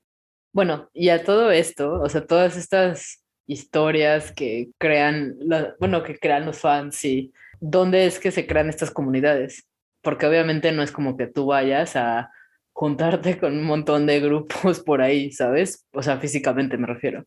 Bueno, 0.52 0.90
y 0.92 1.10
a 1.10 1.24
todo 1.24 1.50
esto, 1.50 2.00
o 2.00 2.08
sea, 2.08 2.26
todas 2.26 2.56
estas 2.56 3.22
historias 3.46 4.32
que 4.32 4.70
crean, 4.78 5.36
bueno, 5.78 6.02
que 6.02 6.18
crean 6.18 6.46
los 6.46 6.58
fans 6.58 7.04
y 7.04 7.32
dónde 7.60 8.06
es 8.06 8.18
que 8.18 8.32
se 8.32 8.46
crean 8.46 8.68
estas 8.68 8.90
comunidades 8.90 9.66
porque 10.02 10.26
obviamente 10.26 10.72
no 10.72 10.82
es 10.82 10.92
como 10.92 11.16
que 11.16 11.26
tú 11.26 11.46
vayas 11.46 11.96
a 11.96 12.30
juntarte 12.72 13.38
con 13.38 13.56
un 13.56 13.64
montón 13.64 14.06
de 14.06 14.20
grupos 14.20 14.80
por 14.80 15.02
ahí, 15.02 15.32
¿sabes? 15.32 15.86
O 15.92 16.02
sea, 16.02 16.18
físicamente 16.18 16.76
me 16.76 16.86
refiero. 16.86 17.24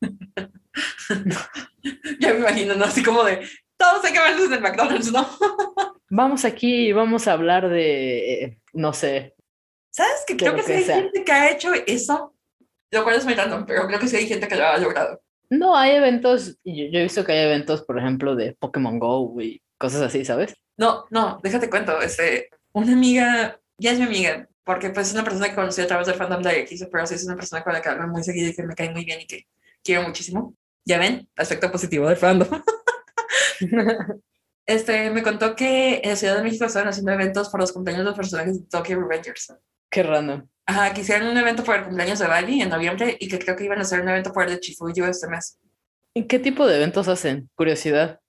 ya 2.20 2.32
me 2.32 2.40
imagino, 2.40 2.74
¿no? 2.74 2.84
Así 2.84 3.02
como 3.02 3.24
de, 3.24 3.46
todos 3.76 4.04
hay 4.04 4.12
que 4.12 4.20
verlos 4.20 4.46
en 4.46 4.54
el 4.54 4.60
McDonald's, 4.60 5.12
¿no? 5.12 5.28
vamos 6.10 6.44
aquí 6.44 6.92
vamos 6.92 7.26
a 7.26 7.32
hablar 7.32 7.68
de, 7.68 8.58
no 8.72 8.92
sé. 8.92 9.34
¿Sabes 9.90 10.24
que 10.26 10.36
creo 10.36 10.54
que, 10.54 10.62
sí 10.62 10.72
hay 10.72 10.84
gente 10.84 11.24
que 11.24 11.32
ha 11.32 11.50
hecho 11.50 11.72
eso? 11.86 12.34
Lo 12.90 13.02
cual 13.02 13.16
es 13.16 13.24
muy 13.24 13.34
random, 13.34 13.64
pero 13.66 13.86
creo 13.86 13.98
que 13.98 14.08
sí 14.08 14.16
hay 14.16 14.26
gente 14.26 14.48
que 14.48 14.56
lo 14.56 14.66
ha 14.66 14.78
logrado. 14.78 15.20
No, 15.50 15.76
hay 15.76 15.96
eventos, 15.96 16.58
yo, 16.64 16.86
yo 16.86 17.00
he 17.00 17.02
visto 17.02 17.24
que 17.24 17.32
hay 17.32 17.46
eventos, 17.46 17.82
por 17.82 17.98
ejemplo, 17.98 18.36
de 18.36 18.54
Pokémon 18.54 18.98
Go 18.98 19.38
y 19.40 19.62
cosas 19.82 20.02
así, 20.02 20.24
¿sabes? 20.24 20.54
No, 20.76 21.06
no, 21.10 21.40
déjate 21.42 21.68
cuento. 21.68 22.00
Este, 22.00 22.48
una 22.72 22.92
amiga, 22.92 23.60
ya 23.76 23.90
es 23.90 23.98
mi 23.98 24.04
amiga, 24.04 24.48
porque 24.62 24.90
pues 24.90 25.08
es 25.08 25.14
una 25.14 25.24
persona 25.24 25.48
que 25.48 25.56
conocí 25.56 25.80
a 25.80 25.88
través 25.88 26.06
del 26.06 26.16
fandom 26.16 26.40
de 26.40 26.60
X, 26.60 26.86
pero 26.90 27.04
sí 27.04 27.14
es 27.16 27.24
una 27.24 27.34
persona 27.34 27.64
con 27.64 27.72
la 27.72 27.82
que 27.82 27.88
hablo 27.88 28.06
muy 28.06 28.22
seguido 28.22 28.48
y 28.48 28.54
que 28.54 28.62
me 28.62 28.76
cae 28.76 28.90
muy 28.90 29.04
bien 29.04 29.20
y 29.20 29.26
que 29.26 29.48
quiero 29.82 30.02
muchísimo. 30.02 30.54
Ya 30.84 30.98
ven, 30.98 31.28
aspecto 31.36 31.70
positivo 31.70 32.08
del 32.08 32.16
fandom. 32.16 32.48
este, 34.66 35.10
me 35.10 35.22
contó 35.24 35.56
que 35.56 36.00
en 36.04 36.16
Ciudad 36.16 36.36
de 36.36 36.42
México 36.44 36.64
estaban 36.64 36.88
haciendo 36.88 37.10
eventos 37.10 37.48
por 37.48 37.60
los 37.60 37.72
cumpleaños 37.72 38.04
de 38.04 38.10
los 38.10 38.16
personajes 38.16 38.60
de 38.60 38.66
Tokyo 38.68 39.00
Revengers. 39.00 39.52
Qué 39.90 40.04
random. 40.04 40.46
Ajá, 40.64 40.94
que 40.94 41.00
hicieron 41.00 41.28
un 41.28 41.36
evento 41.36 41.64
por 41.64 41.76
el 41.76 41.84
cumpleaños 41.84 42.20
de 42.20 42.28
Bali 42.28 42.62
en 42.62 42.68
noviembre 42.68 43.16
y 43.18 43.28
que 43.28 43.40
creo 43.40 43.56
que 43.56 43.64
iban 43.64 43.78
a 43.78 43.82
hacer 43.82 44.00
un 44.00 44.08
evento 44.08 44.32
por 44.32 44.44
el 44.44 44.50
de 44.50 44.60
Chifuyu 44.60 45.04
este 45.06 45.26
mes. 45.26 45.58
¿En 46.14 46.28
qué 46.28 46.38
tipo 46.38 46.66
de 46.66 46.76
eventos 46.76 47.08
hacen? 47.08 47.50
Curiosidad. 47.56 48.21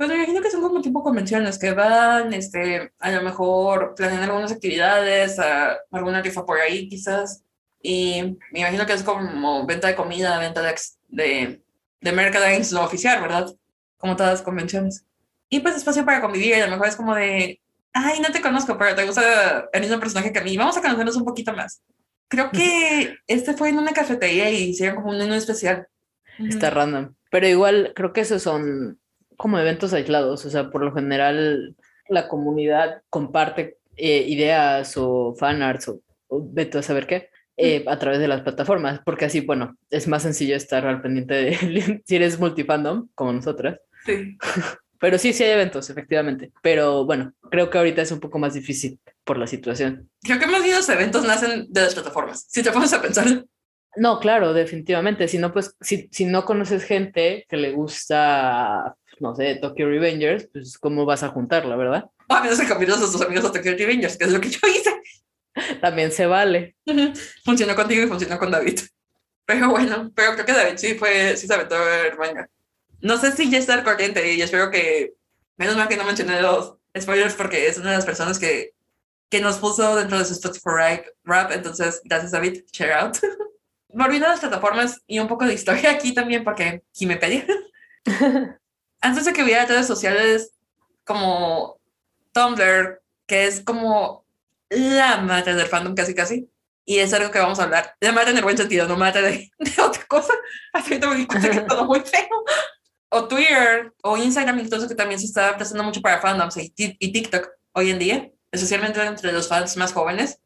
Pues 0.00 0.08
me 0.08 0.16
imagino 0.16 0.40
que 0.40 0.50
son 0.50 0.62
como 0.62 0.80
tipo 0.80 1.02
convenciones 1.02 1.58
que 1.58 1.72
van, 1.72 2.32
este, 2.32 2.90
a 3.00 3.10
lo 3.10 3.20
mejor 3.20 3.94
planean 3.94 4.22
algunas 4.22 4.50
actividades, 4.50 5.38
a, 5.38 5.76
alguna 5.90 6.22
rifa 6.22 6.46
por 6.46 6.58
ahí 6.58 6.88
quizás. 6.88 7.44
Y 7.82 8.38
me 8.50 8.60
imagino 8.60 8.86
que 8.86 8.94
es 8.94 9.02
como 9.02 9.66
venta 9.66 9.88
de 9.88 9.96
comida, 9.96 10.38
venta 10.38 10.62
de, 10.62 10.74
de, 11.08 11.62
de 12.00 12.66
no 12.72 12.82
oficial, 12.82 13.20
¿verdad? 13.20 13.54
Como 13.98 14.16
todas 14.16 14.32
las 14.32 14.40
convenciones. 14.40 15.04
Y 15.50 15.60
pues 15.60 15.76
espacio 15.76 16.06
para 16.06 16.22
convivir, 16.22 16.54
a 16.54 16.64
lo 16.64 16.72
mejor 16.72 16.88
es 16.88 16.96
como 16.96 17.14
de, 17.14 17.60
ay, 17.92 18.20
no 18.20 18.32
te 18.32 18.40
conozco, 18.40 18.78
pero 18.78 18.94
te 18.94 19.04
gusta 19.04 19.68
el 19.70 19.82
mismo 19.82 20.00
personaje 20.00 20.32
que 20.32 20.38
a 20.38 20.44
mí, 20.44 20.56
vamos 20.56 20.78
a 20.78 20.80
conocernos 20.80 21.16
un 21.16 21.26
poquito 21.26 21.52
más. 21.52 21.82
Creo 22.28 22.50
que 22.50 23.18
este 23.26 23.52
fue 23.52 23.68
en 23.68 23.78
una 23.78 23.92
cafetería 23.92 24.50
y 24.50 24.70
hicieron 24.70 24.96
como 24.96 25.10
un 25.10 25.18
menú 25.18 25.34
especial. 25.34 25.88
Está 26.38 26.70
random. 26.70 27.12
Pero 27.30 27.46
igual 27.46 27.92
creo 27.94 28.14
que 28.14 28.22
esos 28.22 28.42
son 28.42 28.98
como 29.40 29.58
eventos 29.58 29.94
aislados, 29.94 30.44
o 30.44 30.50
sea, 30.50 30.68
por 30.68 30.84
lo 30.84 30.92
general 30.92 31.74
la 32.10 32.28
comunidad 32.28 33.00
comparte 33.08 33.78
eh, 33.96 34.26
ideas 34.28 34.98
o 34.98 35.34
fanarts 35.34 35.88
o, 35.88 36.02
o 36.28 36.46
vete 36.46 36.76
a 36.76 36.82
saber 36.82 37.06
qué 37.06 37.30
eh, 37.56 37.82
a 37.86 37.98
través 37.98 38.20
de 38.20 38.28
las 38.28 38.42
plataformas, 38.42 39.00
porque 39.02 39.24
así, 39.24 39.40
bueno, 39.40 39.78
es 39.88 40.08
más 40.08 40.24
sencillo 40.24 40.56
estar 40.56 40.86
al 40.86 41.00
pendiente 41.00 41.32
de 41.32 42.02
si 42.06 42.16
eres 42.16 42.38
multifandom 42.38 43.08
como 43.14 43.32
nosotras. 43.32 43.80
Sí. 44.04 44.36
Pero 44.98 45.16
sí, 45.16 45.32
sí 45.32 45.44
hay 45.44 45.52
eventos, 45.52 45.88
efectivamente. 45.88 46.52
Pero 46.60 47.06
bueno, 47.06 47.32
creo 47.50 47.70
que 47.70 47.78
ahorita 47.78 48.02
es 48.02 48.12
un 48.12 48.20
poco 48.20 48.38
más 48.38 48.52
difícil 48.52 49.00
por 49.24 49.38
la 49.38 49.46
situación. 49.46 50.10
Creo 50.22 50.38
que 50.38 50.46
más 50.46 50.62
bien 50.62 50.76
los 50.76 50.88
eventos 50.90 51.24
nacen 51.24 51.66
de 51.70 51.80
las 51.80 51.94
plataformas, 51.94 52.44
si 52.46 52.62
te 52.62 52.72
pones 52.72 52.92
a 52.92 53.00
pensar. 53.00 53.46
No, 53.96 54.20
claro, 54.20 54.52
definitivamente. 54.52 55.26
Si 55.26 55.38
no, 55.38 55.52
pues, 55.52 55.74
si, 55.80 56.08
si 56.12 56.24
no 56.26 56.44
conoces 56.44 56.84
gente 56.84 57.46
que 57.48 57.56
le 57.56 57.72
gusta, 57.72 58.96
no 59.20 59.34
sé, 59.36 59.56
Tokyo 59.56 59.88
Revengers, 59.88 60.48
pues, 60.52 60.78
¿cómo 60.78 61.04
vas 61.04 61.22
a 61.22 61.28
juntarla, 61.28 61.76
verdad? 61.76 62.10
A 62.28 62.42
menos 62.42 62.58
que 62.58 62.66
cambias 62.66 62.96
a 62.96 63.00
tus 63.00 63.20
amigos 63.20 63.44
a 63.44 63.52
Tokyo 63.52 63.72
Revengers, 63.76 64.16
que 64.16 64.24
es 64.24 64.32
lo 64.32 64.40
que 64.40 64.50
yo 64.50 64.58
hice. 64.66 64.90
También 65.80 66.10
se 66.10 66.26
vale. 66.26 66.76
Funcionó 67.44 67.74
contigo 67.74 68.02
y 68.02 68.06
funcionó 68.06 68.38
con 68.38 68.50
David. 68.50 68.80
Pero 69.46 69.68
bueno, 69.68 70.12
pero 70.14 70.34
creo 70.34 70.46
que 70.46 70.52
David 70.52 70.76
sí 70.76 70.94
fue, 70.94 71.36
sí 71.36 71.48
se 71.48 71.54
aventó 71.54 71.74
el 71.74 72.16
manga. 72.16 72.48
No 73.00 73.18
sé 73.18 73.32
si 73.32 73.50
ya 73.50 73.58
está 73.58 73.74
al 73.74 73.82
corriente 73.82 74.32
y 74.32 74.40
espero 74.40 74.70
que, 74.70 75.14
menos 75.56 75.76
mal 75.76 75.88
que 75.88 75.96
no 75.96 76.04
mencioné 76.04 76.40
los 76.40 76.74
spoilers 76.96 77.34
porque 77.34 77.66
es 77.66 77.76
una 77.76 77.90
de 77.90 77.96
las 77.96 78.06
personas 78.06 78.38
que, 78.38 78.74
que 79.28 79.40
nos 79.40 79.58
puso 79.58 79.96
dentro 79.96 80.20
de 80.20 80.24
su 80.24 80.34
Spotify 80.34 81.02
rap, 81.24 81.50
entonces 81.50 82.00
gracias 82.04 82.30
David, 82.30 82.62
share 82.72 82.92
out. 82.92 83.16
Volviendo 83.88 84.28
a 84.28 84.30
las 84.30 84.40
plataformas 84.40 85.02
y 85.08 85.18
un 85.18 85.26
poco 85.26 85.44
de 85.44 85.54
historia 85.54 85.90
aquí 85.90 86.14
también 86.14 86.44
porque 86.44 86.84
pedí. 87.20 87.44
Antes 89.00 89.24
de 89.24 89.32
que 89.32 89.42
hubiera 89.42 89.66
redes 89.66 89.86
sociales 89.86 90.52
como 91.04 91.80
Tumblr, 92.32 93.00
que 93.26 93.46
es 93.46 93.60
como 93.60 94.24
la 94.68 95.18
madre 95.18 95.54
del 95.54 95.66
fandom 95.66 95.94
casi 95.94 96.14
casi, 96.14 96.48
y 96.84 96.98
es 96.98 97.12
algo 97.12 97.30
que 97.30 97.38
vamos 97.38 97.60
a 97.60 97.64
hablar. 97.64 97.94
La 98.00 98.12
madre 98.12 98.30
en 98.30 98.38
el 98.38 98.42
buen 98.42 98.56
sentido, 98.56 98.86
no 98.86 98.96
madre 98.96 99.22
de, 99.22 99.50
de 99.58 99.82
otra 99.82 100.04
cosa. 100.06 100.34
Así 100.72 100.98
que 100.98 101.06
me 101.06 101.16
di 101.16 101.26
cuenta 101.26 101.50
que 101.50 101.56
es 101.58 101.66
todo 101.66 101.84
muy 101.84 102.00
feo 102.00 102.44
o 103.10 103.28
Twitter 103.28 103.92
o 104.02 104.16
Instagram, 104.16 104.60
incluso 104.60 104.88
que 104.88 104.94
también 104.94 105.20
se 105.20 105.26
está 105.26 105.56
prestando 105.56 105.84
mucho 105.84 106.00
para 106.00 106.20
fandoms 106.20 106.56
y, 106.56 106.72
y 106.76 107.12
TikTok 107.12 107.48
hoy 107.72 107.90
en 107.90 107.98
día, 107.98 108.30
especialmente 108.52 109.02
entre 109.02 109.32
los 109.32 109.48
fans 109.48 109.76
más 109.76 109.92
jóvenes, 109.92 110.40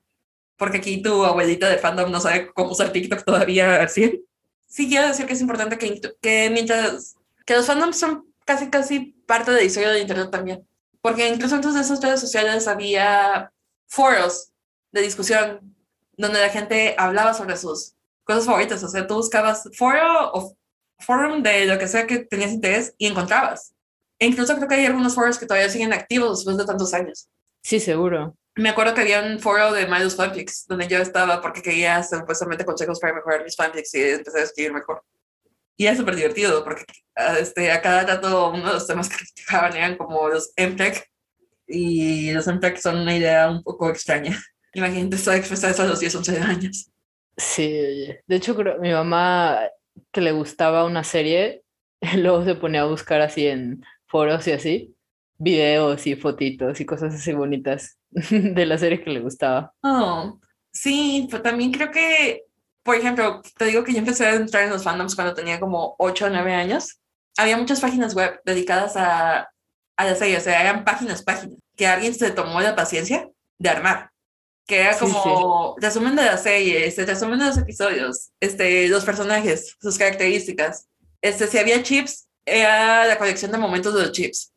porque 0.57 0.79
aquí 0.79 1.03
tu 1.03 1.25
abuelita 1.25 1.69
de 1.69 1.79
fandom 1.79 2.11
no 2.11 2.21
sabe 2.21 2.53
cómo 2.53 2.73
usar 2.73 2.91
TikTok 2.91 3.25
todavía 3.25 3.83
así. 3.83 4.25
Sí, 4.67 4.89
quiero 4.89 5.09
decir 5.09 5.27
que 5.27 5.35
es 5.35 5.41
importante 5.41 5.79
que, 5.79 6.01
que 6.21 6.51
mientras 6.51 7.17
que 7.45 7.55
los 7.55 7.67
fandoms 7.67 7.99
son 7.99 8.34
casi, 8.45 8.71
casi 8.71 9.01
parte 9.27 9.51
de 9.51 9.59
la 9.59 9.65
historia 9.65 9.91
de 9.91 10.01
Internet 10.01 10.31
también, 10.31 10.67
porque 11.01 11.29
incluso 11.29 11.55
antes 11.55 11.75
de 11.75 11.81
esas 11.81 12.03
redes 12.03 12.21
sociales 12.21 12.69
había 12.69 13.53
foros 13.87 14.51
de 14.93 15.03
discusión 15.03 15.75
donde 16.17 16.41
la 16.41 16.49
gente 16.49 16.95
hablaba 16.99 17.35
sobre 17.35 17.57
sus 17.57 17.95
cosas 18.25 18.47
favoritas, 18.47 18.83
o 18.83 18.89
sea, 18.89 19.07
tú 19.07 19.15
buscabas 19.17 19.69
foro 19.77 20.33
o 20.33 20.57
forum 20.99 21.43
de 21.43 21.67
lo 21.67 21.79
que 21.79 21.89
sea 21.89 22.07
que 22.07 22.21
tenías 22.21 22.53
interés 22.53 22.95
y 22.99 23.07
encontrabas. 23.07 23.75
E 24.19 24.27
incluso 24.27 24.55
creo 24.57 24.69
que 24.69 24.77
hay 24.77 24.87
algunos 24.87 25.15
foros 25.15 25.39
que 25.39 25.47
todavía 25.47 25.69
siguen 25.69 25.93
activos 25.93 26.39
después 26.39 26.57
de 26.57 26.65
tantos 26.65 26.95
años. 26.95 27.29
Sí, 27.63 27.81
seguro. 27.81 28.37
Me 28.57 28.69
acuerdo 28.69 28.95
que 28.95 29.01
había 29.01 29.21
un 29.21 29.41
foro 29.41 29.73
de 29.73 29.87
Miles 29.87 30.15
Fanfics 30.15 30.67
donde 30.69 30.87
yo 30.87 30.99
estaba 30.99 31.43
porque 31.43 31.61
quería 31.61 32.03
supuestamente 32.03 32.65
consejos 32.65 33.01
para 33.01 33.15
mejorar 33.15 33.43
mis 33.43 33.57
fanfics 33.57 33.95
y 33.95 34.03
empecé 34.03 34.39
a 34.39 34.43
escribir 34.45 34.73
mejor. 34.73 35.03
Y 35.77 35.87
es 35.87 35.99
súper 35.99 36.17
divertido 36.17 36.63
porque 36.63 36.85
este, 37.41 37.71
a 37.73 37.81
cada 37.81 38.05
rato 38.05 38.51
uno 38.51 38.69
de 38.69 38.75
los 38.75 38.87
temas 38.87 39.09
que 39.09 39.17
criticaban 39.17 39.77
eran 39.77 39.97
como 39.97 40.29
los 40.29 40.53
MTech 40.57 41.11
y 41.67 42.33
los 42.33 42.47
MTech 42.47 42.77
son 42.77 42.99
una 42.99 43.17
idea 43.17 43.49
un 43.51 43.63
poco 43.63 43.91
extraña. 43.91 44.39
Imagínate 44.75 45.17
estar 45.17 45.37
expresar 45.37 45.71
eso 45.71 45.83
a 45.83 45.87
los 45.87 46.01
10, 46.01 46.15
11 46.17 46.39
años. 46.41 46.91
Sí, 47.37 47.71
de 48.27 48.37
hecho 48.37 48.55
creo 48.55 48.79
mi 48.79 48.93
mamá 48.93 49.61
que 50.13 50.21
le 50.21 50.33
gustaba 50.33 50.85
una 50.85 51.05
serie, 51.05 51.63
luego 52.17 52.45
se 52.45 52.55
ponía 52.55 52.83
a 52.83 52.87
buscar 52.87 53.21
así 53.21 53.47
en 53.47 53.83
foros 54.07 54.47
y 54.47 54.53
así, 54.53 54.97
videos 55.39 56.07
y 56.07 56.17
fotitos 56.17 56.81
y 56.81 56.87
cosas 56.87 57.15
así 57.15 57.33
bonitas 57.33 57.99
de 58.11 58.67
la 58.67 58.79
serie 58.79 59.03
que 59.03 59.11
le 59.11 59.21
gustaba. 59.21 59.73
Oh, 59.83 60.39
sí, 60.73 61.27
pero 61.31 61.43
también 61.43 61.73
creo 61.73 61.91
que, 61.91 62.44
por 62.85 62.95
ejemplo, 62.95 63.43
te 63.59 63.65
digo 63.65 63.83
que 63.83 63.93
yo 63.93 63.99
empecé 63.99 64.27
a 64.27 64.35
entrar 64.35 64.63
en 64.65 64.71
los 64.71 64.85
fandoms 64.85 65.17
cuando 65.17 65.35
tenía 65.35 65.59
como 65.59 65.97
8 65.99 66.27
o 66.27 66.31
9 66.31 66.55
años. 66.55 67.01
Había 67.37 67.57
muchas 67.57 67.81
páginas 67.81 68.15
web 68.15 68.41
dedicadas 68.45 68.97
a, 68.97 69.49
a 69.97 70.05
la 70.05 70.15
serie, 70.15 70.37
o 70.37 70.41
sea, 70.41 70.61
eran 70.61 70.85
páginas, 70.85 71.23
páginas, 71.23 71.59
que 71.77 71.89
alguien 71.89 72.15
se 72.15 72.31
tomó 72.31 72.61
la 72.61 72.77
paciencia 72.77 73.29
de 73.59 73.69
armar 73.69 74.15
que 74.67 74.81
era 74.81 74.99
como 74.99 75.77
resumen 75.79 76.17
de 76.17 76.25
la 76.25 76.39
serie, 76.39 76.87
este, 76.87 77.05
resumen 77.05 77.39
de 77.39 77.47
los 77.47 77.59
episodios, 77.59 78.31
este, 78.41 78.89
los 78.89 79.05
personajes, 79.05 79.77
sus 79.81 79.99
características. 79.99 80.89
Este, 81.21 81.47
si 81.47 81.59
había 81.59 81.83
chips, 81.83 82.29
era 82.47 83.07
la 83.07 83.19
colección 83.19 83.53
de 83.53 83.59
momentos 83.59 83.95
de 83.95 84.03
los 84.03 84.13
chips. 84.13 84.53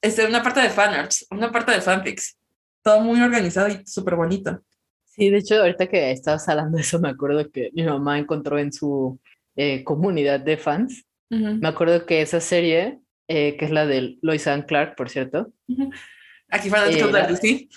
Este, 0.00 0.26
una 0.26 0.42
parte 0.42 0.60
de 0.60 0.70
fanarts, 0.70 1.26
una 1.30 1.52
parte 1.52 1.72
de 1.72 1.80
fanfics. 1.80 2.36
Todo 2.82 3.00
muy 3.00 3.20
organizado 3.20 3.68
y 3.68 3.86
súper 3.86 4.16
bonito. 4.16 4.60
Sí, 5.14 5.28
de 5.28 5.38
hecho, 5.38 5.56
ahorita 5.56 5.88
que 5.88 6.10
estabas 6.10 6.48
hablando 6.48 6.76
de 6.76 6.82
eso, 6.82 6.98
me 6.98 7.10
acuerdo 7.10 7.50
que 7.50 7.70
mi 7.74 7.84
mamá 7.84 8.18
encontró 8.18 8.58
en 8.58 8.72
su 8.72 9.20
eh, 9.56 9.84
comunidad 9.84 10.40
de 10.40 10.56
fans. 10.56 11.04
Me 11.28 11.66
acuerdo 11.66 12.04
que 12.04 12.20
esa 12.20 12.40
serie, 12.40 13.00
eh, 13.26 13.56
que 13.56 13.64
es 13.64 13.70
la 13.70 13.86
de 13.86 14.18
Lois 14.20 14.46
Ann 14.46 14.62
Clark, 14.62 14.96
por 14.96 15.08
cierto, 15.08 15.50
Aquí 16.52 16.68
fue 16.68 16.78
eh, 16.92 17.10
la, 17.10 17.34
sí. 17.34 17.70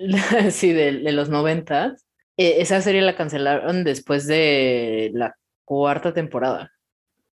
sí, 0.50 0.72
de, 0.72 0.92
de 0.92 1.12
los 1.12 1.28
noventas. 1.28 2.06
Eh, 2.38 2.56
esa 2.60 2.80
serie 2.80 3.02
la 3.02 3.16
cancelaron 3.16 3.84
después 3.84 4.26
de 4.26 5.10
la 5.12 5.36
cuarta 5.66 6.14
temporada. 6.14 6.72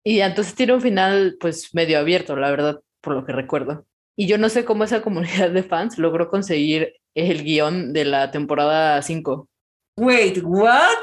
Y 0.02 0.20
entonces 0.20 0.56
tiene 0.56 0.74
un 0.74 0.80
final 0.80 1.36
pues 1.38 1.72
medio 1.74 1.98
abierto, 2.00 2.34
la 2.34 2.50
verdad, 2.50 2.80
por 3.00 3.14
lo 3.14 3.24
que 3.24 3.32
recuerdo. 3.32 3.86
Y 4.16 4.26
yo 4.26 4.36
no 4.36 4.48
sé 4.48 4.64
cómo 4.64 4.82
esa 4.82 5.00
comunidad 5.00 5.50
de 5.50 5.62
fans 5.62 5.96
logró 5.96 6.28
conseguir 6.28 6.94
el 7.14 7.44
guion 7.44 7.92
de 7.92 8.04
la 8.04 8.30
temporada 8.30 9.00
5. 9.02 9.48
Wait, 9.96 10.38
what? 10.42 10.98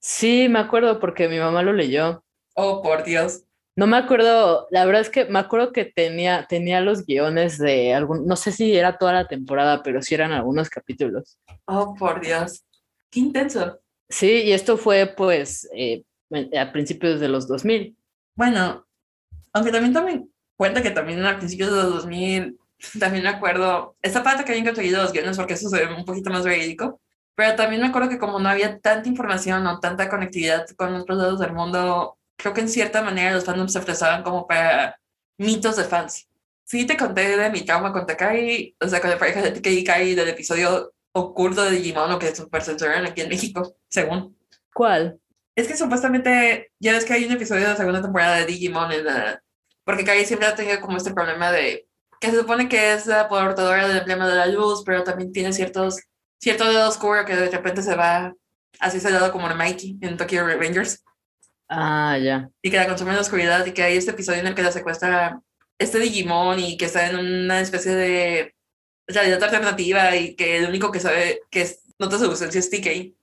Sí, 0.00 0.48
me 0.48 0.58
acuerdo 0.58 1.00
porque 1.00 1.28
mi 1.28 1.38
mamá 1.38 1.62
lo 1.62 1.72
leyó. 1.72 2.24
Oh, 2.54 2.82
por 2.82 3.04
Dios. 3.04 3.44
No 3.76 3.88
me 3.88 3.96
acuerdo, 3.96 4.68
la 4.70 4.84
verdad 4.84 5.00
es 5.00 5.10
que 5.10 5.24
me 5.24 5.40
acuerdo 5.40 5.72
que 5.72 5.84
tenía, 5.84 6.46
tenía 6.48 6.80
los 6.80 7.04
guiones 7.04 7.58
de 7.58 7.92
algún, 7.92 8.24
no 8.24 8.36
sé 8.36 8.52
si 8.52 8.76
era 8.76 8.98
toda 8.98 9.12
la 9.12 9.26
temporada, 9.26 9.82
pero 9.82 10.00
sí 10.00 10.14
eran 10.14 10.30
algunos 10.30 10.70
capítulos. 10.70 11.38
Oh, 11.64 11.94
por 11.98 12.20
Dios, 12.20 12.64
qué 13.10 13.18
intenso. 13.18 13.80
Sí, 14.08 14.42
y 14.42 14.52
esto 14.52 14.76
fue 14.76 15.12
pues 15.16 15.68
eh, 15.74 16.04
a 16.56 16.70
principios 16.70 17.18
de 17.18 17.28
los 17.28 17.48
2000. 17.48 17.96
Bueno, 18.36 18.86
aunque 19.52 19.72
también 19.72 19.92
tomen 19.92 20.32
cuenta 20.56 20.80
que 20.80 20.90
también 20.90 21.24
a 21.24 21.38
principios 21.38 21.70
de 21.70 21.76
los 21.76 21.94
2000, 21.94 22.56
también 22.98 23.24
me 23.24 23.30
acuerdo, 23.30 23.96
esta 24.02 24.22
parte 24.22 24.44
que 24.44 24.52
habían 24.52 24.66
conseguido 24.66 25.02
los 25.02 25.12
guiones, 25.12 25.36
porque 25.36 25.54
eso 25.54 25.68
se 25.68 25.84
ve 25.84 25.94
un 25.94 26.04
poquito 26.04 26.30
más 26.30 26.44
verídico, 26.44 27.00
pero 27.34 27.56
también 27.56 27.82
me 27.82 27.88
acuerdo 27.88 28.08
que 28.08 28.18
como 28.18 28.38
no 28.38 28.48
había 28.48 28.78
tanta 28.78 29.08
información 29.08 29.66
o 29.66 29.80
tanta 29.80 30.08
conectividad 30.08 30.66
con 30.76 30.94
otros 30.94 31.18
lados 31.18 31.40
del 31.40 31.52
mundo, 31.52 32.18
creo 32.36 32.54
que 32.54 32.60
en 32.60 32.68
cierta 32.68 33.02
manera 33.02 33.32
los 33.32 33.44
fandoms 33.44 33.72
se 33.72 33.78
expresaban 33.78 34.22
como 34.22 34.46
para 34.46 34.98
mitos 35.38 35.76
de 35.76 35.84
fans. 35.84 36.28
Sí 36.64 36.86
te 36.86 36.96
conté 36.96 37.36
de 37.36 37.50
mi 37.50 37.62
trauma 37.62 37.92
con 37.92 38.06
Takai, 38.06 38.74
o 38.80 38.88
sea, 38.88 39.00
con 39.00 39.10
la 39.10 39.18
pareja 39.18 39.42
de 39.42 39.50
Takai 39.50 39.78
y 39.78 39.84
Kai 39.84 40.14
del 40.14 40.28
episodio 40.28 40.94
oculto 41.12 41.64
de 41.64 41.72
Digimon, 41.72 42.10
o 42.10 42.18
que 42.18 42.28
es 42.28 42.36
super 42.36 42.62
censuraron 42.62 43.06
aquí 43.06 43.20
en 43.20 43.28
México, 43.28 43.76
según. 43.88 44.36
¿Cuál? 44.72 45.20
Es 45.54 45.68
que 45.68 45.76
supuestamente, 45.76 46.72
ya 46.80 46.92
ves 46.92 47.04
que 47.04 47.12
hay 47.12 47.24
un 47.24 47.32
episodio 47.32 47.62
de 47.62 47.68
la 47.68 47.76
segunda 47.76 48.02
temporada 48.02 48.36
de 48.36 48.46
Digimon 48.46 48.90
en 48.92 49.04
la... 49.04 49.42
Porque 49.84 50.04
Kai 50.04 50.24
siempre 50.24 50.48
ha 50.48 50.54
tenido 50.54 50.80
como 50.80 50.96
este 50.96 51.12
problema 51.12 51.52
de 51.52 51.86
que 52.20 52.30
se 52.30 52.38
supone 52.38 52.68
que 52.68 52.94
es 52.94 53.06
la 53.06 53.28
portadora 53.28 53.88
del 53.88 53.98
emblema 53.98 54.28
de 54.28 54.36
la 54.36 54.46
luz, 54.46 54.82
pero 54.84 55.04
también 55.04 55.32
tiene 55.32 55.52
ciertos, 55.52 56.00
cierto 56.40 56.64
dedo 56.64 56.88
oscuro 56.88 57.24
que 57.24 57.36
de 57.36 57.50
repente 57.50 57.82
se 57.82 57.94
va 57.94 58.34
así 58.80 59.00
lado 59.00 59.32
como 59.32 59.48
de 59.48 59.54
Mikey 59.54 59.98
en 60.00 60.16
Tokyo 60.16 60.46
Revengers. 60.46 61.02
Ah, 61.68 62.18
ya. 62.18 62.48
Y 62.62 62.70
que 62.70 62.76
la 62.76 62.86
consume 62.86 63.10
en 63.10 63.16
la 63.16 63.22
oscuridad 63.22 63.64
y 63.66 63.72
que 63.72 63.82
hay 63.82 63.96
este 63.96 64.12
episodio 64.12 64.40
en 64.40 64.46
el 64.46 64.54
que 64.54 64.62
la 64.62 64.72
secuestra 64.72 65.40
este 65.78 65.98
Digimon 65.98 66.58
y 66.58 66.76
que 66.76 66.84
está 66.84 67.08
en 67.08 67.16
una 67.16 67.60
especie 67.60 67.94
de 67.94 68.54
realidad 69.06 69.42
alternativa 69.42 70.14
y 70.16 70.34
que 70.34 70.58
el 70.58 70.68
único 70.68 70.90
que 70.90 71.00
sabe 71.00 71.40
que 71.50 71.68
nota 71.98 72.18
su 72.18 72.24
ausencia 72.26 72.58
es 72.58 72.70
TK. 72.70 73.14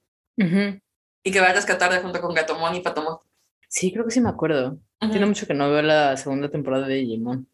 Y 1.24 1.32
que 1.32 1.40
va 1.40 1.50
a 1.50 1.54
rescatarla 1.54 2.02
junto 2.02 2.20
con 2.20 2.34
Gatomon 2.34 2.76
y 2.76 2.82
Patomon. 2.82 3.18
Sí, 3.68 3.92
creo 3.92 4.06
que 4.06 4.12
sí 4.12 4.22
me 4.22 4.30
acuerdo. 4.30 4.80
Tiene 5.00 5.26
mucho 5.26 5.48
que 5.48 5.54
no 5.54 5.70
veo 5.70 5.82
la 5.82 6.18
segunda 6.18 6.50
temporada 6.50 6.88
de 6.88 6.96
Digimon. 6.96 7.48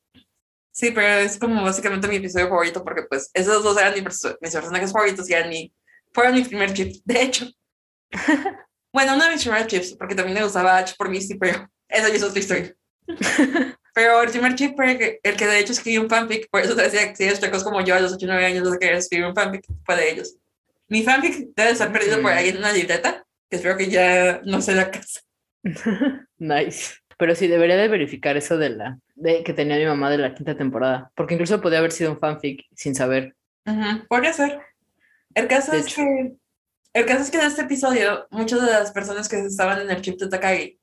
Sí, 0.78 0.92
pero 0.92 1.08
es 1.08 1.40
como 1.40 1.64
básicamente 1.64 2.08
mi 2.08 2.18
episodio 2.18 2.50
favorito 2.50 2.84
porque 2.84 3.02
pues 3.10 3.32
esos 3.34 3.64
dos 3.64 3.80
eran 3.80 3.96
mis, 3.96 4.22
personajes 4.40 4.92
favoritos 4.92 5.28
y 5.28 5.34
eran 5.34 5.50
mi, 5.50 5.74
fueron 6.14 6.36
mi 6.36 6.44
primer 6.44 6.72
chip, 6.72 7.02
de 7.04 7.20
hecho. 7.24 7.48
bueno, 8.94 9.16
uno 9.16 9.24
de 9.24 9.32
mis 9.32 9.42
primeros 9.42 9.66
chips, 9.66 9.96
porque 9.98 10.14
también 10.14 10.38
me 10.38 10.44
gustaba 10.44 10.78
H 10.78 10.94
por 10.96 11.10
Misty, 11.10 11.34
pero 11.40 11.68
esa 11.90 12.10
es 12.10 12.22
otra 12.22 12.40
historia. 12.40 12.76
pero 13.96 14.22
el 14.22 14.30
primer 14.30 14.54
chip, 14.54 14.80
el 14.80 14.98
que, 15.00 15.20
el 15.24 15.36
que 15.36 15.48
de 15.48 15.60
hecho 15.60 15.72
escribió 15.72 16.00
un 16.00 16.10
fanfic, 16.12 16.48
por 16.52 16.62
eso 16.62 16.76
te 16.76 16.84
decía 16.84 17.10
que 17.10 17.16
si 17.16 17.24
eres 17.24 17.40
chicos 17.40 17.64
como 17.64 17.82
yo 17.82 17.96
a 17.96 18.00
los 18.00 18.14
8 18.14 18.24
o 18.24 18.30
9 18.30 18.46
años 18.46 18.72
de 18.72 18.78
querer 18.78 18.98
escribir 18.98 19.26
un 19.26 19.34
fanfic, 19.34 19.66
fue 19.84 19.96
de 19.96 20.12
ellos. 20.12 20.36
Mi 20.90 21.02
fanfic 21.02 21.56
debe 21.56 21.72
estar 21.72 21.92
perdido 21.92 22.22
por 22.22 22.32
ahí 22.32 22.50
en 22.50 22.58
una 22.58 22.72
libreta, 22.72 23.26
que 23.50 23.56
espero 23.56 23.78
que 23.78 23.90
ya 23.90 24.42
no 24.46 24.62
sea 24.62 24.76
la 24.76 24.92
casa. 24.92 25.22
nice. 26.38 26.98
Pero 27.18 27.34
sí, 27.34 27.48
debería 27.48 27.78
de 27.78 27.88
verificar 27.88 28.38
eso 28.38 28.60
de 28.60 28.70
la 28.70 29.00
de 29.18 29.44
que 29.44 29.54
tenía 29.54 29.78
mi 29.78 29.86
mamá 29.86 30.10
de 30.10 30.20
la 30.20 30.34
quinta 30.34 30.56
temporada, 30.56 31.12
porque 31.16 31.34
incluso 31.34 31.60
podía 31.60 31.80
haber 31.80 31.92
sido 31.92 32.12
un 32.12 32.20
fanfic 32.20 32.66
sin 32.76 32.96
saber. 32.96 33.36
Podría 34.08 34.32
ser. 34.32 34.60
El 35.34 35.48
caso 35.48 35.74
es 35.74 35.94
que 35.94 36.38
el 36.94 37.06
caso 37.06 37.22
es 37.22 37.30
que 37.30 37.38
en 37.38 37.46
este 37.46 37.62
episodio 37.64 38.28
muchas 38.32 38.62
de 38.62 38.72
las 38.72 38.92
personas 38.92 39.28
que 39.28 39.40
estaban 39.40 39.82
en 39.82 39.92
el 39.92 40.02
chip 40.02 40.20
de 40.20 40.30
Takagi 40.30 40.80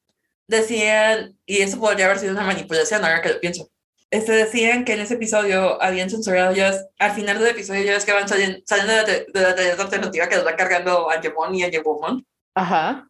decían, 0.46 1.36
y 1.46 1.58
eso 1.58 1.80
podría 1.80 2.06
haber 2.06 2.18
sido 2.18 2.32
una 2.32 2.44
manipulación 2.44 3.04
ahora 3.04 3.22
que 3.22 3.30
lo 3.30 3.40
pienso, 3.40 3.70
este, 4.10 4.32
decían 4.32 4.84
que 4.84 4.92
en 4.92 5.00
ese 5.00 5.14
episodio 5.14 5.82
habían 5.82 6.10
censurado 6.10 6.54
ya, 6.54 6.72
al 6.98 7.12
final 7.12 7.38
del 7.38 7.48
episodio 7.48 7.82
ya 7.82 7.94
ves 7.94 8.04
que 8.04 8.12
van 8.12 8.28
saliendo, 8.28 8.58
saliendo 8.64 8.92
de, 8.92 9.26
la, 9.32 9.54
de, 9.54 9.76
la 9.76 9.82
alternativa 9.82 10.28
que 10.28 10.36
los 10.36 10.46
va 10.46 10.54
cargando 10.54 11.10
a 11.10 11.20
Yemon 11.20 11.54
y 11.54 11.64
a 11.64 11.68
Yebomon. 11.68 12.24
Ajá. 12.54 13.08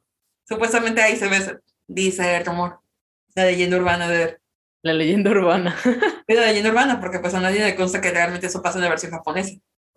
Supuestamente 0.49 1.03
ahí 1.03 1.16
se 1.16 1.29
ve, 1.29 1.59
dice 1.87 2.37
el 2.37 2.47
rumor. 2.47 2.81
La 3.35 3.45
leyenda 3.45 3.77
urbana 3.77 4.09
de... 4.09 4.39
La 4.85 4.93
leyenda 4.93 5.30
urbana. 5.30 5.74
la 6.28 6.47
leyenda 6.47 6.68
urbana, 6.68 7.01
porque 7.01 7.18
pues 7.18 7.32
a 7.32 7.41
nadie 7.41 7.64
le 7.64 7.74
consta 7.74 8.03
que 8.03 8.11
realmente 8.11 8.49
eso 8.49 8.61
pasa 8.61 8.76
en 8.76 8.85
la 8.85 8.91
versión 8.91 9.12
japonesa. 9.12 9.55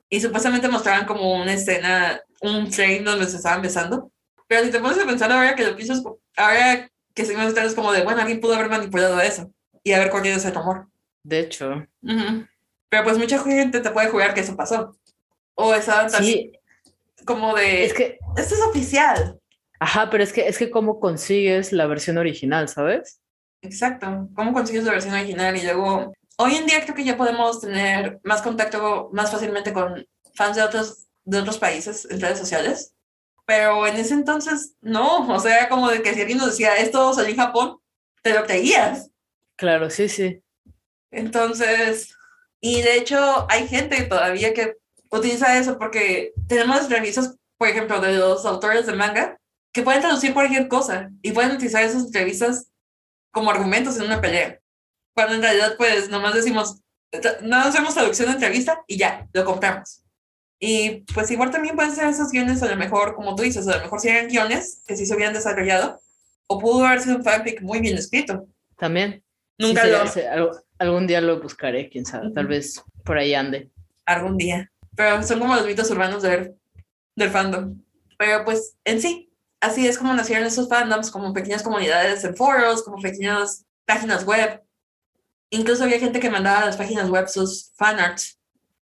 Y 0.10 0.22
supuestamente 0.22 0.70
mostraban 0.70 1.06
como 1.06 1.34
una 1.34 1.52
escena, 1.52 2.22
un 2.40 2.72
frame 2.72 3.02
donde 3.02 3.26
se 3.26 3.36
estaban 3.36 3.62
besando. 3.62 4.14
Pero 4.48 4.64
si 4.64 4.72
te 4.72 4.80
pones 4.80 4.98
a 4.98 5.06
pensar 5.06 5.30
ahora 5.30 5.56
que 5.56 5.66
lo 5.66 5.76
piensas, 5.76 6.02
ahora 6.38 6.90
que 7.14 7.26
se 7.26 7.36
me 7.36 7.46
es 7.46 7.76
como 7.76 7.92
de, 7.92 8.04
bueno, 8.04 8.22
alguien 8.22 8.40
pudo 8.40 8.56
haber 8.56 8.70
manipulado 8.70 9.20
eso 9.20 9.52
y 9.84 9.92
haber 9.92 10.10
corrido 10.10 10.38
ese 10.38 10.52
rumor. 10.52 10.88
De 11.22 11.40
hecho. 11.40 11.86
Pero 12.02 13.04
pues 13.04 13.18
mucha 13.18 13.40
gente 13.40 13.82
te 13.82 13.92
puede 13.92 14.08
jugar 14.08 14.34
que 14.34 14.40
eso 14.40 14.56
pasó. 14.56 14.98
O 15.54 15.76
esa 15.76 16.08
sí. 16.08 16.54
como 17.26 17.54
de... 17.56 17.84
Es 17.84 17.94
que... 17.94 18.20
Esto 18.38 18.56
es 18.56 18.62
oficial. 18.62 19.38
Ajá, 19.82 20.10
pero 20.10 20.24
es 20.24 20.32
que, 20.32 20.48
es 20.48 20.58
que 20.58 20.70
cómo 20.70 21.02
consigues 21.02 21.74
la 21.74 21.88
versión 21.88 22.18
original, 22.18 22.70
¿sabes? 22.70 23.20
Exacto, 23.62 24.30
cómo 24.36 24.54
consigues 24.54 24.84
la 24.84 24.92
versión 24.92 25.14
original 25.14 25.56
y 25.58 25.64
luego, 25.64 26.14
hoy 26.38 26.56
en 26.56 26.66
día 26.66 26.82
creo 26.84 26.96
que 26.96 27.04
ya 27.04 27.18
podemos 27.18 27.60
tener 27.62 28.20
más 28.24 28.42
contacto 28.42 29.10
más 29.14 29.32
fácilmente 29.32 29.74
con 29.74 30.06
fans 30.36 30.56
de 30.56 30.64
otros, 30.64 31.08
de 31.26 31.40
otros 31.40 31.58
países 31.58 32.08
en 32.10 32.22
redes 32.22 32.38
sociales, 32.40 32.94
pero 33.46 33.88
en 33.88 33.96
ese 33.96 34.14
entonces 34.14 34.76
no, 34.82 35.28
o 35.28 35.40
sea, 35.40 35.70
como 35.70 35.90
de 35.90 36.02
que 36.02 36.14
si 36.14 36.22
alguien 36.22 36.38
nos 36.38 36.52
decía 36.52 36.78
esto 36.78 37.14
salió 37.14 37.32
en 37.32 37.38
Japón, 37.38 37.78
te 38.22 38.34
lo 38.34 38.46
creías. 38.46 39.10
Claro, 39.56 39.90
sí, 39.90 40.08
sí. 40.08 40.44
Entonces, 41.12 42.16
y 42.62 42.82
de 42.82 42.98
hecho 42.98 43.48
hay 43.50 43.68
gente 43.68 44.04
todavía 44.04 44.54
que 44.54 44.76
utiliza 45.10 45.58
eso 45.58 45.78
porque 45.78 46.34
tenemos 46.48 46.90
revistas, 46.90 47.36
por 47.58 47.70
ejemplo, 47.70 48.00
de 48.02 48.18
los 48.18 48.46
autores 48.46 48.86
de 48.86 48.94
manga 48.94 49.38
que 49.72 49.84
pueden 49.84 50.02
traducir 50.02 50.34
cualquier 50.34 50.68
cosa 50.68 51.10
y 51.22 51.32
pueden 51.32 51.54
utilizar 51.56 51.84
esas 51.84 52.06
entrevistas 52.06 52.70
como 53.38 53.52
argumentos 53.52 53.98
en 53.98 54.04
una 54.04 54.20
pelea. 54.20 54.60
Cuando 55.14 55.36
en 55.36 55.42
realidad, 55.42 55.76
pues, 55.78 56.10
nomás 56.10 56.34
decimos, 56.34 56.82
no 57.42 57.58
hacemos 57.58 57.94
traducción 57.94 58.30
de 58.30 58.34
entrevista 58.34 58.84
y 58.88 58.98
ya, 58.98 59.28
lo 59.32 59.46
compramos. 59.46 60.04
Y 60.60 61.06
pues 61.14 61.30
igual 61.30 61.52
también 61.52 61.76
pueden 61.76 61.94
ser 61.94 62.08
esos 62.08 62.32
guiones, 62.32 62.64
a 62.64 62.68
lo 62.68 62.76
mejor, 62.76 63.14
como 63.14 63.36
tú 63.36 63.44
dices, 63.44 63.68
a 63.68 63.78
lo 63.78 63.84
mejor 63.84 64.00
si 64.00 64.10
eran 64.10 64.28
guiones 64.28 64.82
que 64.88 64.98
sí 64.98 65.06
se 65.06 65.14
habían 65.14 65.34
desarrollado, 65.34 66.02
o 66.48 66.58
pudo 66.60 66.86
haber 66.86 67.02
sido 67.02 67.18
un 67.18 67.24
fanfic 67.24 67.62
muy 67.62 67.80
bien 67.80 67.98
escrito. 67.98 68.48
También. 68.76 69.24
Nunca 69.60 69.86
lo... 69.86 70.52
algún 70.80 71.08
día 71.08 71.22
lo 71.22 71.40
buscaré, 71.40 71.90
quién 71.90 72.06
sabe, 72.06 72.32
tal 72.32 72.48
vez 72.48 72.84
por 73.04 73.18
ahí 73.18 73.36
ande. 73.36 73.70
Algún 74.06 74.38
día. 74.38 74.72
Pero 74.96 75.22
son 75.22 75.40
como 75.40 75.56
los 75.56 75.66
mitos 75.66 75.90
urbanos 75.92 76.24
del, 76.24 76.56
del 77.16 77.30
fandom. 77.30 77.80
Pero 78.18 78.44
pues 78.44 78.76
en 78.84 79.00
sí, 79.00 79.27
así 79.62 79.88
es 79.88 79.98
como 79.98 80.14
nacieron 80.14 80.46
esos 80.46 80.70
fandoms, 80.70 81.12
como 81.12 81.34
pequeñas 81.34 81.64
comunidades 81.64 82.24
en 82.24 82.36
foros, 82.36 82.84
como 82.84 83.02
pequeñas 83.02 83.66
páginas 83.86 84.26
web. 84.26 84.62
Incluso 85.50 85.84
había 85.84 86.00
gente 86.00 86.20
que 86.20 86.30
mandaba 86.30 86.60
a 86.60 86.66
las 86.66 86.78
páginas 86.78 87.10
web 87.10 87.28
sus 87.28 87.72
fanarts 87.76 88.38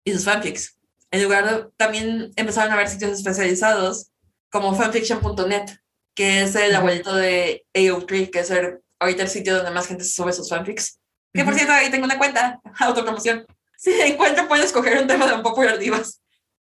y 0.03 0.13
sus 0.13 0.26
fanfics. 0.26 0.78
En 1.11 1.24
lugar 1.24 1.49
de, 1.49 1.70
también 1.78 2.32
empezaron 2.36 2.72
a 2.72 2.76
haber 2.76 2.89
sitios 2.89 3.11
especializados 3.11 4.11
como 4.51 4.76
fanfiction.net, 4.76 5.78
que 6.13 6.41
es 6.41 6.55
el 6.55 6.76
abuelito 6.76 7.15
de 7.15 7.65
AO3, 7.74 8.30
que 8.30 8.39
es 8.39 8.51
el, 8.51 8.80
ahorita 8.99 9.24
el 9.24 9.30
sitio 9.30 9.55
donde 9.55 9.72
más 9.72 9.88
gente 9.88 10.03
sube 10.03 10.34
sus 10.34 10.49
fanfics. 10.49 10.99
Que 11.34 11.43
por 11.43 11.53
cierto, 11.53 11.74
ahí 11.74 11.89
tengo 11.89 12.05
una 12.05 12.17
cuenta, 12.17 12.59
autopromoción. 12.80 13.45
Si 13.78 13.91
encuentro, 14.01 14.47
pueden 14.47 14.65
escoger 14.65 15.01
un 15.01 15.07
tema 15.07 15.26
de 15.26 15.36
un 15.36 15.43
de 15.43 15.78
divas. 15.78 16.22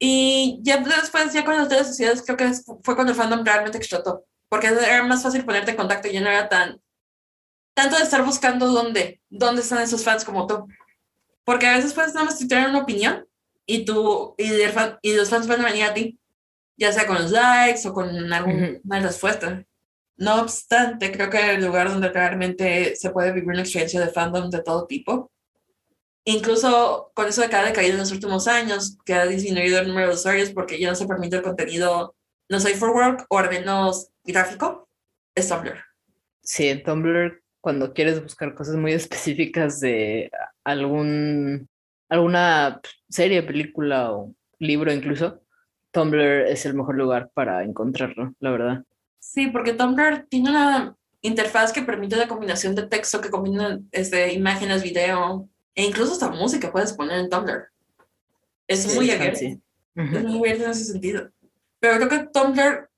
Y 0.03 0.57
ya 0.63 0.77
después, 0.77 1.31
ya 1.31 1.45
con 1.45 1.55
las 1.55 1.69
redes 1.69 1.85
sociales, 1.85 2.23
creo 2.25 2.35
que 2.35 2.51
fue 2.83 2.95
cuando 2.95 3.11
el 3.11 3.15
fandom 3.15 3.45
realmente 3.45 3.77
explotó, 3.77 4.25
porque 4.49 4.65
era 4.65 5.03
más 5.03 5.21
fácil 5.21 5.45
ponerte 5.45 5.71
en 5.71 5.77
contacto 5.77 6.07
y 6.07 6.13
ya 6.13 6.21
no 6.21 6.29
era 6.29 6.49
tan, 6.49 6.81
tanto 7.75 7.97
de 7.97 8.03
estar 8.03 8.25
buscando 8.25 8.65
dónde, 8.65 9.21
dónde 9.29 9.61
están 9.61 9.79
esos 9.79 10.03
fans 10.03 10.25
como 10.25 10.47
tú. 10.47 10.67
Porque 11.43 11.67
a 11.67 11.77
veces 11.77 11.93
puedes 11.93 12.15
nada 12.15 12.25
más 12.25 12.39
tener 12.39 12.67
una 12.67 12.79
opinión 12.79 13.27
y 13.67 13.85
tú, 13.85 14.33
y, 14.39 14.51
y 15.03 15.13
los 15.15 15.29
fans 15.29 15.45
van 15.45 15.61
a 15.61 15.65
venir 15.65 15.83
a 15.83 15.93
ti, 15.93 16.19
ya 16.77 16.91
sea 16.91 17.05
con 17.05 17.21
los 17.21 17.29
likes 17.29 17.87
o 17.87 17.93
con 17.93 18.33
alguna 18.33 18.99
respuesta. 19.01 19.63
No 20.17 20.41
obstante, 20.41 21.11
creo 21.11 21.29
que 21.29 21.51
el 21.51 21.63
lugar 21.63 21.89
donde 21.89 22.09
realmente 22.09 22.95
se 22.95 23.11
puede 23.11 23.33
vivir 23.33 23.49
una 23.49 23.61
experiencia 23.61 23.99
de 23.99 24.09
fandom 24.09 24.49
de 24.49 24.63
todo 24.63 24.87
tipo 24.87 25.31
Incluso 26.24 27.11
con 27.13 27.28
eso 27.28 27.41
de 27.41 27.49
que 27.49 27.55
ha 27.55 27.65
decaído 27.65 27.93
en 27.93 27.99
los 27.99 28.11
últimos 28.11 28.47
años, 28.47 28.97
que 29.05 29.13
ha 29.13 29.26
disminuido 29.26 29.80
el 29.80 29.88
número 29.88 30.09
de 30.09 30.13
usuarios 30.13 30.51
porque 30.51 30.80
ya 30.80 30.89
no 30.89 30.95
se 30.95 31.07
permite 31.07 31.38
el 31.38 31.41
contenido 31.41 32.15
no 32.49 32.59
safe 32.59 32.76
for 32.76 32.89
work 32.89 33.26
o 33.30 33.39
al 33.39 33.49
menos 33.49 34.09
gráfico, 34.24 34.88
es 35.34 35.47
Tumblr. 35.47 35.80
Sí, 36.43 36.67
en 36.67 36.84
Tumblr, 36.84 37.41
cuando 37.61 37.93
quieres 37.93 38.22
buscar 38.22 38.53
cosas 38.53 38.76
muy 38.76 38.91
específicas 38.93 39.80
de 39.80 40.30
algún, 40.63 41.69
alguna 42.09 42.82
serie, 43.09 43.41
película 43.41 44.11
o 44.11 44.36
libro 44.59 44.91
incluso, 44.91 45.41
Tumblr 45.91 46.47
es 46.47 46.65
el 46.65 46.74
mejor 46.74 46.95
lugar 46.95 47.32
para 47.34 47.63
encontrarlo, 47.63 48.34
la 48.39 48.51
verdad. 48.51 48.84
Sí, 49.19 49.47
porque 49.47 49.74
Tumblr 49.74 50.28
tiene 50.30 50.49
una 50.49 50.95
interfaz 51.22 51.72
que 51.72 51.84
permite 51.84 52.15
la 52.15 52.28
combinación 52.28 52.76
de 52.76 52.88
texto, 52.88 53.22
que 53.22 53.30
combina 53.30 53.80
este, 53.91 54.34
imágenes, 54.34 54.84
video, 54.84 55.49
e 55.76 55.84
incluso 55.84 56.13
hasta 56.13 56.30
música 56.30 56.72
puedes 56.72 56.93
poner 56.93 57.19
en 57.19 57.30
Tumblr. 57.30 57.69
Es 58.67 58.95
muy 58.95 59.11
abierto. 59.11 59.39
Es 59.95 60.24
muy 60.24 60.39
abierto 60.39 60.65
en 60.65 60.72
ese 60.72 60.86
sentido. 60.86 61.30
Pero 61.80 61.97
creo 61.97 62.09
que 62.09 62.30
Tumblr 62.32 62.89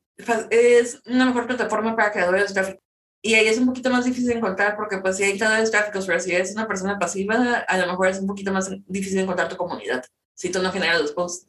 es 0.50 1.02
una 1.06 1.26
mejor 1.26 1.48
plataforma 1.48 1.96
para 1.96 2.12
creadores 2.12 2.54
gráficos. 2.54 2.82
Y 3.26 3.36
ahí 3.36 3.48
es 3.48 3.58
un 3.58 3.68
poquito 3.68 3.90
más 3.90 4.04
difícil 4.04 4.28
de 4.28 4.36
encontrar 4.36 4.76
porque 4.76 4.98
pues 4.98 5.16
si 5.16 5.24
hay 5.24 5.38
creadores 5.38 5.72
gráficos, 5.72 6.06
pero 6.06 6.20
si 6.20 6.34
eres 6.34 6.52
una 6.54 6.68
persona 6.68 7.00
pasiva, 7.00 7.60
a 7.60 7.78
lo 7.78 7.88
mejor 7.88 8.10
es 8.10 8.20
un 8.20 8.28
poquito 8.28 8.52
más 8.52 8.70
difícil 8.86 9.20
encontrar 9.20 9.48
tu 9.48 9.56
comunidad, 9.56 10.04
si 10.34 10.52
tú 10.52 10.62
no 10.62 10.72
generas 10.74 11.02
los 11.02 11.14
posts. 11.14 11.48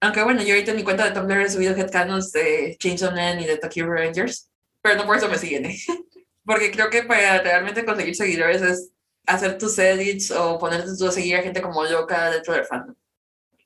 Aunque 0.00 0.22
bueno, 0.22 0.42
yo 0.42 0.54
ahorita 0.54 0.70
en 0.70 0.76
mi 0.76 0.84
cuenta 0.84 1.04
de 1.04 1.10
Tumblr 1.10 1.40
he 1.40 1.50
subido 1.50 1.74
headcanons 1.74 2.30
de 2.30 2.76
Chainsaw 2.78 3.10
Man 3.10 3.40
y 3.40 3.46
de 3.46 3.56
Tokyo 3.56 3.88
Rangers, 3.88 4.48
pero 4.80 4.94
no 4.94 5.06
por 5.06 5.16
eso 5.16 5.28
me 5.28 5.38
siguen, 5.38 5.66
¿eh? 5.66 5.76
porque 6.44 6.70
creo 6.70 6.88
que 6.88 7.02
para 7.02 7.42
realmente 7.42 7.84
conseguir 7.84 8.14
seguidores 8.14 8.62
es 8.62 8.92
hacer 9.28 9.58
tus 9.58 9.78
edits 9.78 10.30
o 10.30 10.58
ponerte 10.58 10.96
tú 10.96 11.06
a 11.06 11.12
seguir 11.12 11.36
a 11.36 11.42
gente 11.42 11.62
como 11.62 11.84
loca 11.84 12.30
dentro 12.30 12.54
del 12.54 12.64
fandom. 12.64 12.96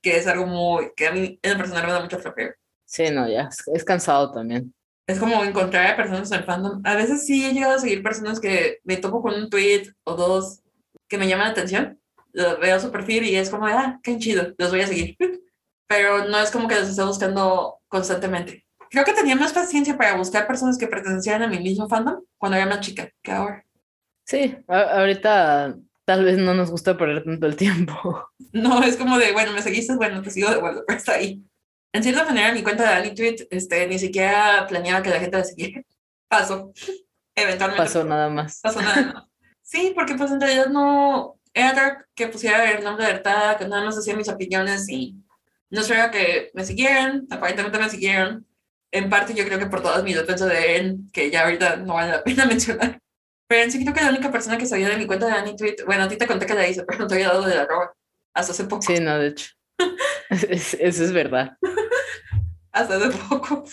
Que 0.02 0.16
es 0.16 0.26
algo 0.26 0.46
muy, 0.46 0.92
que 0.96 1.06
a 1.06 1.12
mí 1.12 1.38
en 1.40 1.52
el 1.52 1.56
personal 1.56 1.86
me 1.86 1.92
da 1.92 2.00
mucho 2.00 2.18
flojera. 2.18 2.54
Sí, 2.84 3.04
no, 3.10 3.28
ya, 3.28 3.48
es, 3.72 3.84
cansado 3.84 4.32
también. 4.32 4.74
es 5.06 5.18
como 5.18 5.42
encontrar 5.44 5.86
a 5.86 5.96
personas 5.96 6.30
en 6.30 6.38
el 6.38 6.44
fandom. 6.44 6.82
A 6.84 6.96
veces 6.96 7.24
sí 7.24 7.46
he 7.46 7.54
llegado 7.54 7.76
a 7.76 7.78
seguir 7.78 8.02
personas 8.02 8.40
que 8.40 8.80
me 8.84 8.96
topo 8.96 9.22
con 9.22 9.34
un 9.34 9.48
tweet 9.48 9.92
o 10.04 10.14
dos 10.14 10.60
que 11.08 11.16
me 11.16 11.28
llaman 11.28 11.46
la 11.46 11.52
atención. 11.52 11.98
Lo 12.32 12.58
veo 12.58 12.80
su 12.80 12.90
perfil 12.90 13.24
y 13.24 13.36
es 13.36 13.48
como, 13.48 13.66
ah, 13.66 14.00
qué 14.02 14.18
chido, 14.18 14.52
los 14.58 14.70
voy 14.70 14.80
a 14.80 14.86
seguir. 14.86 15.16
Pero 15.86 16.26
no 16.26 16.38
es 16.38 16.50
como 16.50 16.66
que 16.66 16.74
los 16.74 16.88
esté 16.88 17.04
buscando 17.04 17.78
constantemente. 17.88 18.66
Creo 18.90 19.04
que 19.04 19.12
tenía 19.12 19.36
más 19.36 19.52
paciencia 19.52 19.96
para 19.96 20.16
buscar 20.16 20.46
personas 20.46 20.76
que 20.76 20.86
pertenecieran 20.86 21.42
a 21.42 21.46
mi 21.46 21.60
mismo 21.60 21.88
fandom 21.88 22.22
cuando 22.36 22.56
era 22.56 22.66
más 22.66 22.80
chica 22.80 23.10
que 23.22 23.32
ahora. 23.32 23.64
Sí, 24.32 24.56
ahorita 24.66 25.76
tal 26.06 26.24
vez 26.24 26.38
no 26.38 26.54
nos 26.54 26.70
gusta 26.70 26.96
perder 26.96 27.22
tanto 27.22 27.46
el 27.46 27.54
tiempo. 27.54 28.28
No, 28.54 28.82
es 28.82 28.98
como 28.98 29.18
de, 29.18 29.32
bueno, 29.32 29.52
me 29.52 29.62
seguiste, 29.62 29.96
bueno, 29.96 30.20
te 30.20 30.30
sigo 30.30 30.50
de 30.50 30.58
vuelta, 30.58 30.82
pero 30.86 30.98
está 30.98 31.14
ahí. 31.14 31.42
En 31.90 32.02
cierta 32.02 32.26
manera, 32.26 32.52
mi 32.52 32.62
cuenta 32.62 32.82
de 32.82 32.96
AniTweet, 32.96 33.46
este, 33.50 33.86
ni 33.86 33.98
siquiera 33.98 34.66
planeaba 34.68 35.02
que 35.02 35.08
la 35.08 35.20
gente 35.20 35.38
la 35.38 35.44
siguiera. 35.44 35.82
Pasó. 36.28 36.70
Eventualmente. 37.34 37.82
Pasó 37.82 38.04
nada 38.04 38.28
más. 38.28 38.60
Pasó 38.60 38.82
nada 38.82 39.12
más. 39.14 39.24
Sí, 39.62 39.92
porque 39.94 40.14
pues 40.16 40.30
en 40.30 40.40
realidad 40.40 40.66
no 40.66 41.38
era 41.54 42.06
que 42.14 42.28
pusiera 42.28 42.70
el 42.72 42.84
nombre 42.84 43.06
de 43.06 43.12
verdad, 43.14 43.56
que 43.56 43.66
nada 43.66 43.84
más 43.84 43.96
hacía 43.96 44.14
mis 44.14 44.28
opiniones 44.28 44.86
y 44.90 45.16
no 45.70 45.80
esperaba 45.80 46.10
que 46.10 46.50
me 46.52 46.66
siguieran, 46.66 47.26
aparentemente 47.30 47.78
me 47.78 47.88
siguieron. 47.88 48.46
En 48.90 49.08
parte 49.08 49.32
yo 49.32 49.46
creo 49.46 49.58
que 49.58 49.66
por 49.66 49.80
todas 49.80 50.04
mis 50.04 50.16
defensas 50.16 50.50
de 50.50 50.76
él, 50.76 50.98
que 51.10 51.30
ya 51.30 51.44
ahorita 51.44 51.76
no 51.76 51.94
vale 51.94 52.12
la 52.12 52.22
pena 52.22 52.44
mencionar. 52.44 53.01
Pero 53.52 53.64
en 53.64 53.70
sí 53.70 53.82
creo 53.82 53.92
que 53.92 54.00
la 54.00 54.08
única 54.08 54.32
persona 54.32 54.56
que 54.56 54.64
sabía 54.64 54.88
de 54.88 54.96
mi 54.96 55.06
cuenta 55.06 55.26
de 55.26 55.32
AniTweet, 55.32 55.84
bueno, 55.84 56.04
a 56.04 56.08
ti 56.08 56.16
te 56.16 56.26
conté 56.26 56.46
que 56.46 56.54
la 56.54 56.66
hice, 56.66 56.84
pero 56.84 57.00
no 57.00 57.06
te 57.06 57.16
había 57.16 57.28
dado 57.28 57.42
de 57.42 57.54
la 57.54 57.66
roba 57.66 57.92
hasta 58.32 58.52
hace 58.52 58.64
poco. 58.64 58.80
Sí, 58.80 58.98
no, 58.98 59.18
de 59.18 59.26
hecho. 59.26 59.50
eso 60.30 61.04
es 61.04 61.12
verdad. 61.12 61.58
hasta 62.72 62.96
hace 62.96 63.10
poco. 63.28 63.64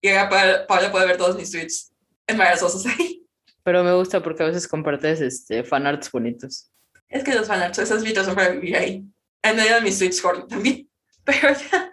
Y 0.00 0.08
ahora 0.08 0.66
Paula 0.66 0.90
puede 0.90 1.06
ver 1.06 1.16
todos 1.18 1.36
mis 1.36 1.52
tweets 1.52 1.92
embarazosos 2.26 2.84
ahí. 2.84 3.24
Pero 3.62 3.84
me 3.84 3.94
gusta 3.94 4.20
porque 4.20 4.42
a 4.42 4.46
veces 4.46 4.66
compartes 4.66 5.20
este, 5.20 5.62
fanarts 5.62 6.10
bonitos. 6.10 6.72
Es 7.08 7.22
que 7.22 7.36
los 7.36 7.46
fanarts, 7.46 7.78
esas 7.78 8.02
vidas 8.02 8.26
son 8.26 8.34
para 8.34 8.48
vivir 8.48 8.74
ahí. 8.74 9.04
En 9.40 9.54
medio 9.54 9.76
de 9.76 9.82
mis 9.82 10.00
tweets 10.00 10.20
también. 10.48 10.90
Pero 11.24 11.50
ya. 11.52 11.92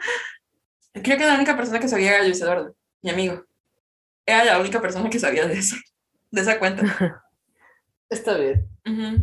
Creo 0.94 1.16
que 1.20 1.26
la 1.28 1.36
única 1.36 1.56
persona 1.56 1.80
que 1.80 1.90
sabía 1.90 2.16
era 2.16 2.24
Luis 2.24 2.42
Eduardo, 2.42 2.76
mi 3.04 3.12
amigo. 3.12 3.46
Era 4.26 4.44
la 4.46 4.60
única 4.60 4.82
persona 4.82 5.12
que 5.12 5.20
sabía 5.20 5.46
de 5.46 5.60
eso, 5.60 5.76
de 6.32 6.42
esa 6.42 6.60
cuenta. 6.60 6.84
Está 8.10 8.38
bien. 8.38 8.68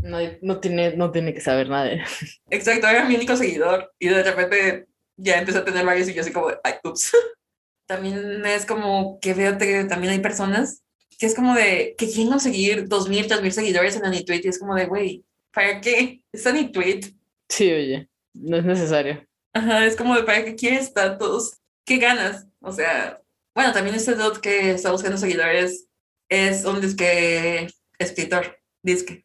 no, 0.02 0.18
no, 0.42 0.60
tiene, 0.60 0.96
no 0.96 1.10
tiene 1.10 1.32
que 1.32 1.40
saber 1.40 1.68
nada. 1.68 1.90
Exacto, 2.50 2.88
era 2.88 3.06
mi 3.06 3.16
único 3.16 3.36
seguidor. 3.36 3.92
Y 3.98 4.08
de 4.08 4.22
repente 4.22 4.86
ya 5.16 5.38
empecé 5.38 5.58
a 5.58 5.64
tener 5.64 5.86
varios 5.86 6.08
y 6.08 6.14
yo 6.14 6.20
así 6.20 6.32
como, 6.32 6.48
ay, 6.62 6.74
ups. 6.84 7.12
También 7.86 8.44
es 8.46 8.64
como 8.64 9.18
que 9.20 9.34
veo 9.34 9.58
que 9.58 9.84
también 9.84 10.14
hay 10.14 10.20
personas 10.20 10.82
que 11.18 11.26
es 11.26 11.34
como 11.34 11.54
de 11.54 11.94
que 11.98 12.06
quieren 12.06 12.30
conseguir 12.30 12.88
dos 12.88 13.10
mil, 13.10 13.26
tres 13.26 13.42
mil 13.42 13.52
seguidores 13.52 13.94
en 13.94 14.06
AniTweet 14.06 14.42
y 14.42 14.48
es 14.48 14.58
como 14.58 14.74
de, 14.74 14.86
güey, 14.86 15.22
¿para 15.52 15.82
qué? 15.82 16.24
Es 16.32 16.46
AniTweet. 16.46 17.14
Sí, 17.46 17.70
oye, 17.70 18.08
no 18.32 18.56
es 18.56 18.64
necesario. 18.64 19.26
Ajá, 19.52 19.84
es 19.84 19.96
como 19.96 20.16
de, 20.16 20.22
¿para 20.22 20.44
qué 20.46 20.56
quieres 20.56 20.94
tantos? 20.94 21.58
¿Qué 21.84 21.98
ganas? 21.98 22.46
O 22.60 22.72
sea, 22.72 23.20
bueno, 23.54 23.72
también 23.72 23.94
este 23.94 24.14
dot 24.14 24.40
que 24.40 24.70
está 24.70 24.90
buscando 24.90 25.18
seguidores 25.18 25.86
es 26.34 26.64
un 26.64 26.80
disque 26.80 27.68
escritor, 27.98 28.58
disque. 28.82 29.24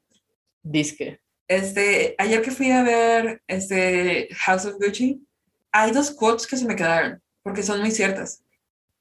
Disque. 0.63 1.19
Este, 1.47 2.15
ayer 2.17 2.41
que 2.41 2.51
fui 2.51 2.71
a 2.71 2.83
ver 2.83 3.41
este 3.47 4.29
House 4.35 4.65
of 4.65 4.75
Gucci, 4.75 5.25
hay 5.71 5.91
dos 5.91 6.11
quotes 6.11 6.45
que 6.45 6.57
se 6.57 6.65
me 6.65 6.75
quedaron, 6.75 7.21
porque 7.41 7.63
son 7.63 7.79
muy 7.79 7.91
ciertas. 7.91 8.43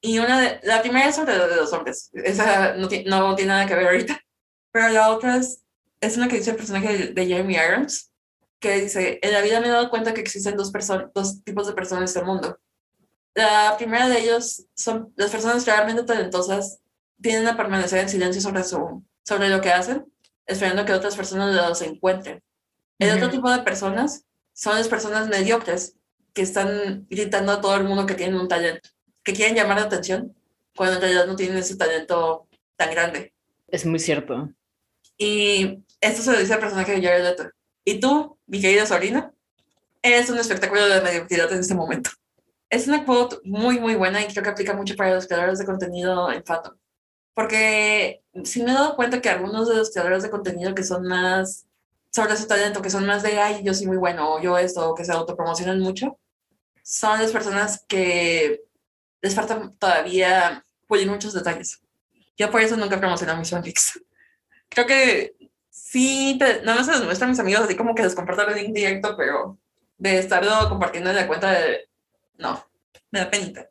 Y 0.01 0.19
una 0.19 0.41
de, 0.41 0.61
la 0.63 0.81
primera 0.81 1.09
es 1.09 1.17
sobre 1.17 1.37
de 1.37 1.57
los 1.57 1.73
hombres. 1.73 2.11
Esa 2.15 2.75
no, 2.75 2.89
no 2.89 3.35
tiene 3.35 3.49
nada 3.49 3.67
que 3.67 3.75
ver 3.75 3.87
ahorita. 3.87 4.21
Pero 4.71 4.89
la 4.89 5.11
otra 5.11 5.37
es, 5.37 5.65
es 6.01 6.17
una 6.17 6.29
que 6.29 6.37
dice 6.37 6.53
el 6.53 6.57
personaje 6.57 7.09
de, 7.09 7.27
Jeremy 7.27 7.57
Irons, 7.57 8.13
que 8.61 8.81
dice, 8.81 9.19
en 9.23 9.33
la 9.33 9.43
vida 9.43 9.61
me 9.61 9.67
he 9.67 9.71
dado 9.71 9.91
cuenta 9.91 10.15
que 10.15 10.21
existen 10.21 10.57
dos, 10.57 10.73
dos 11.15 11.43
tipos 11.45 11.67
de 11.67 11.73
personas 11.73 12.15
en 12.15 12.23
el 12.23 12.27
mundo. 12.27 12.59
La 13.35 13.75
primera 13.77 14.09
de 14.09 14.21
ellos 14.21 14.67
son 14.75 15.13
las 15.17 15.31
personas 15.31 15.67
realmente 15.67 16.03
talentosas, 16.03 16.81
tienden 17.21 17.49
a 17.49 17.57
permanecer 17.57 18.01
en 18.01 18.09
silencio 18.09 18.41
sobre, 18.41 18.65
su, 18.65 19.05
sobre 19.25 19.49
lo 19.49 19.61
que 19.61 19.71
hacen, 19.71 20.07
esperando 20.47 20.85
que 20.85 20.93
otras 20.93 21.17
personas 21.17 21.55
los 21.55 21.83
encuentren. 21.83 22.43
El 22.99 23.17
otro 23.17 23.31
tipo 23.31 23.51
de 23.51 23.63
personas 23.63 24.25
son 24.53 24.77
las 24.77 24.89
personas 24.89 25.29
mediocres, 25.29 25.95
que 26.35 26.43
están 26.43 27.07
gritando 27.09 27.53
a 27.53 27.61
todo 27.61 27.75
el 27.77 27.85
mundo 27.85 28.07
que 28.07 28.15
tienen 28.15 28.39
un 28.39 28.49
talento 28.49 28.91
que 29.29 29.35
quieren 29.35 29.55
llamar 29.55 29.79
la 29.79 29.85
atención 29.85 30.35
cuando 30.75 30.95
en 30.95 31.03
realidad 31.03 31.27
no 31.27 31.37
tienen 31.37 31.59
ese 31.59 31.77
talento 31.77 32.49
tan 32.77 32.91
grande. 32.91 33.35
Es 33.67 33.85
muy 33.85 33.99
cierto. 33.99 34.49
Y 35.19 35.85
esto 36.01 36.23
se 36.23 36.33
lo 36.33 36.39
dice 36.39 36.55
al 36.55 36.61
personaje 36.61 36.93
de 36.93 37.03
Jared 37.03 37.25
Leto. 37.25 37.51
Y 37.85 38.01
tú, 38.01 38.39
mi 38.47 38.59
querida 38.59 38.87
sobrina, 38.87 39.31
eres 40.01 40.31
un 40.31 40.39
espectáculo 40.39 40.89
de 40.89 41.03
mediocridad 41.03 41.53
en 41.53 41.59
este 41.59 41.75
momento. 41.75 42.09
Es 42.71 42.89
una 42.89 43.05
quote 43.05 43.37
muy, 43.45 43.79
muy 43.81 43.97
buena 43.97 44.23
y 44.23 44.29
creo 44.29 44.43
que 44.43 44.51
aplica 44.51 44.73
mucho 44.73 44.97
para 44.97 45.15
los 45.15 45.27
creadores 45.27 45.59
de 45.59 45.67
contenido 45.67 46.33
en 46.33 46.43
Phantom. 46.43 46.75
Porque 47.39 48.25
si 48.43 48.65
me 48.65 48.73
he 48.73 48.75
dado 48.75 48.97
cuenta 48.97 49.23
que 49.23 49.29
algunos 49.29 49.69
de 49.69 49.77
los 49.77 49.93
creadores 49.93 50.25
de 50.25 50.31
contenido 50.31 50.75
que 50.75 50.83
son 50.83 51.07
más 51.07 51.69
sobre 52.11 52.37
su 52.37 52.49
talento, 52.49 52.83
que 52.83 52.91
son 52.91 53.07
más 53.07 53.23
de, 53.23 53.39
ay, 53.39 53.63
yo 53.63 53.73
soy 53.75 53.87
muy 53.87 53.97
bueno, 53.97 54.35
o 54.35 54.43
yo 54.43 54.59
esto, 54.59 54.91
o 54.91 54.95
que 54.97 55.05
se 55.05 55.13
autopromocionan 55.13 55.79
mucho, 55.79 56.19
son 56.83 57.23
las 57.23 57.31
personas 57.31 57.85
que 57.87 58.65
les 59.21 59.37
falta 59.37 59.73
todavía 59.79 60.65
pulir 60.89 61.09
muchos 61.09 61.33
detalles. 61.33 61.81
Yo 62.37 62.51
por 62.51 62.61
eso 62.61 62.77
nunca 62.77 62.99
promociono 62.99 63.37
mis 63.37 63.51
fanfics. 63.51 64.01
Creo 64.69 64.87
que 64.89 65.37
sí, 65.71 66.35
te, 66.41 66.63
nada 66.63 66.79
más 66.79 66.87
se 66.87 66.93
los 66.95 67.05
muestro 67.05 67.27
a 67.27 67.31
mis 67.31 67.39
amigos, 67.39 67.63
así 67.63 67.77
como 67.77 67.95
que 67.95 68.03
les 68.03 68.17
comparto 68.17 68.49
el 68.49 68.57
link 68.57 68.75
directo, 68.75 69.17
pero 69.17 69.57
de 69.97 70.19
estarlo 70.19 70.69
compartiendo 70.69 71.11
en 71.11 71.15
la 71.15 71.29
cuenta 71.29 71.53
de... 71.53 71.89
No, 72.37 72.69
me 73.13 73.21
da 73.21 73.31
penita. 73.31 73.71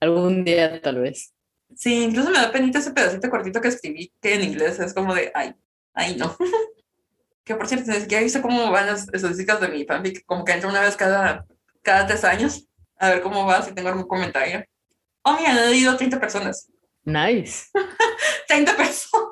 Algún 0.00 0.44
día, 0.44 0.82
tal 0.82 0.98
vez. 1.00 1.32
Sí, 1.76 2.04
incluso 2.04 2.30
me 2.30 2.38
da 2.38 2.52
penita 2.52 2.78
ese 2.78 2.92
pedacito 2.92 3.30
cortito 3.30 3.60
que 3.60 3.68
escribí, 3.68 4.12
que 4.20 4.34
en 4.34 4.42
inglés 4.42 4.78
es 4.80 4.92
como 4.92 5.14
de, 5.14 5.30
ay, 5.34 5.54
ay, 5.94 6.16
no. 6.16 6.36
que 7.44 7.54
por 7.54 7.66
cierto, 7.66 7.90
ni 7.90 8.00
siquiera 8.00 8.20
he 8.20 8.24
visto 8.24 8.42
cómo 8.42 8.70
van 8.70 8.86
las 8.86 9.08
estadísticas 9.12 9.60
de 9.60 9.68
mi 9.68 9.84
fanfic, 9.84 10.24
como 10.26 10.44
que 10.44 10.52
entro 10.52 10.68
una 10.68 10.82
vez 10.82 10.96
cada, 10.96 11.46
cada 11.82 12.06
tres 12.06 12.24
años, 12.24 12.66
a 12.98 13.10
ver 13.10 13.22
cómo 13.22 13.46
va, 13.46 13.62
si 13.62 13.72
tengo 13.72 13.88
algún 13.88 14.06
comentario. 14.06 14.64
Oh, 15.22 15.36
mira, 15.36 15.64
he 15.64 15.70
leído 15.70 15.96
30 15.96 16.20
personas. 16.20 16.70
Nice. 17.04 17.66
30 18.48 18.76
personas. 18.76 19.30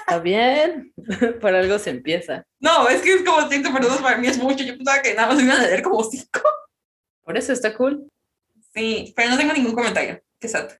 Está 0.00 0.18
bien. 0.18 0.92
Por 1.40 1.54
algo 1.54 1.78
se 1.78 1.90
empieza. 1.90 2.44
No, 2.60 2.88
es 2.88 3.02
que 3.02 3.14
es 3.14 3.22
como 3.22 3.48
30 3.48 3.72
personas 3.72 3.98
para 3.98 4.18
mí 4.18 4.28
es 4.28 4.38
mucho. 4.38 4.64
Yo 4.64 4.76
pensaba 4.76 5.02
que 5.02 5.14
nada 5.14 5.28
más 5.28 5.42
iban 5.42 5.58
a 5.58 5.66
leer 5.66 5.82
como 5.82 6.02
5. 6.02 6.40
Por 7.24 7.36
eso 7.36 7.52
está 7.52 7.74
cool. 7.74 8.08
Sí, 8.74 9.12
pero 9.16 9.30
no 9.30 9.36
tengo 9.36 9.52
ningún 9.52 9.74
comentario. 9.74 10.22
Sad. 10.48 10.70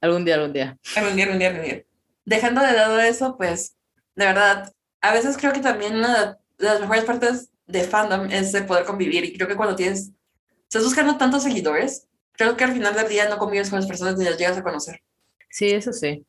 Algún 0.00 0.24
día, 0.24 0.34
algún 0.34 0.52
día. 0.52 0.78
Algún 0.96 1.16
día, 1.16 1.24
algún 1.24 1.38
día, 1.38 1.48
algún 1.48 1.64
día. 1.64 1.84
Dejando 2.24 2.62
de 2.62 2.72
lado 2.72 3.00
eso, 3.00 3.36
pues, 3.36 3.76
de 4.14 4.26
verdad, 4.26 4.72
a 5.00 5.12
veces 5.12 5.36
creo 5.36 5.52
que 5.52 5.60
también 5.60 5.96
una 5.96 6.38
de 6.58 6.64
las 6.64 6.80
mejores 6.80 7.04
partes 7.04 7.50
de 7.66 7.84
fandom 7.84 8.30
es 8.30 8.52
de 8.52 8.62
poder 8.62 8.84
convivir. 8.84 9.24
Y 9.24 9.34
creo 9.34 9.48
que 9.48 9.56
cuando 9.56 9.76
tienes, 9.76 10.12
estás 10.62 10.84
buscando 10.84 11.16
tantos 11.16 11.42
seguidores, 11.42 12.06
creo 12.32 12.56
que 12.56 12.64
al 12.64 12.72
final 12.72 12.94
del 12.94 13.08
día 13.08 13.28
no 13.28 13.38
convives 13.38 13.70
con 13.70 13.78
las 13.78 13.88
personas 13.88 14.16
ni 14.16 14.24
las 14.24 14.38
llegas 14.38 14.56
a 14.58 14.62
conocer. 14.62 15.02
Sí, 15.50 15.70
eso 15.70 15.92
sí. 15.92 16.24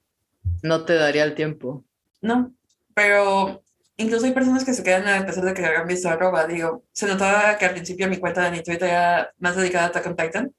No 0.61 0.85
te 0.85 0.93
daría 0.93 1.23
el 1.23 1.35
tiempo. 1.35 1.83
No, 2.21 2.53
pero 2.93 3.63
incluso 3.97 4.25
hay 4.25 4.31
personas 4.31 4.63
que 4.63 4.73
se 4.73 4.83
quedan 4.83 5.07
a 5.07 5.25
pesar 5.25 5.43
de 5.43 5.53
que 5.53 5.65
hayan 5.65 5.87
visto 5.87 6.09
arroba. 6.09 6.45
Digo, 6.47 6.83
se 6.91 7.07
notaba 7.07 7.57
que 7.57 7.65
al 7.65 7.71
principio 7.73 8.07
mi 8.07 8.17
cuenta 8.17 8.43
de 8.43 8.51
mi 8.51 8.63
Twitter 8.63 8.89
era 8.89 9.33
más 9.39 9.55
dedicada 9.55 9.85
a 9.85 9.87
Attack 9.87 10.07
on 10.07 10.15
Titan, 10.15 10.55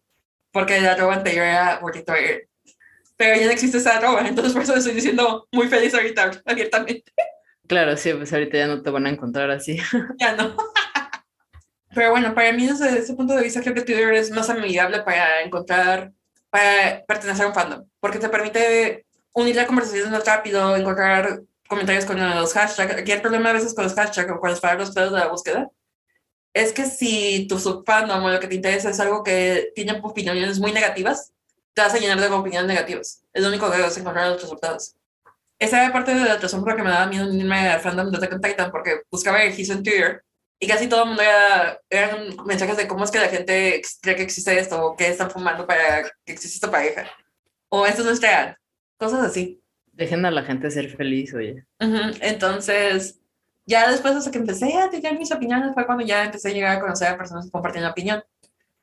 porque 0.56 0.80
la 0.80 0.92
arroba 0.92 1.16
anterior 1.16 1.44
era 1.44 1.80
Working 1.82 2.04
Pero 3.14 3.38
ya 3.38 3.44
no 3.44 3.52
existe 3.52 3.76
esa 3.76 3.98
arroba, 3.98 4.26
entonces 4.26 4.54
por 4.54 4.62
eso 4.62 4.74
estoy 4.74 4.94
diciendo 4.94 5.46
muy 5.52 5.68
feliz 5.68 5.92
ahorita, 5.92 6.30
abiertamente. 6.46 7.12
Claro, 7.68 7.94
sí, 7.98 8.14
pues 8.14 8.32
ahorita 8.32 8.56
ya 8.56 8.66
no 8.66 8.80
te 8.80 8.88
van 8.88 9.04
a 9.04 9.10
encontrar 9.10 9.50
así. 9.50 9.76
Ya 10.18 10.34
no. 10.34 10.56
Pero 11.94 12.10
bueno, 12.10 12.34
para 12.34 12.52
mí 12.54 12.66
desde 12.66 13.00
ese 13.00 13.12
punto 13.12 13.34
de 13.34 13.42
vista 13.42 13.60
creo 13.60 13.74
que 13.74 13.82
Twitter 13.82 14.14
es 14.14 14.30
más 14.30 14.48
amigable 14.48 15.02
para 15.02 15.42
encontrar, 15.42 16.12
para 16.48 17.04
pertenecer 17.04 17.44
a 17.44 17.48
un 17.48 17.54
fandom, 17.54 17.86
porque 18.00 18.18
te 18.18 18.30
permite 18.30 19.04
unir 19.34 19.56
la 19.56 19.66
conversación 19.66 20.10
más 20.10 20.24
rápido, 20.24 20.74
encontrar 20.74 21.42
comentarios 21.68 22.06
con 22.06 22.18
los 22.18 22.54
hashtags. 22.54 22.94
Aquí 22.94 23.12
el 23.12 23.20
problema 23.20 23.50
a 23.50 23.52
veces 23.52 23.74
con 23.74 23.84
los 23.84 23.92
hashtags 23.92 24.30
o 24.30 24.40
con 24.40 24.48
los 24.48 24.60
palabras 24.60 24.94
de 24.94 25.10
la 25.10 25.28
búsqueda 25.28 25.68
es 26.56 26.72
que 26.72 26.86
si 26.86 27.46
tu 27.46 27.58
subfandom 27.58 28.24
o 28.24 28.30
lo 28.30 28.40
que 28.40 28.48
te 28.48 28.54
interesa 28.54 28.88
es 28.88 28.98
algo 28.98 29.22
que 29.22 29.72
tiene 29.74 30.00
opiniones 30.02 30.58
muy 30.58 30.72
negativas, 30.72 31.34
te 31.74 31.82
vas 31.82 31.92
a 31.92 31.98
llenar 31.98 32.18
de 32.18 32.28
opiniones 32.28 32.66
negativas. 32.66 33.22
Es 33.34 33.42
lo 33.42 33.50
único 33.50 33.70
que 33.70 33.78
vas 33.78 33.94
a 33.94 34.00
encontrar 34.00 34.24
en 34.24 34.32
los 34.32 34.42
resultados. 34.42 34.96
Esa 35.58 35.84
era 35.84 35.92
parte 35.92 36.14
de 36.14 36.24
la 36.24 36.38
razón 36.38 36.60
por 36.60 36.70
la 36.70 36.76
que 36.76 36.82
me 36.82 36.88
daba 36.88 37.08
miedo 37.08 37.28
unirme 37.28 37.68
al 37.68 37.80
fandom 37.80 38.10
de 38.10 38.16
Attack 38.16 38.32
on 38.32 38.40
Titan, 38.40 38.70
porque 38.70 39.02
buscaba 39.10 39.42
ejercicio 39.42 39.74
en 39.74 39.82
Twitter 39.82 40.24
y 40.58 40.66
casi 40.66 40.88
todo 40.88 41.02
el 41.02 41.08
mundo 41.08 41.22
era, 41.22 41.78
eran 41.90 42.34
mensajes 42.46 42.78
de 42.78 42.88
cómo 42.88 43.04
es 43.04 43.10
que 43.10 43.18
la 43.18 43.28
gente 43.28 43.82
cree 44.00 44.16
que 44.16 44.22
existe 44.22 44.58
esto 44.58 44.82
o 44.82 44.96
qué 44.96 45.08
están 45.08 45.30
fumando 45.30 45.66
para 45.66 46.04
que 46.24 46.32
exista 46.32 46.56
esta 46.56 46.70
pareja. 46.70 47.06
o 47.68 47.84
esto 47.86 48.02
no 48.02 48.12
es 48.12 48.22
real, 48.22 48.56
cosas 48.96 49.22
así. 49.22 49.60
Dejen 49.92 50.24
a 50.24 50.30
la 50.30 50.42
gente 50.42 50.70
ser 50.70 50.88
feliz, 50.96 51.34
oye. 51.34 51.66
Entonces, 51.78 53.20
ya 53.66 53.90
después 53.90 54.24
de 54.24 54.30
que 54.30 54.38
empecé 54.38 54.74
a 54.78 54.88
tener 54.88 55.18
mis 55.18 55.32
opiniones 55.32 55.74
fue 55.74 55.84
cuando 55.84 56.04
ya 56.04 56.24
empecé 56.24 56.50
a 56.50 56.52
llegar 56.52 56.76
a 56.76 56.80
conocer 56.80 57.08
a 57.08 57.18
personas 57.18 57.46
que 57.46 57.50
compartían 57.50 57.84
la 57.84 57.90
opinión. 57.90 58.22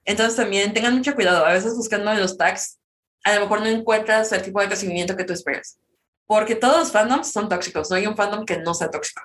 Entonces 0.05 0.36
también 0.36 0.73
tengan 0.73 0.95
mucho 0.95 1.15
cuidado, 1.15 1.45
a 1.45 1.53
veces 1.53 1.75
buscando 1.75 2.13
los 2.13 2.38
tags, 2.38 2.79
a 3.23 3.36
lo 3.36 3.41
mejor 3.41 3.61
no 3.61 3.67
encuentras 3.67 4.31
el 4.34 4.41
tipo 4.41 4.59
de 4.59 4.67
recibimiento 4.67 5.15
que 5.15 5.23
tú 5.23 5.31
esperas. 5.31 5.79
Porque 6.25 6.55
todos 6.55 6.77
los 6.77 6.91
fandoms 6.91 7.31
son 7.31 7.47
tóxicos, 7.47 7.89
no 7.89 7.95
hay 7.95 8.05
un 8.05 8.15
fandom 8.15 8.45
que 8.45 8.57
no 8.57 8.73
sea 8.73 8.91
tóxico. 8.91 9.21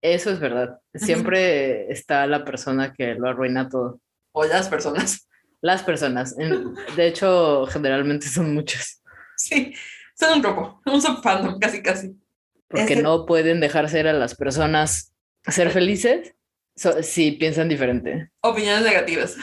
Eso 0.00 0.30
es 0.30 0.38
verdad. 0.38 0.80
Siempre 0.94 1.90
está 1.92 2.26
la 2.26 2.44
persona 2.44 2.92
que 2.92 3.14
lo 3.14 3.28
arruina 3.28 3.68
todo. 3.68 4.00
O 4.32 4.44
las 4.44 4.68
personas. 4.68 5.28
Las 5.60 5.82
personas. 5.82 6.36
De 6.36 7.06
hecho, 7.06 7.66
generalmente 7.66 8.28
son 8.28 8.54
muchas. 8.54 9.02
Sí, 9.36 9.74
son 10.14 10.34
un 10.34 10.42
grupo, 10.42 10.80
un 10.86 11.02
subfandom, 11.02 11.58
casi, 11.58 11.82
casi. 11.82 12.16
Porque 12.68 12.96
no 12.96 13.26
pueden 13.26 13.60
dejar 13.60 13.88
ser 13.88 14.06
a 14.06 14.12
las 14.12 14.34
personas 14.34 15.14
ser 15.46 15.70
felices 15.70 16.34
si 17.02 17.32
piensan 17.32 17.68
diferente. 17.68 18.30
Opiniones 18.40 18.84
negativas. 18.84 19.36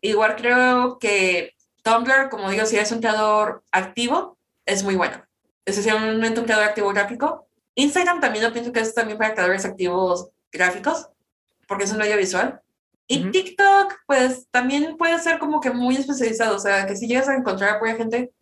Igual 0.00 0.36
creo 0.36 0.98
que 0.98 1.54
Tumblr, 1.82 2.28
como 2.30 2.50
digo, 2.50 2.66
si 2.66 2.76
es 2.76 2.90
un 2.92 3.00
creador 3.00 3.62
activo, 3.70 4.38
es 4.66 4.82
muy 4.82 4.96
bueno. 4.96 5.22
Especialmente 5.64 6.40
un 6.40 6.46
creador 6.46 6.64
activo 6.64 6.92
gráfico. 6.92 7.48
Instagram 7.74 8.20
también 8.20 8.44
lo 8.44 8.52
pienso 8.52 8.72
que 8.72 8.80
es 8.80 8.94
también 8.94 9.18
para 9.18 9.34
creadores 9.34 9.64
activos 9.64 10.30
gráficos, 10.50 11.08
porque 11.68 11.84
es 11.84 11.92
un 11.92 11.98
medio 11.98 12.16
visual. 12.16 12.60
Y 13.06 13.30
TikTok, 13.30 13.94
pues 14.06 14.46
también 14.50 14.96
puede 14.96 15.18
ser 15.18 15.38
como 15.38 15.60
que 15.60 15.70
muy 15.70 15.96
especializado, 15.96 16.56
o 16.56 16.60
sea, 16.60 16.86
que 16.86 16.96
si 16.96 17.08
llegas 17.08 17.28
a 17.28 17.34
encontrar 17.34 17.80
a 17.82 17.96
gente, 17.96 18.32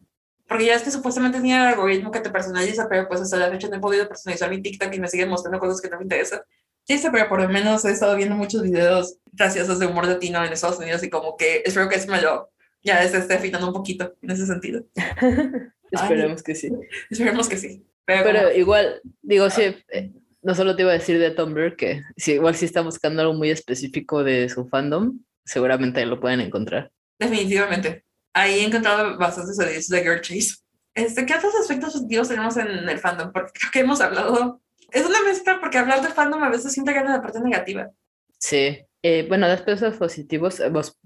porque 0.49 0.65
ya 0.65 0.75
es 0.75 0.83
que 0.83 0.91
supuestamente 0.91 1.41
tiene 1.41 1.61
el 1.61 1.69
algoritmo 1.69 2.11
que 2.11 2.21
te 2.21 2.31
personaliza, 2.31 2.89
pero 2.89 3.07
pues 3.07 3.21
hasta 3.21 3.37
la 3.37 3.51
fecha 3.51 3.69
no 3.69 3.77
he 3.77 3.81
podido 3.81 4.09
personalizar 4.09 4.49
mi 4.49 4.63
TikTok 4.63 4.93
y 4.95 5.01
me 5.01 5.09
siguen 5.09 5.29
mostrando 5.29 5.59
cosas 5.59 5.81
que 5.81 5.91
no 5.91 5.99
me 5.99 6.05
interesan. 6.05 6.41
Sí, 6.85 6.99
pero 7.13 7.29
por 7.29 7.43
lo 7.43 7.49
menos 7.51 7.85
he 7.85 7.91
estado 7.91 8.17
viendo 8.17 8.35
muchos 8.35 8.63
videos 8.63 9.19
graciosos 9.33 9.79
de 9.79 9.87
humor 9.87 10.07
latino 10.07 10.43
en 10.43 10.53
Estados 10.53 10.79
Unidos 10.79 11.03
y 11.05 11.11
como 11.11 11.37
que 11.37 11.63
espero 11.67 11.89
que 11.89 11.97
eso 11.97 12.11
me 12.11 12.23
lo 12.23 12.51
ya 12.83 13.07
se 13.07 13.19
esté 13.19 13.35
afinando 13.35 13.67
un 13.67 13.75
poquito 13.75 14.15
en 14.23 14.31
ese 14.31 14.47
sentido. 14.47 14.85
Esperemos 15.91 16.43
que 16.43 16.55
sí. 16.55 16.71
Esperemos 17.11 17.49
que 17.49 17.57
sí. 17.59 17.85
Pero, 18.07 18.53
igual, 18.53 19.03
digo, 19.21 19.51
sí, 19.51 19.77
eh, 19.91 20.13
no 20.43 20.55
solo 20.55 20.75
te 20.75 20.83
iba 20.83 20.93
a 20.93 20.95
decir 20.95 21.19
de 21.19 21.31
Tumblr 21.31 21.77
que 21.77 22.03
si 22.17 22.33
igual 22.33 22.55
si 22.55 22.65
está 22.65 22.81
buscando 22.81 23.21
algo 23.21 23.35
muy 23.35 23.51
específico 23.51 24.25
de 24.25 24.49
su 24.49 24.67
fandom, 24.67 25.21
seguramente 25.45 26.05
lo 26.07 26.19
pueden 26.19 26.41
encontrar. 26.41 26.91
Definitivamente. 27.19 28.05
Ahí 28.39 28.61
he 28.61 28.65
encontrado 28.67 29.19
bastantes 29.19 29.59
ediciones 29.59 29.89
de 29.89 30.01
Girl 30.01 30.21
Chase. 30.21 30.55
Este, 30.95 31.27
¿Qué 31.27 31.35
otros 31.35 31.55
aspectos 31.61 31.93
positivos 31.93 32.29
tenemos 32.29 32.57
en 32.57 32.89
el 32.89 32.99
fandom? 32.99 33.33
Porque 33.33 33.53
creo 33.53 33.71
que 33.73 33.81
hemos 33.81 34.01
hablado 34.01 34.61
es 34.91 35.07
una 35.07 35.23
mezcla 35.23 35.59
porque 35.61 35.79
hablar 35.79 36.03
de 36.03 36.09
fandom 36.09 36.43
a 36.43 36.51
veces 36.51 36.73
siempre 36.73 36.95
gana 36.95 37.17
la 37.17 37.23
parte 37.23 37.41
negativa. 37.41 37.91
Sí. 38.39 38.79
Eh, 39.03 39.27
bueno, 39.29 39.47
de 39.47 39.53
aspectos 39.55 39.97
positivos 39.97 40.61
hemos 40.61 40.99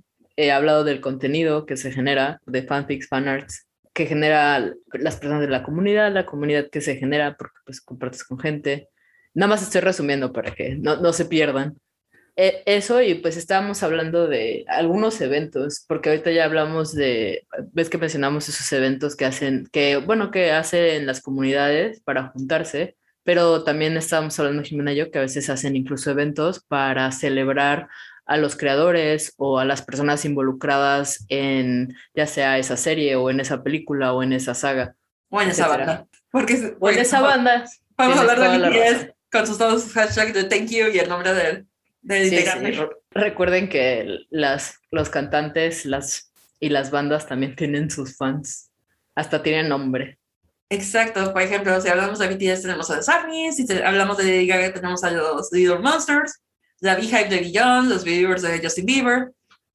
hablado 0.53 0.85
del 0.85 1.01
contenido 1.01 1.67
que 1.67 1.77
se 1.77 1.93
genera, 1.93 2.41
de 2.47 2.63
fanfics, 2.63 3.09
fanarts, 3.09 3.67
que 3.93 4.07
genera 4.07 4.73
las 4.93 5.17
personas 5.17 5.41
de 5.41 5.49
la 5.49 5.63
comunidad, 5.63 6.13
la 6.13 6.27
comunidad 6.27 6.71
que 6.71 6.81
se 6.81 6.97
genera 6.97 7.37
porque 7.37 7.59
pues 7.65 7.81
compartes 7.81 8.25
con 8.25 8.39
gente. 8.39 8.89
Nada 9.35 9.49
más 9.49 9.63
estoy 9.63 9.81
resumiendo 9.81 10.33
para 10.33 10.55
que 10.55 10.77
no, 10.77 10.97
no 10.97 11.13
se 11.13 11.25
pierdan. 11.25 11.79
Eh, 12.37 12.63
eso 12.65 13.03
y 13.03 13.15
pues 13.15 13.37
estábamos 13.37 13.83
hablando 13.83 14.27
de 14.27 14.65
algunos 14.69 15.21
eventos, 15.21 15.85
porque 15.87 16.09
ahorita 16.09 16.31
ya 16.31 16.45
hablamos 16.45 16.95
de, 16.95 17.47
ves 17.73 17.91
que 17.91 17.99
mencionamos 17.99 18.49
esos 18.49 18.73
eventos 18.73 19.17
que 19.17 19.27
hacen, 19.27 19.69
que 19.71 19.97
bueno, 19.99 20.31
que 20.31 20.51
hacen 20.51 21.07
las 21.07 21.21
comunidades 21.21 22.01
para 22.01 22.29
juntarse 22.29 22.97
pero 23.25 23.63
también 23.63 23.97
estábamos 23.97 24.39
hablando, 24.39 24.63
Jimena 24.63 24.93
y 24.93 24.97
yo, 24.97 25.11
que 25.11 25.19
a 25.19 25.23
veces 25.23 25.49
hacen 25.49 25.77
incluso 25.77 26.11
eventos 26.11 26.65
para 26.65 27.11
celebrar 27.13 27.89
a 28.27 28.37
los 28.37 28.57
creadores 28.57 29.35
o 29.37 29.59
a 29.59 29.65
las 29.65 29.83
personas 29.83 30.25
involucradas 30.25 31.25
en 31.29 31.95
ya 32.15 32.27
sea 32.27 32.59
esa 32.59 32.77
serie 32.77 33.17
o 33.17 33.31
en 33.31 33.41
esa 33.41 33.63
película 33.63 34.13
o 34.13 34.23
en 34.23 34.33
esa 34.33 34.55
saga. 34.55 34.97
O 35.29 35.41
en 35.41 35.51
esa 35.51 35.69
banda. 35.69 36.07
Porque, 36.31 36.77
o 36.79 36.91
en 36.91 36.99
esa 36.99 37.21
banda. 37.21 37.65
Vamos 37.97 38.17
a 38.17 38.21
hablar 38.21 38.41
de 38.41 38.59
BTS 38.59 39.15
con 39.31 39.47
sus 39.47 39.59
dos 39.59 39.93
hashtags 39.93 40.35
de 40.35 40.45
thank 40.45 40.69
you 40.69 40.89
y 40.93 40.99
el 40.99 41.09
nombre 41.09 41.33
del, 41.35 41.67
de 42.03 42.89
Recuerden 43.11 43.69
que 43.69 44.27
las, 44.31 44.79
los 44.91 45.09
cantantes 45.09 45.87
las, 45.87 46.33
y 46.61 46.69
las 46.69 46.91
bandas 46.91 47.27
también 47.27 47.57
tienen 47.57 47.91
sus 47.91 48.17
fans. 48.17 48.71
Hasta 49.15 49.43
tienen 49.43 49.69
nombre. 49.69 50.19
Exacto, 50.71 51.33
por 51.35 51.43
ejemplo, 51.43 51.79
si 51.81 51.89
hablamos 51.89 52.19
de 52.19 52.29
BTS 52.29 52.63
tenemos 52.63 52.91
a 52.91 52.97
los 52.97 53.09
ARMY, 53.09 53.53
si 53.53 53.71
hablamos 53.73 54.17
de 54.17 54.25
Lady 54.25 54.47
Gaga 54.47 54.73
tenemos 54.73 55.05
a 55.05 55.11
los 55.11 55.53
Little 55.53 55.81
Monsters, 55.81 56.41
la 56.81 56.95
Beehive 56.95 57.29
de 57.29 57.41
Beyond, 57.41 57.91
los 57.91 58.05
Believers 58.05 58.41
de 58.41 58.59
Justin 58.59 58.87
Bieber, 58.87 59.33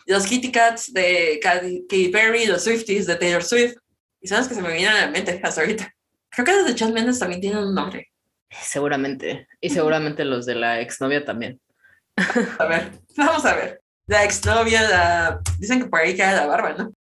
los 0.07 0.25
Kitty 0.25 0.51
Cats 0.51 0.91
de 0.91 1.39
Katy 1.39 2.09
Perry, 2.09 2.47
los 2.47 2.63
Swifties 2.63 3.05
de 3.05 3.15
Taylor 3.15 3.43
Swift, 3.43 3.75
y 4.21 4.27
son 4.27 4.39
los 4.39 4.47
que 4.47 4.55
se 4.55 4.61
me 4.61 4.73
vienen 4.73 4.95
a 4.95 5.01
la 5.01 5.11
mente 5.11 5.39
hasta 5.43 5.61
ahorita. 5.61 5.93
Creo 6.29 6.45
que 6.45 6.51
los 6.53 6.65
de 6.65 6.75
Chad 6.75 6.89
Mendes 6.89 7.19
también 7.19 7.41
tienen 7.41 7.59
un 7.59 7.75
nombre. 7.75 8.11
Seguramente, 8.49 9.47
y 9.61 9.69
seguramente 9.69 10.25
los 10.25 10.47
de 10.47 10.55
la 10.55 10.81
exnovia 10.81 11.23
también. 11.23 11.59
A 12.59 12.65
ver, 12.65 12.91
vamos 13.15 13.45
a 13.45 13.55
ver. 13.55 13.81
La 14.07 14.23
exnovia, 14.23 14.81
la... 14.89 15.41
dicen 15.59 15.81
que 15.81 15.89
por 15.89 15.99
ahí 15.99 16.15
queda 16.15 16.33
la 16.33 16.47
barba, 16.47 16.73
¿no? 16.73 16.93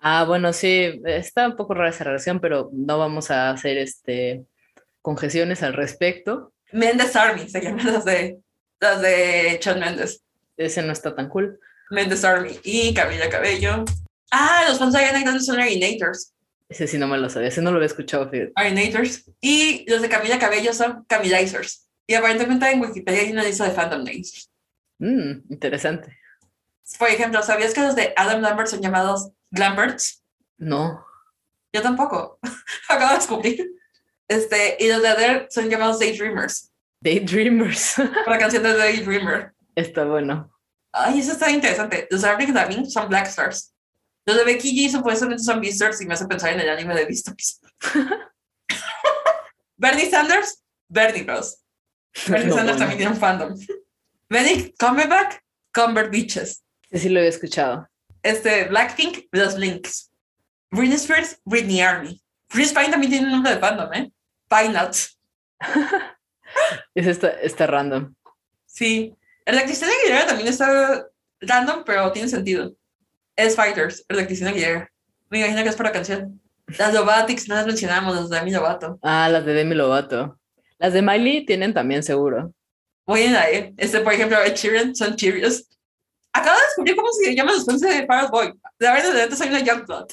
Ah, 0.00 0.24
bueno, 0.24 0.52
sí, 0.52 1.00
está 1.04 1.48
un 1.48 1.56
poco 1.56 1.74
rara 1.74 1.90
esa 1.90 2.04
relación, 2.04 2.40
pero 2.40 2.70
no 2.72 2.98
vamos 2.98 3.30
a 3.30 3.50
hacer 3.50 3.78
este 3.78 4.44
conjeciones 5.02 5.62
al 5.62 5.74
respecto. 5.74 6.52
Mendes 6.72 7.14
Army 7.14 7.48
se 7.48 7.60
llaman 7.60 7.86
las 7.86 8.04
de 8.06 8.38
las 8.80 9.00
de 9.00 9.56
Chad 9.60 9.76
Mendes. 9.78 10.22
Ese 10.56 10.82
no 10.82 10.92
está 10.92 11.14
tan 11.14 11.28
cool. 11.28 11.60
Mendes 11.90 12.24
Army 12.24 12.58
y 12.64 12.92
Camila 12.92 13.28
Cabello. 13.28 13.84
Ah, 14.30 14.64
los 14.68 14.78
fans 14.78 14.94
de 14.94 15.04
Ariana 15.04 15.38
son 15.40 15.60
Arinators. 15.60 16.32
Ese 16.68 16.88
sí 16.88 16.98
no 16.98 17.06
me 17.06 17.18
lo 17.18 17.30
sabía, 17.30 17.48
ese 17.48 17.62
no 17.62 17.70
lo 17.70 17.76
había 17.76 17.86
escuchado. 17.86 18.28
Arinators. 18.56 19.30
Y 19.40 19.88
los 19.88 20.02
de 20.02 20.08
Camila 20.08 20.38
Cabello 20.38 20.72
son 20.72 21.04
Camilizers. 21.06 21.88
Y 22.06 22.14
aparentemente 22.14 22.68
en 22.70 22.80
Wikipedia 22.80 23.22
hay 23.22 23.32
una 23.32 23.44
lista 23.44 23.64
de 23.64 23.70
fandom 23.70 24.02
names. 24.02 24.50
Mmm, 24.98 25.42
interesante. 25.50 26.16
Por 26.98 27.08
ejemplo, 27.08 27.42
¿sabías 27.42 27.74
que 27.74 27.80
los 27.80 27.96
de 27.96 28.12
Adam 28.16 28.40
Lambert 28.40 28.68
son 28.68 28.80
llamados 28.80 29.30
Lamberts? 29.50 30.22
No. 30.58 31.04
Yo 31.72 31.82
tampoco. 31.82 32.38
Acabo 32.88 33.10
de 33.10 33.16
descubrir. 33.16 33.70
Este, 34.28 34.76
y 34.80 34.88
los 34.88 35.02
de 35.02 35.08
Adele 35.08 35.46
son 35.50 35.68
llamados 35.68 35.98
Daydreamers. 35.98 36.72
Daydreamers. 37.00 37.98
la 38.26 38.38
canción 38.38 38.62
de 38.62 38.74
Daydreamer. 38.74 39.52
Está 39.74 40.04
bueno. 40.04 40.50
Ay, 40.92 41.20
eso 41.20 41.32
está 41.32 41.50
interesante. 41.50 42.08
Los 42.10 42.22
de 42.22 42.28
Arctic 42.28 42.86
son 42.88 43.08
Black 43.08 43.26
Stars. 43.26 43.74
Los 44.24 44.38
de 44.38 44.44
Becky 44.44 44.74
G 44.74 44.90
supuestamente 44.90 45.42
son 45.42 45.60
Beastars 45.60 46.00
y 46.00 46.06
me 46.06 46.14
hace 46.14 46.26
pensar 46.26 46.52
en 46.52 46.60
el 46.60 46.68
anime 46.68 46.94
de 46.94 47.04
Beastars. 47.04 47.60
Bernie 49.76 50.10
Sanders, 50.10 50.64
Bernie 50.88 51.22
Bros. 51.22 51.62
Bernie 52.26 52.52
Sanders 52.52 52.78
también 52.78 52.98
tiene 52.98 53.12
un 53.12 53.18
fandom. 53.18 53.54
Benny 54.28 54.72
Comeback, 54.78 55.42
Cumber 55.72 56.10
Beaches. 56.10 56.64
Sí, 56.90 56.98
sí 56.98 57.08
lo 57.08 57.20
había 57.20 57.30
escuchado. 57.30 57.88
Este, 58.22 58.64
Blackpink, 58.64 59.26
los 59.30 59.56
Links. 59.56 60.10
Britney 60.70 60.96
Spears, 60.96 61.40
Britney 61.44 61.80
Army. 61.80 62.20
Chris 62.48 62.72
Pine 62.72 62.90
también 62.90 63.12
tiene 63.12 63.26
un 63.26 63.32
nombre 63.32 63.54
de 63.54 63.60
fandom, 63.60 63.92
¿eh? 63.94 64.10
Pine 64.48 64.70
Nuts. 64.70 65.18
es 66.94 67.06
esta, 67.06 67.28
esta 67.28 67.66
random. 67.66 68.14
Sí. 68.66 69.14
El 69.44 69.56
de 69.56 69.64
Cristina 69.64 69.92
Aguilera 69.92 70.26
también 70.26 70.48
está 70.48 71.06
random, 71.40 71.84
pero 71.84 72.10
tiene 72.12 72.28
sentido. 72.28 72.74
Es 73.36 73.54
Fighters, 73.54 74.04
el 74.08 74.16
de 74.16 74.26
Cristina 74.26 74.50
Aguilera. 74.50 74.90
Me 75.30 75.38
imagino 75.38 75.62
que 75.62 75.68
es 75.68 75.76
por 75.76 75.86
la 75.86 75.92
canción. 75.92 76.40
Las 76.78 76.92
Lovatics, 76.92 77.48
no 77.48 77.54
las 77.54 77.66
mencionamos, 77.66 78.16
las 78.16 78.28
de 78.28 78.38
Demi 78.38 78.50
Lovato. 78.50 78.98
Ah, 79.02 79.28
las 79.28 79.44
de 79.44 79.54
Demi 79.54 79.74
Lovato. 79.76 80.38
Las 80.78 80.92
de 80.92 81.02
Miley 81.02 81.46
tienen 81.46 81.72
también 81.72 82.02
seguro. 82.02 82.52
Muy 83.06 83.20
bien 83.20 83.36
ahí. 83.36 83.74
Este, 83.76 84.00
por 84.00 84.12
ejemplo, 84.12 84.42
Ed 84.42 84.54
Sheeran 84.54 84.94
son 84.94 85.14
Cheerios. 85.16 85.68
Acabo 86.32 86.56
de 86.58 86.64
descubrir 86.64 86.96
cómo 86.96 87.08
se 87.12 87.34
llaman 87.34 87.54
los 87.54 87.64
fans 87.64 87.80
de 87.80 88.06
Fall 88.06 88.28
Boy. 88.30 88.52
De 88.78 88.86
verdad, 88.90 89.14
de 89.14 89.22
antes 89.22 89.40
hay 89.40 89.48
una 89.48 89.60
Youngblood. 89.60 90.06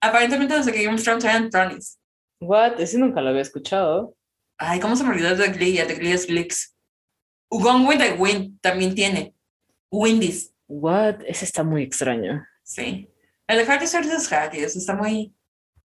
Aparentemente 0.00 0.56
desde 0.56 0.72
que 0.72 0.82
Game 0.82 0.96
of 0.96 1.02
Thrones 1.02 1.24
eran 1.24 1.48
Tronies. 1.48 1.98
What? 2.40 2.80
Ese 2.80 2.98
nunca 2.98 3.22
lo 3.22 3.30
había 3.30 3.42
escuchado. 3.42 4.14
Ay, 4.58 4.80
¿cómo 4.80 4.96
se 4.96 5.04
me 5.04 5.10
olvidó 5.10 5.34
de 5.34 5.48
Glee? 5.48 5.78
De 5.78 5.94
Glee 5.94 6.12
es 6.12 6.26
Glicks. 6.26 6.74
Ugong 7.50 7.96
de 7.96 8.12
Wind 8.12 8.60
también 8.60 8.94
tiene. 8.94 9.34
Windies. 9.90 10.52
What? 10.66 11.22
Ese 11.26 11.44
está 11.44 11.62
muy 11.62 11.82
extraño. 11.82 12.44
Sí. 12.62 13.08
El 13.46 13.58
de 13.58 13.64
Hardy 13.64 13.86
Search 13.86 14.06
es 14.06 14.28
Hardy. 14.28 14.58
está 14.58 14.94
muy... 14.94 15.34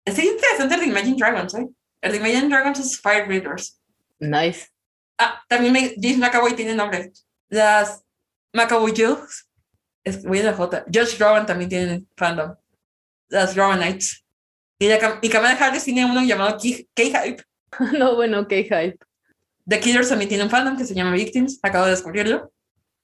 Está 0.04 0.24
interesante 0.24 0.76
el 0.76 0.82
de 0.82 0.88
Imagine 0.88 1.18
Dragons, 1.18 1.54
¿eh? 1.54 1.68
El 2.02 2.12
de 2.12 2.18
Imagine 2.18 2.50
Dragons 2.50 2.80
es 2.80 3.00
Fire 3.00 3.28
Readers. 3.28 3.80
Nice. 4.20 4.68
Ah, 5.24 5.44
también 5.48 5.72
me, 5.72 5.94
James 6.02 6.18
McAvoy 6.18 6.56
tiene 6.56 6.74
nombre. 6.74 7.12
Las 7.48 8.04
McAvoy 8.54 8.92
Jules. 8.92 9.48
Es, 10.04 10.24
voy 10.24 10.40
a 10.40 10.44
la 10.46 10.54
J. 10.54 10.86
Josh 10.92 11.20
Rowan 11.20 11.46
también 11.46 11.70
tiene 11.70 12.04
fandom. 12.18 12.56
Las 13.30 13.56
Rowanites. 13.56 14.26
Y, 14.80 14.88
la, 14.88 15.20
y 15.22 15.30
Kamala 15.30 15.54
Harris 15.54 15.84
tiene 15.84 16.06
uno 16.06 16.24
llamado 16.24 16.58
K-Hype. 16.58 17.44
no, 18.00 18.16
bueno, 18.16 18.48
K-Hype. 18.48 18.98
The 19.68 19.80
Killers 19.80 20.10
también 20.10 20.28
tiene 20.28 20.44
un 20.44 20.50
fandom 20.50 20.76
que 20.76 20.86
se 20.86 20.96
llama 20.96 21.12
Victims. 21.12 21.60
Acabo 21.62 21.86
de 21.86 21.92
descubrirlo. 21.92 22.52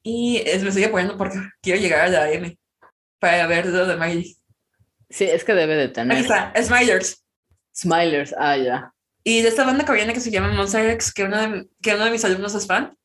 Y 0.01 0.37
es, 0.37 0.63
me 0.63 0.69
estoy 0.69 0.85
apoyando 0.85 1.17
porque 1.17 1.37
quiero 1.61 1.79
llegar 1.79 2.01
a 2.01 2.09
la 2.09 2.31
M 2.31 2.57
para 3.19 3.45
ver 3.45 3.67
lo 3.67 3.85
de 3.85 3.95
Miley. 3.95 4.35
Sí, 5.09 5.25
es 5.25 5.43
que 5.43 5.53
debe 5.53 5.75
de 5.75 5.89
tener. 5.89 6.17
Ahí 6.17 6.23
está, 6.23 6.51
Smilers. 6.59 7.23
Smilers, 7.75 8.33
ah, 8.39 8.57
ya. 8.57 8.93
Y 9.27 9.41
de 9.41 9.49
esta 9.49 9.65
banda 9.65 9.83
coreana 9.85 10.13
que 10.13 10.21
se 10.21 10.31
llama 10.31 10.53
Monster 10.53 10.89
X, 10.91 11.13
que 11.13 11.23
uno 11.25 11.37
de, 11.37 11.67
que 11.81 11.95
uno 11.95 12.05
de 12.05 12.11
mis 12.11 12.23
alumnos 12.23 12.55
es 12.55 12.65
fan, 12.65 12.97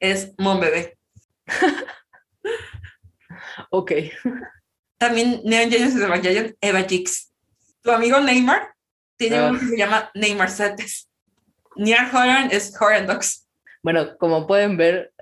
es 0.00 0.34
Mon 0.36 0.60
Bebé. 0.60 0.98
ok. 3.70 3.92
También 4.98 5.40
Neon 5.44 5.70
Genesis 5.70 6.00
Evangelion, 6.00 6.56
Eva 6.60 6.82
Jix. 6.82 7.32
Tu 7.82 7.90
amigo 7.90 8.20
Neymar 8.20 8.74
tiene 9.16 9.36
Ah. 9.38 9.48
uno 9.50 9.58
que 9.58 9.66
se 9.66 9.76
llama 9.78 10.10
Neymar 10.14 10.50
Setes. 10.50 11.08
Niar 11.76 12.08
Horan 12.14 12.48
es 12.50 12.72
Horan 12.80 13.06
Dogs. 13.06 13.46
Bueno, 13.82 14.16
como 14.18 14.46
pueden 14.46 14.76
ver, 14.76 15.12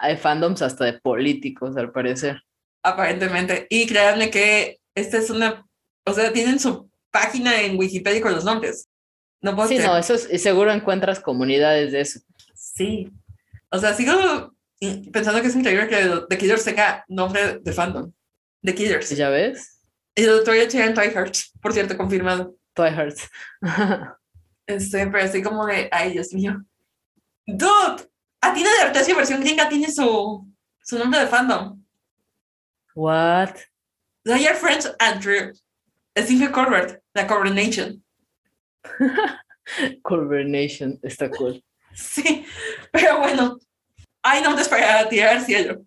hay 0.00 0.16
fandoms 0.16 0.62
hasta 0.62 0.84
de 0.84 0.94
políticos, 0.94 1.76
al 1.76 1.92
parecer. 1.92 2.42
aparentemente. 2.82 3.66
Y 3.70 3.86
créanme 3.86 4.30
que 4.30 4.78
esta 4.94 5.16
es 5.16 5.30
una, 5.30 5.64
o 6.04 6.12
sea, 6.12 6.32
tienen 6.34 6.58
su 6.58 6.90
página 7.10 7.62
en 7.62 7.78
Wikipedia 7.78 8.20
con 8.20 8.32
los 8.34 8.44
nombres. 8.44 8.88
No 9.44 9.54
puedo 9.54 9.68
Sí, 9.68 9.74
creer. 9.76 9.90
no, 9.90 9.98
eso 9.98 10.14
es, 10.14 10.26
y 10.32 10.38
seguro 10.38 10.72
encuentras 10.72 11.20
comunidades 11.20 11.92
de 11.92 12.00
eso. 12.00 12.20
Sí. 12.54 13.10
O 13.70 13.78
sea, 13.78 13.92
sigo 13.92 14.54
pensando 15.12 15.42
que 15.42 15.48
es 15.48 15.54
increíble 15.56 15.86
que 15.88 16.22
The 16.30 16.38
Killers 16.38 16.64
tenga 16.64 17.04
nombre 17.08 17.58
de 17.58 17.72
fandom. 17.72 18.10
The 18.62 18.74
Killers. 18.74 19.10
¿Ya 19.10 19.28
ves? 19.28 19.80
Y 20.14 20.22
el 20.22 20.28
doctor 20.28 20.56
ya 20.56 20.66
tiene 20.66 20.94
Hearts, 20.94 21.52
por 21.60 21.72
cierto, 21.74 21.96
confirmado. 21.96 22.56
Twilight. 22.72 23.18
Este, 24.66 25.06
pero 25.08 25.22
así 25.24 25.42
como 25.42 25.66
de, 25.66 25.88
ay, 25.92 26.12
Dios 26.12 26.32
mío. 26.32 26.64
Dude, 27.46 28.08
Atina 28.40 28.70
de 28.78 28.82
Artesia 28.86 29.14
versión 29.14 29.42
gringa 29.42 29.68
tiene 29.68 29.90
su, 29.92 30.48
su 30.82 30.98
nombre 30.98 31.20
de 31.20 31.26
fandom. 31.26 31.84
What? 32.94 33.56
They 34.24 34.46
are 34.46 34.56
friends 34.56 34.90
Andrew. 35.00 35.52
Stephen 36.16 36.50
Colbert, 36.52 37.02
la 37.12 37.26
Coronation. 37.26 38.03
Coronation, 40.02 40.98
está 41.02 41.30
cool. 41.30 41.62
Sí, 41.94 42.44
pero 42.92 43.18
bueno, 43.18 43.58
hay 44.22 44.42
nombres 44.42 44.68
para 44.68 45.08
tirar 45.08 45.36
al 45.36 45.44
cielo. 45.44 45.84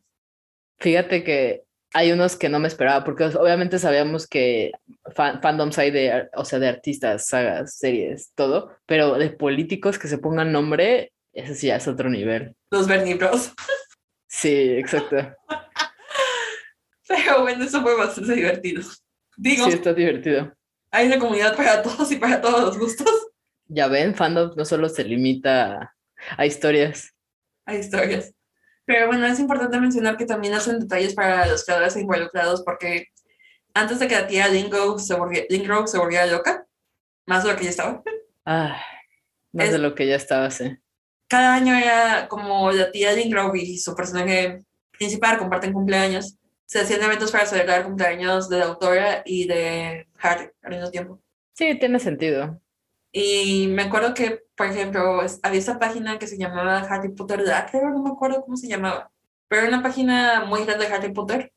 Fíjate 0.80 1.24
que 1.24 1.64
hay 1.94 2.12
unos 2.12 2.36
que 2.36 2.50
no 2.50 2.60
me 2.60 2.68
esperaba, 2.68 3.04
porque 3.04 3.26
obviamente 3.26 3.80
sabíamos 3.80 4.28
que 4.28 4.72
fan- 5.16 5.42
fandoms 5.42 5.78
hay 5.78 5.92
de, 5.92 6.30
o 6.36 6.46
sea, 6.46 6.60
de 6.60 6.68
artistas, 6.68 7.28
sagas, 7.28 7.76
series, 7.78 8.32
todo, 8.36 8.76
pero 8.86 9.16
de 9.18 9.30
políticos 9.32 9.98
que 9.98 10.08
se 10.08 10.18
pongan 10.18 10.52
nombre, 10.52 11.12
ese 11.34 11.56
sí 11.56 11.68
ya 11.68 11.78
es 11.78 11.88
otro 11.88 12.10
nivel. 12.10 12.56
Los 12.72 12.88
Bernie 12.88 13.16
Bros. 13.16 13.54
Sí, 14.28 14.72
exacto. 14.78 15.16
Pero 17.08 17.42
bueno, 17.42 17.64
eso 17.64 17.82
fue 17.82 17.96
bastante 17.96 18.34
divertido. 18.34 18.84
Digo, 19.38 19.66
Sí, 19.66 19.72
está 19.72 19.94
divertido. 19.94 20.54
Hay 20.98 21.08
una 21.08 21.20
comunidad 21.20 21.56
para 21.56 21.82
todos 21.82 22.12
y 22.12 22.16
para 22.18 22.42
todos 22.42 22.62
los 22.62 22.78
gustos. 22.80 23.08
Ya 23.68 23.88
ven, 23.88 24.16
fandom 24.16 24.52
no 24.56 24.66
solo 24.66 24.90
se 24.90 25.04
limita 25.04 25.74
a, 25.82 25.96
a 26.38 26.46
historias. 26.46 27.14
Hay 27.66 27.80
historias. 27.80 28.34
Pero 28.86 29.08
bueno, 29.08 29.26
es 29.28 29.40
importante 29.40 29.80
mencionar 29.80 30.16
que 30.18 30.26
también 30.26 30.54
hacen 30.54 30.80
detalles 30.80 31.14
para 31.14 31.46
los 31.48 31.66
creadores 31.66 31.98
involucrados 31.98 32.64
porque 32.64 33.08
antes 33.74 34.00
de 34.00 34.08
que 34.08 34.16
la 34.16 34.26
tía 34.28 34.48
Lingo 34.48 34.98
se 35.00 35.14
volviera, 35.16 35.46
Lingo 35.50 35.86
se 35.88 35.98
volviera 35.98 36.26
loca, 36.26 36.66
más 37.26 37.44
de 37.44 37.52
lo 37.52 37.58
que 37.58 37.66
ya 37.66 37.70
estaba, 37.70 38.02
Ah, 38.46 38.82
más 39.52 39.66
Es- 39.68 39.72
de 39.74 39.78
lo 39.80 39.94
que 39.94 40.08
ya 40.08 40.16
estaba, 40.16 40.50
sí. 40.50 40.78
cada 41.28 41.54
año 41.56 41.76
era 41.76 42.28
como 42.30 42.72
la 42.72 42.90
tía 42.92 43.12
Lingo 43.12 43.54
y 43.56 43.78
su 43.78 43.94
personaje 43.94 44.64
principal 44.98 45.38
comparten 45.38 45.74
cumpleaños. 45.74 46.38
Se 46.68 46.80
hacían 46.80 47.02
eventos 47.02 47.32
para 47.32 47.48
celebrar 47.48 47.84
cumpleaños 47.84 48.50
de 48.50 48.60
la 48.60 48.66
autora 48.66 49.24
y 49.26 49.48
de 49.48 50.08
Harry 50.20 50.52
al 50.62 50.72
mismo 50.72 50.92
tiempo. 50.92 51.22
Sí, 51.54 51.80
tiene 51.80 52.00
sentido. 52.00 52.62
Y 53.12 53.68
me 53.70 53.84
acuerdo 53.84 54.14
que, 54.14 54.44
por 54.56 54.68
ejemplo, 54.68 55.22
había 55.42 55.60
esta 55.60 55.80
página 55.80 56.20
que 56.20 56.28
se 56.28 56.38
llamaba 56.38 56.82
Harry 56.82 57.10
Potter 57.10 57.40
Lacre, 57.42 57.82
no 57.82 58.04
me 58.04 58.12
acuerdo 58.12 58.42
cómo 58.42 58.58
se 58.58 58.68
llamaba, 58.68 59.10
pero 59.48 59.62
era 59.62 59.70
una 59.70 59.82
página 59.82 60.46
muy 60.46 60.66
grande 60.66 60.88
de 60.88 60.94
Harry 60.94 61.14
Potter 61.14 61.52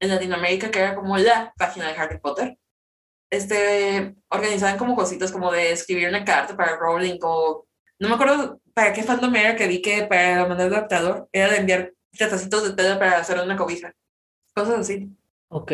en 0.00 0.10
Latinoamérica 0.10 0.70
que 0.70 0.80
era 0.80 0.94
como 0.94 1.16
la 1.16 1.54
página 1.56 1.88
de 1.88 1.94
Harry 1.94 2.18
Potter. 2.18 2.58
Este, 3.30 4.16
organizaban 4.28 4.76
como 4.76 4.96
cositas 4.96 5.32
como 5.32 5.52
de 5.52 5.72
escribir 5.72 6.08
una 6.08 6.24
carta 6.24 6.56
para 6.56 6.76
Rowling 6.76 7.18
o 7.22 7.66
no 7.98 8.08
me 8.08 8.14
acuerdo 8.14 8.60
para 8.74 8.92
qué 8.92 9.02
fandom 9.02 9.34
era 9.36 9.56
que 9.56 9.66
vi 9.66 9.82
que 9.82 10.04
para 10.06 10.46
manera 10.46 10.70
de 10.70 10.76
adaptador 10.76 11.28
era 11.32 11.50
de 11.50 11.58
enviar 11.58 11.92
retacitos 12.12 12.64
de 12.64 12.72
tela 12.74 12.98
para 12.98 13.18
hacer 13.18 13.38
una 13.40 13.56
cobija. 13.56 13.92
Cosas 14.58 14.80
así. 14.80 15.08
Ok. 15.48 15.72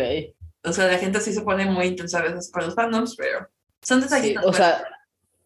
O 0.64 0.72
sea, 0.72 0.86
la 0.86 0.98
gente 0.98 1.20
sí 1.20 1.32
se 1.32 1.42
pone 1.42 1.66
muy 1.66 1.86
intensa 1.86 2.18
a 2.18 2.22
veces 2.22 2.50
con 2.50 2.64
los 2.64 2.74
fandoms, 2.74 3.16
pero 3.16 3.48
son 3.82 4.00
Sí, 4.00 4.04
detallitos. 4.08 4.42
o 4.44 4.46
pues. 4.48 4.56
sea, 4.56 4.84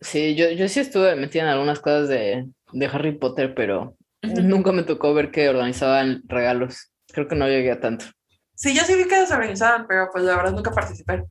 sí, 0.01 0.34
yo, 0.34 0.51
yo 0.51 0.68
sí 0.68 0.80
estuve 0.80 1.14
metida 1.16 1.43
en 1.43 1.49
algunas 1.49 1.80
cosas 1.80 2.09
de, 2.09 2.47
de 2.72 2.86
Harry 2.86 3.12
Potter, 3.18 3.55
pero 3.55 3.97
Ujú. 4.22 4.41
nunca 4.43 4.72
me 4.72 4.82
tocó 4.84 5.14
ver 5.14 5.30
que 5.30 5.49
organizaban 5.49 6.22
regalos. 6.26 6.91
Creo 7.12 7.26
que 7.28 7.34
no 7.36 7.47
llegué 7.49 7.72
a 7.72 7.80
tanto. 7.80 8.07
Sí, 8.55 8.74
yo 8.74 8.82
sí 8.84 8.95
vi 8.97 9.07
que 9.09 9.20
los 9.20 9.30
organizaban, 9.30 9.86
pero 9.86 10.09
pues 10.12 10.24
la 10.24 10.36
verdad 10.36 10.53
nunca 10.53 10.70
participé. 10.72 11.24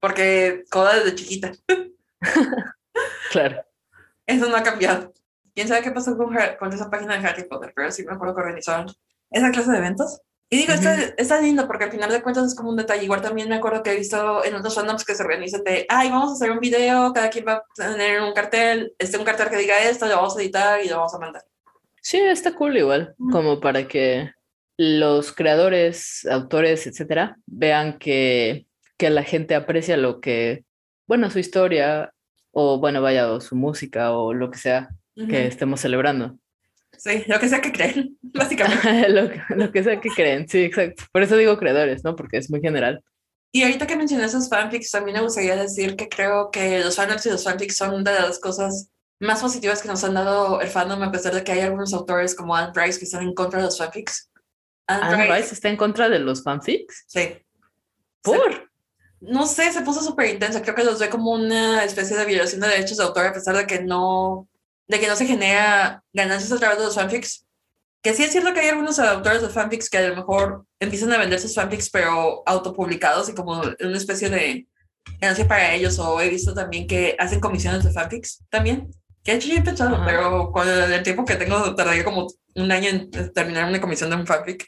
Porque 0.00 0.64
coda 0.70 0.96
desde 0.96 1.14
chiquita. 1.14 1.52
Claro. 3.30 3.64
Eso 4.26 4.48
no 4.48 4.56
ha 4.56 4.62
cambiado. 4.62 5.12
Quién 5.54 5.68
sabe 5.68 5.82
qué 5.82 5.90
pasó 5.90 6.16
con, 6.16 6.36
con 6.58 6.72
esa 6.72 6.90
página 6.90 7.16
de 7.18 7.26
Harry 7.26 7.44
Potter, 7.44 7.72
pero 7.74 7.90
sí 7.90 8.04
me 8.04 8.12
acuerdo 8.12 8.34
que 8.34 8.42
organizaban 8.42 8.86
esa 9.30 9.50
clase 9.50 9.70
de 9.70 9.78
eventos. 9.78 10.20
Y 10.52 10.58
digo, 10.58 10.74
está, 10.74 10.92
Ujú. 10.92 11.14
está 11.16 11.40
lindo 11.40 11.66
porque 11.66 11.84
al 11.84 11.90
final 11.90 12.10
de 12.10 12.20
cuentas 12.20 12.46
es 12.48 12.54
como 12.54 12.68
un 12.68 12.76
detalle. 12.76 13.04
Igual 13.04 13.22
también 13.22 13.48
me 13.48 13.54
acuerdo 13.54 13.82
que 13.82 13.92
he 13.92 13.96
visto 13.96 14.44
en 14.44 14.54
otros 14.54 14.74
fandoms 14.74 15.02
que 15.02 15.14
se 15.14 15.22
organizan 15.22 15.64
de, 15.64 15.86
ay, 15.88 16.10
vamos 16.10 16.28
a 16.30 16.34
hacer 16.34 16.50
un 16.50 16.60
video, 16.60 17.10
cada 17.14 17.30
quien 17.30 17.46
va 17.48 17.54
a 17.54 17.64
tener 17.74 18.20
un 18.20 18.34
cartel, 18.34 18.92
este 18.98 19.16
un 19.16 19.24
cartel 19.24 19.48
que 19.48 19.56
diga 19.56 19.82
esto, 19.82 20.04
lo 20.06 20.16
vamos 20.16 20.36
a 20.36 20.42
editar 20.42 20.84
y 20.84 20.90
lo 20.90 20.96
vamos 20.98 21.14
a 21.14 21.18
mandar. 21.18 21.42
Sí, 22.02 22.18
está 22.20 22.54
cool 22.54 22.76
igual, 22.76 23.14
Ujú. 23.16 23.30
como 23.30 23.60
para 23.60 23.88
que 23.88 24.30
los 24.76 25.32
creadores, 25.32 26.26
autores, 26.30 26.86
etcétera, 26.86 27.38
vean 27.46 27.98
que, 27.98 28.66
que 28.98 29.08
la 29.08 29.22
gente 29.22 29.54
aprecia 29.54 29.96
lo 29.96 30.20
que, 30.20 30.64
bueno, 31.06 31.30
su 31.30 31.38
historia, 31.38 32.12
o 32.50 32.78
bueno, 32.78 33.00
vaya, 33.00 33.32
o 33.32 33.40
su 33.40 33.56
música, 33.56 34.12
o 34.12 34.34
lo 34.34 34.50
que 34.50 34.58
sea 34.58 34.90
que 35.14 35.22
Ujú. 35.22 35.34
estemos 35.34 35.80
celebrando. 35.80 36.36
Sí, 36.96 37.24
lo 37.26 37.40
que 37.40 37.48
sea 37.48 37.60
que 37.60 37.72
creen, 37.72 38.16
básicamente. 38.22 39.08
lo, 39.08 39.28
lo 39.56 39.72
que 39.72 39.82
sea 39.82 40.00
que 40.00 40.10
creen, 40.10 40.48
sí, 40.48 40.64
exacto. 40.64 41.04
Por 41.12 41.22
eso 41.22 41.36
digo 41.36 41.58
creadores, 41.58 42.04
¿no? 42.04 42.14
Porque 42.14 42.38
es 42.38 42.50
muy 42.50 42.60
general. 42.60 43.02
Y 43.50 43.62
ahorita 43.64 43.86
que 43.86 43.96
mencioné 43.96 44.24
esos 44.24 44.48
fanfics, 44.48 44.90
también 44.90 45.18
me 45.18 45.24
gustaría 45.24 45.56
decir 45.56 45.94
que 45.96 46.08
creo 46.08 46.50
que 46.50 46.80
los 46.80 46.96
fanarts 46.96 47.26
y 47.26 47.30
los 47.30 47.44
fanfics 47.44 47.76
son 47.76 48.02
de 48.02 48.12
las 48.12 48.38
cosas 48.38 48.88
más 49.20 49.40
positivas 49.40 49.82
que 49.82 49.88
nos 49.88 50.02
han 50.04 50.14
dado 50.14 50.60
el 50.60 50.68
fandom, 50.68 51.02
a 51.02 51.12
pesar 51.12 51.34
de 51.34 51.44
que 51.44 51.52
hay 51.52 51.60
algunos 51.60 51.92
autores 51.92 52.34
como 52.34 52.56
Anne 52.56 52.72
Rice 52.74 52.98
que 52.98 53.04
están 53.04 53.22
en 53.22 53.34
contra 53.34 53.58
de 53.58 53.66
los 53.66 53.78
fanfics. 53.78 54.30
Anne, 54.86 55.02
Anne 55.02 55.22
Rice, 55.24 55.36
Rice 55.36 55.54
está 55.54 55.68
en 55.68 55.76
contra 55.76 56.08
de 56.08 56.18
los 56.18 56.42
fanfics. 56.42 57.04
sí. 57.06 57.36
¿Por? 58.22 58.70
No 59.20 59.46
sé, 59.46 59.72
se 59.72 59.82
puso 59.82 60.02
súper 60.02 60.30
intensa. 60.30 60.62
Creo 60.62 60.74
que 60.74 60.82
los 60.82 60.98
ve 60.98 61.08
como 61.08 61.30
una 61.30 61.84
especie 61.84 62.16
de 62.16 62.24
violación 62.24 62.60
de 62.60 62.68
derechos 62.68 62.98
de 62.98 63.04
autor, 63.04 63.26
a 63.26 63.32
pesar 63.32 63.56
de 63.56 63.66
que 63.66 63.80
no, 63.80 64.48
de 64.88 65.00
que 65.00 65.08
no 65.08 65.16
se 65.16 65.26
genera 65.26 66.02
ganancias 66.12 66.52
a 66.52 66.58
través 66.58 66.78
de 66.78 66.84
los 66.84 66.94
fanfics. 66.94 67.46
Que 68.02 68.14
sí 68.14 68.24
es 68.24 68.32
cierto 68.32 68.52
que 68.52 68.60
hay 68.60 68.68
algunos 68.68 68.98
autores 68.98 69.42
de 69.42 69.48
fanfics 69.48 69.88
que 69.88 69.98
a 69.98 70.08
lo 70.08 70.16
mejor 70.16 70.66
empiezan 70.80 71.12
a 71.12 71.18
vender 71.18 71.38
sus 71.38 71.54
fanfics, 71.54 71.88
pero 71.90 72.42
autopublicados 72.46 73.28
y 73.28 73.34
como 73.34 73.60
una 73.60 73.96
especie 73.96 74.28
de 74.28 74.66
ganancia 75.20 75.46
para 75.46 75.72
ellos. 75.74 75.98
O 75.98 76.20
he 76.20 76.28
visto 76.28 76.52
también 76.52 76.86
que 76.86 77.16
hacen 77.18 77.40
comisiones 77.40 77.84
de 77.84 77.92
fanfics 77.92 78.44
también. 78.50 78.90
Que 79.22 79.38
yo 79.38 79.54
he 79.54 79.62
pensado, 79.62 79.94
Ajá. 79.94 80.04
pero 80.04 80.50
con 80.50 80.68
el 80.68 81.02
tiempo 81.04 81.24
que 81.24 81.36
tengo, 81.36 81.74
tardaría 81.76 82.04
como 82.04 82.26
un 82.56 82.72
año 82.72 82.88
en 82.88 83.32
terminar 83.32 83.68
una 83.68 83.80
comisión 83.80 84.10
de 84.10 84.16
un 84.16 84.26
fanfic. 84.26 84.66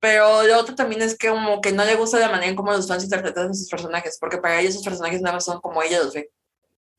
Pero 0.00 0.42
lo 0.42 0.58
otro 0.58 0.74
también 0.74 1.00
es 1.00 1.16
que 1.16 1.28
como 1.28 1.60
que 1.60 1.72
no 1.72 1.84
le 1.84 1.94
gusta 1.94 2.18
la 2.18 2.28
manera 2.28 2.48
en 2.48 2.56
cómo 2.56 2.72
los 2.72 2.86
fans 2.86 3.04
interpretan 3.04 3.50
a 3.50 3.54
sus 3.54 3.70
personajes, 3.70 4.18
porque 4.20 4.36
para 4.36 4.60
ellos 4.60 4.74
sus 4.74 4.84
personajes 4.84 5.22
nada 5.22 5.36
más 5.36 5.44
son 5.46 5.60
como 5.60 5.82
ella 5.82 6.02
los 6.02 6.12
ve. 6.12 6.30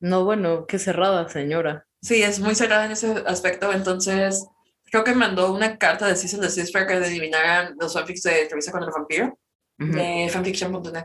No, 0.00 0.24
bueno, 0.24 0.66
qué 0.66 0.78
cerrada, 0.78 1.28
señora. 1.28 1.86
Sí, 2.02 2.22
es 2.22 2.38
muy 2.40 2.54
cerrada 2.54 2.84
en 2.86 2.92
ese 2.92 3.22
aspecto, 3.26 3.72
entonces 3.72 4.46
creo 4.84 5.02
que 5.04 5.14
mandó 5.14 5.52
una 5.52 5.78
carta 5.78 6.06
de 6.06 6.14
Season 6.16 6.40
de 6.40 6.50
Cis 6.50 6.70
para 6.70 6.86
que 6.86 6.94
eliminaran 6.94 7.74
los 7.80 7.94
fanfics 7.94 8.22
de 8.22 8.42
Entrevista 8.42 8.70
con 8.72 8.82
el 8.84 8.90
vampiro 8.90 9.38
Ujú. 9.80 9.92
de 9.92 10.28
fanfiction.net. 10.30 11.04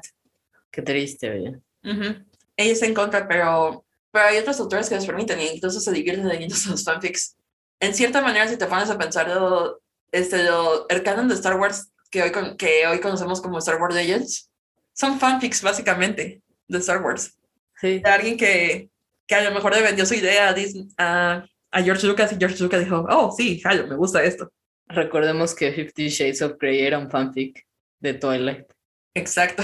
Qué 0.70 0.82
triste, 0.82 1.30
oye. 1.32 1.60
Ujú. 1.84 2.24
Ella 2.58 2.74
está 2.74 2.86
en 2.86 2.94
contra, 2.94 3.28
pero, 3.28 3.86
pero 4.12 4.26
hay 4.26 4.38
otros 4.38 4.60
autores 4.60 4.88
que 4.90 4.96
les 4.96 5.06
permiten 5.06 5.40
y 5.40 5.48
incluso 5.48 5.80
se 5.80 5.92
divierten 5.92 6.28
leyendo 6.28 6.56
sus 6.56 6.84
fanfics. 6.84 7.36
En 7.80 7.96
cierta 7.96 8.22
manera, 8.22 8.48
si 8.48 8.58
te 8.58 8.68
pones 8.68 8.90
a 8.90 8.98
pensar, 8.98 9.28
lo- 9.30 9.82
este, 10.12 10.44
lo- 10.44 10.88
el 10.90 11.02
canon 11.04 11.28
de 11.30 11.36
Star 11.36 11.58
Wars 11.60 11.92
que 12.12 12.22
hoy, 12.22 12.32
con- 12.32 12.58
que 12.58 12.86
hoy 12.86 13.00
conocemos 13.00 13.42
como 13.42 13.58
Star 13.60 13.82
Wars 13.82 13.96
Legends 13.96 14.50
son 14.94 15.18
fanfics 15.20 15.62
básicamente 15.64 16.42
de 16.68 16.78
Star 16.78 17.02
Wars. 17.02 17.38
Sí. 17.82 18.00
de 18.00 18.10
alguien 18.10 18.38
que, 18.38 18.90
que 19.28 19.36
a 19.36 19.44
lo 19.44 19.52
mejor 19.52 19.74
le 19.76 19.82
vendió 19.82 20.06
su 20.06 20.14
idea 20.14 20.50
a, 20.50 20.54
Disney- 20.54 20.88
a, 20.98 21.46
a 21.72 21.82
George 21.82 22.06
Lucas 22.08 22.32
y 22.32 22.38
George 22.38 22.62
Lucas 22.64 22.80
dijo, 22.84 23.06
oh, 23.10 23.34
sí, 23.36 23.60
jalo, 23.60 23.88
me 23.88 23.96
gusta 23.96 24.24
esto. 24.24 24.52
Recordemos 24.88 25.56
que 25.56 25.72
Fifty 25.74 26.10
Shades 26.10 26.42
of 26.42 26.54
Grey 26.60 26.82
era 26.82 27.00
un 27.00 27.10
fanfic 27.10 27.66
de 28.00 28.14
Twilight. 28.14 28.68
Exacto. 29.16 29.64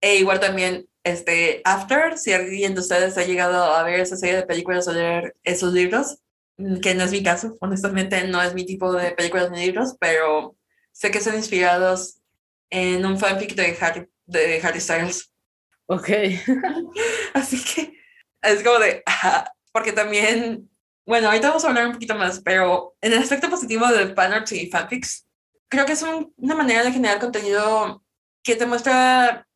E 0.00 0.16
igual 0.16 0.38
también, 0.38 0.86
este, 1.02 1.60
After, 1.64 2.18
si 2.18 2.32
alguien 2.32 2.74
de 2.74 2.80
ustedes 2.80 3.16
ha 3.18 3.24
llegado 3.24 3.62
a 3.74 3.82
ver 3.82 4.00
esa 4.00 4.16
serie 4.16 4.36
de 4.36 4.46
películas 4.46 4.86
o 4.86 4.92
leer 4.92 5.34
esos 5.42 5.72
libros, 5.72 6.18
mm, 6.58 6.80
que 6.80 6.94
no 6.94 7.04
es 7.04 7.10
mi 7.10 7.22
caso, 7.22 7.56
honestamente 7.60 8.26
no 8.28 8.42
es 8.42 8.54
mi 8.54 8.64
tipo 8.66 8.92
de 8.92 9.12
películas 9.12 9.50
ni 9.50 9.64
libros, 9.66 9.96
pero 9.98 10.56
sé 10.92 11.10
que 11.10 11.20
son 11.20 11.34
inspirados 11.36 12.18
en 12.70 13.04
un 13.06 13.18
fanfic 13.18 13.54
de 13.54 13.76
Harry, 13.80 14.08
de 14.26 14.60
Harry 14.62 14.80
Styles. 14.80 15.30
Ok. 15.86 16.08
Así 17.34 17.62
que 17.62 17.98
es 18.42 18.62
como 18.62 18.78
de, 18.78 19.02
porque 19.72 19.92
también, 19.92 20.70
bueno, 21.06 21.28
ahorita 21.28 21.48
vamos 21.48 21.64
a 21.64 21.68
hablar 21.68 21.86
un 21.86 21.92
poquito 21.92 22.14
más, 22.14 22.40
pero 22.40 22.94
en 23.00 23.12
el 23.12 23.18
aspecto 23.18 23.50
positivo 23.50 23.86
de 23.88 24.14
fanarts 24.14 24.52
y 24.52 24.70
fanfics, 24.70 25.26
creo 25.68 25.86
que 25.86 25.92
es 25.92 26.02
un- 26.02 26.32
una 26.36 26.54
manera 26.54 26.82
de 26.84 26.92
generar 26.92 27.18
contenido 27.20 28.02
que 28.42 28.56
te 28.56 28.66
muestra 28.66 29.46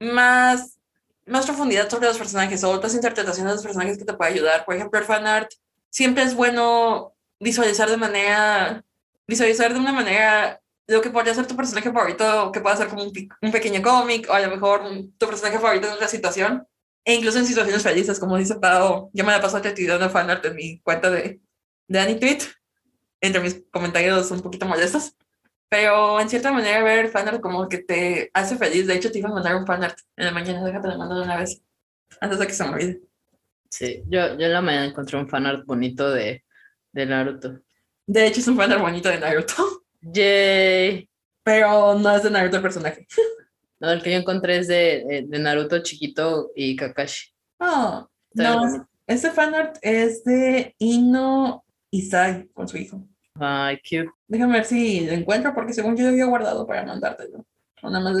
más, 0.00 0.78
más 1.26 1.46
profundidad 1.46 1.88
sobre 1.90 2.08
los 2.08 2.18
personajes 2.18 2.62
o 2.64 2.70
otras 2.70 2.94
interpretaciones 2.94 3.52
de 3.52 3.56
los 3.56 3.64
personajes 3.64 3.98
que 3.98 4.04
te 4.04 4.14
puede 4.14 4.32
ayudar. 4.32 4.64
Por 4.64 4.74
ejemplo, 4.74 4.98
el 5.00 5.06
fanart 5.06 5.50
siempre 5.90 6.22
es 6.24 6.34
bueno 6.34 7.14
visualizar 7.40 7.88
de 7.90 7.96
manera, 7.96 8.84
visualizar 9.26 9.72
de 9.72 9.80
una 9.80 9.92
manera 9.92 10.60
lo 10.88 11.00
que 11.02 11.10
podría 11.10 11.34
ser 11.34 11.46
tu 11.46 11.56
personaje 11.56 11.92
favorito, 11.92 12.52
que 12.52 12.60
pueda 12.60 12.76
ser 12.76 12.88
como 12.88 13.02
un, 13.04 13.12
un 13.42 13.52
pequeño 13.52 13.82
cómic, 13.82 14.28
o 14.30 14.32
a 14.34 14.40
lo 14.40 14.50
mejor 14.50 14.82
un- 14.82 15.12
tu 15.18 15.26
personaje 15.26 15.58
favorito 15.58 15.86
en 15.88 15.94
otra 15.94 16.08
situación, 16.08 16.66
e 17.04 17.14
incluso 17.14 17.38
en 17.38 17.46
situaciones 17.46 17.82
felices, 17.82 18.18
como 18.20 18.36
dice 18.36 18.56
Pau, 18.56 19.10
yo 19.12 19.24
me 19.24 19.32
la 19.32 19.40
paso 19.40 19.56
activando 19.58 20.10
fanart 20.10 20.44
en 20.46 20.56
mi 20.56 20.80
cuenta 20.80 21.10
de, 21.10 21.40
de 21.88 21.98
AnyTweet, 22.00 22.42
entre 23.20 23.40
mis 23.40 23.62
comentarios 23.72 24.30
un 24.30 24.40
poquito 24.42 24.66
molestos, 24.66 25.14
pero 25.68 26.20
en 26.20 26.28
cierta 26.28 26.52
manera 26.52 26.82
ver 26.82 27.08
fanart 27.10 27.40
como 27.40 27.68
que 27.68 27.78
te 27.78 28.30
hace 28.34 28.56
feliz, 28.56 28.86
de 28.86 28.94
hecho 28.96 29.10
te 29.10 29.18
iba 29.18 29.28
a 29.30 29.34
mandar 29.34 29.56
un 29.56 29.66
fanart 29.66 29.98
en 30.16 30.26
la 30.26 30.32
mañana, 30.32 30.64
déjate 30.64 30.88
lo 30.88 30.98
mando 30.98 31.16
de 31.16 31.22
una 31.22 31.36
vez, 31.38 31.62
antes 32.20 32.38
de 32.38 32.46
que 32.46 32.52
se 32.54 32.64
me 32.64 32.70
olvide. 32.70 33.00
Sí, 33.70 34.02
yo, 34.08 34.36
yo 34.38 34.46
en 34.46 34.52
la 34.52 34.62
mañana 34.62 34.86
encontré 34.86 35.18
un 35.18 35.28
fanart 35.28 35.64
bonito 35.66 36.10
de, 36.10 36.44
de 36.92 37.06
Naruto. 37.06 37.60
De 38.06 38.26
hecho 38.26 38.40
es 38.40 38.48
un 38.48 38.56
fanart 38.56 38.80
bonito 38.80 39.08
de 39.08 39.18
Naruto, 39.20 39.85
Yay. 40.02 41.08
pero 41.42 41.94
no 41.94 42.16
es 42.16 42.22
de 42.22 42.30
Naruto 42.30 42.56
el 42.56 42.62
personaje. 42.62 43.06
No, 43.78 43.90
el 43.90 44.02
que 44.02 44.10
yo 44.10 44.16
encontré 44.16 44.56
es 44.56 44.68
de, 44.68 45.04
de, 45.06 45.24
de 45.28 45.38
Naruto 45.38 45.82
chiquito 45.82 46.50
y 46.56 46.76
Kakashi. 46.76 47.30
Oh, 47.58 48.08
no, 48.32 48.88
este 49.06 49.30
fanart 49.30 49.76
es 49.82 50.24
de 50.24 50.74
Ino 50.78 51.62
Isai 51.90 52.48
con 52.54 52.66
su 52.66 52.76
hijo. 52.76 53.06
Ay, 53.38 53.76
cute. 53.78 54.10
Déjame 54.26 54.54
ver 54.54 54.64
si 54.64 55.06
lo 55.06 55.12
encuentro, 55.12 55.54
porque 55.54 55.72
según 55.72 55.96
yo 55.96 56.04
lo 56.04 56.10
había 56.10 56.24
guardado 56.26 56.66
para 56.66 56.84
mandártelo. 56.84 57.44
Nada 57.82 58.00
más 58.00 58.16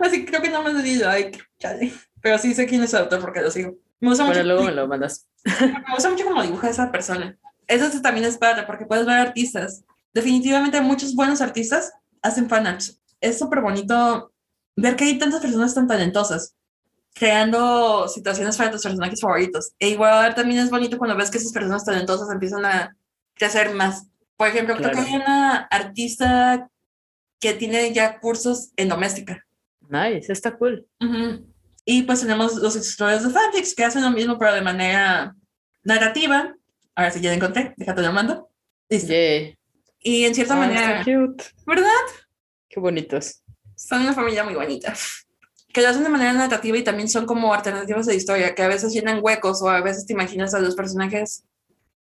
Así 0.00 0.24
creo 0.26 0.42
que 0.42 0.50
nada 0.50 0.62
más 0.62 0.82
di 0.82 0.96
like, 0.96 1.38
chale. 1.58 1.92
Pero 2.20 2.38
sí 2.38 2.54
sé 2.54 2.66
quién 2.66 2.82
es 2.82 2.92
el 2.92 3.00
autor 3.00 3.20
porque 3.20 3.40
lo 3.40 3.50
sigo. 3.50 3.76
Me 4.00 4.08
gusta, 4.08 4.24
bueno, 4.24 4.40
mucho, 4.40 4.46
luego 4.46 4.64
me 4.64 4.72
lo 4.72 4.88
mandas. 4.88 5.26
me 5.60 5.94
gusta 5.94 6.10
mucho 6.10 6.24
cómo 6.24 6.42
dibuja 6.42 6.68
esa 6.68 6.90
persona. 6.90 7.38
Eso 7.66 7.88
también 8.02 8.26
es 8.26 8.36
padre, 8.36 8.64
porque 8.66 8.84
puedes 8.84 9.06
ver 9.06 9.16
artistas. 9.16 9.84
Definitivamente 10.14 10.80
muchos 10.80 11.14
buenos 11.14 11.40
artistas 11.40 11.92
hacen 12.22 12.48
fanarts. 12.48 13.00
Es 13.20 13.38
súper 13.38 13.60
bonito 13.60 14.32
ver 14.76 14.96
que 14.96 15.04
hay 15.04 15.18
tantas 15.18 15.40
personas 15.40 15.74
tan 15.74 15.86
talentosas 15.86 16.54
creando 17.14 18.08
situaciones 18.08 18.56
para 18.56 18.70
tus 18.70 18.82
personajes 18.82 19.20
favoritos. 19.20 19.72
E 19.78 19.88
igual 19.88 20.34
también 20.34 20.60
es 20.60 20.70
bonito 20.70 20.98
cuando 20.98 21.16
ves 21.16 21.30
que 21.30 21.38
esas 21.38 21.52
personas 21.52 21.84
talentosas 21.84 22.28
empiezan 22.30 22.64
a 22.64 22.96
crecer 23.34 23.72
más. 23.74 24.08
Por 24.36 24.48
ejemplo, 24.48 24.76
creo 24.76 24.90
que 24.90 24.98
hay 24.98 25.14
una 25.14 25.58
artista 25.70 26.68
que 27.40 27.54
tiene 27.54 27.92
ya 27.92 28.18
cursos 28.20 28.70
en 28.76 28.88
doméstica. 28.88 29.44
Nice, 29.88 30.32
está 30.32 30.56
cool. 30.56 30.86
Ujú. 31.00 31.46
Y 31.84 32.02
pues 32.02 32.20
tenemos 32.20 32.56
los 32.56 32.74
escritores 32.74 33.22
de 33.22 33.30
fanfics 33.30 33.74
que 33.74 33.84
hacen 33.84 34.02
lo 34.02 34.10
mismo, 34.10 34.38
pero 34.38 34.54
de 34.54 34.62
manera 34.62 35.36
narrativa. 35.82 36.54
Ahora 36.96 37.10
sí, 37.10 37.20
ya 37.20 37.30
la 37.30 37.36
encontré, 37.36 37.74
déjate 37.76 38.02
lo 38.02 38.12
mando. 38.12 38.50
Listo. 38.88 39.12
Yay. 39.12 39.56
Y 40.06 40.24
en 40.26 40.34
cierta 40.34 40.54
Ah, 40.54 40.58
manera, 40.58 40.98
cute. 41.02 41.44
¿verdad? 41.66 41.88
Qué 42.68 42.78
bonitos. 42.78 43.42
Son 43.74 44.02
una 44.02 44.12
familia 44.12 44.44
muy 44.44 44.54
bonita. 44.54 44.94
Que 45.72 45.80
lo 45.80 45.88
hacen 45.88 46.04
de 46.04 46.10
manera 46.10 46.32
narrativa 46.34 46.76
y 46.76 46.84
también 46.84 47.08
son 47.08 47.24
como 47.26 47.52
alternativas 47.54 48.06
de 48.06 48.14
historia, 48.14 48.54
que 48.54 48.62
a 48.62 48.68
veces 48.68 48.92
llenan 48.92 49.20
huecos 49.22 49.62
o 49.62 49.68
a 49.70 49.80
veces 49.80 50.06
te 50.06 50.12
imaginas 50.12 50.54
a 50.54 50.60
los 50.60 50.76
personajes 50.76 51.44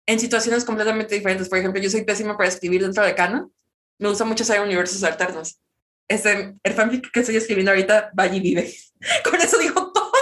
en 0.07 0.20
situaciones 0.20 0.64
completamente 0.64 1.14
diferentes. 1.16 1.49
Por 1.49 1.59
ejemplo, 1.59 1.82
yo 1.82 1.91
soy 1.91 2.05
pésima 2.05 2.36
para 2.36 2.49
escribir 2.49 2.80
dentro 2.80 3.05
de 3.05 3.14
canon. 3.14 3.53
Me 3.99 4.09
gusta 4.09 4.24
mucho 4.24 4.45
hacer 4.45 4.61
universos 4.61 5.03
alternos. 5.03 5.61
Este, 6.09 6.55
el 6.62 6.72
fanfic 6.74 7.11
que 7.11 7.20
estoy 7.20 7.36
escribiendo 7.36 7.72
ahorita, 7.72 8.12
va 8.18 8.26
y 8.28 8.41
vive. 8.41 8.72
Con 9.28 9.41
eso 9.41 9.59
digo 9.59 9.93
todo. 9.93 10.12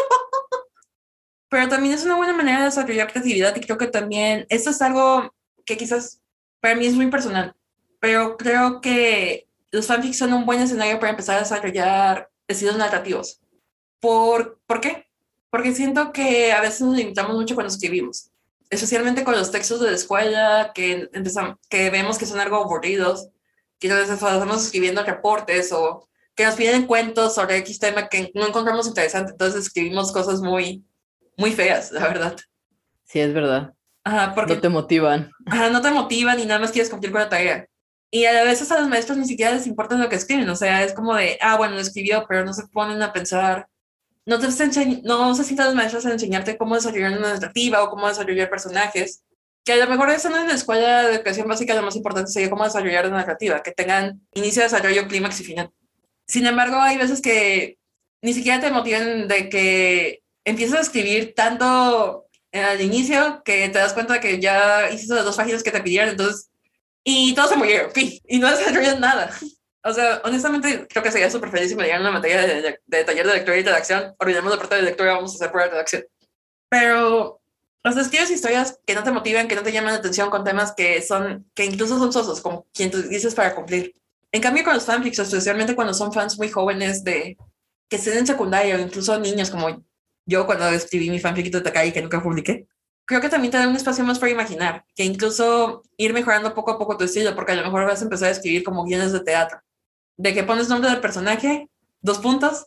Pero 1.50 1.68
también 1.68 1.94
es 1.94 2.04
una 2.04 2.16
buena 2.16 2.32
manera 2.32 2.58
de 2.60 2.64
desarrollar 2.66 3.10
creatividad 3.12 3.54
y 3.56 3.60
creo 3.60 3.78
que 3.78 3.86
también 3.86 4.46
esto 4.48 4.70
es 4.70 4.82
algo 4.82 5.34
que 5.64 5.76
quizás 5.76 6.20
para 6.61 6.74
mí 6.74 6.86
es 6.86 6.94
muy 6.94 7.09
personal, 7.09 7.54
pero 8.00 8.36
creo 8.36 8.80
que 8.80 9.48
los 9.70 9.86
fanfics 9.86 10.18
son 10.18 10.32
un 10.32 10.46
buen 10.46 10.61
escenario 10.61 10.98
para 10.98 11.11
empezar 11.11 11.36
a 11.36 11.40
desarrollar 11.40 12.30
estilos 12.46 12.76
narrativos. 12.76 13.40
¿Por, 14.00 14.59
¿Por 14.66 14.80
qué? 14.80 15.06
Porque 15.50 15.74
siento 15.74 16.12
que 16.12 16.52
a 16.52 16.61
veces 16.61 16.82
nos 16.82 16.96
limitamos 16.96 17.34
mucho 17.34 17.54
cuando 17.54 17.72
escribimos, 17.72 18.30
especialmente 18.70 19.24
con 19.24 19.34
los 19.34 19.50
textos 19.50 19.80
de 19.80 19.90
la 19.90 19.96
escuela 19.96 20.72
que, 20.74 21.09
empezamos, 21.12 21.56
que 21.68 21.90
vemos 21.90 22.18
que 22.18 22.26
son 22.26 22.40
algo 22.40 22.56
aburridos, 22.56 23.28
que 23.78 23.88
nos 23.88 24.09
estamos 24.09 24.64
escribiendo 24.64 25.04
reportes 25.04 25.72
o 25.72 26.09
que 26.34 26.44
nos 26.44 26.54
piden 26.54 26.86
cuentos 26.86 27.34
sobre 27.34 27.56
X 27.59 27.78
tema 27.78 28.09
que 28.09 28.30
no 28.34 28.46
encontramos 28.46 28.86
interesante, 28.86 29.32
entonces 29.32 29.66
escribimos 29.66 30.12
cosas 30.12 30.40
muy, 30.40 30.84
muy 31.36 31.52
feas, 31.52 31.90
la 31.90 32.06
verdad. 32.06 32.36
Sí, 33.04 33.20
es 33.20 33.32
verdad. 33.32 33.74
Ajá, 34.09 34.34
porque 34.34 34.54
No 34.54 34.61
te 34.61 34.68
motivan. 34.68 35.30
Ajá, 35.46 35.70
no 35.70 35.82
te 35.82 35.90
motivan 35.90 36.40
y 36.40 36.46
nada 36.46 36.61
más 36.61 36.72
quieres 36.72 36.90
cumplir 36.90 37.12
con 37.12 37.20
la 37.20 37.28
tarea. 37.28 37.66
Y 38.11 38.24
a 38.24 38.42
veces 38.44 38.70
a 38.72 38.78
los 38.80 38.88
maestros 38.88 39.18
ni 39.18 39.26
siquiera 39.26 39.52
les 39.52 39.66
importa 39.66 39.96
lo 39.96 40.09
que 40.09 40.16
escriben, 40.16 40.48
o 40.48 40.56
sea, 40.56 40.82
es 40.82 40.94
como 40.94 41.14
de, 41.14 41.36
ah, 41.42 41.56
bueno, 41.59 41.74
lo 41.74 41.80
escribió, 41.80 42.24
pero 42.26 42.42
no 42.44 42.54
se 42.54 42.66
ponen 42.68 43.02
a 43.02 43.12
pensar, 43.12 43.68
no, 44.24 44.38
te 44.38 44.46
enseñ- 44.46 45.02
no 45.04 45.34
se 45.34 45.44
sientan 45.44 45.66
los 45.66 45.74
maestros 45.74 46.06
a 46.06 46.12
enseñarte 46.12 46.56
cómo 46.56 46.74
desarrollar 46.74 47.18
una 47.18 47.34
narrativa 47.34 47.82
o 47.82 47.90
cómo 47.90 48.09
desarrollar 48.09 48.48
personajes, 48.48 49.24
que 49.62 49.74
a 49.74 49.76
lo 49.76 49.86
mejor 49.88 50.09
eso 50.09 50.30
no 50.30 50.40
en 50.40 50.48
la 50.48 50.54
escuela 50.54 51.02
de 51.02 51.16
educación 51.16 51.46
básica 51.46 51.74
lo 51.74 51.82
más 51.82 51.96
importante 51.96 52.30
sería 52.30 52.48
cómo 52.48 52.64
desarrollar 52.64 53.06
una 53.06 53.18
narrativa, 53.18 53.62
que 53.62 53.72
tengan 53.72 54.22
inicio, 54.32 54.62
desarrollo, 54.62 55.06
clímax 55.06 55.40
y 55.40 55.44
final. 55.44 55.70
Sin 56.26 56.46
embargo, 56.46 56.76
hay 56.80 56.96
veces 56.96 57.20
que 57.20 57.76
ni 58.22 58.32
siquiera 58.32 58.59
te 58.59 58.70
motivan 58.70 59.28
de 59.28 59.50
que 59.50 60.22
empiezas 60.46 60.78
a 60.78 60.82
escribir 60.82 61.34
tanto 61.34 62.24
al 62.53 62.80
inicio 62.80 63.42
que 63.44 63.68
te 63.68 63.78
das 63.78 63.92
cuenta 63.92 64.14
de 64.14 64.20
que 64.20 64.40
ya 64.40 64.90
hiciste 64.90 65.14
las 65.14 65.24
dos 65.24 65.36
páginas 65.36 65.62
que 65.62 65.70
te 65.70 65.82
pidieron, 65.82 66.11
entonces, 66.11 66.51
y 67.05 67.34
todos 67.34 67.51
se 67.51 67.57
murieron, 67.57 67.90
fin, 67.92 68.18
y 68.26 68.38
no 68.38 68.51
desarrollan 68.51 69.01
nada. 69.01 69.30
O 69.84 69.92
sea, 69.92 70.20
honestamente, 70.24 70.86
creo 70.88 71.03
que 71.03 71.12
sería 71.12 71.30
súper 71.30 71.51
feliz 71.51 71.70
si 71.70 71.76
me 71.76 71.84
dieran 71.84 72.03
una 72.03 72.11
materia 72.11 72.42
de, 72.42 72.80
de, 72.84 73.05
taller 73.05 73.26
de 73.26 73.34
lectura 73.34 73.57
y 73.57 73.62
redacción. 73.62 74.14
Olvidemos 74.18 74.51
la 74.51 74.59
parte 74.59 74.74
de 74.74 74.82
lectura, 74.82 75.14
vamos 75.14 75.32
a 75.32 75.34
hacer 75.36 75.57
de 75.57 75.68
redacción. 75.70 76.05
Pero, 76.68 77.40
o 77.84 77.92
sea, 77.92 78.03
escribes 78.03 78.30
historias 78.30 78.78
que 78.84 78.94
no 78.94 79.03
te 79.03 79.12
motivan, 79.12 79.49
que 79.49 79.55
no 79.55 79.62
te 79.62 79.72
llaman 79.72 79.92
la 79.92 80.01
atención 80.01 80.30
con 80.30 80.44
temas 80.44 80.74
que 80.74 81.01
son, 81.01 81.49
que 81.55 81.64
incluso 81.64 81.99
son 81.99 82.12
sosos, 82.12 82.40
como 82.40 82.66
quien 82.74 82.90
tú 82.90 83.01
dices 83.03 83.34
para 83.34 83.55
cumplir. 83.55 83.94
En 84.32 84.42
cambio, 84.42 84.64
con 84.64 84.74
los 84.74 84.84
fanfics, 84.84 85.20
especialmente 85.20 85.74
cuando 85.74 85.94
son 85.94 86.12
fans 86.12 86.36
muy 86.36 86.51
jóvenes 86.51 87.03
de 87.03 87.38
que 87.88 87.96
estén 87.96 88.18
en 88.18 88.26
secundaria 88.26 88.76
o 88.76 88.80
incluso 88.80 89.18
niños 89.18 89.49
como 89.49 89.82
yo 90.28 90.44
cuando 90.44 90.68
escribí 90.68 91.08
mi 91.08 91.18
fanfic 91.18 91.50
de 91.50 91.62
Takai 91.62 91.90
que 91.90 92.02
nunca 92.02 92.22
publiqué, 92.22 92.68
creo 93.06 93.22
que 93.22 93.30
también 93.30 93.50
te 93.50 93.56
da 93.56 93.66
un 93.66 93.74
espacio 93.74 94.04
más 94.04 94.18
para 94.18 94.30
imaginar, 94.30 94.84
que 94.94 95.02
incluso 95.02 95.82
ir 95.96 96.12
mejorando 96.12 96.54
poco 96.54 96.72
a 96.72 96.78
poco 96.78 96.98
tu 96.98 97.04
estilo, 97.04 97.34
porque 97.34 97.52
a 97.52 97.54
lo 97.56 97.64
mejor 97.64 97.86
vas 97.86 98.02
a 98.02 98.04
empezar 98.04 98.28
a 98.28 98.32
escribir 98.32 98.62
como 98.62 98.84
guiones 98.84 99.12
de 99.12 99.20
teatro, 99.20 99.58
de 100.18 100.34
que 100.34 100.44
pones 100.44 100.68
nombre 100.68 100.90
del 100.90 101.00
personaje, 101.00 101.70
dos 102.02 102.18
puntos 102.18 102.66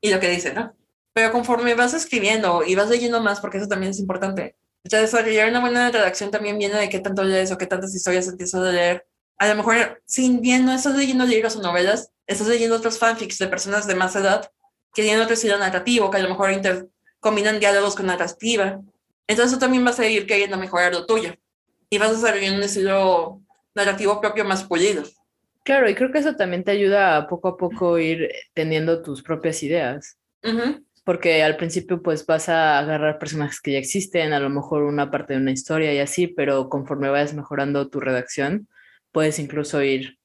y 0.00 0.10
lo 0.10 0.20
que 0.20 0.30
dice, 0.30 0.54
¿no? 0.54 0.72
Pero 1.12 1.32
conforme 1.32 1.74
vas 1.74 1.94
escribiendo 1.94 2.62
y 2.64 2.76
vas 2.76 2.88
leyendo 2.88 3.20
más, 3.20 3.40
porque 3.40 3.58
eso 3.58 3.66
también 3.66 3.90
es 3.90 3.98
importante, 3.98 4.54
ya 4.84 5.00
desarrollar 5.00 5.48
una 5.48 5.60
buena 5.60 5.90
redacción 5.90 6.30
también 6.30 6.58
viene 6.58 6.76
de 6.78 6.88
qué 6.88 7.00
tanto 7.00 7.24
lees 7.24 7.50
o 7.50 7.58
qué 7.58 7.66
tantas 7.66 7.92
historias 7.92 8.28
empiezas 8.28 8.60
a 8.60 8.70
leer. 8.70 9.04
A 9.38 9.48
lo 9.48 9.56
mejor, 9.56 10.00
sin 10.06 10.40
bien 10.40 10.64
no 10.64 10.72
estás 10.72 10.94
leyendo 10.94 11.24
libros 11.24 11.56
o 11.56 11.62
novelas, 11.62 12.12
estás 12.28 12.46
leyendo 12.46 12.76
otros 12.76 13.00
fanfics 13.00 13.38
de 13.38 13.48
personas 13.48 13.88
de 13.88 13.96
más 13.96 14.14
edad 14.14 14.52
que 14.94 15.02
tienen 15.02 15.20
otro 15.20 15.34
estilo 15.34 15.58
narrativo, 15.58 16.10
que 16.10 16.18
a 16.18 16.22
lo 16.22 16.28
mejor 16.28 16.52
inter 16.52 16.88
combinan 17.20 17.58
diálogos 17.58 17.94
con 17.94 18.06
narrativa. 18.06 18.80
Entonces 19.26 19.54
tú 19.54 19.58
también 19.58 19.84
vas 19.84 19.98
a 19.98 20.06
ir 20.06 20.26
queriendo 20.26 20.56
mejorar 20.56 20.92
lo 20.92 21.06
tuyo 21.06 21.34
y 21.90 21.98
vas 21.98 22.10
a 22.10 22.12
desarrollar 22.12 22.54
un 22.54 22.62
estilo 22.62 23.40
narrativo 23.74 24.20
propio 24.20 24.44
más 24.44 24.64
pulido. 24.64 25.02
Claro, 25.64 25.88
y 25.88 25.94
creo 25.94 26.12
que 26.12 26.18
eso 26.18 26.36
también 26.36 26.62
te 26.62 26.70
ayuda 26.70 27.16
a 27.16 27.26
poco 27.26 27.48
a 27.48 27.56
poco 27.56 27.98
ir 27.98 28.30
teniendo 28.52 29.02
tus 29.02 29.22
propias 29.22 29.62
ideas. 29.62 30.18
Uh 30.42 30.48
-huh. 30.48 30.84
porque 31.04 31.42
al 31.42 31.56
principio 31.56 32.02
pues 32.02 32.24
vas 32.26 32.50
a 32.50 32.78
agarrar 32.78 33.18
personajes 33.18 33.60
que 33.60 33.72
ya 33.72 33.78
existen, 33.78 34.34
a 34.34 34.40
lo 34.40 34.50
mejor 34.50 34.82
una 34.82 35.10
parte 35.10 35.32
de 35.32 35.40
una 35.40 35.52
historia 35.52 35.92
y 35.94 35.98
así, 36.00 36.26
pero 36.26 36.68
conforme 36.68 37.08
vayas 37.08 37.32
mejorando 37.34 37.88
tu 37.88 38.00
redacción, 38.00 38.68
puedes 39.10 39.38
incluso 39.38 39.82
ir 39.82 40.18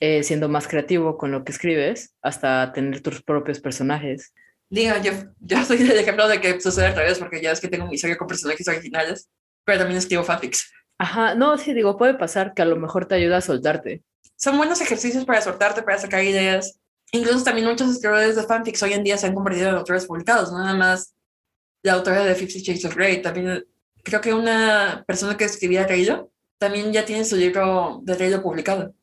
eh, 0.00 0.22
siendo 0.22 0.48
más 0.48 0.68
creativo 0.68 1.16
con 1.16 1.30
lo 1.30 1.44
que 1.44 1.52
escribes 1.52 2.14
hasta 2.22 2.72
tener 2.72 3.00
tus 3.00 3.22
propios 3.22 3.60
personajes. 3.60 4.32
Diga, 4.70 5.00
yo, 5.00 5.12
yo 5.40 5.64
soy 5.64 5.78
el 5.82 5.98
ejemplo 5.98 6.26
de 6.28 6.40
que 6.40 6.60
sucede 6.60 6.86
al 6.86 6.96
revés, 6.96 7.18
porque 7.18 7.40
ya 7.40 7.52
es 7.52 7.60
que 7.60 7.68
tengo 7.68 7.86
mi 7.86 7.94
historia 7.94 8.16
con 8.16 8.26
personajes 8.26 8.66
originales, 8.66 9.28
pero 9.64 9.78
también 9.78 9.98
escribo 9.98 10.24
fanfics. 10.24 10.70
Ajá, 10.98 11.34
no, 11.34 11.56
sí, 11.58 11.74
digo, 11.74 11.96
puede 11.96 12.14
pasar 12.14 12.54
que 12.54 12.62
a 12.62 12.66
lo 12.66 12.76
mejor 12.76 13.06
te 13.06 13.14
ayuda 13.16 13.38
a 13.38 13.40
soltarte. 13.40 14.02
Son 14.36 14.56
buenos 14.56 14.80
ejercicios 14.80 15.24
para 15.24 15.40
soltarte, 15.40 15.82
para 15.82 15.98
sacar 15.98 16.24
ideas. 16.24 16.80
Incluso 17.12 17.44
también 17.44 17.68
muchos 17.68 17.90
escritores 17.90 18.36
de 18.36 18.42
fanfics 18.42 18.82
hoy 18.82 18.92
en 18.92 19.04
día 19.04 19.16
se 19.16 19.26
han 19.26 19.34
convertido 19.34 19.68
en 19.68 19.76
autores 19.76 20.06
publicados, 20.06 20.50
no 20.50 20.58
nada 20.58 20.74
más 20.74 21.14
la 21.82 21.92
autora 21.92 22.24
de 22.24 22.34
Fifty 22.34 22.60
Shades 22.60 22.84
of 22.84 22.96
Grey. 22.96 23.22
También 23.22 23.64
creo 24.02 24.20
que 24.20 24.34
una 24.34 25.04
persona 25.06 25.36
que 25.36 25.44
escribía 25.44 25.86
Reilo 25.86 26.32
también 26.58 26.92
ya 26.92 27.04
tiene 27.04 27.24
su 27.24 27.36
libro 27.36 28.00
de 28.02 28.14
Reilo 28.14 28.42
publicado. 28.42 28.94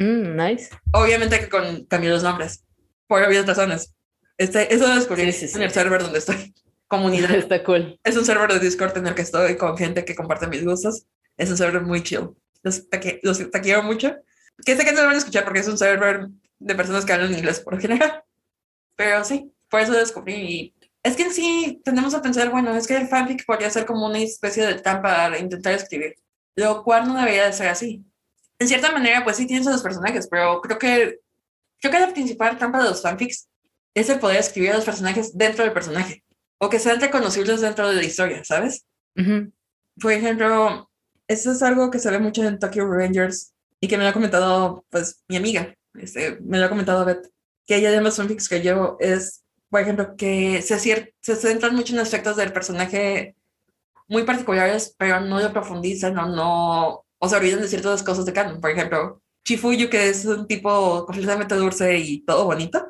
Mm, 0.00 0.34
nice. 0.34 0.70
Obviamente 0.92 1.38
que 1.38 1.48
con 1.50 1.84
cambió 1.84 2.10
los 2.10 2.22
nombres, 2.22 2.64
por 3.06 3.22
obvias 3.22 3.46
razones. 3.46 3.94
Este, 4.38 4.74
eso 4.74 4.88
lo 4.88 4.94
descubrí 4.94 5.30
sí, 5.30 5.40
sí, 5.40 5.48
sí. 5.48 5.56
en 5.58 5.64
el 5.64 5.70
server 5.70 6.02
donde 6.02 6.18
estoy. 6.18 6.54
Comunidad. 6.88 7.30
Está 7.32 7.62
cool. 7.62 8.00
Es 8.02 8.16
un 8.16 8.24
server 8.24 8.50
de 8.50 8.58
Discord 8.58 8.96
en 8.96 9.06
el 9.06 9.14
que 9.14 9.22
estoy 9.22 9.56
con 9.56 9.76
gente 9.76 10.04
que 10.04 10.14
comparte 10.14 10.48
mis 10.48 10.64
gustos. 10.64 11.06
Es 11.36 11.50
un 11.50 11.56
server 11.56 11.82
muy 11.82 12.02
chill. 12.02 12.30
Los 12.62 12.88
te, 12.88 13.20
los 13.22 13.38
te 13.38 13.60
quiero 13.60 13.82
mucho. 13.82 14.16
Que 14.64 14.74
sé 14.74 14.84
que 14.84 14.92
no 14.92 15.04
van 15.04 15.14
a 15.14 15.18
escuchar 15.18 15.44
porque 15.44 15.60
es 15.60 15.68
un 15.68 15.78
server 15.78 16.28
de 16.58 16.74
personas 16.74 17.04
que 17.04 17.12
hablan 17.12 17.32
inglés 17.32 17.60
por 17.60 17.74
lo 17.74 17.80
general. 17.80 18.24
Pero 18.96 19.22
sí, 19.22 19.52
por 19.68 19.80
eso 19.80 19.92
descubrí. 19.92 20.34
Y 20.34 20.74
es 21.02 21.14
que 21.14 21.24
en 21.24 21.32
sí 21.32 21.80
tendemos 21.84 22.14
a 22.14 22.22
pensar, 22.22 22.50
bueno, 22.50 22.74
es 22.74 22.86
que 22.86 22.96
el 22.96 23.06
fanfic 23.06 23.44
podría 23.44 23.70
ser 23.70 23.84
como 23.84 24.06
una 24.06 24.18
especie 24.18 24.66
de 24.66 24.74
trampa 24.80 25.14
para 25.14 25.38
intentar 25.38 25.74
escribir, 25.74 26.16
lo 26.56 26.82
cual 26.82 27.06
no 27.06 27.18
debería 27.18 27.46
de 27.46 27.52
ser 27.52 27.68
así. 27.68 28.04
En 28.60 28.68
cierta 28.68 28.92
manera, 28.92 29.24
pues 29.24 29.38
sí 29.38 29.46
tienes 29.46 29.66
a 29.66 29.70
los 29.70 29.82
personajes, 29.82 30.28
pero 30.30 30.60
creo 30.60 30.78
que, 30.78 31.20
creo 31.80 31.92
que 31.92 31.98
la 31.98 32.12
principal 32.12 32.58
trampa 32.58 32.82
de 32.82 32.90
los 32.90 33.00
fanfics 33.00 33.48
es 33.94 34.10
el 34.10 34.20
poder 34.20 34.36
escribir 34.36 34.72
a 34.72 34.76
los 34.76 34.84
personajes 34.84 35.36
dentro 35.36 35.64
del 35.64 35.72
personaje, 35.72 36.22
o 36.58 36.68
que 36.68 36.78
sean 36.78 37.00
reconocibles 37.00 37.62
dentro 37.62 37.88
de 37.88 37.96
la 37.96 38.04
historia, 38.04 38.44
¿sabes? 38.44 38.84
Uh 39.16 39.22
-huh. 39.22 39.52
Por 39.98 40.12
ejemplo, 40.12 40.90
eso 41.26 41.52
es 41.52 41.62
algo 41.62 41.90
que 41.90 41.98
se 41.98 42.10
ve 42.10 42.18
mucho 42.18 42.44
en 42.44 42.58
Tokyo 42.58 42.86
Revengers 42.86 43.54
y 43.80 43.88
que 43.88 43.96
me 43.96 44.04
lo 44.04 44.10
ha 44.10 44.12
comentado, 44.12 44.84
pues, 44.90 45.24
mi 45.26 45.36
amiga, 45.36 45.74
este, 45.94 46.38
me 46.42 46.58
lo 46.58 46.66
ha 46.66 46.68
comentado 46.68 47.06
Beth, 47.06 47.30
que 47.66 47.76
ella 47.76 47.90
de 47.90 48.02
los 48.02 48.16
fanfics 48.16 48.48
que 48.48 48.62
yo 48.62 48.98
es, 49.00 49.42
por 49.70 49.80
ejemplo, 49.80 50.16
que 50.16 50.60
se, 50.60 50.78
se 50.78 51.36
centran 51.36 51.74
mucho 51.74 51.94
en 51.94 52.00
aspectos 52.00 52.36
del 52.36 52.52
personaje 52.52 53.36
muy 54.06 54.24
particulares, 54.24 54.94
pero 54.98 55.20
no 55.20 55.40
lo 55.40 55.50
profundizan 55.50 56.18
o 56.18 56.26
no, 56.26 57.04
o 57.20 57.28
se 57.28 57.36
olvidan 57.36 57.60
de 57.60 57.68
ciertas 57.68 58.02
cosas 58.02 58.24
de 58.24 58.32
canon. 58.32 58.60
Por 58.60 58.70
ejemplo, 58.70 59.22
Chifuyu, 59.44 59.88
que 59.88 60.08
es 60.08 60.24
un 60.24 60.46
tipo 60.46 61.04
completamente 61.06 61.54
dulce 61.54 61.98
y 61.98 62.24
todo 62.24 62.46
bonito. 62.46 62.84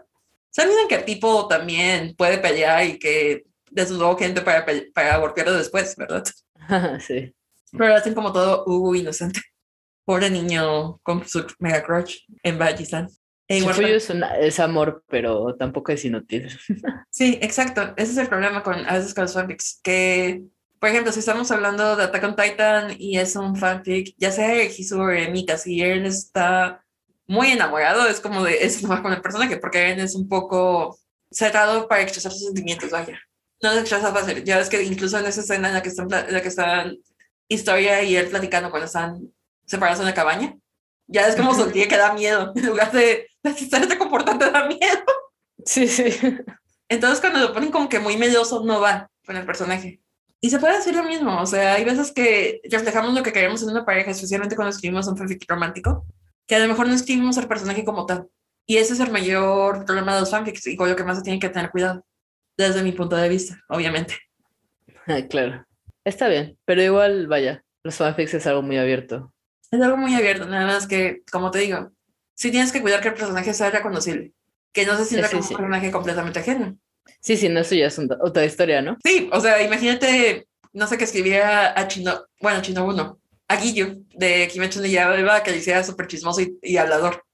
Se 0.50 0.62
olvidan 0.62 0.88
que 0.88 0.96
el 0.96 1.04
tipo 1.04 1.46
también 1.48 2.14
puede 2.16 2.38
pelear 2.38 2.84
y 2.84 2.98
que 2.98 3.44
desnudó 3.70 4.16
gente 4.16 4.40
para, 4.40 4.64
para 4.94 5.16
golpearlo 5.18 5.54
después, 5.54 5.96
¿verdad? 5.96 6.24
sí. 7.00 7.34
Pero 7.72 7.94
hacen 7.94 8.14
como 8.14 8.32
todo 8.32 8.64
uh, 8.66 8.94
inocente. 8.94 9.40
Pobre 10.04 10.30
niño 10.30 10.98
con 11.02 11.26
su 11.26 11.46
mega 11.58 11.82
crush 11.82 12.18
en 12.42 12.58
Bajisan. 12.58 13.08
E 13.48 13.60
Chifuyu 13.60 13.94
es, 13.94 14.10
una, 14.10 14.38
es 14.38 14.60
amor, 14.60 15.04
pero 15.08 15.56
tampoco 15.56 15.90
es 15.90 16.04
inútil. 16.04 16.48
sí, 17.10 17.38
exacto. 17.42 17.94
Ese 17.96 18.12
es 18.12 18.18
el 18.18 18.28
problema 18.28 18.62
con 18.62 18.74
a 18.74 18.94
veces 18.94 19.12
con 19.12 19.22
los 19.22 19.34
fanfics, 19.34 19.80
que 19.82 20.44
por 20.80 20.88
ejemplo, 20.88 21.12
si 21.12 21.20
estamos 21.20 21.50
hablando 21.50 21.94
de 21.94 22.04
Attack 22.04 22.24
on 22.24 22.34
Titan 22.34 22.96
y 22.98 23.18
es 23.18 23.36
un 23.36 23.54
fanfic, 23.54 24.14
ya 24.16 24.32
sea 24.32 24.48
de 24.48 24.66
de 24.68 25.28
Mika, 25.30 25.58
si 25.58 25.80
Eren 25.80 26.06
está 26.06 26.82
muy 27.26 27.52
enamorado, 27.52 28.08
es 28.08 28.18
como 28.18 28.42
de, 28.42 28.64
es 28.64 28.82
más 28.82 29.02
con 29.02 29.12
el 29.12 29.20
personaje, 29.20 29.58
porque 29.58 29.78
Eren 29.78 30.00
es 30.00 30.14
un 30.14 30.26
poco 30.26 30.98
cerrado 31.30 31.86
para 31.86 32.00
expresar 32.00 32.32
sus 32.32 32.46
sentimientos, 32.46 32.90
vaya. 32.90 33.20
No 33.62 33.72
se 33.72 33.80
expresa 33.80 34.10
fácil. 34.10 34.42
Ya 34.42 34.56
ves 34.56 34.70
que 34.70 34.82
incluso 34.82 35.18
en 35.18 35.26
esa 35.26 35.42
escena 35.42 35.68
en 35.68 35.74
la 35.74 35.82
que 35.82 35.90
están, 35.90 36.08
en 36.10 36.32
la 36.32 36.40
que 36.40 36.48
están 36.48 36.96
Historia 37.46 38.02
y 38.02 38.16
él 38.16 38.28
platicando 38.28 38.70
cuando 38.70 38.86
están 38.86 39.20
separados 39.66 40.00
en 40.00 40.06
la 40.06 40.14
cabaña, 40.14 40.56
ya 41.08 41.26
es 41.26 41.36
como 41.36 41.52
sentía 41.52 41.88
que 41.88 41.96
da 41.96 42.14
miedo, 42.14 42.52
en 42.54 42.66
lugar 42.66 42.90
de, 42.92 43.26
de 43.42 43.50
estarse 43.50 43.98
comportando 43.98 44.50
da 44.50 44.66
miedo. 44.66 45.04
Sí, 45.66 45.88
sí. 45.88 46.04
Entonces 46.88 47.20
cuando 47.20 47.40
lo 47.40 47.52
ponen 47.52 47.70
como 47.70 47.88
que 47.88 47.98
muy 47.98 48.16
medioso, 48.16 48.64
no 48.64 48.80
va 48.80 49.10
con 49.26 49.36
el 49.36 49.44
personaje. 49.44 50.00
Y 50.42 50.48
se 50.48 50.58
puede 50.58 50.76
decir 50.76 50.94
lo 50.94 51.04
mismo, 51.04 51.38
o 51.40 51.46
sea, 51.46 51.74
hay 51.74 51.84
veces 51.84 52.12
que 52.12 52.62
reflejamos 52.70 53.12
lo 53.12 53.22
que 53.22 53.32
queremos 53.32 53.62
en 53.62 53.70
una 53.70 53.84
pareja, 53.84 54.10
especialmente 54.10 54.56
cuando 54.56 54.70
escribimos 54.70 55.06
un 55.06 55.16
fanfic 55.16 55.44
romántico, 55.46 56.06
que 56.46 56.54
a 56.54 56.60
lo 56.60 56.68
mejor 56.68 56.88
no 56.88 56.94
escribimos 56.94 57.36
al 57.36 57.46
personaje 57.46 57.84
como 57.84 58.06
tal. 58.06 58.26
Y 58.66 58.78
ese 58.78 58.94
es 58.94 59.00
el 59.00 59.10
mayor 59.10 59.84
problema 59.84 60.14
de 60.14 60.20
los 60.20 60.30
fanfics 60.30 60.66
y 60.68 60.76
con 60.76 60.88
lo 60.88 60.96
que 60.96 61.04
más 61.04 61.18
se 61.18 61.24
tiene 61.24 61.38
que 61.38 61.50
tener 61.50 61.70
cuidado, 61.70 62.06
desde 62.56 62.82
mi 62.82 62.92
punto 62.92 63.16
de 63.16 63.28
vista, 63.28 63.60
obviamente. 63.68 64.16
Claro, 65.28 65.66
está 66.04 66.28
bien, 66.28 66.56
pero 66.64 66.82
igual, 66.82 67.26
vaya, 67.26 67.64
los 67.82 67.96
fanfics 67.96 68.34
es 68.34 68.46
algo 68.46 68.62
muy 68.62 68.78
abierto. 68.78 69.34
Es 69.70 69.80
algo 69.80 69.96
muy 69.96 70.14
abierto, 70.14 70.46
nada 70.46 70.66
más 70.66 70.86
que, 70.86 71.22
como 71.32 71.50
te 71.50 71.58
digo, 71.58 71.90
sí 72.34 72.52
tienes 72.52 72.70
que 72.70 72.80
cuidar 72.80 73.00
que 73.00 73.08
el 73.08 73.14
personaje 73.14 73.52
sea 73.52 73.70
reconocible, 73.70 74.32
que 74.72 74.86
no 74.86 74.96
se 74.96 75.04
sienta 75.04 75.26
sí, 75.26 75.36
como 75.36 75.42
sí. 75.42 75.54
un 75.54 75.58
personaje 75.58 75.90
completamente 75.90 76.38
ajeno. 76.38 76.78
Sí, 77.20 77.36
sí, 77.36 77.48
no, 77.48 77.60
eso 77.60 77.74
ya 77.74 77.86
es 77.86 77.98
un, 77.98 78.08
otra 78.20 78.44
historia, 78.44 78.82
¿no? 78.82 78.96
Sí, 79.04 79.28
o 79.32 79.40
sea, 79.40 79.62
imagínate, 79.62 80.46
no 80.72 80.86
sé, 80.86 80.96
que 80.96 81.04
escribiera 81.04 81.78
a 81.78 81.88
Chino, 81.88 82.26
bueno, 82.40 82.62
Chino 82.62 82.84
uno, 82.84 83.20
a 83.48 83.56
Guillo 83.56 83.96
de 84.14 84.48
Kimetsu 84.48 84.80
no 84.80 84.86
Yaiba, 84.86 85.42
que 85.42 85.50
le 85.50 85.58
hiciera 85.58 85.82
súper 85.82 86.06
chismoso 86.06 86.40
y, 86.40 86.56
y, 86.62 86.76
hablador. 86.76 87.24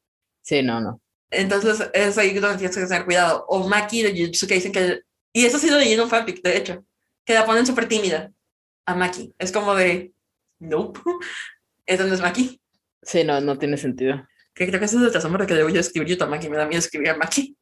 Sí, 0.43 0.63
no, 0.63 0.81
no. 0.81 1.01
Entonces, 1.31 1.91
es 1.93 2.17
ahí 2.17 2.33
donde 2.35 2.59
tienes 2.59 2.77
que 2.77 2.87
tener 2.87 3.05
cuidado. 3.05 3.45
O 3.49 3.69
Maki 3.69 4.03
de 4.03 4.13
Jujutsu 4.13 4.47
que 4.47 4.55
dicen 4.55 4.73
que, 4.73 5.01
y 5.33 5.45
eso 5.45 5.59
ha 5.59 5.61
sido 5.61 5.79
leyendo 5.79 6.05
un 6.05 6.11
fanfic, 6.11 6.43
de 6.43 6.57
hecho, 6.57 6.85
que 7.25 7.35
la 7.35 7.45
ponen 7.45 7.67
súper 7.67 7.87
tímida 7.87 8.33
a 8.87 8.95
Maki. 8.95 9.35
Es 9.39 9.53
como 9.53 9.75
de, 9.75 10.13
nope, 10.59 11.01
eso 11.87 12.07
no 12.07 12.15
es 12.15 12.21
Maki. 12.21 12.61
Sí, 13.03 13.23
no, 13.25 13.41
no 13.41 13.59
tiene 13.59 13.77
sentido. 13.77 14.27
Que 14.55 14.67
creo 14.67 14.81
que 14.81 14.87
ese 14.87 14.97
es 14.97 15.03
el 15.03 15.39
de 15.39 15.47
que 15.47 15.55
debo 15.55 15.69
yo 15.69 15.81
escribir 15.81 16.17
yo 16.17 16.25
a 16.25 16.29
Maki, 16.29 16.49
me 16.49 16.57
da 16.57 16.67
miedo 16.67 16.79
escribir 16.79 17.11
a 17.11 17.17
Maki. 17.17 17.57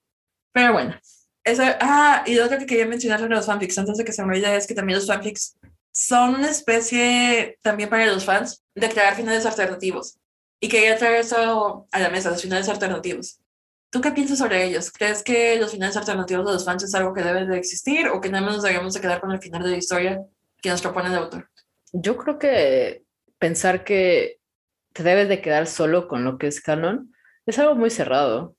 Pero 0.52 0.72
bueno, 0.74 0.96
eso, 1.44 1.62
ah, 1.80 2.24
y 2.26 2.34
lo 2.34 2.46
otro 2.46 2.58
que 2.58 2.66
quería 2.66 2.86
mencionar 2.86 3.20
sobre 3.20 3.36
los 3.36 3.46
fanfics, 3.46 3.78
antes 3.78 3.98
de 3.98 4.04
que 4.04 4.12
se 4.12 4.24
me 4.24 4.28
olvide, 4.28 4.56
es 4.56 4.66
que 4.66 4.74
también 4.74 4.98
los 4.98 5.06
fanfics 5.06 5.56
son 5.92 6.36
una 6.36 6.50
especie, 6.50 7.58
también 7.62 7.88
para 7.88 8.06
los 8.06 8.24
fans, 8.24 8.64
de 8.74 8.88
crear 8.88 9.14
finales 9.14 9.46
alternativos. 9.46 10.18
Y 10.60 10.68
quería 10.68 10.96
traer 10.96 11.16
eso 11.16 11.86
a 11.92 11.98
la 12.00 12.08
mesa, 12.08 12.30
los 12.30 12.42
finales 12.42 12.68
alternativos. 12.68 13.38
¿Tú 13.90 14.00
qué 14.00 14.10
piensas 14.10 14.38
sobre 14.38 14.64
ellos? 14.64 14.90
¿Crees 14.90 15.22
que 15.22 15.56
los 15.56 15.70
finales 15.70 15.96
alternativos 15.96 16.46
de 16.46 16.52
los 16.54 16.64
fans 16.64 16.82
es 16.82 16.94
algo 16.94 17.12
que 17.14 17.22
debe 17.22 17.46
de 17.46 17.58
existir 17.58 18.08
o 18.08 18.20
que 18.20 18.28
nada 18.28 18.44
más 18.44 18.56
nos 18.56 18.64
debemos 18.64 18.94
de 18.94 19.00
quedar 19.00 19.20
con 19.20 19.30
el 19.30 19.40
final 19.40 19.62
de 19.62 19.70
la 19.70 19.76
historia 19.76 20.20
que 20.60 20.70
nos 20.70 20.82
propone 20.82 21.10
el 21.10 21.16
autor? 21.16 21.48
Yo 21.92 22.16
creo 22.16 22.38
que 22.38 23.04
pensar 23.38 23.84
que 23.84 24.40
te 24.94 25.02
debes 25.02 25.28
de 25.28 25.42
quedar 25.42 25.66
solo 25.66 26.08
con 26.08 26.24
lo 26.24 26.38
que 26.38 26.46
es 26.48 26.60
canon 26.60 27.14
es 27.46 27.58
algo 27.58 27.74
muy 27.74 27.90
cerrado 27.90 28.53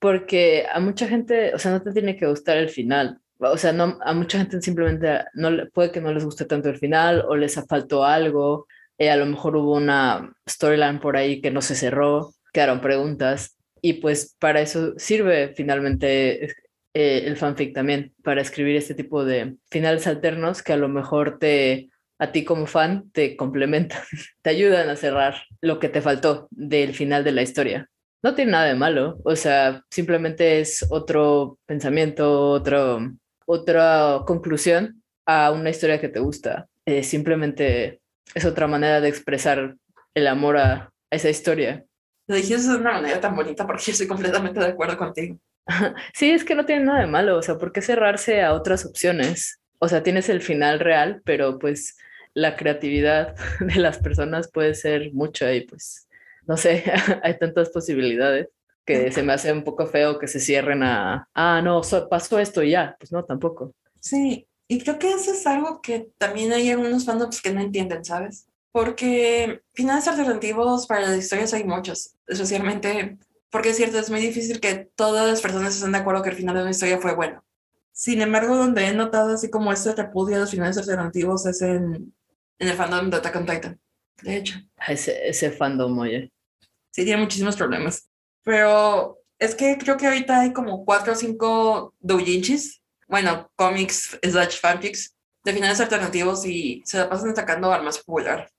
porque 0.00 0.66
a 0.72 0.80
mucha 0.80 1.06
gente, 1.08 1.54
o 1.54 1.58
sea, 1.58 1.72
no 1.72 1.82
te 1.82 1.92
tiene 1.92 2.16
que 2.16 2.26
gustar 2.26 2.56
el 2.56 2.70
final. 2.70 3.20
O 3.38 3.56
sea, 3.56 3.70
a 3.70 4.14
mucha 4.14 4.38
gente 4.38 4.60
simplemente 4.60 5.24
no, 5.34 5.50
puede 5.72 5.92
que 5.92 6.00
no 6.00 6.12
les 6.12 6.24
guste 6.24 6.46
tanto 6.46 6.68
el 6.70 6.78
final 6.78 7.24
o 7.28 7.36
les 7.36 7.54
faltó 7.68 8.04
algo. 8.04 8.66
Eh, 8.98 9.10
a 9.10 9.16
lo 9.16 9.26
mejor 9.26 9.56
hubo 9.56 9.76
una 9.76 10.34
storyline 10.48 11.00
por 11.00 11.16
ahí 11.16 11.40
que 11.40 11.50
no 11.50 11.62
se 11.62 11.74
cerró, 11.74 12.32
quedaron 12.52 12.80
preguntas. 12.80 13.56
Y 13.82 13.94
pues 13.94 14.36
para 14.38 14.60
eso 14.60 14.94
sirve 14.98 15.54
finalmente 15.54 16.46
eh, 16.94 17.22
el 17.26 17.36
fanfic 17.36 17.74
también, 17.74 18.14
para 18.22 18.42
escribir 18.42 18.76
este 18.76 18.94
tipo 18.94 19.24
de 19.24 19.56
finales 19.70 20.06
alternos 20.06 20.62
que 20.62 20.72
a 20.74 20.76
lo 20.76 20.88
mejor 20.88 21.38
te, 21.38 21.90
a 22.18 22.32
ti 22.32 22.44
como 22.44 22.66
fan 22.66 23.10
te 23.12 23.36
complementan, 23.36 24.02
te 24.42 24.50
ayudan 24.50 24.88
a 24.90 24.96
cerrar 24.96 25.36
lo 25.60 25.78
que 25.78 25.88
te 25.88 26.02
faltó 26.02 26.48
del 26.50 26.94
final 26.94 27.24
de 27.24 27.32
la 27.32 27.42
historia 27.42 27.90
no 28.22 28.34
tiene 28.34 28.52
nada 28.52 28.66
de 28.66 28.74
malo, 28.74 29.18
o 29.24 29.34
sea, 29.36 29.84
simplemente 29.90 30.60
es 30.60 30.86
otro 30.90 31.58
pensamiento, 31.66 32.50
otro, 32.50 33.00
otra 33.46 34.20
conclusión 34.26 35.02
a 35.26 35.50
una 35.52 35.70
historia 35.70 36.00
que 36.00 36.08
te 36.08 36.20
gusta. 36.20 36.68
Eh, 36.84 37.02
simplemente 37.02 38.00
es 38.34 38.44
otra 38.44 38.66
manera 38.66 39.00
de 39.00 39.08
expresar 39.08 39.76
el 40.14 40.26
amor 40.26 40.58
a, 40.58 40.72
a 40.72 41.16
esa 41.16 41.30
historia. 41.30 41.84
Lo 42.26 42.36
dijiste 42.36 42.70
de 42.70 42.76
una 42.76 42.92
manera 42.92 43.20
tan 43.20 43.34
bonita 43.34 43.66
porque 43.66 43.84
yo 43.86 43.92
estoy 43.92 44.06
completamente 44.06 44.60
de 44.60 44.66
acuerdo 44.66 44.96
contigo. 44.96 45.38
Sí, 46.14 46.30
es 46.30 46.44
que 46.44 46.54
no 46.54 46.66
tiene 46.66 46.84
nada 46.84 47.00
de 47.00 47.06
malo, 47.06 47.36
o 47.36 47.42
sea, 47.42 47.56
¿por 47.56 47.72
qué 47.72 47.80
cerrarse 47.80 48.42
a 48.42 48.54
otras 48.54 48.84
opciones? 48.84 49.60
O 49.78 49.88
sea, 49.88 50.02
tienes 50.02 50.28
el 50.28 50.42
final 50.42 50.80
real, 50.80 51.22
pero 51.24 51.58
pues 51.58 51.96
la 52.34 52.56
creatividad 52.56 53.34
de 53.60 53.76
las 53.76 53.98
personas 53.98 54.50
puede 54.50 54.74
ser 54.74 55.12
mucha 55.12 55.52
y 55.52 55.62
pues 55.62 56.08
no 56.46 56.56
sé, 56.56 56.84
hay 57.22 57.38
tantas 57.38 57.70
posibilidades. 57.70 58.48
que 58.84 59.12
se 59.12 59.22
me 59.22 59.32
hace 59.32 59.52
un 59.52 59.62
poco 59.62 59.86
feo 59.86 60.18
que 60.18 60.26
se 60.26 60.40
cierren 60.40 60.82
a, 60.82 61.28
ah, 61.34 61.62
no, 61.62 61.80
pasó 62.08 62.38
esto 62.38 62.62
y 62.62 62.70
ya, 62.70 62.96
pues 62.98 63.12
no, 63.12 63.24
tampoco. 63.24 63.74
Sí, 64.00 64.48
y 64.66 64.82
creo 64.82 64.98
que 64.98 65.12
eso 65.12 65.32
es 65.32 65.46
algo 65.46 65.80
que 65.80 66.10
también 66.18 66.52
hay 66.52 66.70
algunos 66.70 67.04
fandoms 67.04 67.40
que 67.40 67.52
no 67.52 67.60
entienden, 67.60 68.04
¿sabes? 68.04 68.46
Porque 68.72 69.62
finales 69.74 70.06
alternativos 70.08 70.86
para 70.86 71.02
las 71.02 71.18
historias 71.18 71.52
hay 71.54 71.64
muchos, 71.64 72.14
especialmente 72.26 73.18
porque 73.50 73.70
es 73.70 73.76
cierto, 73.76 73.98
es 73.98 74.10
muy 74.10 74.20
difícil 74.20 74.60
que 74.60 74.90
todas 74.94 75.28
las 75.28 75.40
personas 75.40 75.74
estén 75.74 75.92
de 75.92 75.98
acuerdo 75.98 76.22
que 76.22 76.30
el 76.30 76.36
final 76.36 76.54
de 76.54 76.62
una 76.62 76.70
historia 76.70 76.98
fue 76.98 77.14
bueno. 77.14 77.44
Sin 77.92 78.22
embargo, 78.22 78.56
donde 78.56 78.86
he 78.86 78.94
notado 78.94 79.34
así 79.34 79.50
como 79.50 79.72
este 79.72 79.94
repudio 79.94 80.36
a 80.36 80.40
los 80.40 80.50
finales 80.50 80.78
alternativos 80.78 81.44
es 81.46 81.60
en, 81.60 82.14
en 82.58 82.68
el 82.68 82.76
fandom 82.76 83.10
de 83.10 83.16
Attack 83.16 83.36
on 83.36 83.46
Titan, 83.46 83.80
de 84.22 84.36
hecho. 84.36 84.58
Ese, 84.86 85.28
ese 85.28 85.50
fandom, 85.50 85.98
oye. 85.98 86.32
Sí, 86.90 87.04
tiene 87.04 87.20
muchísimos 87.20 87.56
problemas. 87.56 88.08
Pero 88.42 89.18
es 89.38 89.54
que 89.54 89.78
creo 89.78 89.96
que 89.96 90.06
ahorita 90.06 90.40
hay 90.40 90.52
como 90.52 90.84
cuatro 90.84 91.12
o 91.12 91.16
cinco 91.16 91.94
doujinshis, 92.00 92.82
bueno, 93.08 93.50
cómics 93.56 94.18
slash 94.22 94.58
fanfics 94.60 95.16
de 95.44 95.52
finales 95.52 95.80
alternativos 95.80 96.44
y 96.46 96.82
se 96.84 96.98
la 96.98 97.08
pasan 97.08 97.30
atacando 97.30 97.72
al 97.72 97.82
más 97.82 97.98
popular 97.98 98.50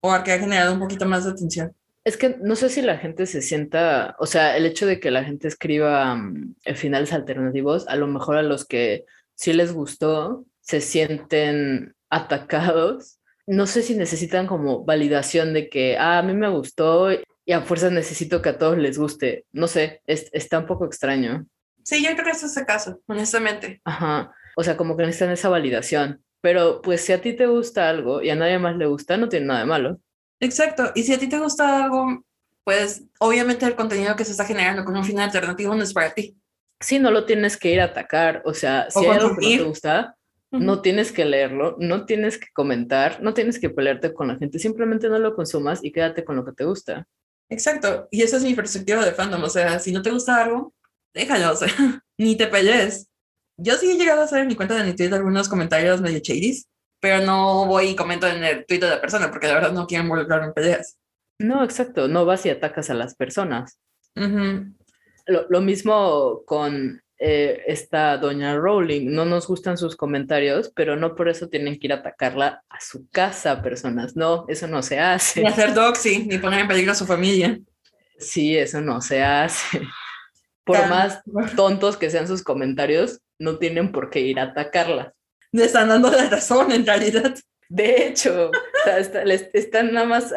o 0.00 0.12
al 0.12 0.22
que 0.22 0.32
ha 0.32 0.38
generado 0.38 0.72
un 0.72 0.80
poquito 0.80 1.06
más 1.06 1.24
de 1.24 1.32
atención. 1.32 1.74
Es 2.04 2.16
que 2.16 2.36
no 2.40 2.56
sé 2.56 2.70
si 2.70 2.80
la 2.80 2.96
gente 2.96 3.26
se 3.26 3.42
sienta, 3.42 4.16
o 4.18 4.26
sea, 4.26 4.56
el 4.56 4.64
hecho 4.64 4.86
de 4.86 4.98
que 5.00 5.10
la 5.10 5.24
gente 5.24 5.48
escriba 5.48 6.14
um, 6.14 6.54
finales 6.74 7.12
alternativos, 7.12 7.86
a 7.88 7.96
lo 7.96 8.06
mejor 8.06 8.36
a 8.36 8.42
los 8.42 8.64
que 8.64 9.04
sí 9.34 9.52
les 9.52 9.72
gustó, 9.72 10.46
se 10.60 10.80
sienten 10.80 11.94
atacados. 12.08 13.17
No 13.48 13.66
sé 13.66 13.82
si 13.82 13.94
necesitan 13.94 14.46
como 14.46 14.84
validación 14.84 15.54
de 15.54 15.68
que, 15.68 15.96
ah, 15.96 16.18
a 16.18 16.22
mí 16.22 16.34
me 16.34 16.50
gustó 16.50 17.10
y 17.10 17.52
a 17.52 17.62
fuerza 17.62 17.90
necesito 17.90 18.42
que 18.42 18.50
a 18.50 18.58
todos 18.58 18.76
les 18.76 18.98
guste. 18.98 19.46
No 19.52 19.66
sé, 19.66 20.02
está 20.06 20.58
un 20.58 20.66
poco 20.66 20.84
extraño. 20.84 21.46
Sí, 21.82 22.04
yo 22.04 22.10
creo 22.12 22.26
que 22.26 22.32
ese 22.32 22.46
es 22.46 22.56
el 22.58 22.66
caso, 22.66 23.00
honestamente. 23.06 23.80
Ajá, 23.84 24.30
o 24.54 24.62
sea, 24.62 24.76
como 24.76 24.96
que 24.96 25.06
necesitan 25.06 25.30
esa 25.30 25.48
validación. 25.48 26.22
Pero 26.42 26.82
pues 26.82 27.00
si 27.00 27.12
a 27.12 27.22
ti 27.22 27.32
te 27.32 27.46
gusta 27.46 27.88
algo 27.88 28.22
y 28.22 28.30
a 28.30 28.36
nadie 28.36 28.58
más 28.58 28.76
le 28.76 28.86
gusta, 28.86 29.16
no 29.16 29.28
tiene 29.28 29.46
nada 29.46 29.60
de 29.60 29.66
malo. 29.66 30.00
Exacto. 30.40 30.92
Y 30.94 31.02
si 31.04 31.14
a 31.14 31.18
ti 31.18 31.28
te 31.28 31.38
gusta 31.38 31.84
algo, 31.84 32.22
pues 32.64 33.04
obviamente 33.18 33.64
el 33.64 33.74
contenido 33.74 34.14
que 34.14 34.26
se 34.26 34.32
está 34.32 34.44
generando 34.44 34.84
con 34.84 34.94
un 34.94 35.04
final 35.04 35.24
alternativo 35.24 35.74
no 35.74 35.82
es 35.82 35.94
para 35.94 36.12
ti. 36.12 36.36
Sí, 36.80 36.98
no 36.98 37.10
lo 37.10 37.24
tienes 37.24 37.56
que 37.56 37.72
ir 37.72 37.80
a 37.80 37.84
atacar. 37.84 38.42
O 38.44 38.52
sea, 38.52 38.90
si 38.90 39.00
hay 39.00 39.16
algo 39.16 39.36
que 39.36 39.56
no 39.56 39.62
te 39.62 39.68
gusta, 39.68 40.17
no 40.50 40.80
tienes 40.80 41.12
que 41.12 41.24
leerlo, 41.24 41.76
no 41.78 42.06
tienes 42.06 42.38
que 42.38 42.46
comentar, 42.52 43.22
no 43.22 43.34
tienes 43.34 43.58
que 43.58 43.70
pelearte 43.70 44.14
con 44.14 44.28
la 44.28 44.36
gente. 44.36 44.58
Simplemente 44.58 45.08
no 45.08 45.18
lo 45.18 45.34
consumas 45.34 45.84
y 45.84 45.92
quédate 45.92 46.24
con 46.24 46.36
lo 46.36 46.44
que 46.44 46.52
te 46.52 46.64
gusta. 46.64 47.06
Exacto. 47.50 48.08
Y 48.10 48.22
esa 48.22 48.38
es 48.38 48.44
mi 48.44 48.54
perspectiva 48.54 49.04
de 49.04 49.12
fandom. 49.12 49.42
O 49.42 49.48
sea, 49.48 49.78
si 49.78 49.92
no 49.92 50.02
te 50.02 50.10
gusta 50.10 50.42
algo, 50.42 50.74
déjalo. 51.14 51.52
O 51.52 51.56
sea, 51.56 51.68
ni 52.18 52.36
te 52.36 52.46
pelees. 52.46 53.08
Yo 53.56 53.76
sí 53.76 53.90
he 53.90 53.98
llegado 53.98 54.22
a 54.22 54.24
hacer 54.24 54.40
en 54.40 54.48
mi 54.48 54.54
cuenta 54.54 54.74
de 54.82 54.94
Twitter 54.94 55.14
algunos 55.14 55.48
comentarios 55.48 56.00
medio 56.00 56.20
chadis 56.20 56.68
pero 57.00 57.24
no 57.24 57.66
voy 57.66 57.88
y 57.88 57.96
comento 57.96 58.26
en 58.26 58.42
el 58.42 58.66
tweet 58.66 58.80
de 58.80 58.88
la 58.88 59.00
persona 59.00 59.30
porque 59.30 59.46
la 59.46 59.54
verdad 59.54 59.72
no 59.72 59.86
quiero 59.86 60.04
involucrarme 60.04 60.48
en 60.48 60.52
peleas. 60.52 60.98
No, 61.38 61.62
exacto, 61.62 62.08
no 62.08 62.24
vas 62.24 62.44
y 62.46 62.50
atacas 62.50 62.90
a 62.90 62.94
las 62.94 63.14
personas. 63.14 63.80
lo, 65.26 65.60
mismo 65.60 66.42
con 66.44 67.00
eh, 67.18 67.62
esta 67.66 68.16
doña 68.16 68.56
Rowling, 68.56 69.12
no 69.12 69.24
nos 69.24 69.46
gustan 69.46 69.76
sus 69.76 69.96
comentarios, 69.96 70.70
pero 70.74 70.96
no 70.96 71.14
por 71.14 71.28
eso 71.28 71.48
tienen 71.48 71.78
que 71.78 71.88
ir 71.88 71.92
a 71.92 71.96
atacarla 71.96 72.62
a 72.68 72.80
su 72.80 73.08
casa, 73.10 73.62
personas, 73.62 74.16
no, 74.16 74.44
eso 74.48 74.66
no 74.66 74.82
se 74.82 75.00
hace. 75.00 75.40
Ni 75.40 75.48
hacer 75.48 75.74
doxy, 75.74 76.26
ni 76.26 76.38
poner 76.38 76.60
en 76.60 76.68
peligro 76.68 76.92
a 76.92 76.94
su 76.94 77.06
familia. 77.06 77.58
Sí, 78.18 78.56
eso 78.56 78.80
no 78.80 79.00
se 79.00 79.22
hace. 79.22 79.80
Por 80.64 80.86
más 80.88 81.22
tontos 81.56 81.96
que 81.96 82.10
sean 82.10 82.28
sus 82.28 82.42
comentarios, 82.42 83.20
no 83.38 83.58
tienen 83.58 83.90
por 83.90 84.10
qué 84.10 84.20
ir 84.20 84.38
a 84.38 84.44
atacarla 84.44 85.14
le 85.52 85.64
están 85.64 85.88
dando 85.88 86.10
la 86.10 86.28
razón 86.28 86.72
en 86.72 86.86
realidad. 86.86 87.34
De 87.68 88.06
hecho, 88.06 88.50
están 89.52 89.92
nada 89.92 90.06
más, 90.06 90.32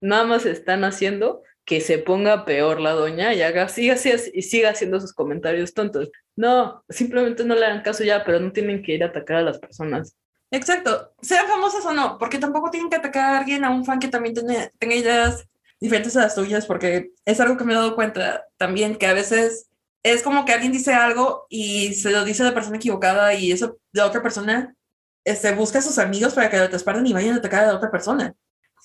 nada 0.00 0.24
más 0.24 0.46
están 0.46 0.84
haciendo 0.84 1.42
que 1.66 1.80
se 1.80 1.98
ponga 1.98 2.44
peor 2.44 2.80
la 2.80 2.92
doña 2.92 3.34
y 3.34 3.42
haga, 3.42 3.68
siga, 3.68 3.96
y 4.32 4.42
siga 4.42 4.70
haciendo 4.70 5.00
sus 5.00 5.12
comentarios 5.12 5.74
tontos. 5.74 6.10
No, 6.36 6.84
simplemente 6.88 7.44
no 7.44 7.56
le 7.56 7.66
hagan 7.66 7.82
caso 7.82 8.04
ya, 8.04 8.24
pero 8.24 8.38
no 8.38 8.52
tienen 8.52 8.82
que 8.82 8.94
ir 8.94 9.02
a 9.02 9.08
atacar 9.08 9.38
a 9.38 9.42
las 9.42 9.58
personas. 9.58 10.16
Exacto, 10.52 11.12
sean 11.20 11.48
famosas 11.48 11.84
o 11.84 11.92
no, 11.92 12.18
porque 12.18 12.38
tampoco 12.38 12.70
tienen 12.70 12.88
que 12.88 12.96
atacar 12.96 13.34
a 13.34 13.38
alguien, 13.38 13.64
a 13.64 13.70
un 13.70 13.84
fan 13.84 13.98
que 13.98 14.06
también 14.06 14.34
tiene, 14.36 14.70
tenga 14.78 14.94
ideas 14.94 15.44
diferentes 15.80 16.16
a 16.16 16.22
las 16.22 16.36
tuyas, 16.36 16.66
porque 16.66 17.10
es 17.24 17.40
algo 17.40 17.56
que 17.56 17.64
me 17.64 17.72
he 17.72 17.76
dado 17.76 17.96
cuenta 17.96 18.46
también, 18.56 18.96
que 18.96 19.06
a 19.08 19.12
veces 19.12 19.68
es 20.04 20.22
como 20.22 20.44
que 20.44 20.52
alguien 20.52 20.70
dice 20.70 20.94
algo 20.94 21.46
y 21.48 21.94
se 21.94 22.12
lo 22.12 22.24
dice 22.24 22.44
a 22.44 22.46
la 22.46 22.54
persona 22.54 22.76
equivocada 22.76 23.34
y 23.34 23.50
eso 23.50 23.78
de 23.92 24.02
otra 24.02 24.22
persona 24.22 24.76
este, 25.24 25.52
busca 25.52 25.80
a 25.80 25.82
sus 25.82 25.98
amigos 25.98 26.34
para 26.34 26.48
que 26.48 26.58
lo 26.58 26.64
espalden 26.64 27.08
y 27.08 27.12
vayan 27.12 27.34
a 27.34 27.38
atacar 27.38 27.64
a 27.64 27.66
la 27.66 27.76
otra 27.76 27.90
persona. 27.90 28.32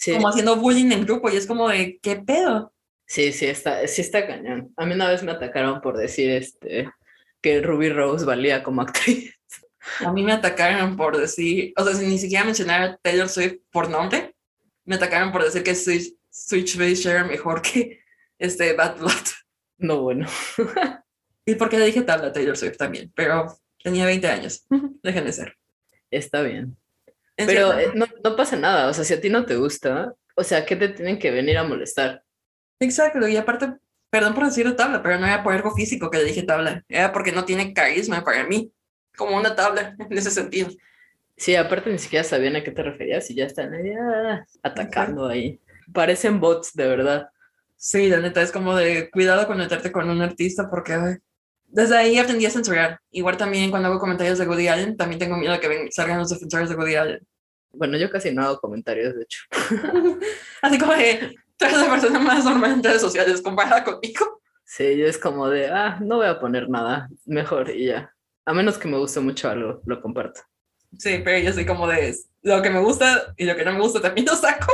Como 0.05 0.29
haciendo 0.29 0.55
bullying 0.55 0.91
en 0.91 1.05
grupo 1.05 1.29
y 1.29 1.35
es 1.35 1.45
como 1.45 1.69
de, 1.69 1.99
¿qué 2.01 2.15
pedo? 2.15 2.73
Sí, 3.05 3.31
sí 3.33 3.45
está, 3.45 3.85
sí 3.87 4.01
está 4.01 4.25
cañón. 4.25 4.73
A 4.77 4.85
mí 4.85 4.93
una 4.93 5.09
vez 5.09 5.21
me 5.21 5.31
atacaron 5.31 5.81
por 5.81 5.97
decir 5.97 6.31
este, 6.31 6.89
que 7.41 7.61
Ruby 7.61 7.89
Rose 7.89 8.25
valía 8.25 8.63
como 8.63 8.81
actriz. 8.81 9.35
A 9.99 10.11
mí 10.13 10.23
me 10.23 10.33
atacaron 10.33 10.95
por 10.95 11.17
decir, 11.17 11.73
o 11.75 11.83
sea, 11.83 11.93
sin 11.93 12.09
ni 12.09 12.17
siquiera 12.17 12.45
mencionar 12.45 12.81
a 12.81 12.97
Taylor 12.97 13.27
Swift 13.27 13.57
por 13.71 13.89
nombre, 13.89 14.35
me 14.85 14.95
atacaron 14.95 15.31
por 15.31 15.43
decir 15.43 15.63
que 15.63 15.75
Switch, 15.75 16.13
Switch 16.29 17.05
era 17.05 17.23
mejor 17.23 17.61
que 17.61 17.99
este 18.39 18.73
Bad 18.73 18.97
Blood. 18.97 19.27
No, 19.77 20.01
bueno. 20.01 20.27
Y 21.43 21.55
porque 21.55 21.79
le 21.79 21.87
dije 21.87 22.03
tabla 22.03 22.27
a 22.27 22.31
Taylor 22.31 22.55
Swift 22.55 22.77
también, 22.77 23.11
pero 23.15 23.57
tenía 23.83 24.05
20 24.05 24.27
años. 24.27 24.63
Dejen 25.01 25.25
de 25.25 25.33
ser. 25.33 25.57
Está 26.11 26.43
bien. 26.43 26.77
Pero 27.45 27.77
eh, 27.77 27.91
no, 27.93 28.05
no, 28.23 28.35
pasa 28.35 28.55
nada, 28.55 28.89
o 28.89 28.93
sea, 28.93 29.03
si 29.03 29.13
a 29.13 29.21
ti 29.21 29.29
no 29.29 29.45
te 29.45 29.55
gusta, 29.55 30.13
o 30.35 30.43
sea, 30.43 30.65
¿qué 30.65 30.75
te 30.75 30.89
tienen 30.89 31.19
que 31.19 31.31
venir 31.31 31.57
a 31.57 31.63
molestar? 31.63 32.23
Exacto, 32.79 33.27
y 33.27 33.37
aparte, 33.37 33.73
perdón 34.09 34.33
por 34.33 34.45
decir 34.45 34.75
tabla, 34.75 35.01
pero 35.03 35.19
no 35.19 35.25
era 35.25 35.43
por 35.43 35.53
algo 35.53 35.73
físico 35.75 36.09
que 36.09 36.17
le 36.17 36.25
dije 36.25 36.43
tabla, 36.43 36.83
era 36.89 37.11
porque 37.11 37.31
no 37.31 37.45
tiene 37.45 37.73
carisma 37.73 38.23
para 38.23 38.45
mí, 38.45 38.71
como 39.15 39.37
una 39.37 39.55
tabla 39.55 39.95
en 40.09 40.17
ese 40.17 40.31
sentido. 40.31 40.69
Sí, 41.37 41.55
aparte 41.55 41.91
ni 41.91 41.97
siquiera 41.97 42.23
sabían 42.23 42.55
a 42.55 42.63
qué 42.63 42.71
te 42.71 42.83
referías 42.83 43.29
y 43.31 43.35
ya 43.35 43.45
están 43.45 43.73
ahí 43.73 43.91
ah, 43.93 44.45
atacando 44.61 45.27
ahí. 45.27 45.59
Parecen 45.91 46.39
bots, 46.39 46.73
de 46.75 46.87
verdad. 46.87 47.29
Sí, 47.75 48.09
la 48.09 48.19
neta 48.19 48.43
es 48.43 48.51
como 48.51 48.75
de 48.75 49.09
cuidado 49.09 49.47
con 49.47 49.57
meterte 49.57 49.91
con 49.91 50.07
un 50.07 50.21
artista 50.21 50.69
porque 50.69 51.17
desde 51.71 51.97
ahí 51.97 52.17
aprendí 52.17 52.45
a 52.45 52.51
censurar.Igual 52.51 53.37
también 53.37 53.69
cuando 53.69 53.89
hago 53.89 53.99
comentarios 53.99 54.37
de 54.37 54.47
Woody 54.47 54.67
Allen, 54.67 54.97
también 54.97 55.19
tengo 55.19 55.37
miedo 55.37 55.59
que 55.59 55.89
salgan 55.91 56.19
los 56.19 56.29
defensores 56.29 56.69
de 56.69 56.75
Woody 56.75 56.95
Allen. 56.95 57.27
Bueno, 57.73 57.97
yo 57.97 58.09
casi 58.09 58.33
no 58.33 58.43
hago 58.43 58.59
comentarios, 58.59 59.15
de 59.15 59.23
hecho. 59.23 59.39
Así 60.61 60.77
como 60.77 60.93
que 60.93 61.35
tú 61.57 61.65
eres 61.65 61.77
la 61.77 61.89
persona 61.89 62.19
más 62.19 62.43
normal 62.43 62.73
en 62.73 62.83
redes 62.83 63.01
sociales 63.01 63.41
comparada 63.41 63.83
conmigo. 63.83 64.41
Sí, 64.65 64.97
yo 64.97 65.05
es 65.05 65.17
como 65.17 65.49
de, 65.49 65.67
ah, 65.67 65.97
no 66.01 66.17
voy 66.17 66.27
a 66.27 66.39
poner 66.39 66.69
nada, 66.69 67.09
mejor 67.25 67.69
y 67.69 67.87
ya. 67.87 68.13
A 68.45 68.53
menos 68.53 68.77
que 68.77 68.87
me 68.87 68.97
guste 68.97 69.19
mucho 69.19 69.49
algo, 69.49 69.81
lo 69.85 70.01
comparto. 70.01 70.41
Sí, 70.97 71.21
pero 71.23 71.39
yo 71.39 71.53
soy 71.53 71.65
como 71.65 71.87
de, 71.87 72.15
lo 72.41 72.61
que 72.61 72.69
me 72.69 72.79
gusta 72.79 73.33
y 73.37 73.45
lo 73.45 73.55
que 73.55 73.63
no 73.63 73.73
me 73.73 73.81
gusta 73.81 74.01
también 74.01 74.27
lo 74.27 74.35
saco. 74.35 74.71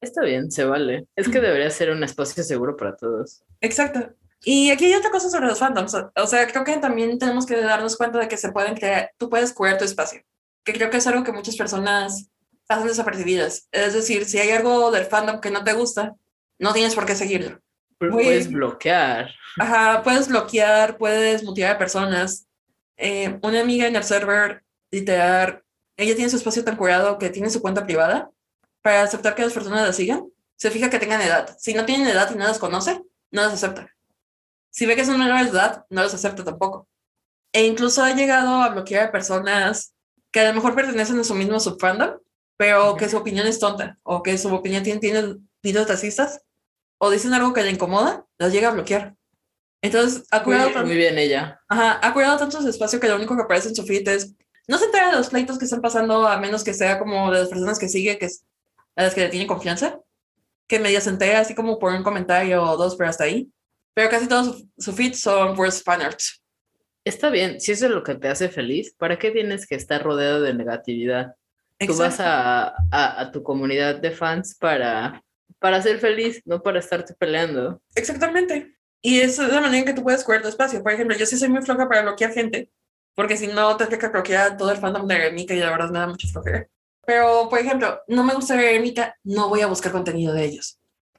Está 0.00 0.22
bien, 0.22 0.50
se 0.50 0.64
vale. 0.64 1.06
Es 1.14 1.28
que 1.28 1.40
debería 1.40 1.70
ser 1.70 1.90
un 1.90 2.02
espacio 2.02 2.42
seguro 2.42 2.76
para 2.76 2.96
todos. 2.96 3.42
Exacto. 3.60 4.12
Y 4.44 4.70
aquí 4.70 4.86
hay 4.86 4.94
otra 4.94 5.10
cosa 5.10 5.30
sobre 5.30 5.46
los 5.46 5.58
fandoms. 5.58 5.94
O 6.16 6.26
sea, 6.26 6.46
creo 6.48 6.64
que 6.64 6.76
también 6.78 7.18
tenemos 7.18 7.46
que 7.46 7.60
darnos 7.60 7.96
cuenta 7.96 8.18
de 8.18 8.28
que 8.28 8.36
se 8.36 8.50
pueden 8.50 8.74
crear, 8.74 9.12
tú 9.16 9.30
puedes 9.30 9.52
cuidar 9.52 9.78
tu 9.78 9.84
espacio, 9.84 10.22
que 10.64 10.72
creo 10.72 10.90
que 10.90 10.96
es 10.96 11.06
algo 11.06 11.22
que 11.22 11.32
muchas 11.32 11.56
personas 11.56 12.28
pasan 12.66 12.88
desapercibidas. 12.88 13.68
Es 13.70 13.94
decir, 13.94 14.24
si 14.24 14.38
hay 14.38 14.50
algo 14.50 14.90
del 14.90 15.06
fandom 15.06 15.40
que 15.40 15.50
no 15.50 15.62
te 15.62 15.72
gusta, 15.72 16.14
no 16.58 16.72
tienes 16.72 16.94
por 16.94 17.06
qué 17.06 17.14
seguirlo. 17.14 17.60
puedes 17.98 18.50
bloquear. 18.50 19.30
Ajá, 19.58 20.02
puedes 20.02 20.28
bloquear, 20.28 20.96
puedes 20.98 21.44
mutear 21.44 21.76
a 21.76 21.78
personas. 21.78 22.46
Eh, 22.96 23.38
una 23.42 23.60
amiga 23.60 23.86
en 23.86 23.96
el 23.96 24.04
server, 24.04 24.64
literal, 24.90 25.62
ella 25.96 26.14
tiene 26.14 26.30
su 26.30 26.36
espacio 26.36 26.64
tan 26.64 26.76
curado 26.76 27.18
que 27.18 27.30
tiene 27.30 27.50
su 27.50 27.60
cuenta 27.60 27.84
privada 27.84 28.30
para 28.80 29.02
aceptar 29.02 29.34
que 29.34 29.42
las 29.42 29.52
personas 29.52 29.86
la 29.86 29.92
sigan. 29.92 30.26
Se 30.56 30.70
fija 30.70 30.90
que 30.90 30.98
tengan 30.98 31.20
edad. 31.20 31.56
Si 31.58 31.74
no 31.74 31.84
tienen 31.84 32.06
edad 32.06 32.30
y 32.32 32.38
no 32.38 32.44
las 32.44 32.58
conoce, 32.58 33.02
no 33.30 33.42
las 33.42 33.52
acepta. 33.52 33.88
Si 34.72 34.86
ve 34.86 34.96
que 34.96 35.04
son 35.04 35.18
menores 35.18 35.52
de 35.52 35.58
edad, 35.58 35.86
no 35.90 36.02
los 36.02 36.14
acepta 36.14 36.44
tampoco. 36.44 36.88
E 37.52 37.64
incluso 37.66 38.02
ha 38.02 38.14
llegado 38.14 38.62
a 38.62 38.70
bloquear 38.70 39.08
a 39.08 39.12
personas 39.12 39.94
que 40.32 40.40
a 40.40 40.48
lo 40.48 40.54
mejor 40.54 40.74
pertenecen 40.74 41.20
a 41.20 41.24
su 41.24 41.34
mismo 41.34 41.60
subfandom, 41.60 42.18
pero 42.56 42.96
que 42.96 43.08
su 43.08 43.18
opinión 43.18 43.46
es 43.46 43.58
tonta 43.58 43.98
o 44.02 44.22
que 44.22 44.38
su 44.38 44.52
opinión 44.52 44.82
tiene, 44.82 45.00
tiene 45.00 45.36
videos 45.62 45.88
racistas 45.88 46.40
o 46.98 47.10
dicen 47.10 47.34
algo 47.34 47.52
que 47.52 47.62
le 47.62 47.70
incomoda, 47.70 48.26
las 48.38 48.52
llega 48.52 48.68
a 48.68 48.72
bloquear. 48.72 49.14
Entonces, 49.82 50.24
ha 50.30 50.42
cuidado 50.42 50.70
muy, 50.70 50.84
muy 50.84 50.96
bien 50.96 51.18
ella. 51.18 51.60
Ajá, 51.68 51.98
ha 52.00 52.12
cuidado 52.14 52.38
tanto 52.38 52.62
su 52.62 52.68
espacio 52.68 53.00
que 53.00 53.08
lo 53.08 53.16
único 53.16 53.36
que 53.36 53.42
aparece 53.42 53.68
en 53.68 53.74
su 53.74 53.84
feed 53.84 54.08
es 54.08 54.34
no 54.68 54.78
se 54.78 54.84
entera 54.86 55.10
de 55.10 55.16
los 55.16 55.28
pleitos 55.28 55.58
que 55.58 55.64
están 55.64 55.82
pasando 55.82 56.26
a 56.26 56.38
menos 56.38 56.62
que 56.62 56.72
sea 56.72 56.98
como 56.98 57.30
de 57.32 57.40
las 57.40 57.48
personas 57.48 57.78
que 57.78 57.88
sigue, 57.88 58.18
que 58.18 58.26
es 58.26 58.44
a 58.94 59.02
las 59.02 59.14
que 59.14 59.22
le 59.22 59.28
tiene 59.28 59.46
confianza, 59.46 60.00
que 60.68 60.78
medio 60.78 61.00
se 61.00 61.10
entera 61.10 61.40
así 61.40 61.54
como 61.54 61.78
por 61.78 61.92
un 61.92 62.04
comentario 62.04 62.62
o 62.62 62.76
dos, 62.76 62.96
pero 62.96 63.10
hasta 63.10 63.24
ahí. 63.24 63.50
Pero 63.94 64.10
casi 64.10 64.28
todos 64.28 64.58
su, 64.58 64.70
su 64.78 64.92
feed 64.92 65.14
son 65.14 65.54
puros 65.54 65.82
fanarts. 65.82 66.42
Está 67.04 67.30
bien, 67.30 67.60
si 67.60 67.72
eso 67.72 67.86
es 67.86 67.92
lo 67.92 68.02
que 68.02 68.14
te 68.14 68.28
hace 68.28 68.48
feliz, 68.48 68.94
¿para 68.96 69.18
qué 69.18 69.30
tienes 69.30 69.66
que 69.66 69.74
estar 69.74 70.02
rodeado 70.02 70.40
de 70.40 70.54
negatividad? 70.54 71.34
Tú 71.78 71.96
vas 71.96 72.20
a, 72.20 72.68
a, 72.92 73.20
a, 73.20 73.32
tu 73.32 73.42
comunidad 73.42 73.96
de 73.96 74.12
fans 74.12 74.54
para, 74.54 75.20
para 75.58 75.82
ser 75.82 75.98
feliz, 75.98 76.40
no 76.44 76.62
para 76.62 76.78
estarte 76.78 77.14
peleando. 77.14 77.82
Exactamente. 77.96 78.76
Y 79.00 79.20
esa 79.20 79.46
es 79.46 79.52
la 79.52 79.60
manera 79.60 79.78
en 79.78 79.84
que 79.84 79.94
tú 79.94 80.04
puedes 80.04 80.22
cubrir 80.22 80.42
tu 80.42 80.48
espacio. 80.48 80.80
Por 80.80 80.92
ejemplo, 80.92 81.16
yo 81.16 81.26
sí 81.26 81.36
soy 81.36 81.48
muy 81.48 81.60
floja 81.62 81.88
para 81.88 82.02
bloquear 82.02 82.32
gente, 82.32 82.70
porque 83.16 83.36
si 83.36 83.48
no, 83.48 83.76
tendría 83.76 83.98
que 83.98 84.08
bloquear 84.08 84.56
todo 84.56 84.70
el 84.70 84.78
fandom 84.78 85.08
de 85.08 85.16
Eremita 85.16 85.54
y 85.54 85.58
la 85.58 85.70
verdad 85.70 85.90
me 85.90 85.98
da 85.98 86.06
mucho 86.06 86.28
flojera. 86.28 86.68
Pero, 87.04 87.48
por 87.48 87.58
ejemplo, 87.58 88.00
no 88.06 88.22
me 88.22 88.34
gusta 88.34 88.54
Eremita, 88.54 89.16
no 89.24 89.48
voy 89.48 89.60
a 89.62 89.66
buscar 89.66 89.90
contenido 89.90 90.32
de 90.32 90.44
ellos, 90.44 90.78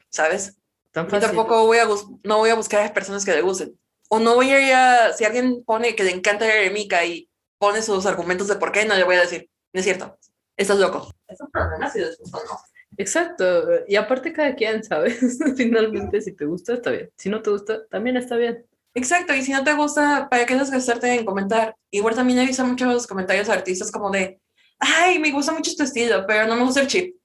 ¿sabes? 0.10 0.58
Tan 0.94 1.08
Y 1.08 1.10
fácil. 1.10 1.28
tampoco 1.28 1.66
voy 1.66 1.80
a, 1.80 1.88
no 2.24 2.38
voy 2.38 2.50
a 2.50 2.56
buscar 2.56 2.80
a 2.80 2.84
las 2.84 2.92
personas 2.92 3.26
que 3.26 3.34
le 3.34 3.42
gusten. 3.42 3.78
O 4.10 4.20
no 4.20 4.36
voy 4.36 4.52
a 4.52 4.62
ir 4.62 4.74
a, 4.74 5.14
si 5.14 5.26
alguien 5.26 5.64
pone 5.66 5.96
que 5.96 6.04
le 6.04 6.12
encanta 6.12 6.46
Eremika 6.46 7.04
y 7.04 7.30
pone 7.58 7.82
sus 7.82 8.06
argumentos 8.06 8.48
de 8.48 8.56
por 8.56 8.72
qué, 8.72 8.86
no 8.86 8.96
le 8.96 9.04
voy 9.04 9.16
a 9.16 9.22
decir, 9.22 9.50
no 9.74 9.80
es 9.80 9.86
cierto, 9.86 10.18
estás 10.56 10.78
loco. 10.78 11.12
Es 11.28 11.42
un 11.42 11.50
problema 11.50 11.90
si 11.90 12.00
les 12.00 12.18
gusta 12.18 12.38
o 12.38 12.44
no. 12.46 12.60
Exacto. 12.98 13.64
Y 13.88 13.96
aparte 13.96 14.32
cada 14.34 14.56
quien, 14.56 14.84
¿sabes? 14.84 15.20
Finalmente, 15.58 16.22
si 16.22 16.34
te 16.36 16.46
gusta, 16.46 16.74
está 16.74 16.92
bien. 16.92 17.10
Si 17.18 17.30
no 17.30 17.42
te 17.42 17.50
gusta, 17.50 17.86
también 17.88 18.18
está 18.18 18.36
bien. 18.36 18.66
Exacto, 18.96 19.34
y 19.34 19.42
si 19.42 19.52
no 19.52 19.64
te 19.64 19.74
gusta, 19.74 20.28
¿para 20.30 20.46
qué 20.46 20.56
desgastarte 20.56 21.12
en 21.12 21.26
comentar? 21.26 21.76
Igual 21.90 22.14
también 22.14 22.38
he 22.38 22.46
visto 22.46 22.64
muchos 22.64 23.08
comentarios 23.08 23.48
de 23.48 23.54
artistas 23.54 23.92
como 23.92 24.12
de, 24.12 24.40
ay, 24.78 25.18
me 25.18 25.32
gusta 25.32 25.52
mucho 25.52 25.72
tu 25.76 25.82
estilo, 25.82 26.26
pero 26.28 26.46
no 26.46 26.56
me 26.56 26.64
gusta 26.64 26.82
el 26.82 26.88
chip. 26.88 27.16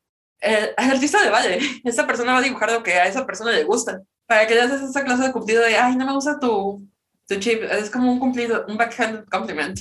Eh, 0.40 0.74
al 0.76 0.90
artista 0.90 1.22
le 1.22 1.30
vale, 1.30 1.58
esa 1.84 2.06
persona 2.06 2.32
va 2.32 2.38
a 2.38 2.42
dibujar 2.42 2.70
lo 2.72 2.82
que 2.82 2.92
a 2.94 3.06
esa 3.06 3.26
persona 3.26 3.52
le 3.52 3.64
gusta. 3.64 4.02
¿Para 4.26 4.46
qué 4.46 4.54
le 4.54 4.62
haces 4.62 4.82
esa 4.82 5.04
clase 5.04 5.24
de 5.24 5.32
cumplido 5.32 5.62
de, 5.62 5.76
ay, 5.76 5.96
no 5.96 6.04
me 6.06 6.12
gusta 6.12 6.38
tu, 6.38 6.86
tu 7.26 7.36
chip? 7.36 7.62
Es 7.62 7.90
como 7.90 8.12
un 8.12 8.20
cumplido, 8.20 8.64
un 8.68 8.76
backhand 8.76 9.28
compliment. 9.28 9.78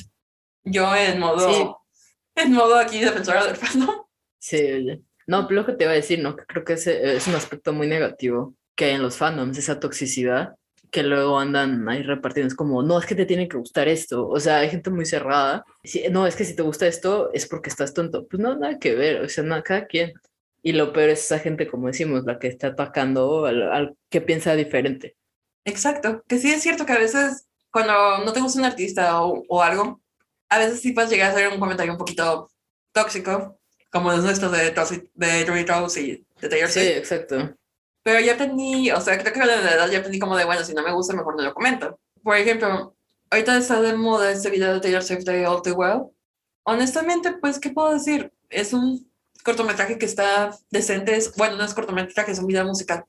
Yo 0.63 0.95
en 0.95 1.19
modo, 1.19 1.53
Sí. 1.53 1.67
en 2.35 2.53
modo 2.53 2.77
aquí 2.77 2.99
defensora 2.99 3.45
del 3.45 3.55
fandom. 3.55 3.95
Sí, 4.39 4.57
oye. 4.57 5.01
No, 5.27 5.45
pero 5.47 5.61
lo 5.61 5.65
que 5.65 5.73
te 5.73 5.84
iba 5.84 5.91
a 5.91 5.95
decir, 5.95 6.19
¿no? 6.19 6.35
Que 6.35 6.45
creo 6.45 6.63
que 6.63 6.73
ese 6.73 7.17
es 7.17 7.27
un 7.27 7.35
aspecto 7.35 7.73
muy 7.73 7.88
negativo 7.88 8.55
que 8.75 8.85
hay 8.85 8.95
en 8.95 9.01
los 9.01 9.17
fandoms, 9.17 9.57
esa 9.57 9.79
toxicidad 9.79 10.55
que 10.91 11.03
luego 11.03 11.38
andan 11.39 11.88
ahí 11.89 12.01
repartiendo. 12.01 12.47
Es 12.47 12.55
como, 12.55 12.81
no, 12.81 12.97
es 12.97 13.05
que 13.05 13.15
te 13.15 13.25
tiene 13.25 13.47
que 13.47 13.57
gustar 13.57 13.88
esto. 13.88 14.27
O 14.27 14.39
sea, 14.39 14.59
hay 14.59 14.69
gente 14.69 14.89
muy 14.89 15.05
cerrada. 15.05 15.65
Sí, 15.84 16.03
no, 16.11 16.25
es 16.25 16.35
que 16.35 16.45
si 16.45 16.55
te 16.55 16.61
gusta 16.61 16.88
esto 16.88 17.29
es 17.34 17.45
porque 17.45 17.69
estás 17.69 17.93
tonto. 17.93 18.25
Pues 18.27 18.41
no, 18.41 18.55
nada 18.55 18.79
que 18.79 18.95
ver. 18.95 19.21
O 19.21 19.29
sea, 19.29 19.43
nada, 19.43 19.63
cada 19.63 19.85
quien. 19.85 20.13
Y 20.68 20.73
lo 20.73 20.91
peor 20.91 21.11
es 21.11 21.23
esa 21.23 21.39
gente, 21.39 21.65
como 21.65 21.88
decimos, 21.88 22.26
la 22.26 22.39
que 22.39 22.48
está 22.49 22.68
atacando 22.68 23.45
al, 23.45 23.72
al 23.72 23.98
que 24.10 24.19
piensa 24.19 24.53
diferente. 24.53 25.15
Exacto, 25.64 26.22
que 26.27 26.39
sí 26.39 26.52
es 26.52 26.61
cierto 26.61 26.85
que 26.85 26.91
a 26.91 26.99
veces 26.99 27.48
cuando 27.72 28.26
no 28.26 28.34
te 28.34 28.41
gusta 28.41 28.60
un 28.60 28.65
artista 28.65 29.22
o, 29.22 29.45
o 29.48 29.64
algo, 29.64 30.02
a 30.49 30.60
veces 30.60 30.81
sí 30.81 30.91
puedes 30.91 31.10
llegar 31.10 31.30
a 31.30 31.34
hacer 31.34 31.48
un 31.48 31.61
comentario 31.61 31.94
un 31.94 31.98
poquito 31.98 32.52
tóxico, 32.91 33.57
como 33.89 34.11
los 34.11 34.26
nuestros 34.26 34.52
de, 34.52 34.76
de 35.14 35.45
Doritos 35.45 35.95
y 35.95 36.27
de 36.41 36.49
Taylor 36.49 36.69
Sí, 36.69 36.81
exacto. 36.81 37.56
Pero 38.03 38.19
ya 38.19 38.34
aprendí, 38.34 38.91
o 38.91 38.99
sea, 38.99 39.18
creo 39.18 39.31
que 39.31 39.39
a 39.39 39.45
la 39.45 39.72
edad 39.72 39.89
ya 39.89 39.99
aprendí 39.99 40.19
como 40.19 40.35
de, 40.35 40.44
bueno, 40.44 40.65
si 40.65 40.73
no 40.73 40.84
me 40.84 40.91
gusta, 40.91 41.15
mejor 41.15 41.38
no 41.38 41.44
lo 41.44 41.53
comento. 41.53 41.98
Por 42.22 42.35
ejemplo, 42.35 42.94
ahorita 43.30 43.57
está 43.57 43.81
de 43.81 43.95
moda 43.95 44.34
este 44.34 44.49
video 44.49 44.73
de 44.73 44.81
Taylor 44.81 45.02
Swift 45.02 45.23
de 45.23 45.48
All 45.48 45.61
Too 45.61 45.76
Well. 45.76 46.02
Honestamente, 46.64 47.31
pues, 47.39 47.57
¿qué 47.57 47.69
puedo 47.69 47.94
decir? 47.94 48.34
Es 48.49 48.73
un 48.73 49.06
cortometraje 49.48 49.98
que 49.98 50.06
está 50.06 50.53
decente, 50.69 51.15
es, 51.15 51.34
bueno, 51.38 51.56
no 51.56 51.64
es 51.64 51.74
cortometraje, 51.74 52.34
es 52.34 52.40
un 52.40 52.48
video 52.48 52.65
musical. 52.65 53.06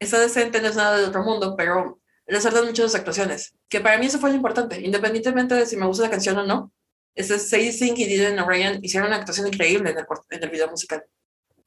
Está 0.00 0.18
decente, 0.18 0.60
no 0.60 0.66
es 0.66 0.74
nada 0.74 0.98
de 0.98 1.04
otro 1.04 1.22
mundo, 1.22 1.54
pero 1.56 2.00
resaltan 2.26 2.66
mucho 2.66 2.82
las 2.82 2.96
actuaciones, 2.96 3.54
que 3.68 3.80
para 3.80 3.96
mí 3.96 4.06
eso 4.06 4.18
fue 4.18 4.30
lo 4.30 4.36
importante, 4.36 4.80
independientemente 4.80 5.54
de 5.54 5.64
si 5.64 5.76
me 5.76 5.86
gusta 5.86 6.02
la 6.02 6.10
canción 6.10 6.36
o 6.38 6.44
no. 6.44 6.72
Este 7.14 7.38
Sadie 7.38 7.72
Sink 7.72 7.98
y 8.00 8.06
Dylan 8.06 8.38
O'Brien 8.40 8.80
hicieron 8.82 9.06
una 9.06 9.18
actuación 9.18 9.46
increíble 9.46 9.90
en 9.90 9.98
el, 9.98 10.04
en 10.30 10.42
el 10.42 10.50
video 10.50 10.68
musical 10.68 11.04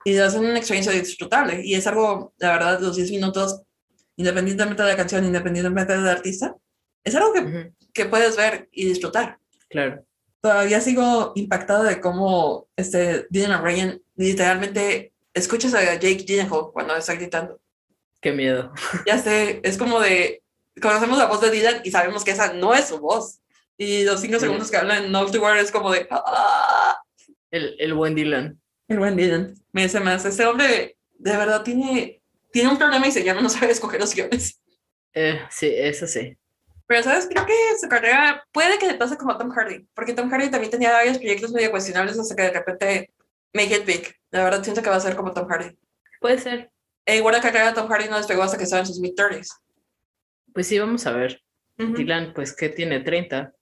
y 0.03 0.17
hacen 0.17 0.41
una 0.41 0.57
experiencia 0.57 0.91
disfrutable. 0.91 1.61
Y 1.63 1.75
es 1.75 1.87
algo, 1.87 2.33
la 2.37 2.51
verdad, 2.51 2.79
los 2.81 2.97
10 2.97 3.11
minutos, 3.11 3.61
independientemente 4.17 4.83
de 4.83 4.89
la 4.89 4.97
canción, 4.97 5.23
independientemente 5.23 5.93
del 5.93 6.07
artista, 6.07 6.55
es 7.05 7.15
algo 7.15 7.33
que, 7.33 7.39
Ujú, 7.39 7.75
que 7.93 8.05
puedes 8.05 8.35
ver 8.35 8.67
y 8.73 8.85
disfrutar. 8.85 9.39
Claro. 9.69 10.05
Todavía 10.41 10.81
sigo 10.81 11.31
impactada 11.35 11.83
de 11.83 11.99
cómo 11.99 12.67
este 12.75 13.27
Dylan 13.29 13.59
O'Brien 13.59 14.01
literalmente 14.23 15.13
escuchas 15.33 15.73
a 15.73 15.81
Jake 15.95 16.25
Gyllenhaal 16.25 16.71
cuando 16.73 16.95
está 16.95 17.13
gritando. 17.15 17.59
Qué 18.21 18.31
miedo. 18.33 18.73
Ya 19.05 19.17
sé, 19.17 19.61
es 19.63 19.77
como 19.77 19.99
de, 20.01 20.43
conocemos 20.81 21.17
la 21.17 21.27
voz 21.27 21.39
de 21.41 21.51
Dylan 21.51 21.81
y 21.85 21.91
sabemos 21.91 22.23
que 22.25 22.31
esa 22.31 22.53
no 22.53 22.73
es 22.73 22.85
su 22.89 22.99
voz. 22.99 23.39
Y 23.77 24.03
los 24.03 24.19
cinco 24.19 24.35
Sí. 24.39 24.41
segundos 24.41 24.69
que 24.69 24.75
hablan 24.77 25.05
en 25.05 25.11
No 25.11 25.25
to 25.25 25.39
Word 25.41 25.57
es 25.59 25.71
como 25.71 25.89
de, 25.91 26.05
¡ah! 26.11 26.97
El, 27.49 27.75
el 27.79 27.93
buen 27.93 28.13
Dylan. 28.13 28.59
El 28.89 28.99
buen 28.99 29.15
Dylan. 29.15 29.55
Me 29.71 29.83
dice 29.83 30.01
más. 30.01 30.25
Este 30.25 30.45
hombre 30.45 30.97
de 31.17 31.37
verdad 31.37 31.63
tiene, 31.63 32.21
tiene 32.51 32.69
un 32.69 32.77
problema 32.77 33.07
y 33.07 33.11
se 33.11 33.23
llama 33.23 33.41
no 33.41 33.49
sabe 33.49 33.71
escoger 33.71 34.01
los 34.01 34.13
guiones. 34.13 34.59
Eh, 35.13 35.39
sí, 35.49 35.71
eso 35.73 36.05
sí. 36.07 36.35
Pero, 36.87 37.03
¿sabes? 37.03 37.27
Creo 37.31 37.45
que 37.45 37.53
su 37.79 37.87
carrera 37.87 38.43
puede 38.51 38.77
que 38.79 38.87
le 38.87 38.95
pase 38.95 39.15
como 39.15 39.31
a 39.31 39.37
Tom 39.37 39.49
Hardy, 39.51 39.87
porque 39.93 40.13
Tom 40.13 40.29
Hardy 40.29 40.49
también 40.49 40.71
tenía 40.71 40.91
varios 40.91 41.17
proyectos 41.17 41.51
medio 41.51 41.71
cuestionables 41.71 42.19
hasta 42.19 42.35
que 42.35 42.41
de 42.43 42.51
repente 42.51 43.11
make 43.53 43.73
it 43.75 43.85
big. 43.85 44.15
La 44.31 44.43
verdad 44.43 44.63
siento 44.63 44.81
que 44.81 44.89
va 44.89 44.95
a 44.97 44.99
ser 44.99 45.15
como 45.15 45.31
Tom 45.33 45.47
Hardy. 45.49 45.77
Puede 46.19 46.39
ser. 46.39 46.71
E 47.05 47.17
igual 47.17 47.33
la 47.35 47.41
carrera 47.41 47.67
de 47.67 47.73
Tom 47.73 47.87
Hardy 47.89 48.09
no 48.09 48.17
despegó 48.17 48.43
hasta 48.43 48.57
que 48.57 48.63
estaba 48.65 48.81
en 48.81 48.85
sus 48.87 48.99
mid-30s. 48.99 49.47
Pues 50.53 50.67
sí, 50.67 50.77
vamos 50.79 51.05
a 51.07 51.11
ver. 51.11 51.41
Ujú. 51.77 51.93
Dylan, 51.93 52.33
pues 52.33 52.55
que 52.55 52.69
tiene 52.69 52.99
30. 52.99 53.53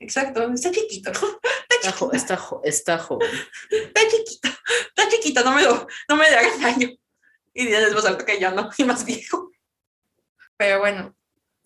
Exacto, 0.00 0.50
está 0.52 0.70
chiquito. 0.70 1.12
Está, 1.82 1.92
jo- 1.98 2.12
está, 2.12 2.36
jo- 2.36 2.60
está 2.62 2.96
joven. 2.98 3.28
Está 3.68 4.00
chiquito. 4.08 4.48
Está 4.86 5.08
chiquito, 5.08 5.42
no 5.42 5.50
me 5.52 5.62
lo, 5.62 5.84
no 6.08 6.14
me 6.16 6.30
le 6.30 6.36
hagan 6.36 6.60
daño. 6.62 6.88
Y 7.54 7.66
Dylan 7.66 7.82
es 7.84 7.92
más 7.94 8.04
alto 8.06 8.24
que 8.24 8.38
yo, 8.38 8.52
¿no? 8.52 8.70
Y 8.78 8.84
más 8.84 9.04
viejo. 9.04 9.50
Pero 10.56 10.78
bueno, 10.78 11.16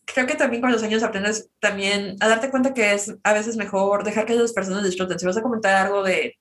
creo 0.06 0.26
que 0.26 0.34
también 0.34 0.62
con 0.62 0.72
los 0.72 0.82
años 0.82 1.02
aprendes 1.02 1.50
también 1.60 2.16
a 2.20 2.28
darte 2.28 2.50
cuenta 2.50 2.72
que 2.72 2.94
es 2.94 3.14
a 3.24 3.32
veces 3.34 3.56
mejor 3.58 4.04
dejar 4.04 4.24
que 4.24 4.34
las 4.34 4.54
personas 4.54 4.84
disfruten. 4.84 5.18
Si 5.18 5.26
vas 5.26 5.36
a 5.36 5.42
comentar 5.42 5.74
algo 5.86 6.02
de, 6.02 6.38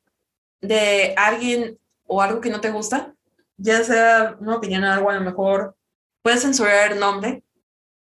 de 0.67 1.13
alguien 1.17 1.77
o 2.07 2.21
algo 2.21 2.41
que 2.41 2.49
no 2.49 2.61
te 2.61 2.71
gusta, 2.71 3.13
ya 3.57 3.83
sea 3.83 4.35
una 4.39 4.57
opinión 4.57 4.83
o 4.83 4.91
algo, 4.91 5.09
a 5.09 5.15
lo 5.15 5.21
mejor 5.21 5.75
puedes 6.21 6.41
censurar 6.41 6.93
el 6.93 6.99
nombre 6.99 7.43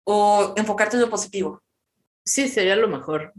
o 0.04 0.54
enfocarte 0.56 0.96
en 0.96 1.02
lo 1.02 1.10
positivo. 1.10 1.62
Sí, 2.26 2.48
sería 2.48 2.76
lo 2.76 2.88
mejor. 2.88 3.34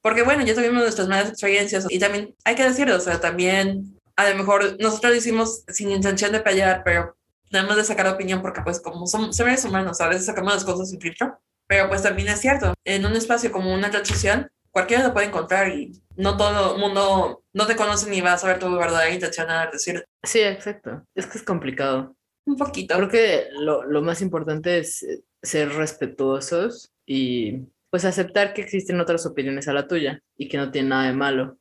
Porque 0.00 0.22
bueno, 0.22 0.44
ya 0.44 0.54
tuvimos 0.54 0.82
nuestras 0.82 1.08
malas 1.08 1.30
experiencias 1.30 1.86
y 1.88 1.98
también 1.98 2.34
hay 2.44 2.54
que 2.54 2.64
decirlo, 2.64 2.96
o 2.96 3.00
sea, 3.00 3.20
también 3.20 4.00
a 4.16 4.28
lo 4.28 4.36
mejor 4.36 4.76
nosotros 4.80 5.12
lo 5.12 5.18
hicimos 5.18 5.64
sin 5.68 5.90
intención 5.90 6.32
de 6.32 6.40
pelear, 6.40 6.82
pero 6.84 7.16
nada 7.50 7.66
más 7.66 7.76
de 7.76 7.84
sacar 7.84 8.06
opinión 8.06 8.42
porque 8.42 8.60
pues 8.62 8.80
como 8.80 9.06
somos 9.06 9.36
seres 9.36 9.64
humanos, 9.64 10.00
a 10.00 10.08
veces 10.08 10.26
sacamos 10.26 10.54
las 10.54 10.64
cosas 10.64 10.90
sin 10.90 11.00
filtro, 11.00 11.38
pero 11.66 11.88
pues 11.88 12.02
también 12.02 12.28
es 12.28 12.40
cierto, 12.40 12.74
en 12.84 13.06
un 13.06 13.16
espacio 13.16 13.50
como 13.50 13.72
una 13.72 13.88
red 13.88 14.04
social, 14.04 14.50
cualquiera 14.74 15.04
lo 15.04 15.12
puede 15.14 15.28
encontrar 15.28 15.68
y 15.68 15.92
no 16.16 16.36
todo 16.36 16.74
el 16.74 16.80
mundo 16.80 17.44
no 17.52 17.66
te 17.66 17.76
conoce 17.76 18.10
ni 18.10 18.20
va 18.20 18.32
a 18.34 18.38
saber 18.38 18.58
tu 18.58 18.70
verdadera 18.76 19.14
intención 19.14 19.48
a 19.48 19.66
decir 19.70 20.04
Sí, 20.22 20.40
exacto. 20.40 21.02
Es 21.14 21.26
que 21.26 21.38
es 21.38 21.44
complicado. 21.44 22.16
un 22.44 22.56
poquito. 22.56 22.96
Creo 22.96 23.08
que 23.08 23.46
lo, 23.58 23.84
lo 23.84 24.02
más 24.02 24.20
importante 24.20 24.78
es 24.78 25.02
eh, 25.04 25.22
ser 25.42 25.70
respetuosos 25.74 26.92
y 27.06 27.60
pues 27.90 28.04
aceptar 28.04 28.52
que 28.52 28.62
existen 28.62 29.00
otras 29.00 29.24
opiniones 29.26 29.68
a 29.68 29.72
la 29.72 29.86
tuya 29.86 30.20
y 30.36 30.48
que 30.48 30.56
no 30.58 30.70
tiene 30.72 30.88
nada 30.88 31.04
de 31.04 31.12
malo, 31.12 31.58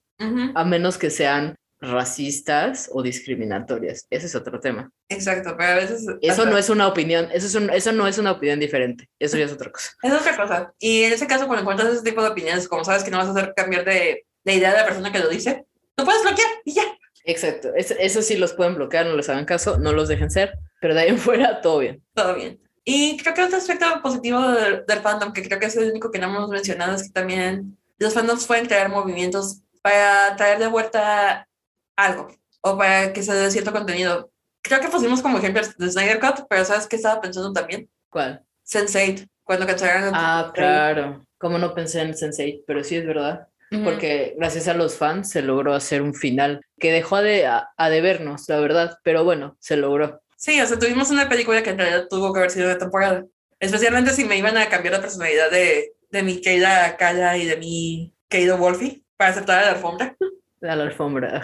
a 0.55 0.65
menos 0.65 0.97
que 0.97 1.11
sean 1.11 1.55
racistas 1.83 2.89
o 2.91 3.03
discriminatorias. 3.03 4.07
Ese 4.09 4.25
es 4.27 4.35
otro 4.35 4.59
tema. 4.59 4.91
Exacto, 5.09 5.55
pero 5.57 5.71
a 5.71 5.75
veces... 5.75 6.05
Eso 6.21 6.31
hasta- 6.41 6.49
no 6.49 6.57
es 6.57 6.69
una 6.69 6.87
opinión, 6.87 7.27
eso, 7.33 7.47
es 7.47 7.55
un- 7.55 7.69
eso 7.69 7.91
no 7.91 8.07
es 8.07 8.17
una 8.17 8.31
opinión 8.31 8.59
diferente, 8.59 9.09
eso 9.19 9.37
ya 9.37 9.45
es 9.45 9.51
otra 9.53 9.71
cosa. 9.71 9.91
Es 10.01 10.13
otra 10.13 10.35
cosa. 10.35 10.73
Y 10.79 11.03
en 11.03 11.13
ese 11.13 11.27
caso, 11.27 11.45
cuando 11.45 11.61
encuentras 11.61 11.93
ese 11.93 12.03
tipo 12.03 12.21
de 12.23 12.29
opiniones, 12.29 12.67
como 12.67 12.83
sabes 12.85 13.03
que 13.03 13.11
no 13.11 13.17
vas 13.17 13.27
a 13.27 13.31
hacer 13.31 13.53
cambiar 13.55 13.85
de, 13.85 14.25
de 14.43 14.53
idea 14.53 14.71
de 14.71 14.77
la 14.77 14.85
persona 14.85 15.11
que 15.11 15.19
lo 15.19 15.29
dice, 15.29 15.65
lo 15.97 16.05
puedes 16.05 16.21
bloquear 16.23 16.47
y 16.65 16.73
ya. 16.73 16.83
Exacto, 17.25 17.71
es- 17.75 17.91
eso 17.99 18.21
sí 18.21 18.37
los 18.37 18.53
pueden 18.53 18.75
bloquear, 18.75 19.05
no 19.05 19.15
les 19.15 19.29
hagan 19.29 19.45
caso, 19.45 19.77
no 19.77 19.93
los 19.93 20.07
dejen 20.07 20.31
ser, 20.31 20.53
pero 20.81 20.93
de 20.95 21.01
ahí 21.01 21.09
en 21.09 21.17
fuera 21.19 21.61
todo 21.61 21.79
bien. 21.79 22.01
Todo 22.13 22.35
bien. 22.35 22.59
Y 22.85 23.15
creo 23.17 23.33
que 23.33 23.43
otro 23.43 23.57
aspecto 23.57 23.85
positivo 24.01 24.41
del, 24.51 24.85
del 24.85 24.99
fandom, 24.99 25.31
que 25.31 25.41
creo 25.43 25.57
que 25.59 25.67
es 25.67 25.75
el 25.77 25.91
único 25.91 26.11
que 26.11 26.19
no 26.19 26.27
hemos 26.27 26.49
mencionado, 26.49 26.95
es 26.95 27.03
que 27.03 27.09
también 27.11 27.77
los 27.97 28.13
fandoms 28.13 28.45
pueden 28.45 28.65
crear 28.65 28.89
movimientos 28.89 29.61
para 29.81 30.35
traer 30.35 30.59
de 30.59 30.67
vuelta 30.67 31.47
algo 31.95 32.27
o 32.61 32.77
para 32.77 33.11
que 33.13 33.23
se 33.23 33.33
dé 33.33 33.51
cierto 33.51 33.71
contenido. 33.71 34.31
Creo 34.61 34.79
que 34.79 34.87
pusimos 34.87 35.21
como 35.21 35.37
ejemplos 35.37 35.75
de 35.77 35.89
Snyder 35.91 36.19
Cut, 36.19 36.45
pero 36.49 36.63
¿sabes 36.63 36.87
qué 36.87 36.95
estaba 36.95 37.19
pensando 37.21 37.51
también? 37.51 37.89
¿Cuál? 38.09 38.41
Sense8, 38.65 39.27
cuando 39.43 39.67
cancelaron... 39.67 40.05
el- 40.05 40.11
Ah, 40.15 40.51
claro. 40.53 41.21
Como 41.37 41.57
no 41.57 41.73
pensé 41.75 42.01
en 42.01 42.13
Sense8, 42.13 42.63
pero 42.65 42.83
sí 42.83 42.95
es 42.95 43.05
verdad. 43.05 43.47
Ujú. 43.71 43.83
Porque 43.83 44.35
gracias 44.37 44.67
a 44.69 44.73
los 44.75 44.95
fans 44.95 45.29
se 45.29 45.41
logró 45.41 45.73
hacer 45.73 46.01
un 46.01 46.13
final 46.13 46.61
que 46.79 46.91
dejó 46.93 47.21
de, 47.21 47.45
a, 47.47 47.69
a 47.75 47.89
debernos, 47.89 48.47
la 48.47 48.59
verdad. 48.59 48.97
Pero 49.03 49.23
bueno, 49.25 49.57
se 49.59 49.75
logró. 49.75 50.21
Sí, 50.37 50.61
o 50.61 50.65
sea, 50.65 50.79
tuvimos 50.79 51.09
una 51.11 51.27
película 51.27 51.61
que 51.63 51.71
en 51.71 51.79
realidad 51.79 52.07
tuvo 52.09 52.31
que 52.31 52.39
haber 52.39 52.51
sido 52.51 52.69
de 52.69 52.75
temporada. 52.75 53.25
Especialmente 53.59 54.11
si 54.11 54.23
me 54.25 54.37
iban 54.37 54.55
a 54.57 54.69
cambiar 54.69 54.93
la 54.93 55.01
personalidad 55.01 55.49
de, 55.51 55.93
de 56.09 56.23
mi 56.23 56.39
querida 56.39 56.95
Kaya 56.97 57.35
y 57.37 57.45
de 57.45 57.57
mi 57.57 58.13
querido 58.29 58.57
Wolfie 58.57 59.03
para 59.17 59.31
aceptar 59.31 59.65
la 59.65 59.71
alfombra. 59.71 60.15
La 60.61 60.73
alfombra. 60.73 61.43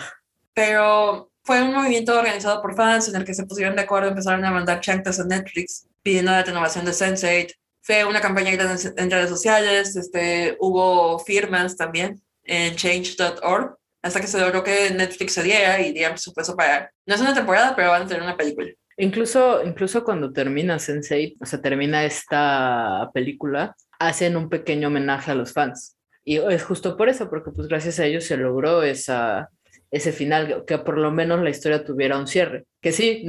Pero 0.53 1.31
fue 1.43 1.61
un 1.61 1.73
movimiento 1.73 2.17
organizado 2.17 2.61
por 2.61 2.75
fans 2.75 3.07
en 3.07 3.15
el 3.15 3.25
que 3.25 3.33
se 3.33 3.45
pusieron 3.45 3.75
de 3.75 3.81
acuerdo, 3.81 4.09
empezaron 4.09 4.43
a 4.45 4.51
mandar 4.51 4.81
chantas 4.81 5.19
a 5.19 5.25
Netflix 5.25 5.87
pidiendo 6.03 6.31
la 6.31 6.43
renovación 6.43 6.85
de 6.85 6.91
Sense8. 6.91 7.53
Fue 7.81 8.05
una 8.05 8.21
campaña 8.21 8.51
en, 8.51 9.11
redes 9.11 9.29
sociales, 9.29 9.95
este, 9.95 10.57
hubo 10.59 11.17
firmas 11.19 11.75
también 11.75 12.21
en 12.43 12.75
change.org 12.75 13.75
hasta 14.01 14.21
que 14.21 14.27
se 14.27 14.39
logró 14.39 14.63
que 14.63 14.91
Netflix 14.91 15.33
se 15.33 15.43
diera 15.43 15.81
y 15.81 15.91
dieran 15.91 16.13
presupuesto 16.13 16.55
para, 16.55 16.91
no 17.05 17.15
es 17.15 17.21
una 17.21 17.33
temporada, 17.33 17.75
pero 17.75 17.89
van 17.89 18.03
a 18.03 18.07
tener 18.07 18.23
una 18.23 18.37
película. 18.37 18.69
Incluso, 18.97 19.63
incluso 19.63 20.03
cuando 20.03 20.31
termina 20.31 20.75
Sense8, 20.75 21.37
o 21.41 21.45
sea, 21.45 21.61
termina 21.61 22.05
esta 22.05 23.09
película, 23.13 23.75
hacen 23.97 24.37
un 24.37 24.49
pequeño 24.49 24.89
homenaje 24.89 25.31
a 25.31 25.35
los 25.35 25.53
fans. 25.53 25.97
Y 26.23 26.37
es 26.37 26.63
justo 26.63 26.95
por 26.95 27.09
eso, 27.09 27.29
porque 27.29 27.51
pues 27.51 27.67
gracias 27.67 27.99
a 27.99 28.05
ellos 28.05 28.25
se 28.25 28.37
logró 28.37 28.83
esa, 28.83 29.49
ese 29.91 30.11
final, 30.11 30.63
que 30.65 30.77
por 30.77 30.97
lo 30.97 31.11
menos 31.11 31.41
la 31.41 31.49
historia 31.49 31.83
tuviera 31.83 32.17
un 32.17 32.27
cierre. 32.27 32.65
Que 32.81 32.91
sí, 32.91 33.25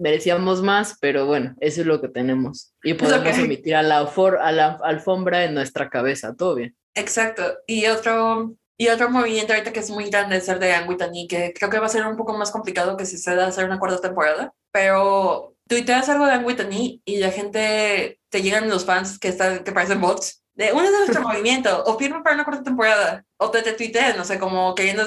merecíamos 0.00 0.62
más, 0.62 0.96
pero 1.00 1.26
bueno, 1.26 1.54
eso 1.60 1.82
es 1.82 1.86
lo 1.86 2.00
que 2.00 2.08
tenemos. 2.08 2.74
Y 2.82 2.94
podemos 2.94 3.36
emitir 3.38 3.74
a 3.76 3.82
la, 3.82 3.98
a 3.98 4.52
la 4.52 4.78
alfombra 4.82 5.44
en 5.44 5.54
nuestra 5.54 5.88
cabeza, 5.88 6.34
todo 6.34 6.54
bien. 6.54 6.76
Exacto. 6.94 7.42
Y 7.66 7.86
otro, 7.86 8.56
y 8.76 8.88
otro 8.88 9.10
movimiento 9.10 9.52
ahorita 9.52 9.72
que 9.72 9.80
es 9.80 9.90
muy 9.90 10.08
grande 10.08 10.36
es 10.36 10.48
el 10.48 10.58
de 10.58 10.72
Anguitani, 10.72 11.28
que 11.28 11.52
creo 11.52 11.70
que 11.70 11.78
va 11.78 11.86
a 11.86 11.90
ser 11.90 12.06
un 12.06 12.16
poco 12.16 12.36
más 12.36 12.50
complicado 12.50 12.96
que 12.96 13.06
si 13.06 13.18
se 13.18 13.34
da 13.34 13.46
hacer 13.46 13.64
una 13.64 13.78
cuarta 13.78 14.00
temporada, 14.00 14.52
pero 14.72 15.56
tuiteas 15.68 16.08
algo 16.08 16.26
de 16.26 16.32
Anguitani 16.32 17.02
y 17.04 17.18
la 17.18 17.30
gente, 17.30 18.18
te 18.30 18.42
llegan 18.42 18.68
los 18.68 18.84
fans 18.84 19.18
que, 19.18 19.28
están, 19.28 19.62
que 19.64 19.72
parecen 19.72 20.00
bots 20.00 20.42
de 20.58 20.72
uno 20.72 20.90
de 20.90 20.98
nuestro 20.98 21.22
movimiento, 21.28 21.84
o 21.84 21.96
firma 21.96 22.22
para 22.22 22.34
una 22.34 22.44
cuarta 22.44 22.64
temporada, 22.64 23.24
o 23.38 23.50
te, 23.50 23.62
te 23.62 23.72
tuitean, 23.72 24.16
no 24.16 24.24
sé, 24.24 24.40
como 24.40 24.74
queriendo 24.74 25.04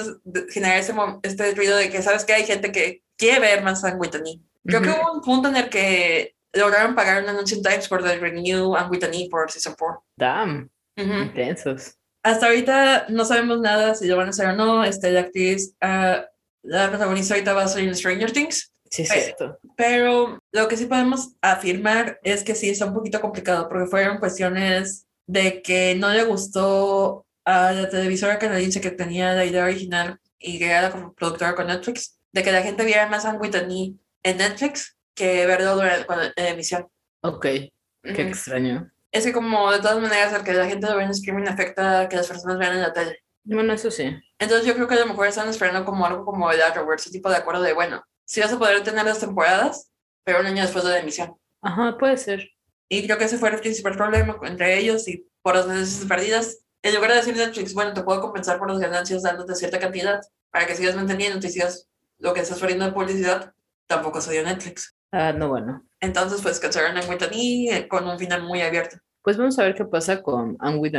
generar 0.48 0.78
ese, 0.78 0.94
este 1.22 1.54
ruido 1.54 1.76
de 1.76 1.90
que 1.90 2.02
sabes 2.02 2.24
que 2.24 2.32
hay 2.32 2.44
gente 2.44 2.72
que 2.72 3.02
quiere 3.18 3.38
ver 3.38 3.62
más 3.62 3.84
Anguitani. 3.84 4.42
Creo 4.64 4.80
que 4.80 4.88
hubo 4.88 5.12
un 5.12 5.20
punto 5.20 5.48
en 5.48 5.56
el 5.56 5.68
que 5.68 6.36
lograron 6.54 6.94
pagar 6.94 7.22
un 7.22 7.28
anuncio 7.28 7.56
en 7.56 7.62
Times 7.62 7.88
por 7.88 8.06
el 8.06 8.20
Renew 8.20 8.74
Anguitani 8.76 9.28
por 9.28 9.50
Season 9.50 9.74
4. 9.78 10.04
Damn. 10.16 10.70
Intensos. 10.96 11.98
Hasta 12.22 12.46
ahorita 12.46 13.06
no 13.08 13.24
sabemos 13.24 13.60
nada 13.60 13.94
si 13.94 14.06
lo 14.06 14.16
van 14.16 14.28
a 14.28 14.30
hacer 14.30 14.46
o 14.46 14.52
no. 14.52 14.84
Este, 14.84 15.10
la 15.10 15.20
actriz, 15.20 15.74
uh, 15.82 16.22
la 16.62 16.88
protagonista 16.88 17.34
ahorita 17.34 17.52
va 17.52 17.64
a 17.64 17.68
salir 17.68 17.88
en 17.88 17.96
Stranger 17.96 18.32
Things. 18.32 18.72
Sí, 18.88 19.04
cierto. 19.04 19.58
Pero 19.76 20.38
lo 20.52 20.68
que 20.68 20.76
sí 20.76 20.86
podemos 20.86 21.34
afirmar 21.42 22.20
es 22.22 22.44
que 22.44 22.54
sí 22.54 22.70
está 22.70 22.86
un 22.86 22.94
poquito 22.94 23.20
complicado 23.20 23.68
porque 23.68 23.86
fueron 23.86 24.18
cuestiones 24.18 25.06
de 25.32 25.62
que 25.62 25.94
no 25.94 26.10
le 26.10 26.24
gustó 26.24 27.24
a 27.44 27.72
la 27.72 27.88
televisora 27.88 28.38
canadiense 28.38 28.82
que 28.82 28.90
tenía 28.90 29.32
la 29.32 29.46
idea 29.46 29.64
original 29.64 30.20
y 30.38 30.58
que 30.58 30.70
era 30.70 30.90
como 30.90 31.14
productora 31.14 31.54
con 31.54 31.68
Netflix, 31.68 32.18
de 32.32 32.42
que 32.42 32.52
la 32.52 32.62
gente 32.62 32.84
viera 32.84 33.08
más 33.08 33.24
Anne 33.24 33.38
Whitney 33.38 33.98
en 34.22 34.36
Netflix 34.36 34.96
que 35.14 35.46
verlo 35.46 35.74
durante 35.74 36.06
la 36.36 36.48
emisión. 36.48 36.86
Ok, 37.22 37.42
qué 37.42 37.72
extraño. 38.02 38.90
Es 39.10 39.24
que 39.24 39.32
como 39.32 39.72
de 39.72 39.78
todas 39.78 40.00
maneras 40.00 40.34
el 40.34 40.44
que 40.44 40.52
la 40.52 40.66
gente 40.66 40.86
lo 40.86 40.96
vea 40.96 41.06
en 41.06 41.12
streaming 41.12 41.48
afecta 41.48 42.00
a 42.00 42.08
que 42.08 42.16
las 42.16 42.26
personas 42.26 42.58
vean 42.58 42.74
en 42.74 42.82
la 42.82 42.92
tele. 42.92 43.18
Bueno, 43.44 43.72
eso 43.72 43.90
sí. 43.90 44.14
Entonces 44.38 44.66
yo 44.66 44.74
creo 44.74 44.86
que 44.86 44.94
a 44.94 45.00
lo 45.00 45.06
mejor 45.06 45.26
están 45.26 45.48
esperando 45.48 45.84
como 45.86 46.04
algo 46.04 46.26
como 46.26 46.50
el 46.52 46.60
Arrowverse, 46.60 47.08
ese 47.08 47.18
tipo 47.18 47.30
de 47.30 47.36
acuerdo 47.36 47.62
de, 47.62 47.72
bueno, 47.72 48.04
sí 48.24 48.40
vas 48.40 48.52
a 48.52 48.58
poder 48.58 48.82
tener 48.82 49.04
las 49.04 49.18
temporadas, 49.18 49.90
pero 50.24 50.40
un 50.40 50.46
año 50.46 50.62
después 50.62 50.84
de 50.84 50.90
la 50.90 50.98
emisión. 50.98 51.34
Ajá, 51.62 51.96
puede 51.96 52.18
ser. 52.18 52.50
Y 52.92 53.06
creo 53.06 53.16
que 53.16 53.24
ese 53.24 53.38
fue 53.38 53.48
el 53.48 53.58
principal 53.58 53.96
problema 53.96 54.36
entre 54.42 54.78
ellos 54.78 55.08
y 55.08 55.26
por 55.40 55.54
las 55.54 55.66
ganancias 55.66 56.06
perdidas. 56.06 56.58
En 56.82 56.94
lugar 56.94 57.12
de 57.12 57.16
decir 57.16 57.34
Netflix, 57.34 57.72
bueno, 57.72 57.94
te 57.94 58.02
puedo 58.02 58.20
compensar 58.20 58.58
por 58.58 58.70
las 58.70 58.80
ganancias 58.80 59.22
dándote 59.22 59.54
cierta 59.54 59.78
cantidad 59.78 60.20
para 60.50 60.66
que 60.66 60.74
sigas 60.74 60.94
manteniendo 60.94 61.38
y 61.38 61.50
sigas 61.50 61.88
lo 62.18 62.34
que 62.34 62.40
estás 62.40 62.60
perdiendo 62.60 62.84
de 62.84 62.92
publicidad, 62.92 63.54
tampoco 63.86 64.20
se 64.20 64.32
dio 64.32 64.42
Netflix. 64.42 64.94
Ah, 65.10 65.32
no, 65.32 65.48
bueno. 65.48 65.82
Entonces, 66.00 66.42
pues 66.42 66.60
cancelaron 66.60 66.98
a 66.98 67.08
Whitney 67.08 67.70
eh, 67.70 67.88
con 67.88 68.06
un 68.06 68.18
final 68.18 68.42
muy 68.42 68.60
abierto. 68.60 68.98
Pues 69.22 69.38
vamos 69.38 69.58
a 69.58 69.64
ver 69.64 69.74
qué 69.74 69.86
pasa 69.86 70.22
con 70.22 70.58
I'm 70.60 70.78
With 70.78 70.92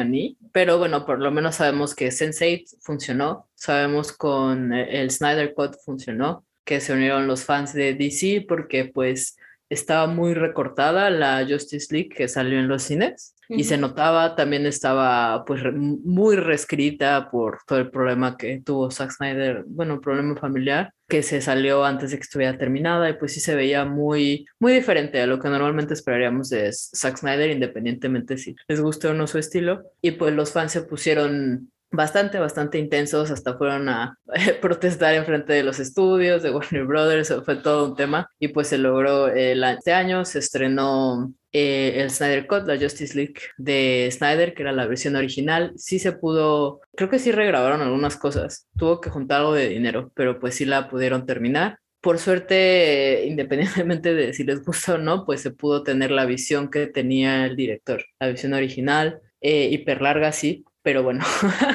pero 0.51 0.79
bueno, 0.79 1.05
por 1.05 1.19
lo 1.19 1.29
menos 1.29 1.57
sabemos 1.57 1.93
que 1.93 2.07
Sense8 2.07 2.77
funcionó, 2.81 3.47
sabemos 3.53 4.13
con 4.13 4.73
eh, 4.73 4.99
el 4.99 5.11
Snyder 5.11 5.53
Cut 5.53 5.75
funcionó, 5.85 6.43
que 6.63 6.81
se 6.81 6.93
unieron 6.93 7.27
los 7.27 7.43
fans 7.43 7.71
de 7.71 7.93
DC 7.93 8.45
porque 8.47 8.85
pues 8.85 9.35
estaba 9.69 10.07
muy 10.07 10.34
recortada 10.34 11.10
la 11.10 11.45
Justice 11.48 11.94
League 11.94 12.10
que 12.10 12.27
salió 12.27 12.60
en 12.60 12.68
los 12.68 12.84
cines 12.84 13.35
y 13.49 13.65
se 13.65 13.77
notaba, 13.77 14.35
también 14.35 14.65
estaba 14.65 15.44
pues 15.45 15.61
muy 15.73 16.35
reescrita 16.35 17.30
por 17.30 17.60
todo 17.68 17.80
el 17.80 17.91
problema 17.91 18.38
que 18.38 18.61
tuvo 18.65 18.90
Zack 18.90 19.11
Snyder, 19.11 19.64
bueno, 19.68 20.02
problema 20.02 20.35
familiar 20.35 20.94
que 21.07 21.22
se 21.22 21.41
salió 21.41 21.84
antes 21.84 22.11
de 22.11 22.18
que 22.18 22.23
estuviera 22.23 22.57
terminada 22.57 23.10
y 23.10 23.14
pues 23.14 23.34
sí 23.34 23.40
se 23.40 23.56
veía 23.56 23.85
muy, 23.85 24.48
muy 24.60 24.73
diferente 24.73 25.22
a 25.22 25.27
lo 25.27 25.40
que 25.40 25.49
normalmente 25.49 25.94
esperaríamos 25.94 26.49
de 26.49 26.72
Zack 26.73 27.18
Snyder, 27.18 27.52
independientemente 27.52 28.38
si 28.38 28.56
les 28.68 28.81
guste 28.81 29.07
o 29.07 29.14
no 29.14 29.27
su 29.27 29.38
estilo. 29.38 29.84
Y 30.02 30.11
pues 30.11 30.34
los 30.34 30.52
fans 30.52 30.72
se 30.72 30.81
pusieron 30.81 31.72
bastante, 31.93 32.39
bastante 32.39 32.79
intensos, 32.79 33.29
hasta 33.31 33.55
fueron 33.55 33.87
a 33.87 34.17
protestar 34.61 35.13
en 35.13 35.25
frente 35.25 35.53
de 35.53 35.63
los 35.63 35.79
estudios 35.79 36.41
de 36.41 36.49
Warner 36.49 36.85
Brothers, 36.85 37.33
fue 37.45 37.55
todo 37.55 37.85
un 37.85 37.95
tema 37.95 38.27
y 38.39 38.49
pues 38.49 38.67
se 38.67 38.79
logró 38.79 39.27
el, 39.27 39.63
este 39.63 39.93
año, 39.93 40.25
se 40.25 40.39
estrenó 40.39 41.31
eh, 41.51 41.93
el 41.97 42.09
Snyder 42.09 42.47
Cut, 42.47 42.65
la 42.65 42.79
Justice 42.79 43.15
League 43.15 43.35
de 43.57 44.09
Snyder, 44.11 44.55
que 44.55 44.63
era 44.63 44.71
la 44.71 44.87
versión 44.87 45.15
original, 45.15 45.71
sí 45.77 45.99
se 45.99 46.13
pudo, 46.13 46.81
creo 46.95 47.09
que 47.09 47.19
sí 47.19 47.31
regrabaron 47.31 47.81
algunas 47.81 48.17
cosas, 48.17 48.67
tuvo 48.75 48.99
que 48.99 49.11
juntar 49.11 49.41
algo 49.41 49.53
de 49.53 49.69
dinero, 49.69 50.11
pero 50.15 50.39
pues 50.39 50.55
sí 50.55 50.65
la 50.65 50.89
pudieron 50.89 51.27
terminar. 51.27 51.77
Por 52.01 52.17
suerte, 52.17 53.23
independientemente 53.27 54.13
de 54.13 54.33
si 54.33 54.43
les 54.43 54.65
gusta 54.65 54.95
o 54.95 54.97
no, 54.97 55.25
pues 55.25 55.41
se 55.41 55.51
pudo 55.51 55.83
tener 55.83 56.11
la 56.11 56.25
visión 56.25 56.69
que 56.69 56.87
tenía 56.87 57.45
el 57.45 57.55
director, 57.55 58.03
la 58.19 58.27
visión 58.27 58.53
original, 58.53 59.21
eh, 59.39 59.69
hiper 59.71 60.01
larga, 60.01 60.31
sí, 60.31 60.65
pero 60.84 61.01
bueno. 61.01 61.26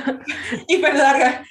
Hiper 0.69 0.95
larga. 0.95 1.45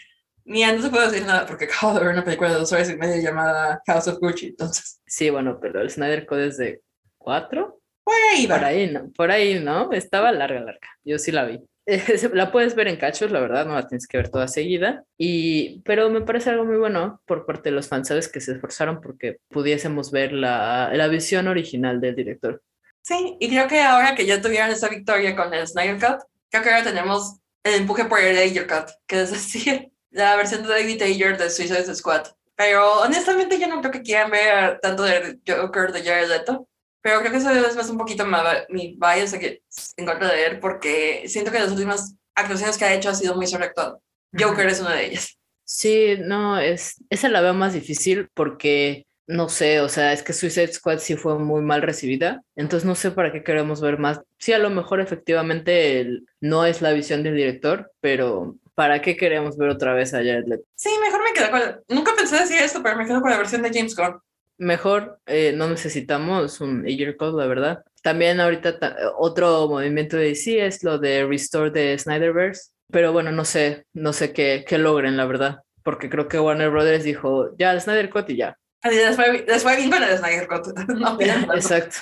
Mira, 0.46 0.72
no 0.72 0.82
se 0.82 0.90
puede 0.90 1.12
decir 1.12 1.26
nada 1.28 1.46
porque 1.46 1.66
acabo 1.66 1.94
de 1.94 2.06
ver 2.06 2.14
una 2.14 2.24
película 2.24 2.52
de 2.52 2.56
dos 2.56 2.72
horas 2.72 2.90
y 2.90 2.96
media 2.96 3.18
llamada 3.18 3.82
House 3.86 4.08
of 4.08 4.20
Gucci, 4.20 4.48
entonces. 4.48 5.02
Sí, 5.06 5.30
bueno, 5.30 5.60
pero 5.60 5.82
el 5.82 5.90
Snyder 5.90 6.26
Code 6.26 6.48
es 6.48 6.58
de 6.58 6.82
cuatro. 7.18 7.82
Por 8.04 8.16
ahí, 8.32 8.48
Por 8.48 8.64
ahí, 8.64 8.90
¿no? 8.90 9.12
Por 9.12 9.32
ahí, 9.32 9.60
¿no? 9.60 9.92
Estaba 9.92 10.32
larga, 10.32 10.62
larga. 10.62 10.88
Yo 11.04 11.20
sí 11.20 11.34
la 11.34 11.44
vi. 11.44 11.60
la 12.34 12.52
puedes 12.52 12.76
ver 12.76 12.88
en 12.88 12.98
cachos, 12.98 13.32
la 13.32 13.42
verdad, 13.42 13.66
no 13.66 13.74
la 13.74 13.88
tienes 13.88 14.08
que 14.08 14.18
ver 14.18 14.30
toda 14.30 14.48
seguida. 14.48 15.04
Y, 15.18 15.82
pero 15.82 16.10
me 16.10 16.22
parece 16.22 16.50
algo 16.50 16.64
muy 16.64 16.78
bueno 16.78 17.22
por 17.26 17.46
parte 17.46 17.70
de 17.70 17.76
los 17.76 17.90
fans, 17.90 18.08
¿sabes? 18.08 18.30
Que 18.30 18.40
se 18.40 18.54
esforzaron 18.54 19.02
porque 19.02 19.40
pudiésemos 19.50 20.12
ver 20.12 20.32
la, 20.32 20.90
la 20.94 21.08
visión 21.10 21.48
original 21.48 22.00
del 22.00 22.16
director. 22.16 22.62
Sí, 23.02 23.38
y 23.40 23.50
creo 23.50 23.68
que 23.68 23.82
ahora 23.82 24.16
que 24.16 24.26
ya 24.26 24.42
tuvieron 24.42 24.70
esa 24.70 24.90
victoria 24.90 25.36
con 25.36 25.54
el 25.54 25.66
Snyder 25.68 25.96
Cut, 25.96 26.24
creo 26.50 26.64
que 26.64 26.70
ahora 26.70 26.84
tenemos 26.84 27.40
el 27.68 27.81
empuje 27.81 28.06
por 28.06 28.19
el 28.19 28.38
Ayer 28.38 28.68
Cut, 28.68 28.89
que 29.06 29.22
es 29.22 29.31
decir, 29.31 29.91
la 30.11 30.35
versión 30.35 30.64
de 30.64 30.69
David 30.69 31.02
Ayer 31.02 31.38
de 31.38 31.49
Suicide 31.49 31.94
Squad. 31.95 32.27
Pero 32.56 33.02
honestamente 33.02 33.60
yo 33.60 33.68
no 33.68 33.80
creo 33.81 33.91
que 33.91 34.02
quieran 34.02 34.31
ver 34.31 34.80
tanto 34.81 35.03
de 35.03 35.39
Joker 35.48 35.91
de 35.91 36.03
Jared 36.03 36.30
Leto. 36.30 36.68
Pero 37.02 37.19
creo 37.19 37.31
que 37.31 37.38
eso 37.38 37.52
es 37.52 37.76
más 37.76 37.89
un 37.89 37.98
poquito 37.98 38.26
más 38.26 38.65
mi 38.69 38.98
bias 38.99 39.34
en 39.34 40.06
contra 40.06 40.31
de 40.31 40.45
él 40.45 40.60
porque 40.60 41.23
siento 41.27 41.52
que 41.52 41.60
las 41.60 41.72
últimas 41.72 42.15
actuaciones 42.35 42.77
que 42.77 42.85
ha 42.85 42.94
hecho 42.94 43.10
ha 43.10 43.15
sido 43.15 43.35
muy 43.35 43.48
sobreactuado. 43.48 44.02
Joker 44.38 44.68
es 44.68 44.81
una 44.81 44.95
de 44.95 45.06
ellas. 45.06 45.38
Sí, 45.64 46.15
no, 46.19 46.60
es, 46.60 47.03
esa 47.10 47.30
la 47.30 47.41
veo 47.41 47.53
más 47.53 47.73
difícil 47.73 48.30
porque 48.34 49.07
no 49.28 49.49
sé, 49.49 49.82
o 49.82 49.90
sea, 49.90 50.14
es 50.14 50.24
que 50.24 50.32
Suicide 50.32 50.72
Squad 50.72 50.99
sí 50.99 51.18
fue 51.18 51.38
muy 51.38 51.62
mal 51.62 51.82
recibida, 51.82 52.41
entonces 52.56 52.88
no 52.88 52.95
sé 52.95 53.12
para 53.12 53.32
qué 53.32 53.44
queremos 53.44 53.82
ver 53.82 53.99
más. 53.99 54.22
Sí, 54.40 54.54
a 54.54 54.60
lo 54.60 54.70
mejor 54.70 55.02
efectivamente 55.02 56.22
no 56.40 56.66
es 56.66 56.82
la 56.82 56.94
visión 56.94 57.24
del 57.24 57.36
director, 57.36 57.91
pero 57.99 58.56
¿para 58.74 59.02
qué 59.02 59.18
queremos 59.18 59.58
ver 59.58 59.70
otra 59.70 59.94
vez 59.94 60.14
a 60.14 60.20
Jared 60.20 60.45
Leto? 60.48 60.64
Sí, 60.76 60.90
mejor 61.04 61.22
me 61.24 61.34
quedo 61.34 61.52
con... 61.52 61.95
Nunca 61.95 62.14
pensé 62.16 62.38
decir 62.38 62.58
esto, 62.60 62.82
pero 62.82 62.95
me 62.95 63.06
quedo 63.06 63.22
con 63.22 63.30
la 63.30 63.38
versión 63.38 63.62
de 63.62 63.72
James 63.74 63.95
Gunn. 63.95 64.18
Mejor, 64.60 65.20
eh, 65.26 65.54
no 65.54 65.68
necesitamos 65.70 66.62
un 66.62 66.86
Ayer 66.86 67.18
Code, 67.18 67.38
la 67.38 67.48
verdad. 67.48 67.84
También 68.02 68.40
ahorita 68.40 68.80
otro 69.18 69.68
movimiento 69.68 70.16
de 70.16 70.30
DC 70.30 70.66
es 70.66 70.84
lo 70.84 70.99
de 70.99 71.26
Restore 71.26 71.70
de 71.70 71.99
Snyderverse, 71.99 72.72
pero 72.90 73.12
bueno, 73.12 73.34
no 73.34 73.44
sé, 73.44 73.86
no 73.94 74.14
sé 74.14 74.32
qué, 74.32 74.64
qué 74.66 74.78
logren, 74.78 75.18
la 75.18 75.26
verdad, 75.26 75.58
porque 75.84 76.10
creo 76.10 76.30
que 76.30 76.40
Warner 76.40 76.70
Brothers 76.70 77.04
dijo, 77.04 77.49
ya, 77.58 77.78
Snyder 77.78 78.10
Cut 78.10 78.30
y 78.30 78.38
ya 78.38 78.58
les 78.84 79.16
fue, 79.16 79.45
les 79.48 79.64
fue 79.64 79.76
bien 79.76 79.91
con 79.91 80.04
el 80.04 80.18
Snyder 80.18 80.48
Cut. 80.48 80.68
No 80.88 81.20
Exacto. 81.54 81.98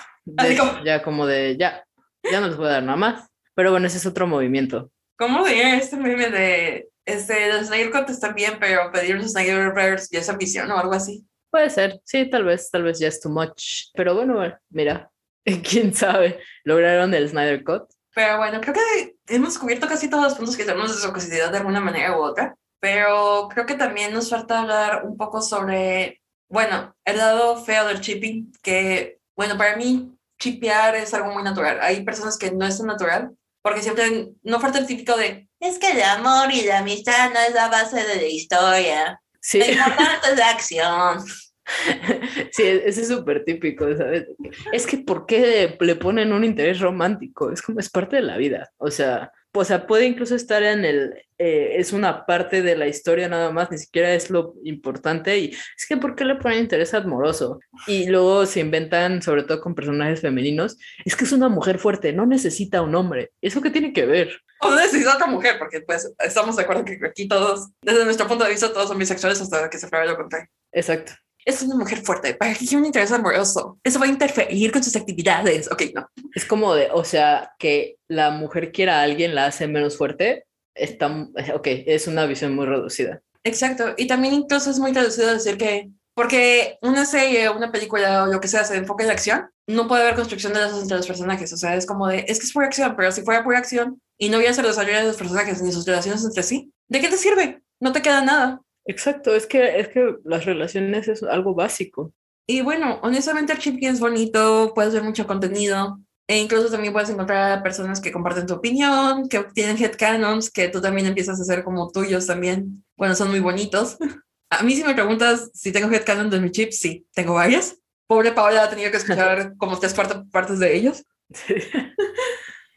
Ya 0.84 1.04
como 1.04 1.26
de, 1.26 1.56
ya, 1.58 1.86
ya 2.24 2.42
no 2.42 2.48
les 2.48 2.58
voy 2.58 2.68
a 2.68 2.72
dar 2.72 2.84
nada 2.84 2.98
más. 2.98 3.30
Pero 3.54 3.72
bueno, 3.72 3.88
ese 3.88 3.98
es 3.98 4.06
otro 4.06 4.28
movimiento. 4.28 4.92
¿Cómo 5.18 5.46
diría 5.46 5.78
este 5.78 5.96
meme 5.96 6.30
de, 6.30 6.90
este, 7.06 7.50
el 7.50 7.66
Snyder 7.66 7.92
Cut 7.92 8.10
está 8.10 8.34
bien, 8.34 8.58
pero 8.60 8.92
pedir 8.92 9.16
un 9.16 9.28
Snyderverse 9.28 10.10
ya 10.12 10.20
es 10.20 10.30
ambición 10.30 10.70
o 10.72 10.78
algo 10.78 10.94
así? 10.94 11.26
Puede 11.52 11.70
ser, 11.70 12.02
sí, 12.04 12.30
tal 12.30 12.44
vez, 12.44 12.70
tal 12.70 12.84
vez 12.84 13.00
ya 13.00 13.08
es 13.08 13.22
too 13.22 13.30
much. 13.30 13.92
Pero 13.94 14.16
bueno, 14.16 14.44
mira, 14.70 15.10
quién 15.70 15.94
sabe, 15.94 16.40
lograron 16.64 17.14
el 17.14 17.30
Snyder 17.30 17.64
Cut. 17.64 17.84
Pero 18.14 18.38
bueno, 18.38 18.60
creo 18.62 18.74
que 18.74 19.16
hemos 19.28 19.58
cubierto 19.58 19.88
casi 19.88 20.10
todos 20.10 20.24
los 20.24 20.36
puntos 20.36 20.58
que 20.58 20.64
tenemos 20.64 20.94
de 20.94 21.02
su 21.02 21.08
curiosidad 21.10 21.52
de 21.52 21.58
alguna 21.60 21.80
manera 21.80 22.18
u 22.18 22.22
otra. 22.22 22.56
Pero 22.80 23.48
creo 23.50 23.66
que 23.66 23.76
también 23.76 24.14
nos 24.14 24.30
falta 24.30 24.62
hablar 24.62 25.06
un 25.06 25.18
poco 25.18 25.42
sobre, 25.42 26.22
bueno, 26.48 26.96
el 27.06 27.18
lado 27.18 27.64
feo 27.64 27.88
del 27.88 28.02
chipping, 28.02 28.52
que, 28.62 29.20
bueno, 29.36 29.58
para 29.58 29.76
mí 29.76 30.12
chipear 30.40 30.96
es 30.96 31.14
algo 31.14 31.32
muy 31.32 31.44
natural. 31.44 31.80
Hay 31.82 32.04
personas 32.04 32.38
que 32.38 32.52
no 32.52 32.66
es 32.66 32.78
tan 32.78 32.88
natural, 32.88 33.32
porque 33.62 33.82
siempre 33.82 34.30
no 34.44 34.60
falta 34.60 34.80
el 34.80 34.88
típico 34.88 35.18
de, 35.18 35.48
es 35.60 35.80
que 35.80 35.92
el 35.92 36.02
amor 36.04 36.52
y 36.54 36.64
la 36.64 36.80
amistad 36.80 37.32
no 37.34 37.40
es 37.40 37.54
la 37.54 37.70
base 37.70 38.04
de 38.04 38.16
la 38.16 38.28
historia. 38.28 39.22
Sí. 39.42 39.60
Lo 39.60 39.66
importante 39.66 40.32
es 40.32 40.38
la 40.38 40.50
acción. 40.50 41.26
Sí, 42.52 42.62
ese 42.62 43.02
es 43.02 43.08
súper 43.08 43.44
típico, 43.44 43.86
¿sabes? 43.98 44.28
Es 44.72 44.86
que 44.86 45.00
¿por 45.00 45.26
qué 45.26 45.76
le 45.80 45.96
ponen 45.96 46.32
un 46.32 46.44
interés 46.44 46.80
romántico? 46.80 47.52
Es 47.52 47.64
como 47.64 47.80
es 47.80 47.90
parte 47.90 48.18
de 48.18 48.22
la 48.22 48.38
vida, 48.38 48.72
o 48.78 48.92
sea, 48.92 49.32
o 49.56 49.66
sea, 49.66 49.88
puede 49.88 50.06
incluso 50.06 50.36
estar 50.36 50.64
en 50.64 50.86
el, 50.86 51.14
eh, 51.38 51.76
es 51.78 51.94
una 51.94 52.26
parte 52.26 52.62
de 52.62 52.76
la 52.76 52.88
historia 52.88 53.28
nada 53.28 53.52
más, 53.52 53.72
ni 53.72 53.78
siquiera 53.78 54.14
es 54.14 54.30
lo 54.30 54.56
importante 54.64 55.38
y 55.38 55.52
es 55.52 55.86
que 55.88 55.98
¿por 55.98 56.16
qué 56.16 56.26
le 56.26 56.36
ponen 56.36 56.60
interés 56.60 56.94
amoroso? 56.94 57.60
Y 57.88 58.08
luego 58.08 58.46
se 58.46 58.62
inventan, 58.62 59.22
sobre 59.22 59.44
todo 59.44 59.62
con 59.62 59.76
personajes 59.76 60.22
femeninos, 60.22 60.78
es 61.04 61.16
que 61.16 61.26
es 61.26 61.32
una 61.32 61.50
mujer 61.50 61.80
fuerte, 61.80 62.14
no 62.14 62.26
necesita 62.26 62.82
un 62.82 62.96
hombre, 62.96 63.32
¿eso 63.42 63.62
qué 63.62 63.70
tiene 63.70 63.94
que 63.94 64.06
ver? 64.06 64.42
O 64.62 64.70
no 64.70 64.78
necesita 64.78 65.16
otra 65.16 65.28
mujer, 65.28 65.58
porque 65.60 65.82
pues 65.82 66.14
estamos 66.20 66.56
de 66.56 66.64
acuerdo 66.64 66.86
que 66.86 67.00
aquí 67.06 67.28
todos, 67.28 67.70
desde 67.82 68.06
nuestro 68.06 68.28
punto 68.28 68.46
de 68.46 68.52
vista, 68.52 68.72
todos 68.72 68.88
son 68.88 68.98
bisexuales 68.98 69.42
hasta 69.42 69.70
que 69.70 69.78
se 69.78 69.88
pruebe 69.88 70.08
lo 70.08 70.16
contrario. 70.16 70.50
Exacto. 70.72 71.14
Es 71.44 71.62
una 71.62 71.76
mujer 71.76 72.00
fuerte, 72.00 72.34
¿para 72.34 72.54
qué 72.54 72.60
quiere 72.60 72.78
un 72.78 72.86
interés 72.86 73.12
amoroso? 73.12 73.78
Eso 73.84 74.00
va 74.00 74.06
a 74.06 74.10
interferir 74.10 74.72
con 74.72 74.84
sus 74.84 74.96
actividades. 74.96 75.72
Ok, 75.72 75.84
no. 75.94 76.10
Es 76.34 76.44
como 76.44 76.74
de, 76.74 76.90
o 76.92 77.04
sea, 77.04 77.52
que 77.60 77.95
la 78.08 78.32
mujer 78.32 78.72
quiera 78.72 79.00
a 79.00 79.04
alguien 79.04 79.36
la 79.36 79.48
hace 79.48 79.68
menos 79.68 79.98
fuerte, 79.98 80.46
está, 80.74 81.28
ok, 81.54 81.68
es 81.68 82.08
una 82.08 82.26
visión 82.26 82.56
muy 82.56 82.66
reducida. 82.66 83.22
Exacto. 83.44 83.94
Y 83.98 84.08
también 84.08 84.34
incluso 84.34 84.70
es 84.70 84.80
muy 84.80 84.92
reducido 84.92 85.32
decir 85.32 85.58
que 85.58 85.90
porque 86.16 86.78
una 86.82 87.06
serie, 87.06 87.50
una 87.50 87.72
película 87.72 88.24
o 88.24 88.28
lo 88.28 88.40
que 88.40 88.48
sea 88.48 88.64
se 88.64 88.78
enfoca 88.78 89.04
en 89.04 89.08
la 89.08 89.14
acción, 89.14 89.50
no 89.68 89.88
puede 89.88 90.04
haber 90.04 90.16
construcción 90.16 90.54
de 90.54 90.62
lazos 90.62 90.82
entre 90.82 90.98
los 90.98 91.08
personajes. 91.08 91.52
O 91.52 91.58
sea, 91.58 91.76
es 91.76 91.86
como 91.86 92.08
de, 92.08 92.26
es 92.28 92.40
que 92.40 92.46
es 92.46 92.54
pura 92.54 92.68
acción, 92.68 92.96
pero 92.96 93.12
si 93.12 93.22
fuera 93.22 93.44
pura 93.44 93.60
acción 93.60 94.02
y 94.18 94.30
no 94.30 94.38
hubiera 94.38 94.56
el 94.56 94.64
desarrollo 94.64 94.98
de 94.98 95.04
los 95.08 95.18
personajes 95.18 95.62
ni 95.62 95.74
sus 95.74 95.86
relaciones 95.86 96.24
entre 96.24 96.44
sí, 96.44 96.72
¿de 96.88 97.02
qué 97.02 97.10
te 97.10 97.18
sirve? 97.18 97.62
No 97.82 97.92
te 97.92 98.02
queda 98.02 98.22
nada. 98.22 98.62
Exacto, 98.86 99.36
es 99.36 99.46
que, 99.46 99.80
es 99.80 99.90
que 99.90 100.16
las 100.24 100.46
relaciones 100.46 101.08
es 101.10 101.22
algo 101.22 101.54
básico. 101.54 102.14
Y 102.48 102.62
bueno, 102.62 103.00
honestamente 103.02 103.52
el 103.52 103.60
chip 103.60 103.78
es 103.82 104.00
bonito, 104.00 104.72
puedes 104.74 104.94
ver 104.94 105.04
mucho 105.04 105.28
contenido 105.28 106.00
e 106.28 106.40
incluso 106.40 106.72
también 106.72 106.92
puedes 106.92 107.10
encontrar 107.10 107.62
personas 107.62 108.02
que 108.02 108.12
comparten 108.12 108.48
tu 108.48 108.56
opinión, 108.56 109.30
que 109.30 109.44
tienen 109.54 109.78
headcanons, 109.78 110.50
que 110.50 110.70
tú 110.70 110.82
también 110.82 111.06
empiezas 111.06 111.40
a 111.40 111.44
hacer 111.44 111.64
como 111.64 111.92
tuyos 111.92 112.26
también, 112.26 112.84
cuando 112.96 113.16
son 113.16 113.30
muy 113.30 113.40
bonitos. 113.40 113.98
A 114.50 114.64
mí 114.64 114.76
si 114.76 114.84
me 114.84 114.94
preguntas 114.94 115.52
si 115.54 115.72
tengo 115.72 115.92
headcanons 115.92 116.32
de 116.32 116.40
mi 116.40 116.52
chip, 116.52 116.72
sí, 116.72 117.06
tengo 117.14 117.34
varias. 117.34 117.78
Pobre 118.08 118.32
Paola 118.32 118.64
ha 118.64 118.70
tenido 118.70 118.92
que 118.92 118.98
escuchar 118.98 119.54
como 119.58 119.80
tres 119.80 119.94
cuartas 119.94 120.24
partes 120.32 120.60
de 120.60 120.76
ellos. 120.76 121.04
Sí. 121.34 121.56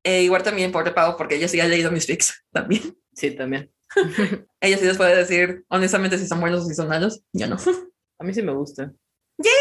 E 0.05 0.23
igual 0.23 0.43
también 0.43 0.73
pobre 0.73 0.93
Pau, 0.93 1.17
porque 1.19 1.35
ella 1.35 1.49
sí 1.49 1.61
ha 1.61 1.67
leído 1.67 1.91
mis 1.91 2.07
fics 2.07 2.43
también. 2.51 2.97
Sí, 3.13 3.33
también. 3.33 3.71
ella 4.61 4.79
sí 4.79 4.85
les 4.87 4.97
puede 4.97 5.15
decir 5.15 5.65
honestamente 5.69 6.17
si 6.17 6.27
son 6.27 6.41
buenos 6.41 6.65
o 6.65 6.67
si 6.67 6.75
son 6.75 6.89
malos. 6.89 7.21
Yo 7.33 7.47
no. 7.47 7.57
A 8.19 8.25
mí 8.25 8.33
sí 8.33 8.41
me 8.41 8.53
gusta. 8.53 8.91
¡Yay! 9.37 9.53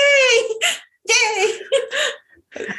¡Yay! 1.04 1.62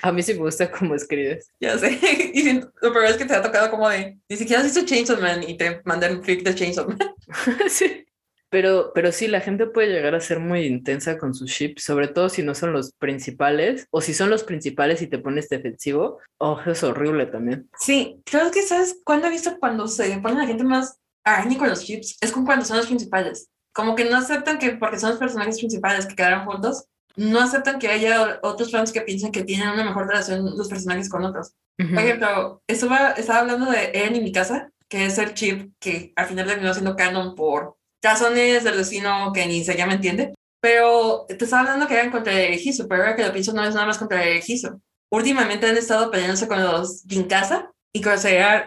A 0.03 0.12
mí 0.12 0.23
sí 0.23 0.35
me 0.35 0.40
gusta 0.40 0.70
cómo 0.70 0.95
escribes. 0.95 1.51
Ya 1.61 1.77
sé. 1.78 1.99
Y 2.35 2.43
siento- 2.43 2.73
lo 2.81 2.93
peor 2.93 3.07
es 3.07 3.16
que 3.16 3.24
te 3.24 3.35
ha 3.35 3.43
tocado 3.43 3.70
como 3.70 3.89
de, 3.89 4.19
ni 4.28 4.36
siquiera 4.36 4.61
has 4.62 4.66
visto 4.73 4.85
Chainsaw 4.86 5.20
Man 5.20 5.43
y 5.49 5.57
te 5.57 5.81
mandan 5.85 6.23
fic 6.23 6.43
de 6.43 6.55
Chainsaw 6.55 6.86
Man. 6.89 6.99
sí. 7.69 8.05
Pero, 8.51 8.93
pero 8.95 9.12
sí, 9.12 9.28
la 9.28 9.43
gente 9.43 9.66
puede 9.66 9.89
llegar 9.93 10.15
a 10.15 10.20
ser 10.20 10.40
muy 10.40 10.65
intensa 10.65 11.19
con 11.19 11.35
sus 11.35 11.51
ships, 11.51 11.85
sobre 11.85 12.09
todo 12.09 12.31
si 12.31 12.43
no 12.43 12.55
son 12.55 12.73
los 12.73 12.93
principales, 12.93 13.86
o 13.90 14.01
si 14.01 14.15
son 14.15 14.31
los 14.31 14.43
principales 14.43 15.03
y 15.03 15.07
te 15.07 15.19
pones 15.19 15.51
defensivo. 15.51 16.19
Oh, 16.39 16.59
es 16.65 16.82
horrible 16.82 17.27
también. 17.27 17.69
Sí, 17.78 18.23
creo 18.24 18.51
que 18.51 18.62
sabes 18.62 19.01
cuándo 19.05 19.27
he 19.27 19.31
visto 19.31 19.59
cuando 19.61 19.86
se 19.86 20.16
pone 20.20 20.36
la 20.36 20.47
gente 20.47 20.65
más 20.65 20.99
araña 21.24 21.59
con 21.59 21.69
los 21.69 21.85
chips, 21.85 22.16
es 22.23 22.32
con 22.32 22.47
cuando 22.47 22.65
son 22.65 22.78
los 22.78 22.86
principales. 22.86 23.51
Como 23.74 23.95
que 23.95 24.07
no 24.07 24.16
aceptan 24.16 24.59
que 24.59 24.70
porque 24.70 24.99
son 24.99 25.11
los 25.11 25.19
personajes 25.19 25.59
principales 25.59 26.07
que 26.07 26.16
quedaron 26.16 26.47
juntos, 26.47 26.86
no 27.19 27.40
aceptan 27.40 27.78
que 27.78 27.89
haya 27.89 28.39
otros 28.43 28.70
fans 28.70 28.93
que 28.93 29.03
piensen 29.03 29.32
que 29.32 29.43
tienen 29.43 29.70
una 29.70 29.85
mejor 29.85 30.07
relación 30.07 30.45
los 30.57 30.69
personajes 30.69 31.09
con 31.09 31.24
otros. 31.24 31.53
Ujú. 31.78 31.95
Por 31.95 32.03
ejemplo, 32.03 32.62
estaba, 32.66 33.11
estaba 33.12 33.40
hablando 33.40 33.70
de 33.70 33.90
Eren 33.93 34.16
y 34.16 34.20
mi 34.20 34.32
casa, 34.32 34.70
que 34.89 35.07
es 35.07 35.19
el 35.19 35.35
chip 35.35 35.73
que 35.81 36.12
al 36.16 36.27
final 36.27 36.47
terminó 36.47 36.73
siendo 36.73 36.97
canon 36.97 37.35
por 37.35 37.77
razones 38.03 38.62
del 38.62 38.77
destino 38.77 39.32
que 39.35 39.47
ni 39.47 39.65
se 39.65 39.77
llama 39.77 39.95
entiende. 39.95 40.32
Pero 40.61 41.27
te 41.28 41.45
estaba 41.45 41.62
hablando 41.62 41.89
que 41.89 41.95
eran 41.95 42.11
contra 42.11 42.32
el 42.32 42.39
Erejizo, 42.39 42.89
pero 42.89 43.03
ahora 43.03 43.16
que 43.16 43.24
lo 43.24 43.32
pienso 43.32 43.53
no 43.53 43.65
es 43.65 43.74
nada 43.74 43.86
más 43.86 43.99
contra 43.99 44.23
el 44.23 44.28
Erejizo. 44.28 44.81
Últimamente 45.11 45.66
han 45.66 45.77
estado 45.77 46.11
peleándose 46.11 46.47
con 46.47 46.62
los 46.62 47.03
Ginkasa 47.09 47.70
y 47.93 48.03
con 48.03 48.15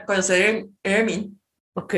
con 0.06 0.22
Ermin. 0.84 1.40
Ok. 1.76 1.95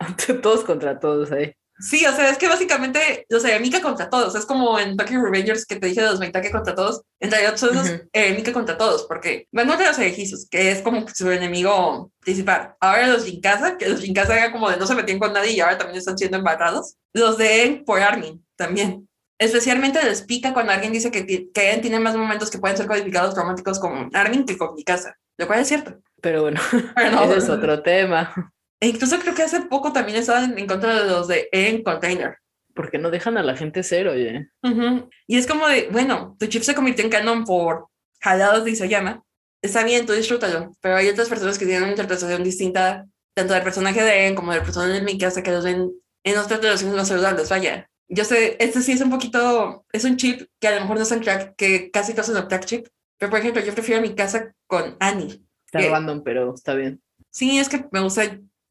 Todos 0.42 0.64
contra 0.64 0.98
todos 0.98 1.32
ahí. 1.32 1.52
Sí, 1.78 2.06
o 2.06 2.12
sea, 2.12 2.30
es 2.30 2.38
que 2.38 2.48
básicamente 2.48 3.26
los 3.28 3.44
Eremika 3.44 3.82
contra 3.82 4.08
todos. 4.08 4.34
Es 4.34 4.46
como 4.46 4.78
en 4.78 4.96
Tokyo 4.96 5.20
Revengers 5.22 5.66
que 5.66 5.76
te 5.76 5.88
dije 5.88 6.00
de 6.00 6.08
los 6.08 6.18
Meitake 6.18 6.50
contra 6.50 6.74
todos. 6.74 7.02
En 7.20 7.30
realidad 7.30 7.56
son 7.56 7.74
los 7.74 7.88
Ujú. 7.88 8.08
Eremika 8.12 8.52
contra 8.52 8.78
todos, 8.78 9.04
porque 9.04 9.46
van 9.52 9.68
contra 9.68 9.88
los 9.88 9.98
Erejizos, 9.98 10.48
que 10.48 10.70
es 10.70 10.80
como 10.80 11.06
su 11.08 11.30
enemigo 11.30 12.10
principal. 12.20 12.74
Ahora 12.80 13.06
los 13.08 13.24
Jinkasa, 13.24 13.76
que 13.76 13.88
los 13.88 14.00
Jinkasa 14.00 14.36
eran 14.36 14.52
como 14.52 14.70
de 14.70 14.78
no 14.78 14.86
se 14.86 14.94
metían 14.94 15.18
con 15.18 15.32
nadie 15.32 15.52
y 15.52 15.60
ahora 15.60 15.76
también 15.78 15.98
están 15.98 16.16
siendo 16.16 16.38
embarrados. 16.38 16.96
Los 17.12 17.36
de 17.36 17.62
Eren 17.62 17.84
por 17.84 18.00
Armin 18.00 18.44
también. 18.56 19.08
Especialmente 19.38 20.02
les 20.02 20.22
pica 20.22 20.54
cuando 20.54 20.72
alguien 20.72 20.94
dice 20.94 21.10
que, 21.10 21.26
que 21.26 21.78
tiene 21.82 22.00
más 22.00 22.16
momentos 22.16 22.50
que 22.50 22.58
pueden 22.58 22.76
ser 22.76 22.86
codificados 22.86 23.34
románticos 23.34 23.78
con 23.78 24.08
Armin 24.14 24.46
que 24.46 24.56
con 24.56 24.74
Mikasa, 24.74 25.18
lo 25.36 25.46
cual 25.46 25.60
es 25.60 25.68
cierto. 25.68 25.98
Pero 26.22 26.42
bueno, 26.42 26.58
Pero 26.94 27.10
no, 27.10 27.24
ese 27.24 27.36
es 27.38 27.48
otro 27.50 27.82
tema. 27.82 28.32
E 28.80 28.88
incluso 28.88 29.18
creo 29.18 29.34
que 29.34 29.42
hace 29.42 29.62
poco 29.62 29.92
también 29.92 30.18
estaban 30.18 30.58
en 30.58 30.66
contra 30.66 31.02
de 31.02 31.10
los 31.10 31.28
de 31.28 31.48
Eren 31.52 31.82
Container. 31.82 32.36
Porque 32.74 32.98
no 32.98 33.10
dejan 33.10 33.38
a 33.38 33.42
la 33.42 33.56
gente 33.56 33.82
ser, 33.82 34.06
oye. 34.08 34.50
Ujú. 34.62 35.08
Y 35.26 35.38
es 35.38 35.46
como 35.46 35.66
de, 35.66 35.88
bueno, 35.90 36.36
tu 36.38 36.46
chip 36.46 36.62
se 36.62 36.74
convirtió 36.74 37.04
en 37.04 37.10
canon 37.10 37.44
por 37.44 37.86
jalados 38.20 38.64
de 38.64 38.72
Isayama. 38.72 39.22
Está 39.62 39.82
bien, 39.82 40.04
tú 40.04 40.12
disfrútalo, 40.12 40.76
pero 40.82 40.96
hay 40.96 41.08
otras 41.08 41.28
personas 41.28 41.58
que 41.58 41.64
tienen 41.64 41.84
una 41.84 41.92
interpretación 41.92 42.44
distinta, 42.44 43.06
tanto 43.34 43.54
del 43.54 43.62
personaje 43.62 44.02
de 44.02 44.24
Eren 44.24 44.34
como 44.34 44.52
del 44.52 44.62
personaje 44.62 44.92
de 44.92 45.02
Mikasa, 45.02 45.42
que 45.42 45.50
los 45.50 45.64
ven 45.64 45.90
en 46.24 46.38
otras 46.38 46.60
relaciones 46.60 46.94
más 46.94 47.08
saludables, 47.08 47.48
vaya. 47.48 47.88
Yo 48.08 48.24
sé, 48.24 48.56
este 48.60 48.82
sí 48.82 48.92
es 48.92 49.00
un 49.00 49.10
poquito, 49.10 49.84
es 49.92 50.04
un 50.04 50.16
chip 50.16 50.48
que 50.60 50.68
a 50.68 50.74
lo 50.74 50.82
mejor 50.82 50.96
no 50.96 51.02
es 51.02 51.08
tan 51.08 51.20
crack, 51.20 51.56
que 51.56 51.90
casi 51.90 52.12
todos 52.12 52.26
son 52.26 52.46
crack 52.46 52.64
chip, 52.66 52.86
pero 53.18 53.30
por 53.30 53.40
ejemplo, 53.40 53.62
yo 53.62 53.72
prefiero 53.72 54.02
mi 54.02 54.14
casa 54.14 54.54
con 54.66 54.96
Annie. 55.00 55.42
Está 55.64 55.80
¿Qué? 55.80 55.88
random, 55.88 56.22
pero 56.22 56.54
está 56.54 56.74
bien. 56.74 57.02
Sí, 57.30 57.58
es 57.58 57.68
que 57.68 57.84
me 57.90 58.00
gusta, 58.00 58.22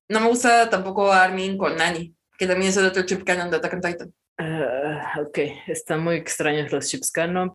no 0.09 0.19
me 0.19 0.27
gusta 0.27 0.69
tampoco 0.69 1.11
Armin 1.11 1.57
con 1.57 1.79
Annie, 1.81 2.13
que 2.37 2.47
también 2.47 2.69
es 2.69 2.77
el 2.77 2.85
otro 2.85 3.03
chip 3.03 3.23
canon 3.23 3.49
de 3.49 3.57
Attack 3.57 3.73
on 3.73 3.81
Titan. 3.81 4.13
Ah, 4.37 5.15
ok, 5.21 5.39
están 5.67 6.03
muy 6.03 6.15
extraños 6.15 6.71
los 6.71 6.87
chips 6.87 7.11
canon. 7.11 7.53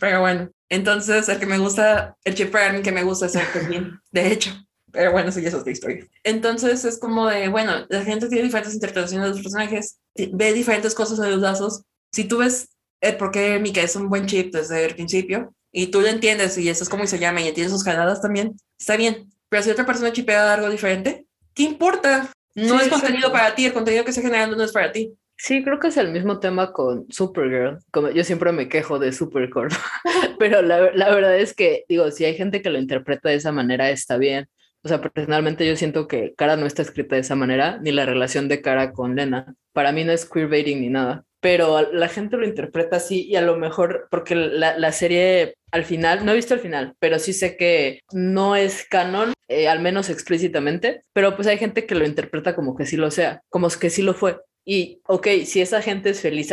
Pero 0.00 0.20
bueno, 0.20 0.50
entonces 0.68 1.28
el 1.28 1.38
que 1.38 1.46
me 1.46 1.58
gusta, 1.58 2.16
el 2.24 2.34
chip 2.34 2.50
para 2.50 2.72
mí 2.72 2.82
que 2.82 2.92
me 2.92 3.02
gusta 3.02 3.26
es 3.26 3.34
el 3.34 4.00
de 4.10 4.32
hecho. 4.32 4.50
Pero 4.90 5.10
bueno, 5.10 5.32
sí, 5.32 5.40
eso 5.40 5.48
es 5.48 5.54
otra 5.62 5.72
historia. 5.72 6.06
Entonces 6.22 6.84
es 6.84 6.98
como 6.98 7.26
de, 7.26 7.48
bueno, 7.48 7.84
la 7.88 8.04
gente 8.04 8.28
tiene 8.28 8.44
diferentes 8.44 8.74
interpretaciones 8.74 9.26
de 9.26 9.34
los 9.34 9.42
personajes, 9.42 9.98
ve 10.14 10.52
diferentes 10.52 10.94
cosas 10.94 11.18
en 11.18 11.32
los 11.32 11.40
lazos. 11.40 11.82
Si 12.12 12.24
tú 12.24 12.38
ves 12.38 12.68
el 13.00 13.16
por 13.16 13.32
qué 13.32 13.58
Mika 13.58 13.82
es 13.82 13.96
un 13.96 14.08
buen 14.08 14.26
chip 14.26 14.54
desde 14.54 14.84
el 14.84 14.94
principio 14.94 15.52
y 15.72 15.88
tú 15.88 16.00
lo 16.00 16.06
entiendes 16.06 16.56
y 16.56 16.68
eso 16.68 16.84
es 16.84 16.88
como 16.88 17.06
se 17.06 17.18
llama 17.18 17.40
y 17.40 17.48
entiendes 17.48 17.72
sus 17.72 17.82
jaladas 17.82 18.22
también, 18.22 18.56
está 18.78 18.96
bien. 18.96 19.28
Pero 19.48 19.62
si 19.62 19.70
otra 19.70 19.84
persona 19.84 20.12
chipea 20.12 20.54
algo 20.54 20.70
diferente, 20.70 21.23
¿qué 21.54 21.62
importa? 21.64 22.30
No 22.54 22.78
Sí, 22.78 22.84
es 22.84 22.88
contenido 22.88 23.32
para 23.32 23.54
ti, 23.54 23.66
el 23.66 23.72
contenido 23.72 24.04
que 24.04 24.10
está 24.10 24.22
generando 24.22 24.56
no 24.56 24.64
es 24.64 24.72
para 24.72 24.92
ti. 24.92 25.12
Sí, 25.36 25.64
creo 25.64 25.80
que 25.80 25.88
es 25.88 25.96
el 25.96 26.12
mismo 26.12 26.38
tema 26.38 26.72
con 26.72 27.06
Supergirl. 27.10 27.78
Como 27.90 28.10
yo 28.10 28.22
siempre 28.22 28.52
me 28.52 28.68
quejo 28.68 28.98
de 28.98 29.12
Supergirl, 29.12 29.68
pero 30.38 30.62
la, 30.62 30.92
la 30.92 31.14
verdad 31.14 31.36
es 31.36 31.54
que, 31.54 31.84
digo, 31.88 32.10
si 32.10 32.24
hay 32.24 32.36
gente 32.36 32.62
que 32.62 32.70
lo 32.70 32.78
interpreta 32.78 33.28
de 33.28 33.36
esa 33.36 33.50
manera, 33.50 33.90
está 33.90 34.16
bien. 34.16 34.48
O 34.84 34.88
sea, 34.88 35.00
personalmente 35.00 35.66
yo 35.66 35.76
siento 35.76 36.06
que 36.06 36.34
Cara 36.36 36.56
no 36.56 36.66
está 36.66 36.82
escrita 36.82 37.16
de 37.16 37.22
esa 37.22 37.34
manera, 37.34 37.78
ni 37.80 37.90
la 37.90 38.06
relación 38.06 38.48
de 38.48 38.60
Cara 38.60 38.92
con 38.92 39.16
Lena. 39.16 39.54
Para 39.72 39.92
mí 39.92 40.04
no 40.04 40.12
es 40.12 40.28
queerbaiting 40.28 40.82
ni 40.82 40.90
nada, 40.90 41.24
pero 41.44 41.92
la 41.92 42.08
gente 42.08 42.38
lo 42.38 42.46
interpreta 42.46 42.96
así 42.96 43.26
y 43.26 43.36
a 43.36 43.42
lo 43.42 43.58
mejor, 43.58 44.08
porque 44.10 44.34
la, 44.34 44.78
la 44.78 44.92
serie 44.92 45.56
al 45.72 45.84
final, 45.84 46.24
no 46.24 46.32
he 46.32 46.36
visto 46.36 46.54
el 46.54 46.60
final, 46.60 46.94
pero 46.98 47.18
sí 47.18 47.34
sé 47.34 47.58
que 47.58 48.00
no 48.12 48.56
es 48.56 48.86
canon, 48.88 49.34
eh, 49.48 49.68
al 49.68 49.80
menos 49.80 50.08
explícitamente, 50.08 51.02
pero 51.12 51.36
pues 51.36 51.46
hay 51.46 51.58
gente 51.58 51.84
que 51.84 51.96
lo 51.96 52.06
interpreta 52.06 52.54
como 52.54 52.74
que 52.74 52.86
sí 52.86 52.96
lo 52.96 53.10
sea, 53.10 53.42
como 53.50 53.68
que 53.68 53.90
sí 53.90 54.00
lo 54.00 54.14
fue. 54.14 54.40
Y, 54.64 55.02
ok, 55.06 55.26
si 55.44 55.60
esa 55.60 55.82
gente 55.82 56.08
es 56.08 56.22
feliz 56.22 56.50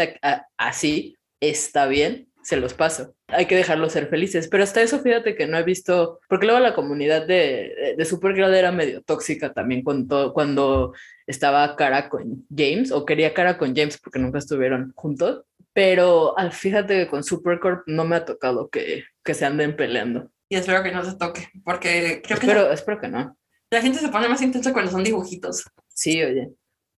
así, 0.58 1.16
está 1.40 1.88
bien, 1.88 2.28
se 2.44 2.58
los 2.58 2.74
paso. 2.74 3.16
Hay 3.32 3.46
que 3.46 3.56
dejarlos 3.56 3.94
ser 3.94 4.08
felices. 4.08 4.48
Pero 4.48 4.64
hasta 4.64 4.82
eso, 4.82 5.00
fíjate 5.00 5.36
que 5.36 5.48
no 5.48 5.58
he 5.58 5.64
visto, 5.64 6.20
porque 6.28 6.46
luego 6.46 6.60
la 6.62 6.76
comunidad 6.76 7.26
de, 7.26 7.96
de 7.98 8.06
Supergirl 8.06 8.54
era 8.54 8.72
medio 8.72 9.02
tóxica 9.02 9.54
también 9.54 9.84
cuando, 9.84 10.34
cuando 10.34 10.94
estaba 11.28 11.76
cara 11.76 12.10
con 12.10 12.46
James, 12.56 12.92
o 12.92 13.06
quería 13.06 13.34
cara 13.34 13.58
con 13.58 13.76
James 13.76 13.98
porque 13.98 14.20
nunca 14.20 14.40
estuvieron 14.40 14.94
juntos. 14.96 15.44
Pero 15.74 16.38
ah, 16.38 16.52
fíjate 16.52 16.98
que 16.98 17.08
con 17.08 17.24
Supercorp 17.24 17.88
no 17.88 18.04
me 18.04 18.18
ha 18.18 18.26
tocado 18.26 18.70
que, 18.70 19.06
que 19.24 19.34
se 19.34 19.46
anden 19.46 19.76
peleando. 19.76 20.30
Y 20.50 20.56
espero 20.58 20.84
que 20.84 20.92
no 20.92 21.06
se 21.06 21.16
toque, 21.16 21.48
porque 21.64 22.22
creo 22.26 22.38
que 22.38 22.46
Espero, 22.48 22.68
la, 22.68 22.74
espero 22.74 23.00
que 23.00 23.08
no. 23.08 23.38
la 23.70 23.82
gente 23.82 24.00
se 24.00 24.10
pone 24.10 24.28
más 24.28 24.42
intensa 24.42 24.74
cuando 24.74 24.92
son 24.92 25.04
dibujitos. 25.04 25.64
Sí, 25.88 26.22
oye. 26.22 26.50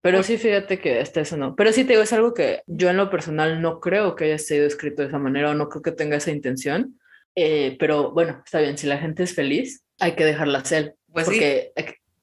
Pero 0.02 0.22
sí, 0.24 0.36
fíjate 0.36 0.80
que 0.80 0.98
hasta 0.98 1.20
eso 1.20 1.36
no. 1.36 1.54
Pero 1.54 1.72
sí 1.72 1.84
te 1.84 1.92
digo, 1.92 2.02
es 2.02 2.12
algo 2.12 2.34
que 2.34 2.62
yo 2.66 2.90
en 2.90 2.96
lo 2.96 3.08
personal 3.08 3.62
no 3.62 3.80
creo 3.80 4.16
que 4.16 4.24
haya 4.24 4.38
sido 4.38 4.66
escrito 4.66 5.02
de 5.02 5.08
esa 5.08 5.18
manera 5.18 5.50
o 5.50 5.54
no 5.54 5.68
creo 5.68 5.82
que 5.82 5.92
tenga 5.92 6.16
esa 6.16 6.32
intención. 6.32 6.98
Eh, 7.36 7.76
pero 7.78 8.10
bueno, 8.10 8.42
está 8.44 8.60
bien, 8.60 8.76
si 8.76 8.86
la 8.86 8.98
gente 8.98 9.22
es 9.22 9.34
feliz, 9.34 9.84
hay 10.00 10.12
que 10.12 10.24
dejarla 10.24 10.64
ser. 10.64 10.96
Pues 11.12 11.26
sí. 11.26 11.32
porque 11.32 11.72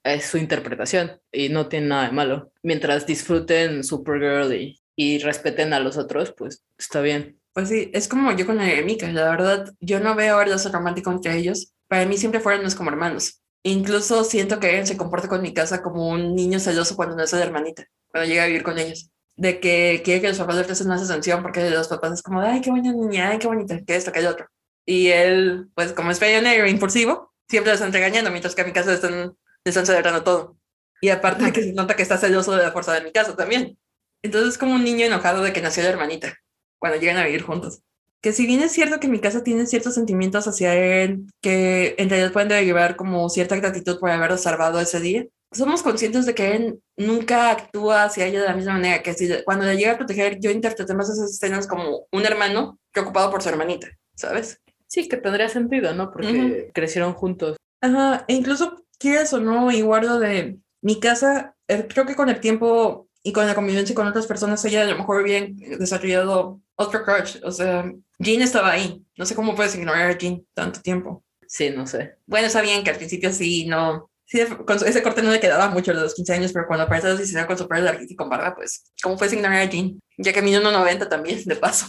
es 0.03 0.25
su 0.25 0.37
interpretación 0.37 1.19
y 1.31 1.49
no 1.49 1.69
tiene 1.69 1.87
nada 1.87 2.07
de 2.07 2.11
malo. 2.11 2.51
Mientras 2.63 3.07
disfruten 3.07 3.83
Supergirl 3.83 4.53
y, 4.53 4.81
y 4.95 5.19
respeten 5.19 5.71
a 5.71 5.79
los 5.79 5.97
otros, 5.97 6.33
pues 6.37 6.65
está 6.77 6.99
bien. 6.99 7.39
Pues 7.53 7.69
sí, 7.69 7.89
es 7.93 8.09
como 8.09 8.31
yo 8.33 8.45
con 8.45 8.57
la 8.57 8.69
Eremica, 8.69 9.11
la 9.11 9.29
verdad, 9.29 9.73
yo 9.79 9.99
no 9.99 10.15
veo 10.15 10.43
lazo 10.43 10.69
romántico 10.69 11.11
entre 11.11 11.37
ellos. 11.37 11.73
Para 11.87 12.05
mí 12.05 12.17
siempre 12.17 12.41
fueron 12.41 12.63
más 12.63 12.75
como 12.75 12.89
hermanos. 12.89 13.41
Incluso 13.63 14.23
siento 14.23 14.59
que 14.59 14.69
Eren 14.69 14.87
se 14.87 14.97
comporta 14.97 15.27
con 15.27 15.41
mi 15.41 15.53
casa 15.53 15.81
como 15.81 16.09
un 16.09 16.35
niño 16.35 16.59
celoso 16.59 16.95
cuando 16.95 17.15
no 17.15 17.23
es 17.23 17.31
de 17.31 17.41
hermanita, 17.41 17.85
cuando 18.09 18.29
llega 18.29 18.43
a 18.43 18.47
vivir 18.47 18.63
con 18.63 18.77
ellos. 18.77 19.09
De 19.35 19.59
que 19.59 20.01
quiere 20.03 20.21
que 20.21 20.29
los 20.29 20.37
papás 20.37 20.55
le 20.55 20.63
presten 20.63 20.87
más 20.87 21.09
atención 21.09 21.41
porque 21.41 21.69
los 21.69 21.87
papás 21.87 22.13
es 22.13 22.21
como, 22.21 22.41
ay, 22.41 22.61
qué 22.61 22.71
buena 22.71 22.91
niña, 22.91 23.29
ay, 23.29 23.39
qué 23.39 23.47
bonita, 23.47 23.79
que 23.85 23.95
esto, 23.95 24.11
que 24.11 24.19
el 24.19 24.27
otro. 24.27 24.47
Y 24.85 25.07
él, 25.07 25.69
pues 25.75 25.93
como 25.93 26.11
es 26.11 26.19
peleonero 26.19 26.67
impulsivo, 26.67 27.33
siempre 27.47 27.71
lo 27.71 27.75
están 27.75 27.93
regañando, 27.93 28.31
mientras 28.31 28.55
que 28.55 28.61
a 28.61 28.65
mi 28.65 28.73
casa 28.73 28.89
le 28.89 28.95
están, 28.95 29.13
le 29.13 29.69
están 29.69 29.85
celebrando 29.85 30.23
todo. 30.23 30.57
Y 31.01 31.09
aparte 31.09 31.51
que 31.53 31.63
se 31.63 31.73
nota 31.73 31.95
que 31.95 32.03
está 32.03 32.17
celoso 32.17 32.55
de 32.55 32.63
la 32.63 32.71
fuerza 32.71 32.93
de 32.93 33.01
mi 33.01 33.11
casa 33.11 33.35
también. 33.35 33.77
Entonces 34.21 34.53
es 34.53 34.57
como 34.57 34.75
un 34.75 34.83
niño 34.83 35.05
enojado 35.05 35.43
de 35.43 35.53
que 35.53 35.61
nació 35.61 35.83
la 35.83 35.89
hermanita, 35.89 36.35
cuando 36.77 36.99
llegan 36.99 37.17
a 37.17 37.25
vivir 37.25 37.43
juntos. 37.43 37.81
Que 38.21 38.33
si 38.33 38.45
bien 38.45 38.61
es 38.61 38.73
cierto 38.73 38.99
que 38.99 39.07
mi 39.07 39.19
casa 39.19 39.43
tiene 39.43 39.65
ciertos 39.65 39.95
sentimientos 39.95 40.47
hacia 40.47 40.75
él, 40.75 41.25
que 41.41 41.95
en 41.97 42.09
realidad 42.09 42.33
pueden 42.33 42.49
derivar 42.49 42.95
como 42.95 43.29
cierta 43.29 43.55
gratitud 43.55 43.99
por 43.99 44.09
haberlo 44.09 44.37
salvado 44.37 44.79
ese 44.81 44.99
día, 44.99 45.25
somos 45.51 45.81
conscientes 45.81 46.25
de 46.25 46.35
que 46.35 46.55
él 46.55 46.79
nunca 46.97 47.49
actúa 47.49 48.03
hacia 48.03 48.25
ella 48.25 48.41
de 48.41 48.47
la 48.47 48.55
misma 48.55 48.73
manera, 48.73 49.01
que 49.01 49.13
si 49.13 49.29
cuando 49.45 49.65
le 49.65 49.77
llega 49.77 49.93
a 49.93 49.97
proteger, 49.97 50.39
yo 50.39 50.51
interpreté 50.51 50.93
más 50.93 51.09
esas 51.09 51.31
escenas 51.31 51.65
como 51.65 52.07
un 52.11 52.25
hermano 52.25 52.79
preocupado 52.91 53.31
por 53.31 53.41
su 53.41 53.49
hermanita, 53.49 53.87
¿sabes? 54.15 54.61
Sí, 54.87 55.07
que 55.07 55.17
tendría 55.17 55.49
sentido, 55.49 55.93
¿no? 55.93 56.11
Porque 56.11 56.71
crecieron 56.73 57.13
juntos. 57.13 57.57
Ajá, 57.81 58.25
e 58.27 58.33
incluso 58.33 58.83
quieras 58.97 59.33
o 59.33 59.39
no, 59.39 59.71
y 59.71 59.81
guardo 59.81 60.19
de 60.19 60.57
mi 60.81 60.99
casa, 60.99 61.55
eh, 61.67 61.87
creo 61.87 62.05
que 62.05 62.15
con 62.15 62.29
el 62.29 62.39
tiempo 62.39 63.07
y 63.23 63.33
con 63.33 63.45
la 63.45 63.55
convivencia 63.55 63.95
con 63.95 64.07
otras 64.07 64.27
personas, 64.27 64.63
ella 64.65 64.83
a 64.83 64.85
lo 64.85 64.97
mejor 64.97 65.23
bien 65.23 65.55
desarrollado 65.77 66.61
otro 66.79 67.03
crush. 67.03 67.37
O 67.43 67.51
sea, 67.51 67.91
Jean 68.17 68.41
estaba 68.41 68.71
ahí. 68.71 69.03
No 69.17 69.25
sé 69.25 69.35
cómo 69.35 69.55
puedes 69.55 69.75
ignorar 69.75 70.09
a 70.09 70.17
Jean 70.17 70.45
tanto 70.53 70.81
tiempo. 70.81 71.23
Sí, 71.47 71.69
no 71.71 71.85
sé. 71.87 72.15
Bueno, 72.25 72.47
está 72.47 72.61
bien 72.61 72.83
que 72.83 72.89
al 72.91 72.97
principio 72.97 73.31
sí, 73.33 73.65
no. 73.67 74.09
Sí, 74.25 74.39
con 74.65 74.79
su- 74.79 74.85
ese 74.85 75.01
corte 75.01 75.23
no 75.23 75.31
le 75.31 75.39
quedaba 75.39 75.69
mucho 75.69 75.91
a 75.91 75.95
los 75.95 76.13
15 76.13 76.33
años, 76.33 76.53
pero 76.53 76.67
cuando 76.67 76.85
aparece 76.85 77.07
a 77.07 77.09
los 77.11 77.19
19 77.19 77.47
con 77.47 77.57
su 77.57 77.67
pelo 77.67 77.85
larguito 77.85 78.13
y 78.13 78.15
con 78.15 78.29
barba, 78.29 78.55
pues, 78.55 78.91
¿cómo 79.01 79.17
puedes 79.17 79.33
ignorar 79.33 79.61
a 79.61 79.65
Jean? 79.65 79.99
Ya 80.17 80.31
que 80.33 80.41
mide 80.43 80.59
1,90 80.59 81.09
también, 81.09 81.43
de 81.45 81.55
paso. 81.55 81.87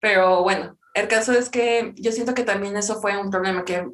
Pero 0.00 0.42
bueno, 0.42 0.78
el 0.94 1.08
caso 1.08 1.32
es 1.32 1.48
que 1.48 1.92
yo 1.96 2.12
siento 2.12 2.34
que 2.34 2.44
también 2.44 2.76
eso 2.76 3.00
fue 3.00 3.16
un 3.16 3.30
problema 3.30 3.64
que 3.64 3.86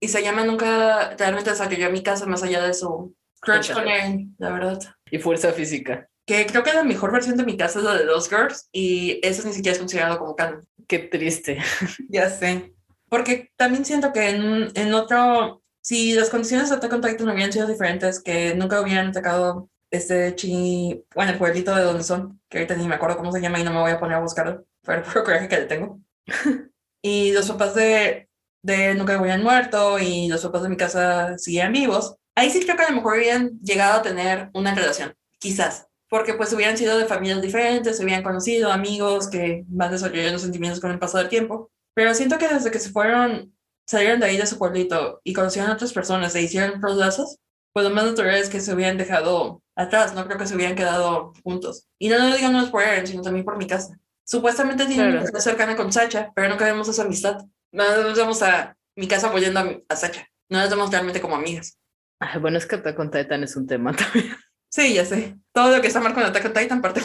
Isayama 0.00 0.44
nunca 0.44 1.14
realmente 1.16 1.50
desarrolló 1.50 1.90
mi 1.90 2.02
casa 2.02 2.26
más 2.26 2.42
allá 2.42 2.64
de 2.64 2.72
su 2.74 3.14
crush 3.40 3.72
con 3.72 3.88
Eren, 3.88 4.34
la 4.38 4.50
verdad. 4.52 4.78
Y 5.10 5.18
fuerza 5.18 5.52
física. 5.52 6.08
Que 6.30 6.46
creo 6.46 6.62
que 6.62 6.72
la 6.72 6.84
mejor 6.84 7.10
versión 7.10 7.36
de 7.36 7.42
mi 7.42 7.56
casa 7.56 7.80
es 7.80 7.84
la 7.84 7.96
de 7.96 8.04
dos 8.04 8.28
girls 8.28 8.68
y 8.70 9.18
eso 9.26 9.44
ni 9.44 9.52
siquiera 9.52 9.72
es 9.72 9.80
considerado 9.80 10.16
como 10.16 10.36
canon. 10.36 10.64
Qué 10.86 11.00
triste. 11.00 11.58
Ya 12.08 12.30
sé. 12.30 12.72
Porque 13.08 13.50
también 13.56 13.84
siento 13.84 14.12
que 14.12 14.28
en, 14.28 14.70
en 14.76 14.94
otro, 14.94 15.60
si 15.82 16.12
las 16.12 16.30
condiciones 16.30 16.70
de 16.70 16.76
Attack 16.76 16.92
on 16.92 17.00
Titan 17.00 17.30
hubieran 17.30 17.52
sido 17.52 17.66
diferentes, 17.66 18.22
que 18.22 18.54
nunca 18.54 18.80
hubieran 18.80 19.08
atacado 19.08 19.68
este 19.90 20.36
chi, 20.36 21.04
bueno, 21.16 21.32
el 21.32 21.38
pueblito 21.38 21.74
de 21.74 21.82
donde 21.82 22.04
son, 22.04 22.40
que 22.48 22.58
ahorita 22.58 22.76
ni 22.76 22.86
me 22.86 22.94
acuerdo 22.94 23.16
cómo 23.16 23.32
se 23.32 23.40
llama 23.40 23.58
y 23.58 23.64
no 23.64 23.72
me 23.72 23.80
voy 23.80 23.90
a 23.90 23.98
poner 23.98 24.18
a 24.18 24.20
buscarlo, 24.20 24.64
por 24.84 24.94
el 24.94 25.02
puro 25.02 25.24
coraje 25.24 25.48
que 25.48 25.56
le 25.56 25.66
tengo. 25.66 26.00
y 27.02 27.32
los 27.32 27.50
papás 27.50 27.74
de, 27.74 28.28
de 28.62 28.94
nunca 28.94 29.20
hubieran 29.20 29.42
muerto 29.42 29.98
y 29.98 30.28
los 30.28 30.44
papás 30.44 30.62
de 30.62 30.68
mi 30.68 30.76
casa 30.76 31.36
siguieran 31.38 31.72
vivos. 31.72 32.14
Ahí 32.36 32.50
sí 32.50 32.62
creo 32.62 32.76
que 32.76 32.84
a 32.84 32.90
lo 32.90 32.96
mejor 32.98 33.16
hubieran 33.16 33.58
llegado 33.64 33.98
a 33.98 34.02
tener 34.02 34.48
una 34.54 34.72
relación, 34.76 35.12
quizás. 35.40 35.89
Porque 36.10 36.34
pues 36.34 36.52
hubieran 36.52 36.76
sido 36.76 36.98
de 36.98 37.06
familias 37.06 37.40
diferentes, 37.40 37.96
se 37.96 38.02
hubieran 38.04 38.22
conocido, 38.24 38.70
amigos 38.72 39.28
que 39.30 39.64
van 39.68 39.90
desarrollando 39.92 40.38
sentimientos 40.38 40.80
con 40.80 40.90
el 40.90 40.98
paso 40.98 41.16
del 41.18 41.28
tiempo. 41.28 41.70
Pero 41.94 42.12
siento 42.14 42.36
que 42.36 42.48
desde 42.48 42.70
que 42.70 42.78
se 42.80 42.90
fueron, 42.90 43.54
salieron 43.86 44.20
de 44.20 44.26
ahí 44.26 44.36
de 44.36 44.46
su 44.46 44.58
pueblito 44.58 45.20
y 45.24 45.32
conocieron 45.32 45.70
a 45.70 45.74
otras 45.74 45.92
personas 45.92 46.34
e 46.34 46.42
hicieron 46.42 46.76
otros 46.78 46.96
lazos, 46.96 47.38
pues 47.72 47.84
lo 47.88 47.94
más 47.94 48.04
natural 48.04 48.34
es 48.34 48.48
que 48.48 48.60
se 48.60 48.74
hubieran 48.74 48.98
dejado 48.98 49.62
atrás, 49.76 50.12
no 50.14 50.26
creo 50.26 50.36
que 50.36 50.46
se 50.46 50.56
hubieran 50.56 50.74
quedado 50.76 51.32
juntos. 51.44 51.86
Y 51.98 52.08
no 52.08 52.18
lo 52.18 52.34
digo 52.36 52.50
no 52.50 52.62
es 52.62 52.70
por 52.70 52.82
Eren, 52.82 53.06
sino 53.06 53.22
también 53.22 53.44
por 53.44 53.56
mi 53.56 53.66
casa. 53.68 53.96
Supuestamente 54.24 54.84
tienen 54.86 54.96
Claro. 54.96 55.10
una 55.12 55.20
amistad 55.20 55.40
cercana 55.40 55.76
con 55.76 55.92
Sacha, 55.92 56.32
pero 56.34 56.48
nunca 56.48 56.64
vemos 56.64 56.88
esa 56.88 57.02
amistad. 57.02 57.38
No 57.72 58.02
nos 58.02 58.16
vemos 58.18 58.42
a 58.42 58.76
mi 58.96 59.06
casa 59.06 59.28
apoyando 59.28 59.60
a, 59.60 59.76
a 59.88 59.96
Sacha. 59.96 60.26
No 60.48 60.58
las 60.58 60.70
vemos 60.70 60.90
realmente 60.90 61.20
como 61.20 61.36
amigas. 61.36 61.78
Ay, 62.20 62.40
bueno, 62.40 62.58
es 62.58 62.66
que 62.66 62.76
Attack 62.76 62.98
on 62.98 63.10
Titan 63.10 63.44
es 63.44 63.54
un 63.56 63.66
tema 63.66 63.92
también. 63.96 64.34
Sí, 64.70 64.94
ya 64.94 65.04
sé. 65.04 65.36
Todo 65.52 65.74
lo 65.76 65.82
que 65.82 65.88
está 65.88 66.00
mal 66.00 66.14
con 66.14 66.22
Attack 66.22 66.46
on 66.46 66.52
Titan 66.52 66.80
parte. 66.80 67.00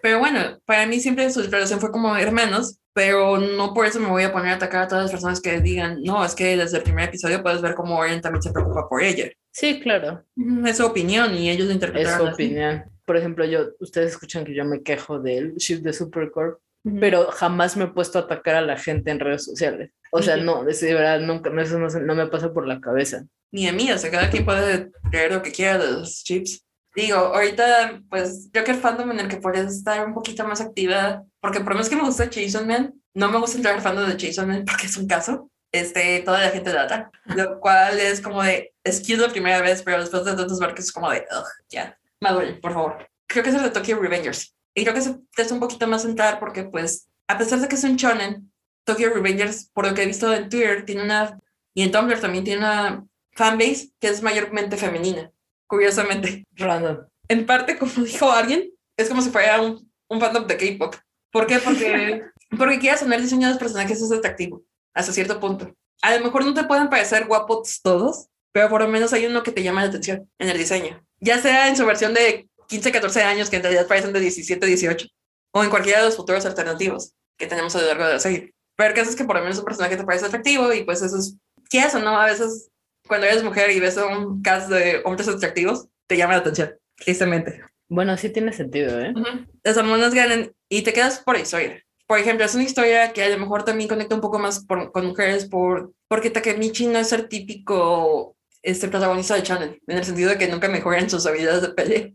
Pero 0.00 0.18
bueno, 0.18 0.58
para 0.64 0.86
mí 0.86 0.98
siempre 1.00 1.30
su 1.30 1.42
relación 1.42 1.80
fue 1.80 1.92
como 1.92 2.16
hermanos, 2.16 2.78
pero 2.92 3.38
no 3.38 3.72
por 3.72 3.86
eso 3.86 4.00
me 4.00 4.08
voy 4.08 4.24
a 4.24 4.32
poner 4.32 4.50
a 4.52 4.54
atacar 4.56 4.82
a 4.82 4.88
todas 4.88 5.04
las 5.04 5.12
personas 5.12 5.40
que 5.40 5.60
digan, 5.60 6.02
no, 6.02 6.24
es 6.24 6.34
que 6.34 6.56
desde 6.56 6.78
el 6.78 6.82
primer 6.82 7.08
episodio 7.08 7.42
puedes 7.42 7.62
ver 7.62 7.74
cómo 7.74 8.04
Eren 8.04 8.20
también 8.20 8.42
se 8.42 8.52
preocupa 8.52 8.88
por 8.88 9.02
ella. 9.02 9.30
Sí, 9.52 9.80
claro. 9.80 10.24
Ujú, 10.36 10.66
Es 10.66 10.76
su 10.78 10.86
opinión 10.86 11.34
y 11.34 11.50
ellos 11.50 11.68
lo 11.68 11.94
Es 11.96 12.10
su 12.10 12.24
opinión. 12.24 12.84
Por 13.04 13.16
ejemplo, 13.16 13.44
yo, 13.44 13.70
ustedes 13.80 14.12
escuchan 14.12 14.44
que 14.44 14.54
yo 14.54 14.64
me 14.64 14.82
quejo 14.82 15.18
del 15.20 15.54
ship 15.56 15.82
de 15.82 15.92
Supercorp, 15.92 16.60
Ujú. 16.84 16.98
pero 17.00 17.26
jamás 17.30 17.76
me 17.76 17.84
he 17.84 17.88
puesto 17.88 18.18
a 18.18 18.22
atacar 18.22 18.56
a 18.56 18.60
la 18.62 18.76
gente 18.76 19.10
en 19.10 19.20
redes 19.20 19.44
sociales. 19.44 19.90
O 20.10 20.20
sea, 20.22 20.36
no, 20.36 20.68
es 20.68 20.80
de 20.80 20.94
verdad, 20.94 21.20
nunca, 21.20 21.50
eso 21.62 21.78
no, 21.78 21.88
no 21.88 22.14
me 22.14 22.26
pasa 22.26 22.52
por 22.52 22.66
la 22.66 22.80
cabeza. 22.80 23.24
Ni 23.52 23.68
a 23.68 23.72
mí, 23.72 23.90
o 23.90 23.98
sea, 23.98 24.10
cada 24.10 24.30
quien 24.30 24.44
puede 24.44 24.90
creer 25.10 25.32
lo 25.32 25.42
que 25.42 25.52
quiera 25.52 25.78
de 25.78 25.92
los 25.92 26.22
chips. 26.24 26.64
Digo, 26.94 27.16
ahorita, 27.16 28.02
pues, 28.10 28.48
creo 28.52 28.64
que 28.64 28.72
el 28.72 28.80
fandom 28.80 29.10
en 29.12 29.20
el 29.20 29.28
que 29.28 29.38
podrías 29.38 29.72
estar 29.72 30.06
un 30.06 30.12
poquito 30.12 30.46
más 30.46 30.60
activa, 30.60 31.24
porque 31.40 31.60
por 31.60 31.74
más 31.74 31.88
que 31.88 31.96
me 31.96 32.02
gusta 32.02 32.28
Jason 32.32 32.66
Man, 32.66 32.94
no 33.14 33.30
me 33.30 33.38
gusta 33.38 33.56
entrar 33.56 33.74
al 33.74 33.80
fandom 33.80 34.08
de 34.08 34.26
Jason 34.26 34.46
Man 34.48 34.64
porque 34.66 34.86
es 34.86 34.96
un 34.96 35.06
caso, 35.06 35.50
este, 35.72 36.20
toda 36.20 36.40
la 36.40 36.50
gente 36.50 36.70
ataca, 36.70 37.10
lo 37.24 37.58
cual 37.60 37.98
es 37.98 38.20
como 38.20 38.42
de, 38.42 38.74
es 38.84 39.00
cute 39.00 39.16
la 39.16 39.30
primera 39.30 39.62
vez, 39.62 39.82
pero 39.82 40.00
después 40.00 40.24
de 40.24 40.34
tantos 40.34 40.60
barcos 40.60 40.84
es 40.84 40.92
como 40.92 41.10
de, 41.10 41.24
ya, 41.70 41.98
maduren, 42.20 42.60
por 42.60 42.74
favor. 42.74 43.08
Creo 43.26 43.42
que 43.42 43.50
es 43.50 43.56
el 43.56 43.62
de 43.62 43.70
Tokyo 43.70 43.98
Revengers. 43.98 44.54
Y 44.74 44.84
creo 44.84 44.94
que 44.94 45.02
presta 45.34 45.54
un 45.54 45.60
poquito 45.60 45.86
más 45.86 46.04
entrar 46.04 46.38
porque, 46.38 46.64
pues, 46.64 47.08
a 47.26 47.38
pesar 47.38 47.60
de 47.60 47.68
que 47.68 47.76
es 47.76 47.84
un 47.84 47.96
shonen, 47.96 48.52
Tokyo 48.84 49.10
Revengers, 49.14 49.70
por 49.72 49.86
lo 49.86 49.94
que 49.94 50.02
he 50.02 50.06
visto 50.06 50.32
en 50.34 50.48
Twitter, 50.48 50.84
tiene 50.84 51.04
una, 51.04 51.38
y 51.74 51.82
en 51.82 51.92
Tumblr 51.92 52.20
también 52.20 52.44
tiene 52.44 52.60
una 52.60 53.06
fanbase 53.32 53.90
que 54.00 54.08
es 54.08 54.22
mayormente 54.22 54.76
femenina, 54.76 55.30
curiosamente. 55.72 56.44
Random. 56.54 57.06
En 57.28 57.46
parte, 57.46 57.78
como 57.78 57.90
dijo 58.04 58.30
alguien, 58.30 58.70
es 58.94 59.08
como 59.08 59.22
si 59.22 59.30
fuera 59.30 59.58
un, 59.62 59.90
un 60.10 60.20
fandom 60.20 60.46
de 60.46 60.58
K-pop. 60.58 60.94
¿Por 61.32 61.46
qué? 61.46 61.60
Porque, 61.60 62.24
porque 62.58 62.78
quieras 62.78 63.00
sonar 63.00 63.22
diseño 63.22 63.46
de 63.46 63.54
los 63.54 63.58
personajes 63.58 64.02
es 64.02 64.12
atractivo, 64.12 64.62
hasta 64.94 65.14
cierto 65.14 65.40
punto. 65.40 65.74
A 66.02 66.14
lo 66.14 66.22
mejor 66.22 66.44
no 66.44 66.52
te 66.52 66.64
pueden 66.64 66.90
parecer 66.90 67.26
guapos 67.26 67.80
todos, 67.82 68.26
pero 68.52 68.68
por 68.68 68.82
lo 68.82 68.88
menos 68.88 69.14
hay 69.14 69.24
uno 69.24 69.42
que 69.42 69.50
te 69.50 69.62
llama 69.62 69.80
la 69.80 69.88
atención 69.88 70.30
en 70.38 70.50
el 70.50 70.58
diseño. 70.58 71.02
Ya 71.20 71.40
sea 71.40 71.68
en 71.68 71.76
su 71.76 71.86
versión 71.86 72.12
de 72.12 72.50
15, 72.68 72.92
14 72.92 73.22
años, 73.22 73.48
que 73.48 73.56
en 73.56 73.62
realidad 73.62 73.86
parecen 73.86 74.12
de 74.12 74.20
17, 74.20 74.66
18, 74.66 75.06
o 75.54 75.64
en 75.64 75.70
cualquiera 75.70 76.00
de 76.00 76.04
los 76.04 76.16
futuros 76.16 76.44
alternativos 76.44 77.14
que 77.38 77.46
tenemos 77.46 77.74
a 77.76 77.80
lo 77.80 77.86
largo 77.86 78.04
de 78.04 78.12
la 78.12 78.20
serie. 78.20 78.52
Pero 78.76 78.90
el 78.90 78.94
caso 78.94 79.08
es 79.08 79.16
que 79.16 79.24
por 79.24 79.36
lo 79.36 79.42
menos 79.42 79.58
un 79.58 79.64
personaje 79.64 79.96
te 79.96 80.04
parece 80.04 80.26
atractivo 80.26 80.70
y 80.74 80.84
pues 80.84 81.00
eso 81.00 81.16
es, 81.16 81.38
quieras 81.70 81.94
o 81.94 81.98
no, 81.98 82.20
a 82.20 82.26
veces 82.26 82.68
cuando 83.12 83.26
eres 83.26 83.44
mujer 83.44 83.70
y 83.70 83.78
ves 83.78 83.98
a 83.98 84.06
un 84.06 84.40
cast 84.40 84.70
de 84.70 85.02
hombres 85.04 85.28
atractivos, 85.28 85.86
te 86.06 86.16
llama 86.16 86.32
la 86.32 86.38
atención, 86.40 86.72
tristemente. 86.96 87.60
Bueno, 87.90 88.16
sí 88.16 88.30
tiene 88.30 88.54
sentido, 88.54 88.98
¿eh? 88.98 89.12
Ujú. 89.14 89.44
Las 89.62 89.76
hormonas 89.76 90.14
ganan 90.14 90.50
y 90.70 90.80
te 90.80 90.94
quedas 90.94 91.18
por 91.18 91.34
la 91.36 91.42
historia. 91.42 91.84
Por 92.06 92.18
ejemplo, 92.18 92.46
es 92.46 92.54
una 92.54 92.64
historia 92.64 93.12
que 93.12 93.22
a 93.22 93.28
lo 93.28 93.36
mejor 93.38 93.64
también 93.66 93.86
conecta 93.88 94.14
un 94.14 94.22
poco 94.22 94.38
más 94.38 94.64
por- 94.64 94.92
con 94.92 95.06
mujeres 95.08 95.44
por, 95.44 95.92
porque 96.08 96.30
Takemichi 96.30 96.86
no 96.86 96.98
es 96.98 97.12
el 97.12 97.28
típico 97.28 98.34
este, 98.62 98.88
protagonista 98.88 99.34
de 99.34 99.42
Channel, 99.42 99.82
en 99.86 99.98
el 99.98 100.04
sentido 100.04 100.30
de 100.30 100.38
que 100.38 100.48
nunca 100.48 100.68
mejoran 100.68 101.10
sus 101.10 101.26
habilidades 101.26 101.60
de 101.62 101.68
pelea. 101.68 102.08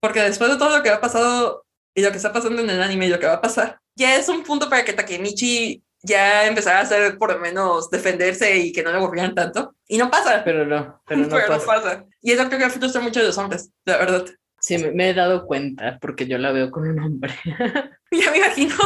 Porque 0.00 0.20
después 0.20 0.50
de 0.50 0.56
todo 0.56 0.76
lo 0.76 0.82
que 0.84 0.90
ha 0.90 1.00
pasado 1.00 1.64
y 1.96 2.02
lo 2.02 2.10
que 2.12 2.16
está 2.18 2.32
pasando 2.32 2.62
en 2.62 2.70
el 2.70 2.80
anime 2.82 3.06
y 3.06 3.08
lo 3.10 3.18
que 3.18 3.26
va 3.26 3.34
a 3.34 3.40
pasar, 3.40 3.80
ya 3.96 4.14
es 4.16 4.28
un 4.28 4.44
punto 4.44 4.68
para 4.70 4.84
que 4.84 4.92
Takemichi 4.92 5.82
ya 6.04 6.46
empezara 6.46 6.78
a 6.78 6.82
hacer 6.82 7.18
por 7.18 7.32
lo 7.32 7.38
menos 7.40 7.90
defenderse 7.90 8.56
y 8.56 8.72
que 8.72 8.82
no 8.82 8.90
le 8.90 8.98
aburrieran 8.98 9.34
tanto. 9.34 9.74
Y 9.88 9.98
no 9.98 10.10
pasa. 10.10 10.42
Pero 10.44 10.64
no, 10.66 11.00
pero 11.06 11.20
no, 11.22 11.28
Pero 11.28 11.46
pasa. 11.48 11.58
no 11.58 11.64
pasa. 11.66 12.04
Y 12.20 12.32
eso 12.32 12.46
creo 12.48 12.58
que 12.60 12.70
frustra 12.70 13.00
mucho 13.00 13.20
a 13.20 13.24
los 13.24 13.38
hombres, 13.38 13.70
la 13.84 13.96
verdad. 13.96 14.24
Sí, 14.60 14.78
me, 14.78 14.92
me 14.92 15.10
he 15.10 15.14
dado 15.14 15.46
cuenta 15.46 15.98
porque 16.00 16.26
yo 16.26 16.38
la 16.38 16.52
veo 16.52 16.70
con 16.70 16.86
un 16.88 16.98
hombre. 17.00 17.34
Ya 18.12 18.30
me 18.30 18.38
imagino. 18.38 18.76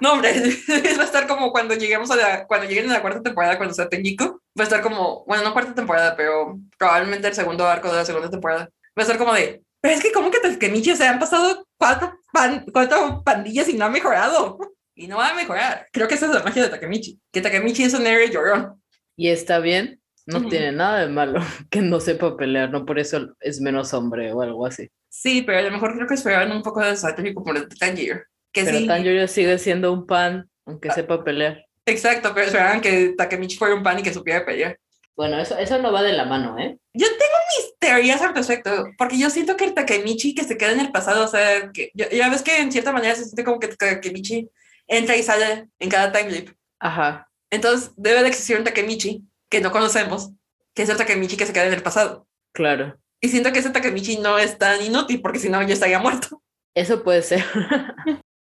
No, 0.00 0.12
hombre, 0.12 0.30
va 0.98 1.02
a 1.02 1.04
estar 1.04 1.26
como 1.26 1.52
cuando 1.52 1.74
lleguemos 1.74 2.10
a 2.10 2.16
la, 2.16 2.46
cuando 2.46 2.66
lleguen 2.66 2.90
a 2.90 2.94
la 2.94 3.00
cuarta 3.00 3.22
temporada, 3.22 3.56
cuando 3.56 3.74
sea 3.74 3.88
Tenjiku, 3.88 4.24
va 4.58 4.62
a 4.62 4.62
estar 4.64 4.82
como, 4.82 5.24
bueno, 5.24 5.42
no 5.42 5.52
cuarta 5.54 5.74
temporada, 5.74 6.14
pero 6.16 6.58
probablemente 6.76 7.28
el 7.28 7.34
segundo 7.34 7.66
arco 7.66 7.88
de 7.88 7.96
la 7.96 8.04
segunda 8.04 8.28
temporada. 8.28 8.64
Va 8.64 8.98
a 8.98 9.02
estar 9.02 9.16
como 9.16 9.32
de, 9.32 9.62
pero 9.80 9.94
es 9.94 10.02
que 10.02 10.12
como 10.12 10.30
que 10.30 10.40
Takemichi, 10.40 10.90
o 10.90 10.96
sea, 10.96 11.12
han 11.12 11.18
pasado 11.18 11.66
cuatro, 11.78 12.12
pan, 12.32 12.66
cuatro 12.72 13.22
pandillas 13.24 13.68
y 13.68 13.74
no 13.74 13.86
ha 13.86 13.88
mejorado. 13.88 14.58
Y 14.96 15.06
no 15.08 15.18
va 15.18 15.28
a 15.30 15.34
mejorar. 15.34 15.86
Creo 15.92 16.08
que 16.08 16.14
esa 16.14 16.26
es 16.26 16.32
la 16.32 16.42
magia 16.42 16.62
de 16.64 16.68
Takemichi, 16.70 17.20
que 17.30 17.40
Takemichi 17.42 17.84
es 17.84 17.94
un 17.94 18.06
héroe 18.06 18.30
llorón. 18.30 18.82
Y 19.14 19.28
está 19.28 19.58
bien, 19.60 20.00
no 20.26 20.38
Ujú. 20.38 20.48
tiene 20.48 20.72
nada 20.72 21.00
de 21.00 21.08
malo 21.08 21.40
que 21.70 21.80
no 21.82 22.00
sepa 22.00 22.36
pelear, 22.36 22.70
no 22.70 22.84
por 22.86 22.98
eso 22.98 23.34
es 23.40 23.60
menos 23.60 23.92
hombre 23.94 24.32
o 24.32 24.40
algo 24.42 24.66
así. 24.66 24.90
Sí, 25.08 25.42
pero 25.42 25.58
a 25.58 25.62
lo 25.62 25.70
mejor 25.70 25.94
creo 25.94 26.06
que 26.06 26.14
esperaban 26.14 26.50
un 26.52 26.62
poco 26.62 26.80
de 26.82 26.96
Satoshi 26.96 27.34
como 27.34 27.52
el 27.52 27.68
Tanjiro. 27.68 28.16
Que 28.52 28.64
Pero 28.64 28.78
sí, 28.78 28.86
Tanjiro 28.86 29.28
sigue 29.28 29.58
siendo 29.58 29.92
un 29.92 30.06
pan, 30.06 30.48
aunque 30.64 30.90
sepa 30.90 31.22
pelear. 31.22 31.62
exacto, 31.84 32.32
pero 32.34 32.46
esperaban 32.46 32.80
que 32.80 33.14
Takemichi 33.16 33.56
fuera 33.58 33.74
un 33.74 33.82
pan 33.82 33.98
y 33.98 34.02
que 34.02 34.12
supiera 34.14 34.44
pelear. 34.46 34.78
Bueno, 35.14 35.38
eso, 35.38 35.56
eso 35.56 35.78
no 35.78 35.92
va 35.92 36.02
de 36.02 36.12
la 36.12 36.24
mano, 36.26 36.58
¿eh? 36.58 36.76
Yo 36.92 37.06
tengo 37.06 37.36
mis 37.58 37.78
teorías 37.78 38.20
al 38.20 38.34
respecto, 38.34 38.86
porque 38.98 39.18
yo 39.18 39.30
siento 39.30 39.56
que 39.56 39.64
el 39.64 39.72
Takemichi 39.74 40.34
que 40.34 40.44
se 40.44 40.58
queda 40.58 40.72
en 40.72 40.80
el 40.80 40.92
pasado, 40.92 41.24
o 41.24 41.28
sea, 41.28 41.70
que 41.72 41.90
ya 41.94 42.28
ves 42.28 42.42
que 42.42 42.58
en 42.58 42.70
cierta 42.72 42.92
manera 42.92 43.14
se 43.14 43.24
siente 43.24 43.44
como 43.44 43.58
que 43.58 43.68
Takemichi 43.68 44.50
entra 44.86 45.16
y 45.16 45.22
sale 45.22 45.68
en 45.78 45.90
cada 45.90 46.12
time 46.12 46.30
leap. 46.30 46.48
Ajá. 46.80 47.28
Entonces 47.50 47.92
debe 47.96 48.22
de 48.22 48.28
existir 48.28 48.58
un 48.58 48.64
Takemichi 48.64 49.24
que 49.48 49.60
no 49.60 49.70
conocemos, 49.70 50.30
que 50.74 50.82
es 50.82 50.88
el 50.88 50.96
Takemichi 50.96 51.36
que 51.36 51.46
se 51.46 51.52
queda 51.52 51.66
en 51.66 51.74
el 51.74 51.82
pasado. 51.82 52.26
Claro. 52.52 52.98
Y 53.20 53.28
siento 53.28 53.52
que 53.52 53.60
ese 53.60 53.70
Takemichi 53.70 54.18
no 54.18 54.38
es 54.38 54.58
tan 54.58 54.82
inútil, 54.82 55.20
porque 55.20 55.38
si 55.38 55.48
no 55.48 55.62
ya 55.62 55.74
estaría 55.74 55.98
muerto. 55.98 56.42
Eso 56.74 57.02
puede 57.02 57.22
ser. 57.22 57.44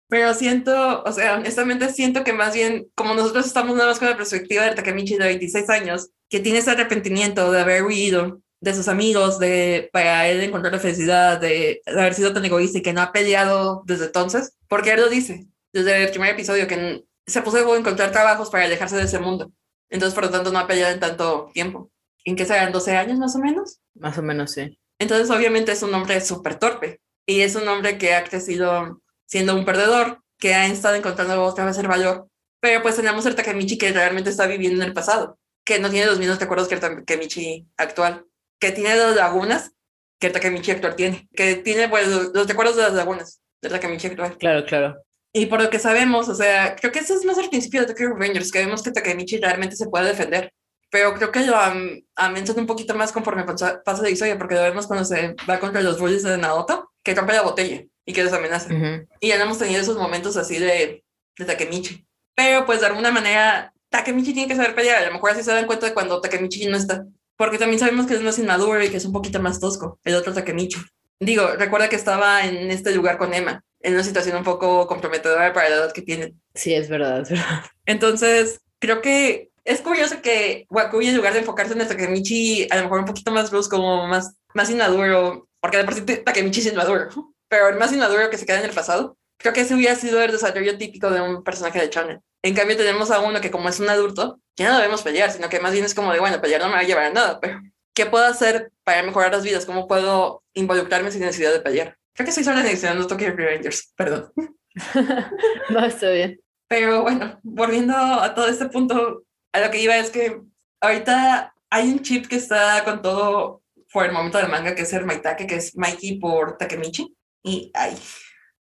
Pero 0.10 0.34
siento, 0.34 1.04
o 1.04 1.12
sea, 1.12 1.36
honestamente 1.36 1.90
siento 1.90 2.24
que 2.24 2.34
más 2.34 2.54
bien, 2.54 2.88
como 2.96 3.14
nosotros 3.14 3.46
estamos 3.46 3.76
nada 3.76 3.90
más 3.90 4.00
con 4.00 4.10
la 4.10 4.18
perspectiva 4.18 4.64
del 4.64 4.76
Takemichi 4.76 5.18
de 5.18 5.26
26 5.26 5.70
años, 5.70 6.10
que 6.30 6.40
tiene 6.40 6.60
ese 6.60 6.72
arrepentimiento 6.72 7.52
de 7.52 7.62
haber 7.62 7.84
huido 7.84 8.42
de 8.60 8.74
sus 8.74 8.88
amigos, 8.88 9.40
de 9.40 9.90
para 9.92 10.28
él 10.30 10.42
encontrar 10.42 10.74
la 10.74 10.80
felicidad, 10.80 11.40
de 11.40 11.82
haber 11.86 12.14
sido 12.14 12.34
tan 12.34 12.46
egoísta 12.46 12.78
y 12.78 12.82
que 12.82 12.94
no 12.94 13.02
ha 13.02 13.12
peleado 13.12 13.84
desde 13.86 14.06
entonces, 14.06 14.56
porque 14.68 14.94
él 14.94 15.02
lo 15.02 15.10
dice 15.10 15.48
desde 15.74 16.04
el 16.04 16.10
primer 16.12 16.32
episodio, 16.32 16.68
que 16.68 17.04
se 17.26 17.42
puso 17.42 17.58
a 17.58 17.78
encontrar 17.78 18.12
trabajos 18.12 18.50
para 18.50 18.66
alejarse 18.66 18.96
de 18.96 19.04
ese 19.04 19.20
mundo. 19.20 19.52
Entonces, 19.90 20.14
por 20.14 20.26
lo 20.26 20.30
tanto, 20.30 20.52
no 20.52 20.60
ha 20.60 20.68
peleado 20.68 20.94
en 20.94 21.00
tanto 21.00 21.50
tiempo. 21.54 21.92
¿En 22.26 22.36
qué 22.36 22.46
serán 22.46 22.72
12 22.72 22.96
años 22.96 23.20
más 23.20 23.36
o 23.36 23.40
menos? 23.40 23.80
Más 23.96 24.18
o 24.18 24.24
menos 24.24 24.52
sí. 24.52 24.80
Entonces, 25.00 25.30
obviamente 25.30 25.72
es 25.72 25.84
un 25.84 25.94
hombre 25.94 26.22
súper 26.22 26.56
torpe 26.56 27.02
y 27.26 27.42
es 27.42 27.56
un 27.56 27.68
hombre 27.68 27.98
que 27.98 28.14
ha 28.14 28.24
crecido 28.24 29.02
siendo 29.26 29.56
un 29.56 29.66
perdedor, 29.66 30.22
que 30.40 30.54
ha 30.54 30.68
estado 30.68 30.96
encontrando 30.96 31.44
otra 31.44 31.66
vez 31.66 31.78
el 31.78 31.88
valor. 31.88 32.28
Pero 32.60 32.82
pues 32.82 32.96
tenemos 32.96 33.26
el 33.26 33.36
Takemichi 33.36 33.78
que 33.78 33.92
realmente 33.92 34.30
está 34.30 34.48
viviendo 34.48 34.82
en 34.82 34.88
el 34.88 34.94
pasado, 34.94 35.38
que 35.66 35.80
no 35.80 35.90
tiene 35.90 36.06
los 36.06 36.20
mismos 36.20 36.40
recuerdos 36.40 36.68
que 36.68 36.76
el 36.76 36.82
Takemichi 36.82 37.68
actual, 37.78 38.26
que 38.60 38.72
tiene 38.72 38.96
las 38.96 39.16
lagunas 39.16 39.72
que 40.20 40.28
el 40.28 40.34
Takemichi 40.34 40.72
actual 40.72 40.96
tiene, 40.96 41.28
que 41.36 41.56
tiene 41.56 41.90
pues, 41.90 42.08
los 42.08 42.48
recuerdos 42.48 42.78
de 42.78 42.84
las 42.84 42.94
lagunas 42.94 43.42
del 43.62 43.74
Takemichi 43.74 44.08
actual. 44.08 44.38
Claro, 44.38 44.66
claro. 44.66 45.04
Y 45.34 45.48
por 45.48 45.62
lo 45.62 45.70
que 45.70 45.80
sabemos, 45.80 46.30
o 46.30 46.36
sea, 46.36 46.76
creo 46.76 46.92
que 46.92 47.00
eso 47.00 47.16
es 47.16 47.26
más 47.26 47.38
al 47.40 47.50
principio 47.50 47.82
de 47.82 47.88
Tokyo 47.88 48.10
Revengers, 48.14 48.52
que 48.52 48.60
vemos 48.60 48.84
que 48.84 48.92
Takemichi 48.92 49.38
realmente 49.40 49.76
se 49.76 49.88
puede 49.88 50.08
defender. 50.10 50.54
Pero 50.92 51.16
creo 51.16 51.32
que 51.32 51.40
lo 51.40 51.56
am- 51.58 52.04
aumentan 52.16 52.60
un 52.60 52.68
poquito 52.68 52.94
más 52.94 53.12
conforme 53.12 53.44
pasa, 53.44 53.82
de 54.04 54.12
historia, 54.12 54.38
porque 54.38 54.54
lo 54.54 54.62
vemos 54.62 54.86
cuando 54.86 55.06
se 55.06 55.36
va 55.50 55.60
contra 55.60 55.82
los 55.82 56.00
bullies 56.00 56.22
de 56.22 56.38
Naoto, 56.38 56.92
que 57.04 57.16
rompe 57.16 57.34
la 57.34 57.42
botella 57.42 57.84
y 58.06 58.14
que 58.14 58.24
les 58.24 58.32
amenaza. 58.32 58.72
Ujú. 58.72 59.08
Y 59.20 59.30
ya 59.30 59.38
no 59.40 59.46
hemos 59.46 59.58
tenido 59.58 59.82
esos 59.82 59.98
momentos 59.98 60.38
así 60.38 60.60
de, 60.60 61.04
de 61.40 61.46
Takemichi. 61.46 62.06
Pero 62.36 62.68
pues 62.68 62.82
de 62.82 62.86
alguna 62.86 63.10
manera, 63.10 63.74
Takemichi 63.90 64.34
tiene 64.34 64.48
que 64.48 64.56
saber 64.56 64.76
pelear. 64.76 65.02
A 65.02 65.08
lo 65.08 65.14
mejor 65.14 65.32
así 65.32 65.42
se 65.42 65.52
dan 65.52 65.66
cuenta 65.66 65.88
de 65.88 65.96
cuando 65.96 66.22
Takemichi 66.22 66.68
no 66.68 66.78
está. 66.78 67.06
Porque 67.38 67.58
también 67.58 67.80
sabemos 67.80 68.06
que 68.06 68.14
es 68.14 68.22
más 68.22 68.38
inmaduro 68.38 68.84
y 68.84 68.90
que 68.90 68.98
es 68.98 69.06
un 69.06 69.14
poquito 69.14 69.40
más 69.40 69.60
tosco, 69.60 70.00
el 70.04 70.14
otro 70.14 70.32
Takemichi. 70.32 70.80
Digo, 71.20 71.48
recuerda 71.58 71.90
que 71.90 71.96
estaba 71.96 72.46
en 72.46 72.70
este 72.70 72.94
lugar 72.94 73.18
con 73.18 73.34
Emma, 73.34 73.64
en 73.84 73.94
una 73.94 74.04
situación 74.04 74.38
un 74.38 74.44
poco 74.44 74.88
comprometedora 74.88 75.54
para 75.54 75.70
la 75.70 75.76
edad 75.76 75.92
que 75.92 76.02
tienen. 76.02 76.42
Sí, 76.56 76.74
es 76.74 76.90
verdad, 76.90 77.22
es 77.22 77.30
verdad. 77.30 77.66
Entonces, 77.86 78.62
creo 78.80 79.02
que 79.02 79.52
es 79.66 79.82
curioso 79.82 80.22
que 80.22 80.66
Wakuya, 80.70 81.10
en 81.10 81.18
lugar 81.18 81.34
de 81.34 81.40
enfocarse 81.40 81.74
en 81.74 81.82
el 81.82 81.88
Takemichi, 81.88 82.68
a 82.70 82.78
lo 82.78 82.84
mejor 82.84 83.00
un 83.00 83.06
poquito 83.06 83.32
más 83.32 83.52
brusco, 83.52 83.78
como 83.78 84.08
más, 84.08 84.36
más 84.54 84.70
inmaduro, 84.70 85.48
porque 85.60 85.78
de 85.78 85.84
por 85.84 85.94
sí 85.94 86.02
Takemichi 86.02 86.62
es 86.62 86.68
inmaduro, 86.68 87.10
pero 87.50 87.70
el 87.70 87.78
más 87.78 87.92
inmaduro 87.92 88.30
que 88.30 88.38
se 88.38 88.46
queda 88.46 88.60
en 88.60 88.66
el 88.66 88.76
pasado, 88.76 89.18
creo 89.38 89.54
que 89.54 89.62
ese 89.62 89.76
hubiera 89.76 89.96
sido 89.96 90.22
el 90.22 90.32
desarrollo 90.32 90.78
típico 90.78 91.10
de 91.10 91.22
un 91.22 91.44
personaje 91.44 91.80
de 91.80 91.90
shonen. 91.90 92.22
En 92.42 92.56
cambio, 92.56 92.76
tenemos 92.76 93.12
a 93.12 93.20
uno 93.20 93.40
que 93.40 93.52
como 93.52 93.70
es 93.70 93.80
un 93.80 93.90
adulto, 93.90 94.40
ya 94.58 94.70
no 94.70 94.78
debemos 94.78 95.02
pelear, 95.02 95.32
sino 95.32 95.50
que 95.50 95.60
más 95.60 95.74
bien 95.74 95.86
es 95.86 95.94
como 95.94 96.12
de, 96.12 96.20
bueno, 96.20 96.42
pelear 96.42 96.62
no 96.62 96.68
me 96.68 96.74
va 96.74 96.80
a 96.80 96.84
llevar 96.84 97.06
a 97.06 97.14
nada, 97.14 97.40
pero 97.40 97.62
¿qué 97.94 98.06
puedo 98.06 98.26
hacer 98.26 98.72
para 98.84 99.04
mejorar 99.04 99.32
las 99.32 99.44
vidas? 99.44 99.66
¿Cómo 99.66 99.88
puedo 99.88 100.44
involucrarme 100.54 101.12
sin 101.12 101.22
necesidad 101.22 101.54
de 101.54 101.62
pelear? 101.62 101.98
Creo 102.14 102.26
que 102.26 102.30
estoy 102.30 102.44
solo 102.44 102.62
mencionando 102.62 103.08
Tokyo 103.08 103.36
Revengers, 103.36 103.92
perdón. 103.96 104.32
no, 105.70 105.86
está 105.86 106.10
bien. 106.10 106.40
Pero 106.68 107.02
bueno, 107.02 107.40
volviendo 107.44 107.96
a 107.96 108.34
todo 108.34 108.48
este 108.48 108.68
punto, 108.70 109.24
a 109.52 109.60
lo 109.60 109.72
que 109.72 109.82
iba 109.82 109.98
es 109.98 110.10
que 110.10 110.42
ahorita 110.82 111.54
hay 111.70 111.92
un 111.92 112.02
chip 112.02 112.28
que 112.28 112.36
está 112.36 112.84
con 112.84 113.02
todo 113.02 113.64
por 113.92 114.06
el 114.06 114.12
momento 114.12 114.38
del 114.38 114.50
manga, 114.50 114.76
que 114.76 114.84
es 114.84 114.94
el 114.94 115.06
Maitake, 115.06 115.48
que 115.48 115.56
es 115.56 115.76
Mikey 115.76 116.20
por 116.20 116.58
Takemichi. 116.58 117.16
Y 117.44 117.72
ay, 117.74 117.96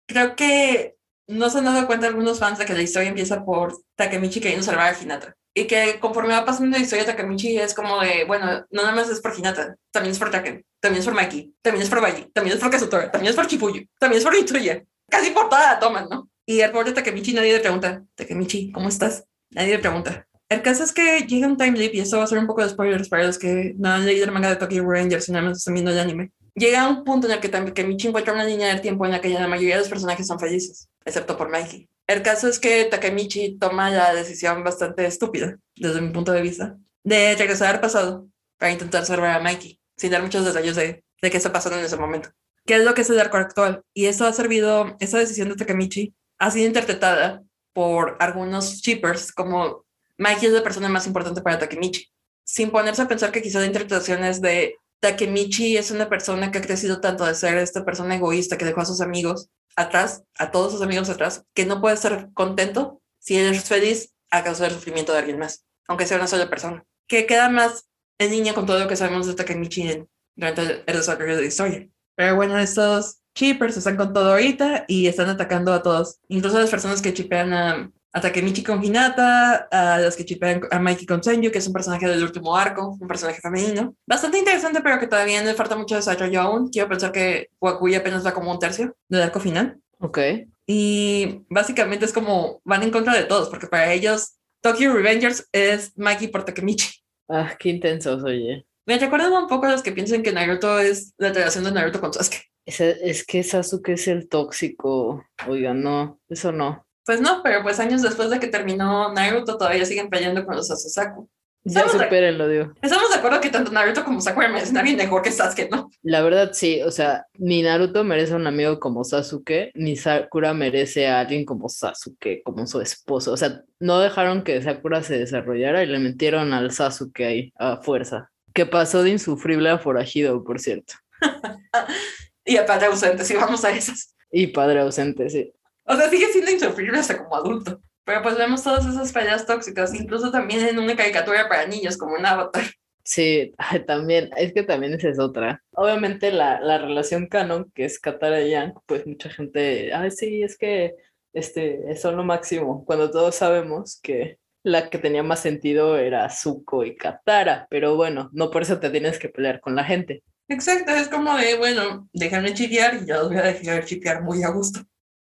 creo 0.07 0.35
que 0.35 0.97
no 1.27 1.49
se 1.51 1.59
han 1.59 1.65
dado 1.65 1.87
cuenta 1.87 2.07
algunos 2.07 2.39
fans 2.39 2.59
de 2.59 2.67
que 2.67 2.75
la 2.75 2.83
historia 2.83 3.09
empieza 3.09 3.45
por 3.45 3.75
Takemichi 3.97 4.41
queriendo 4.41 4.65
salvar 4.65 4.95
a 4.95 4.99
Hinata. 4.99 5.35
Y 5.55 5.67
que 5.67 6.01
conforme 6.01 6.35
va 6.35 6.45
pasando 6.45 6.77
la 6.77 6.83
historia, 6.83 7.05
Takemichi 7.05 7.59
es 7.59 7.75
como 7.75 8.01
de, 8.01 8.25
bueno, 8.25 8.67
no 8.71 8.83
nada 8.83 8.95
más 8.95 9.11
es 9.11 9.21
por 9.21 9.37
Hinata, 9.37 9.77
también 9.91 10.13
es 10.13 10.19
por 10.19 10.31
Taken, 10.31 10.65
también 10.83 11.01
es 11.01 11.05
por 11.05 11.15
Mikey, 11.15 11.55
también 11.63 11.85
es 11.85 11.89
por 11.89 12.01
Baji, 12.01 12.27
también 12.35 12.57
es 12.57 12.61
por 12.61 12.71
Kazutora, 12.71 13.11
también 13.11 13.31
es 13.31 13.37
por 13.37 13.47
Chipuyo, 13.47 13.83
también 14.01 14.19
es 14.19 14.25
por 14.25 14.35
Ituya. 14.35 14.85
Casi 15.09 15.31
por 15.31 15.49
toda 15.49 15.75
la 15.75 15.79
toma, 15.79 16.07
¿no? 16.11 16.29
Y 16.45 16.61
al 16.61 16.73
pobre 16.73 16.93
Takemichi 16.93 17.33
nadie 17.33 17.53
le 17.53 17.61
pregunta, 17.61 18.05
Takemichi, 18.17 18.73
¿cómo 18.73 18.89
estás? 18.89 19.25
Nadie 19.51 19.77
le 19.77 19.79
pregunta. 19.79 20.27
El 20.49 20.61
caso 20.61 20.83
es 20.83 20.93
que 20.93 21.21
llega 21.21 21.47
un 21.47 21.57
time 21.57 21.79
leap 21.79 21.95
y 21.95 22.01
esto 22.01 22.19
va 22.19 22.25
a 22.25 22.27
ser 22.27 22.39
un 22.39 22.49
poco 22.49 22.63
de 22.63 22.69
spoilers 22.69 23.09
para 23.09 23.25
los 23.25 23.39
que 23.39 23.75
no 23.79 23.91
han 23.91 24.05
leído 24.05 24.25
el 24.25 24.33
manga 24.33 24.51
de 24.51 24.57
Tokyo 24.57 24.85
Rangers 24.85 25.29
y 25.29 25.33
nada 25.33 25.47
más 25.47 25.59
están 25.59 25.75
viendo 25.75 25.93
el 25.93 26.01
anime. 26.01 26.33
Llega 26.57 26.89
un 26.89 27.05
punto 27.05 27.29
en 27.29 27.35
el 27.35 27.41
que 27.41 27.49
Takemichi 27.49 28.09
encuentra 28.09 28.35
una 28.35 28.45
línea 28.45 28.69
del 28.69 28.81
tiempo 28.81 29.07
en 29.07 29.13
la 29.13 29.21
que 29.21 29.29
la 29.29 29.47
mayoría 29.47 29.77
de 29.77 29.83
los 29.83 29.89
personajes 29.89 30.27
son 30.27 30.41
felices, 30.41 30.89
excepto 31.05 31.39
por 31.39 31.49
Mikey. 31.49 31.89
El 32.09 32.23
caso 32.23 32.49
es 32.49 32.59
que 32.59 32.87
Takemichi 32.87 33.57
toma 33.57 33.89
la 33.91 34.13
decisión 34.13 34.65
bastante 34.65 35.07
estúpida, 35.07 35.57
desde 35.77 36.01
mi 36.01 36.11
punto 36.11 36.33
de 36.33 36.43
vista, 36.43 36.77
de 37.05 37.37
regresar 37.37 37.77
al 37.77 37.81
pasado 37.81 38.27
para 38.59 38.73
intentar 38.73 39.07
salvar 39.07 39.31
a 39.31 39.41
Mikey, 39.41 39.81
sin 40.03 40.11
dar 40.11 40.21
muchos 40.21 40.45
detalles 40.45 40.75
de, 40.75 41.05
de 41.23 41.31
qué 41.31 41.37
está 41.37 41.53
pasando 41.53 41.79
en 41.79 41.85
ese 41.85 41.97
momento. 41.97 42.31
¿Qué 42.67 42.75
es 42.75 42.85
lo 42.85 42.93
que 42.93 43.03
es 43.03 43.11
el 43.11 43.21
arco 43.21 43.37
actual? 43.37 43.85
Y 43.95 44.07
eso 44.07 44.27
ha 44.27 44.33
servido, 44.33 44.97
esa 44.99 45.19
decisión 45.19 45.49
de 45.49 45.55
Takemichi 45.55 46.13
ha 46.41 46.51
sido 46.51 46.67
interpretada 46.67 47.45
por 47.73 48.17
algunos 48.19 48.81
shippers 48.81 49.31
como 49.31 49.85
Mikey 50.19 50.49
es 50.49 50.55
la 50.55 50.65
persona 50.65 50.89
más 50.89 51.07
importante 51.07 51.41
para 51.41 51.61
Takemichi, 51.61 52.11
sin 52.43 52.73
ponerse 52.73 53.01
a 53.01 53.07
pensar 53.07 53.31
que 53.31 53.43
quizá 53.43 53.61
la 53.61 53.67
interpretación 53.67 54.25
es 54.25 54.41
de 54.41 54.75
Takemichi 54.99 55.77
es 55.77 55.93
una 55.93 56.09
persona 56.09 56.51
que 56.51 56.59
ha 56.59 56.63
crecido 56.63 57.01
tanto 57.01 57.25
de 57.25 57.37
ser 57.37 57.57
esta 57.59 57.85
persona 57.85 58.17
egoísta 58.17 58.59
que 58.59 58.65
dejó 58.65 58.81
a 58.81 58.87
sus 58.87 59.01
amigos 59.01 59.51
atrás, 59.77 60.25
a 60.37 60.51
todos 60.51 60.73
sus 60.73 60.83
amigos 60.83 61.11
atrás, 61.11 61.45
que 61.55 61.65
no 61.65 61.81
puede 61.81 61.95
estar 61.95 62.33
contento 62.35 63.01
si 63.21 63.39
él 63.39 63.55
es 63.55 63.63
feliz 63.63 64.13
a 64.33 64.43
causa 64.43 64.65
del 64.65 64.73
sufrimiento 64.73 65.13
de 65.13 65.21
alguien 65.21 65.39
más, 65.39 65.65
aunque 65.87 66.07
sea 66.07 66.17
una 66.17 66.27
sola 66.27 66.51
persona, 66.51 66.85
que 67.07 67.25
queda 67.25 67.49
más 67.49 67.85
en 68.19 68.31
línea 68.31 68.55
con 68.55 68.67
todo 68.67 68.79
lo 68.79 68.89
que 68.89 68.97
sabemos 68.97 69.27
de 69.27 69.35
Takemichi 69.35 70.05
durante 70.37 70.63
el, 70.63 70.83
el 70.87 70.97
desarrollo 70.97 71.37
de 71.37 71.43
la 71.43 71.49
historia. 71.49 71.89
Pero 72.15 72.37
bueno, 72.37 72.59
estos 72.59 73.19
chippers 73.35 73.77
están 73.77 73.97
con 73.97 74.13
todo 74.13 74.33
ahorita 74.33 74.85
y 74.89 75.07
están 75.07 75.29
atacando 75.29 75.73
a 75.73 75.83
todos, 75.83 76.19
incluso 76.29 76.59
a 76.59 76.61
las 76.61 76.71
personas 76.71 77.01
que 77.01 77.15
chipean 77.15 77.53
a, 77.53 77.91
a 78.13 78.21
Takemichi 78.21 78.63
con 78.63 78.85
Hinata, 78.85 79.69
a 79.71 79.99
las 79.99 80.17
que 80.17 80.25
chipean 80.25 80.61
a 80.71 80.79
Mikey 80.79 81.07
con 81.07 81.23
Senju, 81.23 81.51
que 81.51 81.59
es 81.59 81.67
un 81.67 81.73
personaje 81.73 82.07
del 82.07 82.23
último 82.23 82.57
arco, 82.57 82.99
un 83.01 83.09
personaje 83.09 83.41
femenino. 83.41 83.95
Bastante 84.07 84.39
interesante, 84.39 84.81
pero 84.83 85.01
que 85.01 85.07
todavía 85.07 85.43
le 85.43 85.55
falta 85.55 85.77
mucho 85.77 85.97
desarrollo 85.97 86.41
aún. 86.41 86.69
Quiero 86.69 86.89
pensar 86.89 87.11
que 87.13 87.49
Wakuya 87.61 87.99
apenas 87.99 88.25
va 88.25 88.35
como 88.35 88.51
un 88.51 88.59
tercio 88.59 88.95
del 89.09 89.23
arco 89.23 89.41
final. 89.41 89.79
Ok. 89.99 90.19
Y 90.67 91.43
básicamente 91.49 92.05
es 92.05 92.13
como 92.13 92.61
van 92.65 92.83
en 92.83 92.91
contra 92.91 93.15
de 93.15 93.25
todos, 93.25 93.49
porque 93.49 93.67
para 93.67 93.93
ellos 93.93 94.35
Tokyo 94.61 94.93
Revengers 94.93 95.49
es 95.53 95.97
Mikey 95.97 96.29
por 96.29 96.45
Takemichi. 96.45 97.02
Ah, 97.35 97.57
qué 97.59 97.71
intensos, 97.71 98.23
oye. 98.25 98.67
Me 98.85 98.99
recuerdan 98.99 99.33
un 99.33 99.49
poco 99.49 99.65
a 99.65 99.73
los 99.73 99.83
que 99.83 99.93
piensan 99.93 100.23
que 100.23 100.33
Naruto 100.33 100.79
es 100.79 101.15
la 101.17 101.33
relación 101.33 101.65
de 101.65 101.73
Naruto 101.73 101.99
con 101.99 102.13
Sasuke. 102.13 102.45
Es, 102.67 102.79
es 102.79 103.25
que 103.25 103.43
Sasuke 103.43 103.95
es 103.95 104.07
el 104.07 104.29
tóxico. 104.29 105.25
Oiga, 105.49 105.73
no, 105.73 106.21
eso 106.29 106.53
no. 106.53 106.87
Pues 107.07 107.23
no, 107.23 107.41
pero 107.43 107.63
pues 107.63 107.81
años 107.81 108.03
después 108.03 108.29
de 108.29 108.39
que 108.39 108.49
terminó 108.49 109.15
Naruto 109.15 109.57
todavía 109.57 109.87
siguen 109.87 110.11
peleando 110.11 110.45
con 110.45 110.57
los 110.57 110.69
Sasusaku. 110.69 111.31
Ya 111.65 111.81
Estamos 111.81 111.99
de- 111.99 112.05
superen, 112.07 112.39
lo 112.39 112.49
digo. 112.49 112.73
Estamos 112.83 113.09
de 113.11 113.17
acuerdo 113.17 113.41
que 113.41 113.51
tanto 113.51 113.71
Naruto 113.71 114.05
como 114.05 114.21
Sakura 114.21 114.49
merecen 114.49 114.77
a 114.77 114.81
alguien 114.81 114.97
mejor 114.97 115.23
que 115.23 115.31
Sasuke, 115.31 115.69
¿no? 115.71 115.91
La 116.03 116.21
verdad, 116.23 116.51
sí, 116.53 116.83
o 116.83 116.91
sea, 116.91 117.27
ni 117.39 117.63
Naruto 117.63 118.03
merece 118.03 118.33
a 118.33 118.37
un 118.37 118.47
amigo 118.49 118.81
como 118.81 119.05
Sasuke, 119.05 119.71
ni 119.75 119.95
Sakura 119.97 120.55
merece 120.55 121.07
a 121.07 121.21
alguien 121.21 121.45
como 121.45 121.69
Sasuke, 121.69 122.43
como 122.45 122.67
su 122.67 122.81
esposo. 122.81 123.33
O 123.33 123.37
sea, 123.37 123.63
no 123.79 124.01
dejaron 124.01 124.43
que 124.43 124.61
Sakura 124.61 125.03
se 125.05 125.19
desarrollara 125.19 125.83
y 125.85 125.87
le 125.87 126.01
metieron 126.01 126.53
al 126.53 126.73
Sasuke 126.73 127.25
ahí 127.25 127.53
a 127.59 127.77
fuerza. 127.77 128.31
Que 128.55 128.67
pasó 128.67 129.03
de 129.05 129.11
insufrible 129.11 129.71
a 129.71 129.79
forajido, 129.79 130.43
por 130.43 130.59
cierto. 130.61 130.95
Y 132.45 132.57
aparte 132.57 132.87
ausente, 132.87 133.25
si 133.25 133.35
vamos 133.37 133.65
a 133.65 133.71
esas. 133.71 134.17
Y 134.33 134.49
padre 134.49 134.81
ausente, 134.81 135.31
sí. 135.31 135.53
O 135.85 135.95
sea, 135.97 136.11
sigue 136.11 136.27
siendo 136.33 136.51
insufrible 136.51 136.99
hasta 136.99 137.17
como 137.19 137.37
adulto. 137.37 137.81
Pero 138.05 138.23
pues 138.23 138.37
vemos 138.37 138.63
todas 138.63 138.87
esas 138.87 139.13
peleas 139.13 139.47
tóxicas, 139.47 139.95
incluso 139.95 140.31
también 140.31 140.67
en 140.67 140.79
una 140.79 140.97
caricatura 140.97 141.49
para 141.49 141.67
niños 141.67 141.97
como 141.97 142.15
un 142.15 142.27
avatar. 142.27 142.65
Sí, 143.05 143.53
también, 143.87 144.31
es 144.37 144.53
que 144.53 144.63
también 144.63 144.95
esa 144.95 145.09
es 145.09 145.19
otra. 145.19 145.63
Obviamente 145.73 146.31
la, 146.31 146.61
la 146.61 146.79
relación 146.79 147.27
canon, 147.27 147.71
que 147.75 147.85
es 147.85 147.99
Katara 147.99 148.43
y 148.43 148.51
Yang, 148.51 148.75
pues 148.87 149.07
mucha 149.07 149.29
gente, 149.29 149.93
ay, 149.93 150.11
sí, 150.11 150.43
es 150.43 150.57
que 150.57 150.95
este, 151.33 151.97
son 151.97 152.17
lo 152.17 152.25
máximo, 152.25 152.85
cuando 152.85 153.11
todos 153.11 153.35
sabemos 153.35 153.99
que 154.03 154.39
la 154.63 154.91
que 154.91 154.99
tenía 154.99 155.23
más 155.23 155.41
sentido 155.41 155.99
era 155.99 156.29
Zuko 156.31 156.85
y 156.85 156.95
Katara, 156.95 157.67
pero 157.71 157.97
bueno, 157.97 158.31
no 158.33 158.51
por 158.51 158.63
eso 158.63 158.79
te 158.79 158.91
tienes 158.91 159.19
que 159.19 159.29
pelear 159.29 159.61
con 159.61 159.75
la 159.75 159.85
gente. 159.85 160.23
Exacto, 160.49 160.93
es 160.93 161.09
como 161.09 161.37
de, 161.37 161.57
bueno, 161.57 162.09
déjame 162.13 162.55
chipear 162.55 163.03
y 163.03 163.07
yo 163.07 163.17
los 163.17 163.29
voy 163.29 163.39
a 163.39 163.43
dejar 163.43 163.85
chipear 163.85 164.23
muy 164.23 164.43
a 164.43 164.51
gusto. 164.51 164.81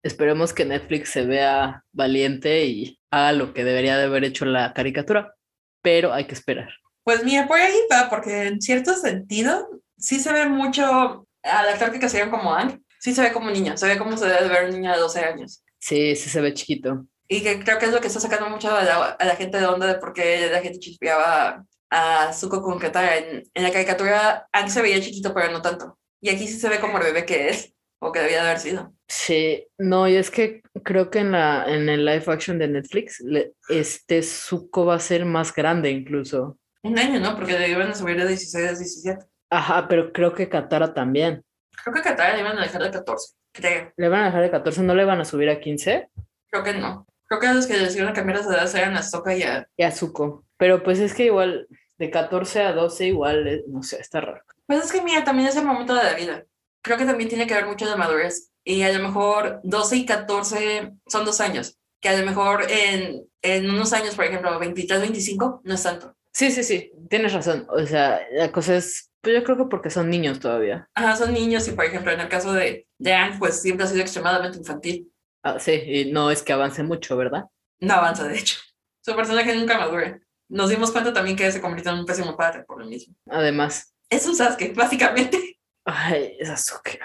Esperemos 0.05 0.53
que 0.53 0.65
Netflix 0.65 1.09
se 1.09 1.25
vea 1.25 1.83
valiente 1.91 2.63
y 2.65 2.99
haga 3.09 3.31
lo 3.31 3.55
que 3.55 3.63
debería 3.63 3.97
de 3.97 4.03
haber 4.03 4.23
hecho 4.23 4.45
la 4.45 4.71
caricatura, 4.71 5.33
pero 5.81 6.13
hay 6.13 6.25
que 6.27 6.35
esperar. 6.35 6.69
Pues 7.03 7.23
mira, 7.23 7.47
por 7.47 7.59
ahí 7.59 7.73
va, 7.91 8.07
porque 8.07 8.43
en 8.43 8.61
cierto 8.61 8.93
sentido 8.93 9.67
sí 9.97 10.19
se 10.19 10.31
ve 10.31 10.45
mucho 10.45 11.27
al 11.41 11.69
actor 11.69 11.91
que 11.91 11.97
casaron 11.97 12.29
como 12.29 12.53
Ang, 12.53 12.83
sí 12.99 13.15
se 13.15 13.23
ve 13.23 13.33
como 13.33 13.49
niño, 13.49 13.77
se 13.77 13.87
ve 13.87 13.97
como 13.97 14.15
se 14.15 14.27
debe 14.27 14.47
ver 14.47 14.65
un 14.65 14.75
niño 14.75 14.91
de 14.91 14.99
12 14.99 15.19
años. 15.21 15.63
Sí, 15.79 16.15
sí 16.15 16.29
se 16.29 16.39
ve 16.39 16.53
chiquito. 16.53 17.07
Y 17.27 17.41
que 17.41 17.63
creo 17.63 17.79
que 17.79 17.87
es 17.87 17.91
lo 17.91 17.99
que 17.99 18.05
está 18.05 18.19
sacando 18.19 18.47
mucho 18.47 18.69
a 18.75 18.83
la, 18.83 19.05
a 19.05 19.25
la 19.25 19.35
gente 19.35 19.59
de 19.59 19.65
onda 19.65 19.87
de 19.87 19.95
por 19.95 20.13
qué 20.13 20.51
la 20.51 20.61
gente 20.61 20.77
chispeaba 20.77 21.65
a 21.89 22.31
Zuko 22.31 22.61
con 22.61 22.77
Katara. 22.77 23.17
En, 23.17 23.43
en 23.51 23.63
la 23.63 23.71
caricatura, 23.71 24.47
Ang 24.51 24.69
se 24.69 24.83
veía 24.83 25.01
chiquito, 25.01 25.33
pero 25.33 25.51
no 25.51 25.63
tanto. 25.63 25.97
Y 26.21 26.29
aquí 26.29 26.47
sí 26.47 26.59
se 26.59 26.69
ve 26.69 26.79
como 26.79 26.99
el 26.99 27.05
bebé 27.05 27.25
que 27.25 27.49
es, 27.49 27.74
o 27.99 28.11
que 28.11 28.19
debía 28.19 28.41
de 28.43 28.49
haber 28.49 28.59
sido. 28.59 28.93
Sí, 29.07 29.67
no, 29.77 30.07
y 30.07 30.15
es 30.15 30.31
que 30.31 30.61
creo 30.83 31.09
que 31.09 31.19
en 31.19 31.31
la 31.31 31.65
en 31.67 31.89
el 31.89 32.05
live 32.05 32.23
action 32.27 32.57
de 32.59 32.67
Netflix, 32.67 33.19
le- 33.21 33.53
este 33.69 34.21
Zuko 34.23 34.85
va 34.85 34.95
a 34.95 34.99
ser 34.99 35.25
más 35.25 35.53
grande 35.53 35.89
incluso. 35.91 36.57
Un 36.83 36.97
año, 36.99 37.19
¿no? 37.19 37.35
Porque 37.35 37.57
le 37.57 37.69
iban 37.69 37.89
a 37.89 37.95
subir 37.95 38.17
de 38.19 38.27
16 38.27 38.65
a 38.65 38.69
17. 38.69 39.25
Ajá, 39.49 39.87
pero 39.87 40.11
creo 40.11 40.33
que 40.33 40.49
Katara 40.49 40.93
también. 40.93 41.43
Creo 41.83 41.93
que 41.95 42.01
Katara 42.01 42.33
le 42.35 42.41
iban 42.41 42.57
a 42.57 42.61
dejar 42.63 42.83
de 42.83 42.91
14, 42.91 43.33
creo. 43.51 43.91
¿Le 43.97 44.09
van 44.09 44.21
a 44.21 44.25
dejar 44.25 44.41
de 44.43 44.51
14? 44.51 44.81
¿No 44.83 44.95
le 44.95 45.05
van 45.05 45.19
a 45.21 45.25
subir 45.25 45.49
a 45.49 45.59
15? 45.59 46.09
Creo 46.49 46.63
que 46.63 46.73
no. 46.73 47.05
Creo 47.27 47.39
que 47.39 47.53
los 47.53 47.65
que 47.67 47.77
les 47.77 47.95
iban 47.95 48.09
a 48.09 48.13
cambiar 48.13 48.37
las 48.39 48.47
edades 48.47 48.75
eran 48.75 48.95
a 48.95 49.01
Sokka 49.01 49.35
y 49.35 49.43
a... 49.43 49.67
Y 49.77 49.83
a 49.83 49.91
Zuko. 49.91 50.45
Pero 50.57 50.83
pues 50.83 50.99
es 50.99 51.13
que 51.15 51.25
igual, 51.25 51.67
de 51.97 52.11
14 52.11 52.61
a 52.61 52.71
12 52.73 53.07
igual, 53.07 53.47
eh, 53.47 53.63
no 53.67 53.81
sé, 53.81 53.99
está 53.99 54.21
raro. 54.21 54.41
Pues 54.67 54.85
es 54.85 54.91
que 54.91 55.01
mira, 55.01 55.23
también 55.23 55.49
es 55.49 55.55
el 55.57 55.65
momento 55.65 55.95
de 55.95 56.03
la 56.03 56.13
vida. 56.13 56.43
Creo 56.85 56.97
que 56.99 57.05
también 57.05 57.27
tiene 57.29 57.47
que 57.47 57.55
ver 57.55 57.65
mucho 57.65 57.89
de 57.89 57.95
madurez. 57.95 58.51
Y 58.63 58.83
a 58.83 58.93
lo 58.93 58.99
mejor 59.07 59.59
12 59.63 59.97
y 59.97 60.05
14 60.05 60.93
son 61.07 61.25
dos 61.25 61.41
años. 61.41 61.79
Que 61.99 62.09
a 62.09 62.17
lo 62.17 62.25
mejor 62.25 62.67
en, 62.69 63.27
en 63.41 63.69
unos 63.69 63.91
años, 63.91 64.13
por 64.13 64.25
ejemplo, 64.25 64.57
23, 64.59 65.01
25, 65.01 65.61
no 65.63 65.73
es 65.73 65.81
tanto. 65.81 66.15
Sí, 66.31 66.51
sí, 66.51 66.63
sí, 66.63 66.91
tienes 67.09 67.33
razón. 67.33 67.65
O 67.69 67.83
sea, 67.87 68.21
la 68.31 68.51
cosa 68.51 68.75
es, 68.75 69.09
pues 69.21 69.33
yo 69.33 69.43
creo 69.43 69.57
que 69.57 69.63
porque 69.65 69.89
son 69.89 70.11
niños 70.11 70.39
todavía. 70.39 70.87
Ajá, 70.93 71.15
son 71.15 71.33
niños 71.33 71.67
y, 71.67 71.71
por 71.71 71.85
ejemplo, 71.85 72.11
en 72.11 72.19
el 72.19 72.29
caso 72.29 72.53
de, 72.53 72.87
de 72.99 73.13
Anne, 73.13 73.37
pues 73.39 73.61
siempre 73.61 73.85
ha 73.85 73.89
sido 73.89 74.01
extremadamente 74.01 74.59
infantil. 74.59 75.11
Ah, 75.41 75.57
sí, 75.59 75.71
y 75.71 76.11
no 76.11 76.29
es 76.29 76.43
que 76.43 76.53
avance 76.53 76.83
mucho, 76.83 77.17
¿verdad? 77.17 77.45
No 77.79 77.95
avanza, 77.95 78.27
de 78.27 78.37
hecho. 78.37 78.57
Su 79.03 79.15
personaje 79.15 79.55
nunca 79.55 79.79
madura. 79.79 80.19
Nos 80.49 80.69
dimos 80.69 80.91
cuenta 80.91 81.13
también 81.13 81.35
que 81.35 81.51
se 81.51 81.61
convirtió 81.61 81.91
en 81.91 81.99
un 81.99 82.05
pésimo 82.05 82.37
padre 82.37 82.63
por 82.63 82.79
lo 82.79 82.85
mismo. 82.85 83.15
Además, 83.27 83.95
Es 84.11 84.27
un 84.27 84.35
Sasuke, 84.35 84.73
básicamente. 84.75 85.54
Ay, 85.85 86.37
Sasuke. 86.43 86.99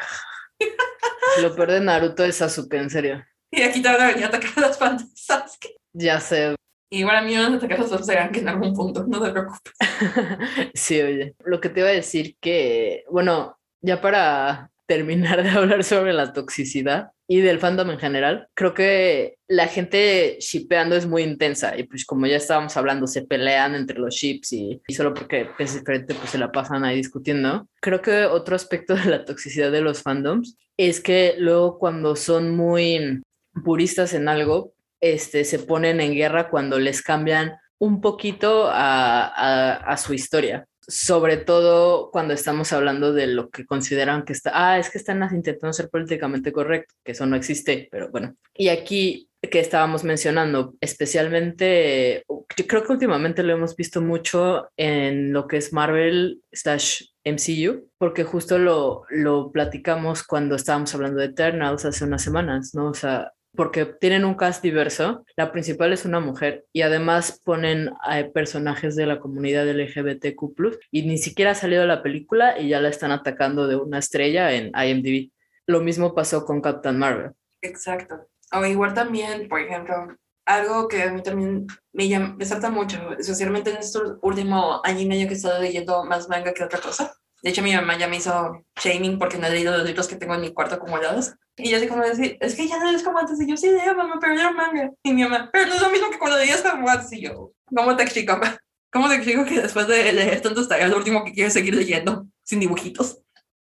Lo 1.43 1.55
peor 1.55 1.71
de 1.73 1.81
Naruto 1.81 2.25
es 2.25 2.37
Sasuke, 2.37 2.75
en 2.75 2.91
serio. 2.91 3.25
Y 3.51 3.63
aquí 3.63 3.83
te 3.83 3.89
van 3.89 4.01
a 4.01 4.07
venir 4.09 4.25
a 4.25 4.29
atacar 4.29 4.53
a 4.57 4.69
las 4.69 4.79
fans 4.79 5.09
de 5.09 5.17
Sasuke. 5.17 5.77
Ya 5.93 6.21
sé, 6.21 6.55
Y 6.91 7.01
igual 7.01 7.17
a 7.17 7.23
mí 7.23 7.35
me 7.35 7.43
van 7.43 7.55
a 7.55 7.57
atacar 7.57 7.79
los 7.79 8.07
de 8.07 8.19
Anne 8.19 8.39
en 8.39 8.49
algún 8.49 8.75
punto, 8.75 9.05
no 9.07 9.23
te 9.23 9.31
preocupes. 9.31 9.73
Sí, 10.75 11.01
oye, 11.01 11.35
lo 11.45 11.61
que 11.61 11.69
te 11.69 11.81
iba 11.81 11.89
a 11.89 11.93
decir 11.93 12.37
que, 12.41 13.05
bueno, 13.11 13.59
ya 13.81 14.01
para 14.01 14.71
terminar 14.87 15.43
de 15.43 15.51
hablar 15.57 15.85
sobre 15.85 16.13
la 16.13 16.33
toxicidad 16.33 17.11
y 17.31 17.43
del 17.43 17.61
fandom 17.61 17.89
en 17.91 18.01
general, 18.01 18.49
creo 18.55 18.75
que 18.75 19.37
la 19.47 19.69
gente 19.69 20.39
shipeando 20.41 20.97
es 20.97 21.07
muy 21.07 21.23
intensa 21.23 21.79
y 21.79 21.85
pues 21.85 22.05
como 22.05 22.27
ya 22.27 22.37
estábamos 22.37 22.77
hablando, 22.77 23.07
se 23.07 23.23
pelean 23.23 23.77
entre 23.77 24.01
los 24.01 24.17
ships 24.17 24.53
y, 24.53 24.83
y 24.89 24.95
solo 24.95 25.15
porque 25.15 25.49
es 25.61 25.75
diferente, 25.75 26.17
pues 26.17 26.31
se 26.31 26.39
la 26.39 26.51
pasan 26.51 26.85
ahí 26.85 26.97
discutiendo. 26.97 27.69
Creo 27.81 28.03
que 28.03 28.25
otro 28.25 28.57
aspecto 28.57 28.97
de 28.97 29.05
la 29.05 29.25
toxicidad 29.25 29.71
de 29.71 29.81
los 29.81 30.03
fandoms 30.03 30.57
es 30.77 31.01
que 31.01 31.37
luego 31.39 31.79
cuando 31.79 32.17
son 32.17 32.57
muy 32.57 33.23
puristas 33.65 34.13
en 34.13 34.29
algo, 34.29 34.73
este, 35.01 35.45
se 35.45 35.61
ponen 35.61 36.01
en 36.01 36.15
guerra 36.15 36.51
cuando 36.51 36.81
les 36.81 37.01
cambian 37.01 37.53
un 37.79 38.01
poquito 38.01 38.67
a, 38.69 39.25
a, 39.25 39.75
a, 39.75 39.97
su 39.99 40.15
historia. 40.15 40.67
Sobre 40.87 41.37
todo 41.37 42.11
cuando 42.11 42.35
estamos 42.35 42.73
hablando 42.73 43.13
de 43.13 43.27
lo 43.27 43.51
que 43.51 43.67
consideran 43.67 44.25
que 44.25 44.33
está, 44.33 44.51
ah, 44.55 44.79
es 44.79 44.91
que 44.91 44.99
están 44.99 45.23
intentando 45.35 45.73
ser 45.73 45.89
políticamente 45.91 46.53
correcto, 46.53 46.95
que 47.05 47.13
eso 47.13 47.27
no 47.27 47.37
existe, 47.37 47.89
pero 47.91 48.11
bueno. 48.11 48.35
Y 48.55 48.69
aquí 48.69 49.31
que 49.49 49.61
estábamos 49.61 50.05
mencionando, 50.05 50.75
especialmente, 50.81 52.25
yo 52.29 52.67
creo 52.67 52.85
que 52.85 52.93
últimamente 52.93 53.43
lo 53.43 53.55
hemos 53.55 53.75
visto 53.75 54.03
mucho 54.03 54.69
en 54.77 55.33
lo 55.33 55.47
que 55.47 55.57
es 55.57 55.73
Marvel 55.73 56.43
slash 56.53 57.05
MCU, 57.25 57.89
porque 57.97 58.25
justo 58.25 58.59
lo, 58.59 59.05
lo 59.09 59.51
platicamos 59.51 60.25
cuando 60.25 60.57
estábamos 60.57 60.95
hablando 60.95 61.21
de 61.21 61.27
Eternals 61.27 61.87
hace 61.87 62.05
unas 62.05 62.23
semanas, 62.23 62.75
¿no? 62.75 62.89
O 62.91 62.95
sea, 62.95 63.33
porque 63.57 63.85
tienen 63.85 64.25
un 64.25 64.35
cast 64.35 64.63
diverso. 64.63 65.25
La 65.37 65.53
principal 65.53 65.93
es 65.93 66.05
una 66.05 66.21
mujer 66.21 66.65
y 66.73 66.83
además 66.83 67.41
ponen 67.45 67.91
a 68.03 68.23
personajes 68.33 68.97
de 68.97 69.07
la 69.07 69.21
comunidad 69.21 69.69
LGBTQ, 69.69 70.79
y 70.91 71.03
ni 71.03 71.19
siquiera 71.19 71.53
ha 71.53 71.55
salido 71.55 71.87
la 71.87 72.03
película 72.03 72.59
y 72.59 72.69
ya 72.69 72.81
la 72.81 72.89
están 72.89 73.13
atacando 73.13 73.67
de 73.67 73.77
una 73.77 73.99
estrella 73.99 74.53
en 74.53 74.73
IMDb. 74.75 75.31
Lo 75.67 75.81
mismo 75.81 76.15
pasó 76.15 76.45
con 76.45 76.61
Captain 76.61 76.99
Marvel. 76.99 77.33
Exacto. 77.63 78.27
O 78.53 78.65
igual 78.65 78.95
también, 78.95 79.49
por 79.49 79.61
ejemplo, 79.61 80.17
algo 80.45 80.89
que 80.89 81.03
a 81.03 81.13
mí 81.13 81.23
también 81.23 81.67
me, 81.93 82.19
me 82.37 82.45
salta 82.45 82.71
mucho, 82.71 82.99
especialmente 83.19 83.71
en 83.71 83.77
este 83.77 83.99
último 84.23 84.81
año 84.85 85.01
y 85.01 85.07
medio 85.07 85.27
que 85.27 85.35
he 85.35 85.37
estado 85.37 85.63
leyendo 85.63 86.05
más 86.05 86.29
manga 86.29 86.53
que 86.53 86.65
otra 86.65 86.81
cosa. 86.81 87.15
De 87.43 87.51
hecho, 87.51 87.63
mi 87.63 87.75
mamá 87.75 87.97
ya 87.97 88.09
me 88.09 88.17
hizo 88.17 88.65
shaming 88.81 89.19
porque 89.19 89.39
no 89.39 89.47
he 89.47 89.51
leído 89.51 89.77
los 89.77 89.87
libros 89.87 90.09
que 90.09 90.17
tengo 90.17 90.35
en 90.35 90.43
mi 90.43 90.53
cuarto 90.53 90.75
acumulados. 90.75 91.35
Y 91.57 91.71
yo 91.71 91.79
así 91.79 91.89
como 91.89 92.03
decir, 92.03 92.37
es 92.41 92.55
que 92.55 92.69
ya 92.69 92.79
no 92.79 92.89
eres 92.89 93.03
como 93.03 93.19
antes. 93.19 93.41
Y 93.41 93.49
yo, 93.49 93.57
sí, 93.57 93.71
leo, 93.71 93.95
mamá, 93.95 94.19
pero 94.21 94.35
leo 94.35 94.53
manga. 94.53 94.91
Y 95.03 95.13
mi 95.13 95.23
mamá, 95.23 95.49
pero 95.53 95.67
no 95.67 95.75
es 95.75 95.81
lo 95.81 95.91
mismo 95.91 96.11
que 96.11 96.19
cuando 96.19 96.39
leías 96.39 96.63
como 96.63 96.89
antes. 96.89 97.13
Y 97.13 97.23
yo, 97.23 97.53
¿cómo 97.75 97.97
te 97.97 98.03
explico, 98.03 98.33
mamá? 98.35 98.59
¿Cómo 98.93 99.09
te 99.09 99.15
explico 99.15 99.45
que 99.45 99.63
después 99.63 99.87
de 99.87 100.13
leer 100.13 100.41
tantos 100.41 100.69
tareas, 100.69 100.91
lo 100.91 100.97
último 100.97 101.25
que 101.25 101.33
quieres 101.33 101.53
seguir 101.53 101.75
leyendo, 101.75 102.27
sin 102.43 102.61
dibujitos? 102.61 103.23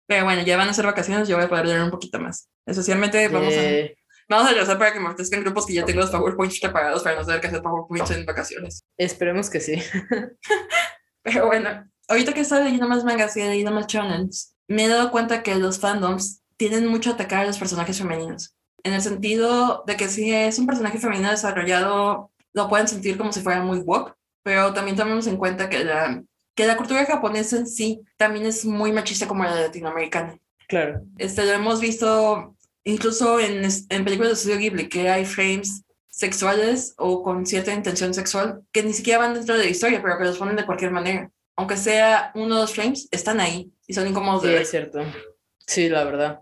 Pero 0.05 0.25
bueno, 0.25 0.43
ya 0.43 0.57
van 0.57 0.69
a 0.69 0.73
ser 0.73 0.85
vacaciones, 0.85 1.27
yo 1.27 1.37
voy 1.37 1.45
a 1.45 1.49
poder 1.49 1.65
leer 1.65 1.81
un 1.81 1.91
poquito 1.91 2.19
más. 2.19 2.49
Especialmente 2.65 3.27
vamos 3.29 3.53
a... 3.55 3.61
Vamos 4.29 4.49
a 4.49 4.53
rezar 4.53 4.77
para 4.77 4.93
que 4.93 4.99
me 4.99 5.09
ofrezcan 5.09 5.41
grupos 5.41 5.65
que 5.65 5.73
ya 5.73 5.85
tengo 5.85 5.99
los 5.99 6.09
PowerPoints 6.09 6.59
preparados 6.59 7.03
para 7.03 7.17
no 7.17 7.25
tener 7.25 7.41
que 7.41 7.47
hacer 7.47 7.61
PowerPoints 7.61 8.11
en 8.11 8.25
vacaciones. 8.25 8.85
esperemos 8.97 9.49
que 9.49 9.59
sí. 9.59 9.81
Pero 11.23 11.47
bueno, 11.47 11.85
ahorita 12.13 12.33
que 12.33 12.41
estoy 12.41 12.63
leyendo 12.63 12.87
más 12.87 13.03
mangas 13.03 13.35
y 13.35 13.41
leyendo 13.41 13.71
más 13.71 13.87
shonens, 13.87 14.55
me 14.67 14.85
he 14.85 14.87
dado 14.87 15.11
cuenta 15.11 15.43
que 15.43 15.55
los 15.55 15.79
fandoms 15.79 16.41
tienen 16.57 16.87
mucho 16.87 17.09
a 17.09 17.13
atacar 17.13 17.41
a 17.41 17.47
los 17.47 17.57
personajes 17.57 17.97
femeninos. 17.97 18.55
En 18.83 18.93
el 18.93 19.01
sentido 19.01 19.83
de 19.87 19.97
que 19.97 20.07
si 20.07 20.31
es 20.31 20.59
un 20.59 20.67
personaje 20.67 20.99
femenino 20.99 21.31
desarrollado, 21.31 22.31
lo 22.53 22.69
pueden 22.69 22.87
sentir 22.87 23.17
como 23.17 23.33
si 23.33 23.41
fuera 23.41 23.61
muy 23.61 23.79
woke, 23.79 24.15
pero 24.43 24.73
también 24.73 24.95
tomemos 24.95 25.25
en 25.27 25.37
cuenta 25.37 25.69
que 25.69 25.83
la, 25.83 26.23
que 26.53 26.67
la 26.67 26.77
cultura 26.77 27.05
japonesa 27.05 27.57
en 27.57 27.67
sí 27.67 28.01
también 28.17 28.45
es 28.45 28.63
muy 28.65 28.91
machista 28.91 29.27
como 29.27 29.43
la 29.43 29.55
latinoamericana. 29.55 30.37
Claro. 30.67 31.01
Este, 31.17 31.45
lo 31.45 31.51
hemos 31.51 31.79
visto 31.79 32.55
incluso 32.83 33.39
en, 33.39 33.67
en 33.89 34.03
películas 34.03 34.29
de 34.29 34.33
estudio 34.33 34.57
Ghibli, 34.57 34.89
que 34.89 35.09
hay 35.09 35.25
frames 35.25 35.83
sexuales 36.09 36.93
o 36.97 37.23
con 37.23 37.45
cierta 37.45 37.73
intención 37.73 38.13
sexual 38.13 38.61
que 38.71 38.83
ni 38.83 38.93
siquiera 38.93 39.19
van 39.19 39.33
dentro 39.33 39.57
de 39.57 39.63
la 39.63 39.69
historia, 39.69 40.01
pero 40.01 40.17
que 40.17 40.25
los 40.25 40.37
ponen 40.37 40.55
de 40.55 40.65
cualquier 40.65 40.91
manera. 40.91 41.31
Aunque 41.55 41.77
sea 41.77 42.31
uno 42.35 42.55
o 42.55 42.59
dos 42.59 42.73
frames, 42.73 43.07
están 43.11 43.39
ahí 43.39 43.71
y 43.87 43.93
son 43.93 44.07
incómodos 44.07 44.41
Sí, 44.41 44.47
de 44.47 44.53
ver. 44.53 44.61
es 44.63 44.69
cierto. 44.71 44.99
Sí, 45.67 45.89
la 45.89 46.03
verdad. 46.03 46.41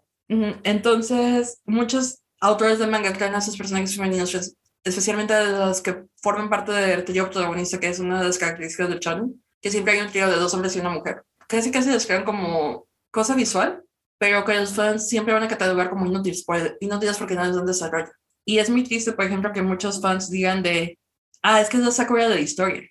Entonces, 0.63 1.61
muchos 1.65 2.19
autores 2.39 2.79
de 2.79 2.87
manga 2.87 3.13
crean 3.13 3.35
a 3.35 3.41
sus 3.41 3.57
personajes 3.57 3.95
femeninos, 3.95 4.55
especialmente 4.83 5.33
de 5.33 5.51
los 5.51 5.81
que 5.81 6.03
forman 6.21 6.49
parte 6.49 6.71
del 6.71 7.03
trío 7.03 7.29
protagonista, 7.29 7.79
que 7.79 7.89
es 7.89 7.99
una 7.99 8.19
de 8.19 8.27
las 8.27 8.37
características 8.37 8.89
del 8.89 8.99
shonen, 8.99 9.43
que 9.61 9.69
siempre 9.69 9.93
hay 9.93 9.99
un 10.01 10.09
trío 10.11 10.27
de 10.29 10.37
dos 10.37 10.53
hombres 10.53 10.75
y 10.75 10.79
una 10.79 10.89
mujer. 10.89 11.23
Casi 11.47 11.69
casi 11.71 11.91
los 11.91 12.05
crean 12.05 12.23
como 12.23 12.87
cosa 13.11 13.35
visual, 13.35 13.83
pero 14.17 14.45
que 14.45 14.55
los 14.55 14.73
fans 14.73 15.09
siempre 15.09 15.33
van 15.33 15.43
a 15.43 15.47
catalogar 15.47 15.89
como 15.89 16.05
inútiles, 16.05 16.45
inútiles 16.79 17.17
porque 17.17 17.35
no 17.35 17.43
les 17.43 17.55
dan 17.55 17.65
desarrollo. 17.65 18.11
Y 18.45 18.59
es 18.59 18.69
muy 18.69 18.83
triste, 18.83 19.11
por 19.11 19.25
ejemplo, 19.25 19.51
que 19.51 19.61
muchos 19.61 20.01
fans 20.01 20.29
digan 20.31 20.63
de, 20.63 20.97
ah, 21.43 21.59
es 21.61 21.69
que 21.69 21.77
es 21.77 21.83
la 21.83 21.91
Sakura 21.91 22.29
de 22.29 22.35
la 22.35 22.41
historia. 22.41 22.81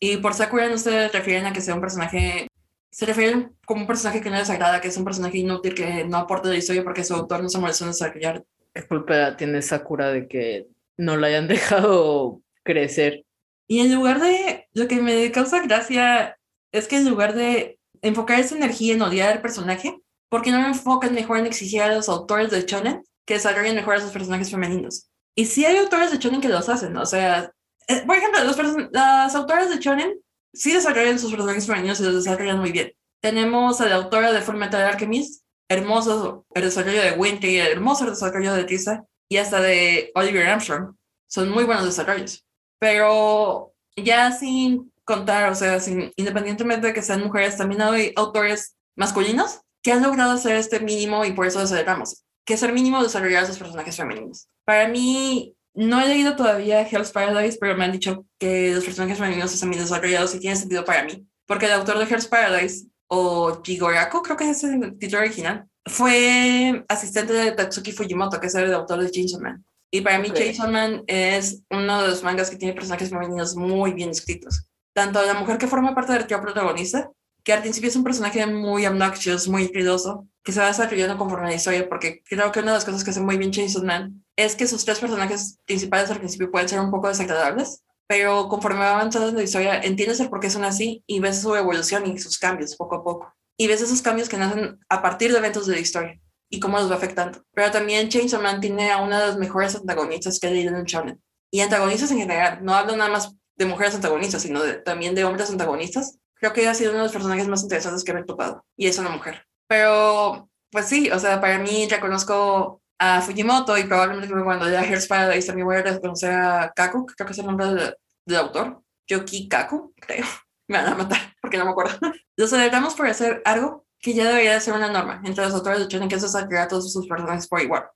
Y 0.00 0.16
por 0.16 0.32
Sakura 0.32 0.68
no 0.68 0.78
se 0.78 1.08
refieren 1.08 1.46
a 1.46 1.52
que 1.52 1.60
sea 1.60 1.74
un 1.74 1.82
personaje, 1.82 2.48
se 2.90 3.06
refieren 3.06 3.54
como 3.66 3.82
un 3.82 3.86
personaje 3.86 4.22
que 4.22 4.30
no 4.30 4.36
les 4.36 4.48
agrada, 4.48 4.80
que 4.80 4.88
es 4.88 4.96
un 4.96 5.04
personaje 5.04 5.38
inútil, 5.38 5.74
que 5.74 6.04
no 6.04 6.16
aporta 6.16 6.48
la 6.48 6.56
historia 6.56 6.82
porque 6.82 7.04
su 7.04 7.14
autor 7.14 7.42
no 7.42 7.50
se 7.50 7.58
molestó 7.58 7.84
en 7.84 7.90
desarrollar. 7.90 8.44
¿Qué 8.72 8.86
culpa 8.86 9.36
tiene 9.36 9.60
Sakura 9.60 10.10
de 10.10 10.26
que 10.26 10.68
no 10.96 11.18
la 11.18 11.26
hayan 11.26 11.48
dejado 11.48 12.40
crecer? 12.62 13.24
Y 13.68 13.80
en 13.80 13.94
lugar 13.94 14.20
de, 14.20 14.68
lo 14.72 14.88
que 14.88 15.02
me 15.02 15.30
causa 15.30 15.60
gracia 15.60 16.36
es 16.72 16.88
que 16.88 16.96
en 16.96 17.08
lugar 17.08 17.34
de 17.34 17.78
enfocar 18.00 18.40
esa 18.40 18.56
energía 18.56 18.94
en 18.94 19.02
odiar 19.02 19.32
al 19.32 19.42
personaje, 19.42 20.00
¿por 20.30 20.40
qué 20.40 20.50
no 20.50 20.66
enfocan 20.66 21.14
mejor 21.14 21.38
en 21.38 21.46
exigir 21.46 21.82
a 21.82 21.94
los 21.94 22.08
autores 22.08 22.50
de 22.50 22.62
shonen 22.62 23.04
que 23.26 23.34
desarrollen 23.34 23.74
mejor 23.74 23.96
a 23.96 24.00
sus 24.00 24.12
personajes 24.12 24.50
femeninos? 24.50 25.10
Y 25.34 25.44
si 25.44 25.66
hay 25.66 25.76
autores 25.76 26.10
de 26.10 26.18
shonen 26.18 26.40
que 26.40 26.48
los 26.48 26.68
hacen, 26.70 26.96
o 26.96 27.06
sea, 27.06 27.52
eh, 27.90 28.02
por 28.06 28.16
ejemplo, 28.16 28.44
los 28.44 28.56
las 28.92 29.34
autoras 29.34 29.68
de 29.68 29.78
shonen 29.78 30.20
sí 30.52 30.72
desarrollan 30.72 31.18
sus 31.18 31.30
personajes 31.30 31.66
femeninos 31.66 32.00
y 32.00 32.04
los 32.04 32.14
desarrollan 32.14 32.60
muy 32.60 32.70
bien. 32.70 32.92
Tenemos 33.20 33.80
a 33.80 33.86
la 33.86 33.96
autora 33.96 34.32
de 34.32 34.40
Fullmetal 34.40 34.82
Alchemist, 34.82 35.44
hermoso 35.68 36.46
el 36.54 36.62
desarrollo 36.62 37.02
de 37.02 37.12
Winter, 37.12 37.72
hermoso 37.72 38.04
el 38.04 38.10
desarrollo 38.10 38.54
de 38.54 38.64
Tisa 38.64 39.04
y 39.28 39.38
hasta 39.38 39.60
de 39.60 40.12
Oliver 40.14 40.46
Armstrong. 40.46 40.94
Son 41.28 41.50
muy 41.50 41.64
buenos 41.64 41.84
desarrollos. 41.84 42.44
Pero 42.78 43.74
ya 43.96 44.32
sin 44.32 44.92
contar, 45.04 45.50
o 45.50 45.54
sea, 45.56 45.80
sin, 45.80 46.12
independientemente 46.16 46.88
de 46.88 46.94
que 46.94 47.02
sean 47.02 47.22
mujeres, 47.22 47.56
también 47.56 47.82
hay 47.82 48.12
autores 48.16 48.76
masculinos 48.96 49.60
que 49.82 49.92
han 49.92 50.02
logrado 50.02 50.32
hacer 50.32 50.56
este 50.56 50.78
mínimo 50.78 51.24
y 51.24 51.32
por 51.32 51.46
eso 51.46 51.66
celebramos, 51.66 52.24
que 52.44 52.54
es 52.54 52.62
el 52.62 52.72
mínimo 52.72 53.02
desarrollar 53.02 53.44
a 53.44 53.46
sus 53.46 53.58
personajes 53.58 53.96
femeninos. 53.96 54.48
Para 54.64 54.88
mí, 54.88 55.56
no 55.80 56.00
he 56.00 56.08
leído 56.08 56.36
todavía 56.36 56.86
Hell's 56.86 57.10
Paradise, 57.10 57.58
pero 57.60 57.76
me 57.76 57.84
han 57.84 57.92
dicho 57.92 58.24
que 58.38 58.74
los 58.74 58.84
personajes 58.84 59.18
femeninos 59.18 59.52
están 59.52 59.70
bien 59.70 59.82
desarrollados 59.82 60.34
y 60.34 60.40
tiene 60.40 60.56
sentido 60.56 60.84
para 60.84 61.04
mí. 61.04 61.26
Porque 61.46 61.66
el 61.66 61.72
autor 61.72 61.98
de 61.98 62.04
Hell's 62.04 62.26
Paradise, 62.26 62.86
o 63.08 63.60
Jigoraku, 63.62 64.22
creo 64.22 64.36
que 64.36 64.50
es 64.50 64.62
el 64.62 64.96
título 64.98 65.22
original, 65.22 65.66
fue 65.86 66.84
asistente 66.88 67.32
de 67.32 67.52
Tatsuki 67.52 67.92
Fujimoto, 67.92 68.40
que 68.40 68.46
es 68.46 68.54
el 68.54 68.72
autor 68.72 69.02
de 69.02 69.10
Chainsaw 69.10 69.40
Man. 69.40 69.64
Y 69.90 70.02
para 70.02 70.18
mí, 70.20 70.30
Chainsaw 70.30 70.70
Man 70.70 71.02
es 71.08 71.62
uno 71.70 72.02
de 72.02 72.08
los 72.08 72.22
mangas 72.22 72.50
que 72.50 72.56
tiene 72.56 72.74
personajes 72.74 73.10
femeninos 73.10 73.56
muy 73.56 73.92
bien 73.92 74.10
escritos 74.10 74.70
tanto 74.92 75.24
la 75.24 75.34
mujer 75.34 75.58
que 75.58 75.66
forma 75.66 75.94
parte 75.94 76.12
del 76.12 76.26
trío 76.26 76.40
protagonista, 76.40 77.10
que 77.42 77.52
al 77.52 77.62
principio 77.62 77.88
es 77.88 77.96
un 77.96 78.04
personaje 78.04 78.46
muy 78.46 78.86
obnoxious, 78.86 79.48
muy 79.48 79.70
ruidoso, 79.72 80.28
que 80.42 80.52
se 80.52 80.60
va 80.60 80.66
desarrollando 80.66 81.16
conforme 81.16 81.46
a 81.46 81.50
la 81.50 81.56
historia, 81.56 81.88
porque 81.88 82.22
creo 82.28 82.52
que 82.52 82.60
una 82.60 82.72
de 82.72 82.76
las 82.78 82.84
cosas 82.84 83.04
que 83.04 83.10
hace 83.10 83.20
muy 83.20 83.36
bien 83.38 83.50
Chainsaw 83.50 83.84
Man 83.84 84.24
es 84.44 84.56
que 84.56 84.66
sus 84.66 84.84
tres 84.84 84.98
personajes 84.98 85.58
principales 85.64 86.10
al 86.10 86.18
principio 86.18 86.50
pueden 86.50 86.68
ser 86.68 86.80
un 86.80 86.90
poco 86.90 87.08
desagradables, 87.08 87.82
pero 88.06 88.48
conforme 88.48 88.80
va 88.80 88.92
avanzando 88.92 89.30
la 89.32 89.42
historia, 89.42 89.80
entiendes 89.80 90.20
el 90.20 90.30
por 90.30 90.40
qué 90.40 90.50
son 90.50 90.64
así 90.64 91.04
y 91.06 91.20
ves 91.20 91.40
su 91.40 91.54
evolución 91.54 92.06
y 92.06 92.18
sus 92.18 92.38
cambios 92.38 92.76
poco 92.76 92.96
a 92.96 93.04
poco. 93.04 93.34
Y 93.56 93.68
ves 93.68 93.82
esos 93.82 94.02
cambios 94.02 94.28
que 94.28 94.36
nacen 94.36 94.80
a 94.88 95.02
partir 95.02 95.30
de 95.32 95.38
eventos 95.38 95.66
de 95.66 95.74
la 95.74 95.80
historia 95.80 96.20
y 96.48 96.58
cómo 96.58 96.78
los 96.78 96.90
va 96.90 96.96
afectando. 96.96 97.42
Pero 97.54 97.70
también 97.70 98.08
Chainsaw 98.08 98.42
Man 98.42 98.60
tiene 98.60 98.90
a 98.90 98.98
una 98.98 99.20
de 99.20 99.26
las 99.28 99.38
mejores 99.38 99.76
antagonistas 99.76 100.40
que 100.40 100.48
he 100.48 100.50
leído 100.50 100.76
en 100.76 100.84
shonen. 100.84 101.22
Y 101.52 101.60
antagonistas 101.60 102.10
en 102.10 102.18
general, 102.18 102.64
no 102.64 102.74
hablo 102.74 102.96
nada 102.96 103.10
más 103.10 103.34
de 103.56 103.66
mujeres 103.66 103.94
antagonistas, 103.94 104.42
sino 104.42 104.60
también 104.84 105.14
de 105.14 105.24
hombres 105.24 105.50
antagonistas. 105.50 106.18
Creo 106.34 106.52
que 106.52 106.66
ha 106.66 106.74
sido 106.74 106.90
uno 106.90 107.00
de 107.00 107.04
los 107.04 107.12
personajes 107.12 107.46
más 107.48 107.62
interesantes 107.62 108.02
que 108.02 108.14
me 108.14 108.20
he 108.20 108.24
topado, 108.24 108.64
y 108.76 108.86
es 108.86 108.98
una 108.98 109.10
mujer. 109.10 109.46
Pero, 109.68 110.48
pues 110.72 110.86
sí, 110.86 111.10
o 111.10 111.18
sea, 111.18 111.40
para 111.40 111.58
mí 111.58 111.86
reconozco 111.88 112.79
a 113.00 113.22
Fujimoto 113.22 113.78
y 113.78 113.84
probablemente 113.84 114.32
cuando 114.44 114.70
ya 114.70 114.84
Hearts 114.84 115.06
Paradise 115.06 115.46
también 115.46 115.66
voy 115.66 115.76
a 115.76 115.82
reconocer 115.82 116.32
a 116.32 116.70
Kaku, 116.76 117.06
creo 117.06 117.26
que 117.26 117.32
es 117.32 117.38
el 117.38 117.46
nombre 117.46 117.96
del, 118.26 118.36
autor, 118.36 118.82
Yoki 119.08 119.48
Kaku, 119.48 119.94
creo. 119.96 120.26
Me 120.68 120.76
van 120.76 120.92
a 120.92 120.94
matar 120.94 121.18
porque 121.40 121.56
no 121.56 121.64
me 121.64 121.70
acuerdo. 121.70 121.98
Lo 122.36 122.46
celebramos 122.46 122.94
por 122.94 123.08
hacer 123.08 123.42
algo 123.44 123.86
que 123.98 124.14
ya 124.14 124.28
debería 124.28 124.52
de 124.52 124.60
ser 124.60 124.74
una 124.74 124.88
norma 124.88 125.20
entre 125.24 125.44
los 125.44 125.54
autores 125.54 125.80
de 125.80 125.86
shonen 125.86 126.08
que 126.08 126.14
es 126.14 126.22
desarrollar 126.22 126.62
a 126.62 126.68
todos 126.68 126.92
sus 126.92 127.08
personajes 127.08 127.48
por 127.48 127.60
igual. 127.60 127.86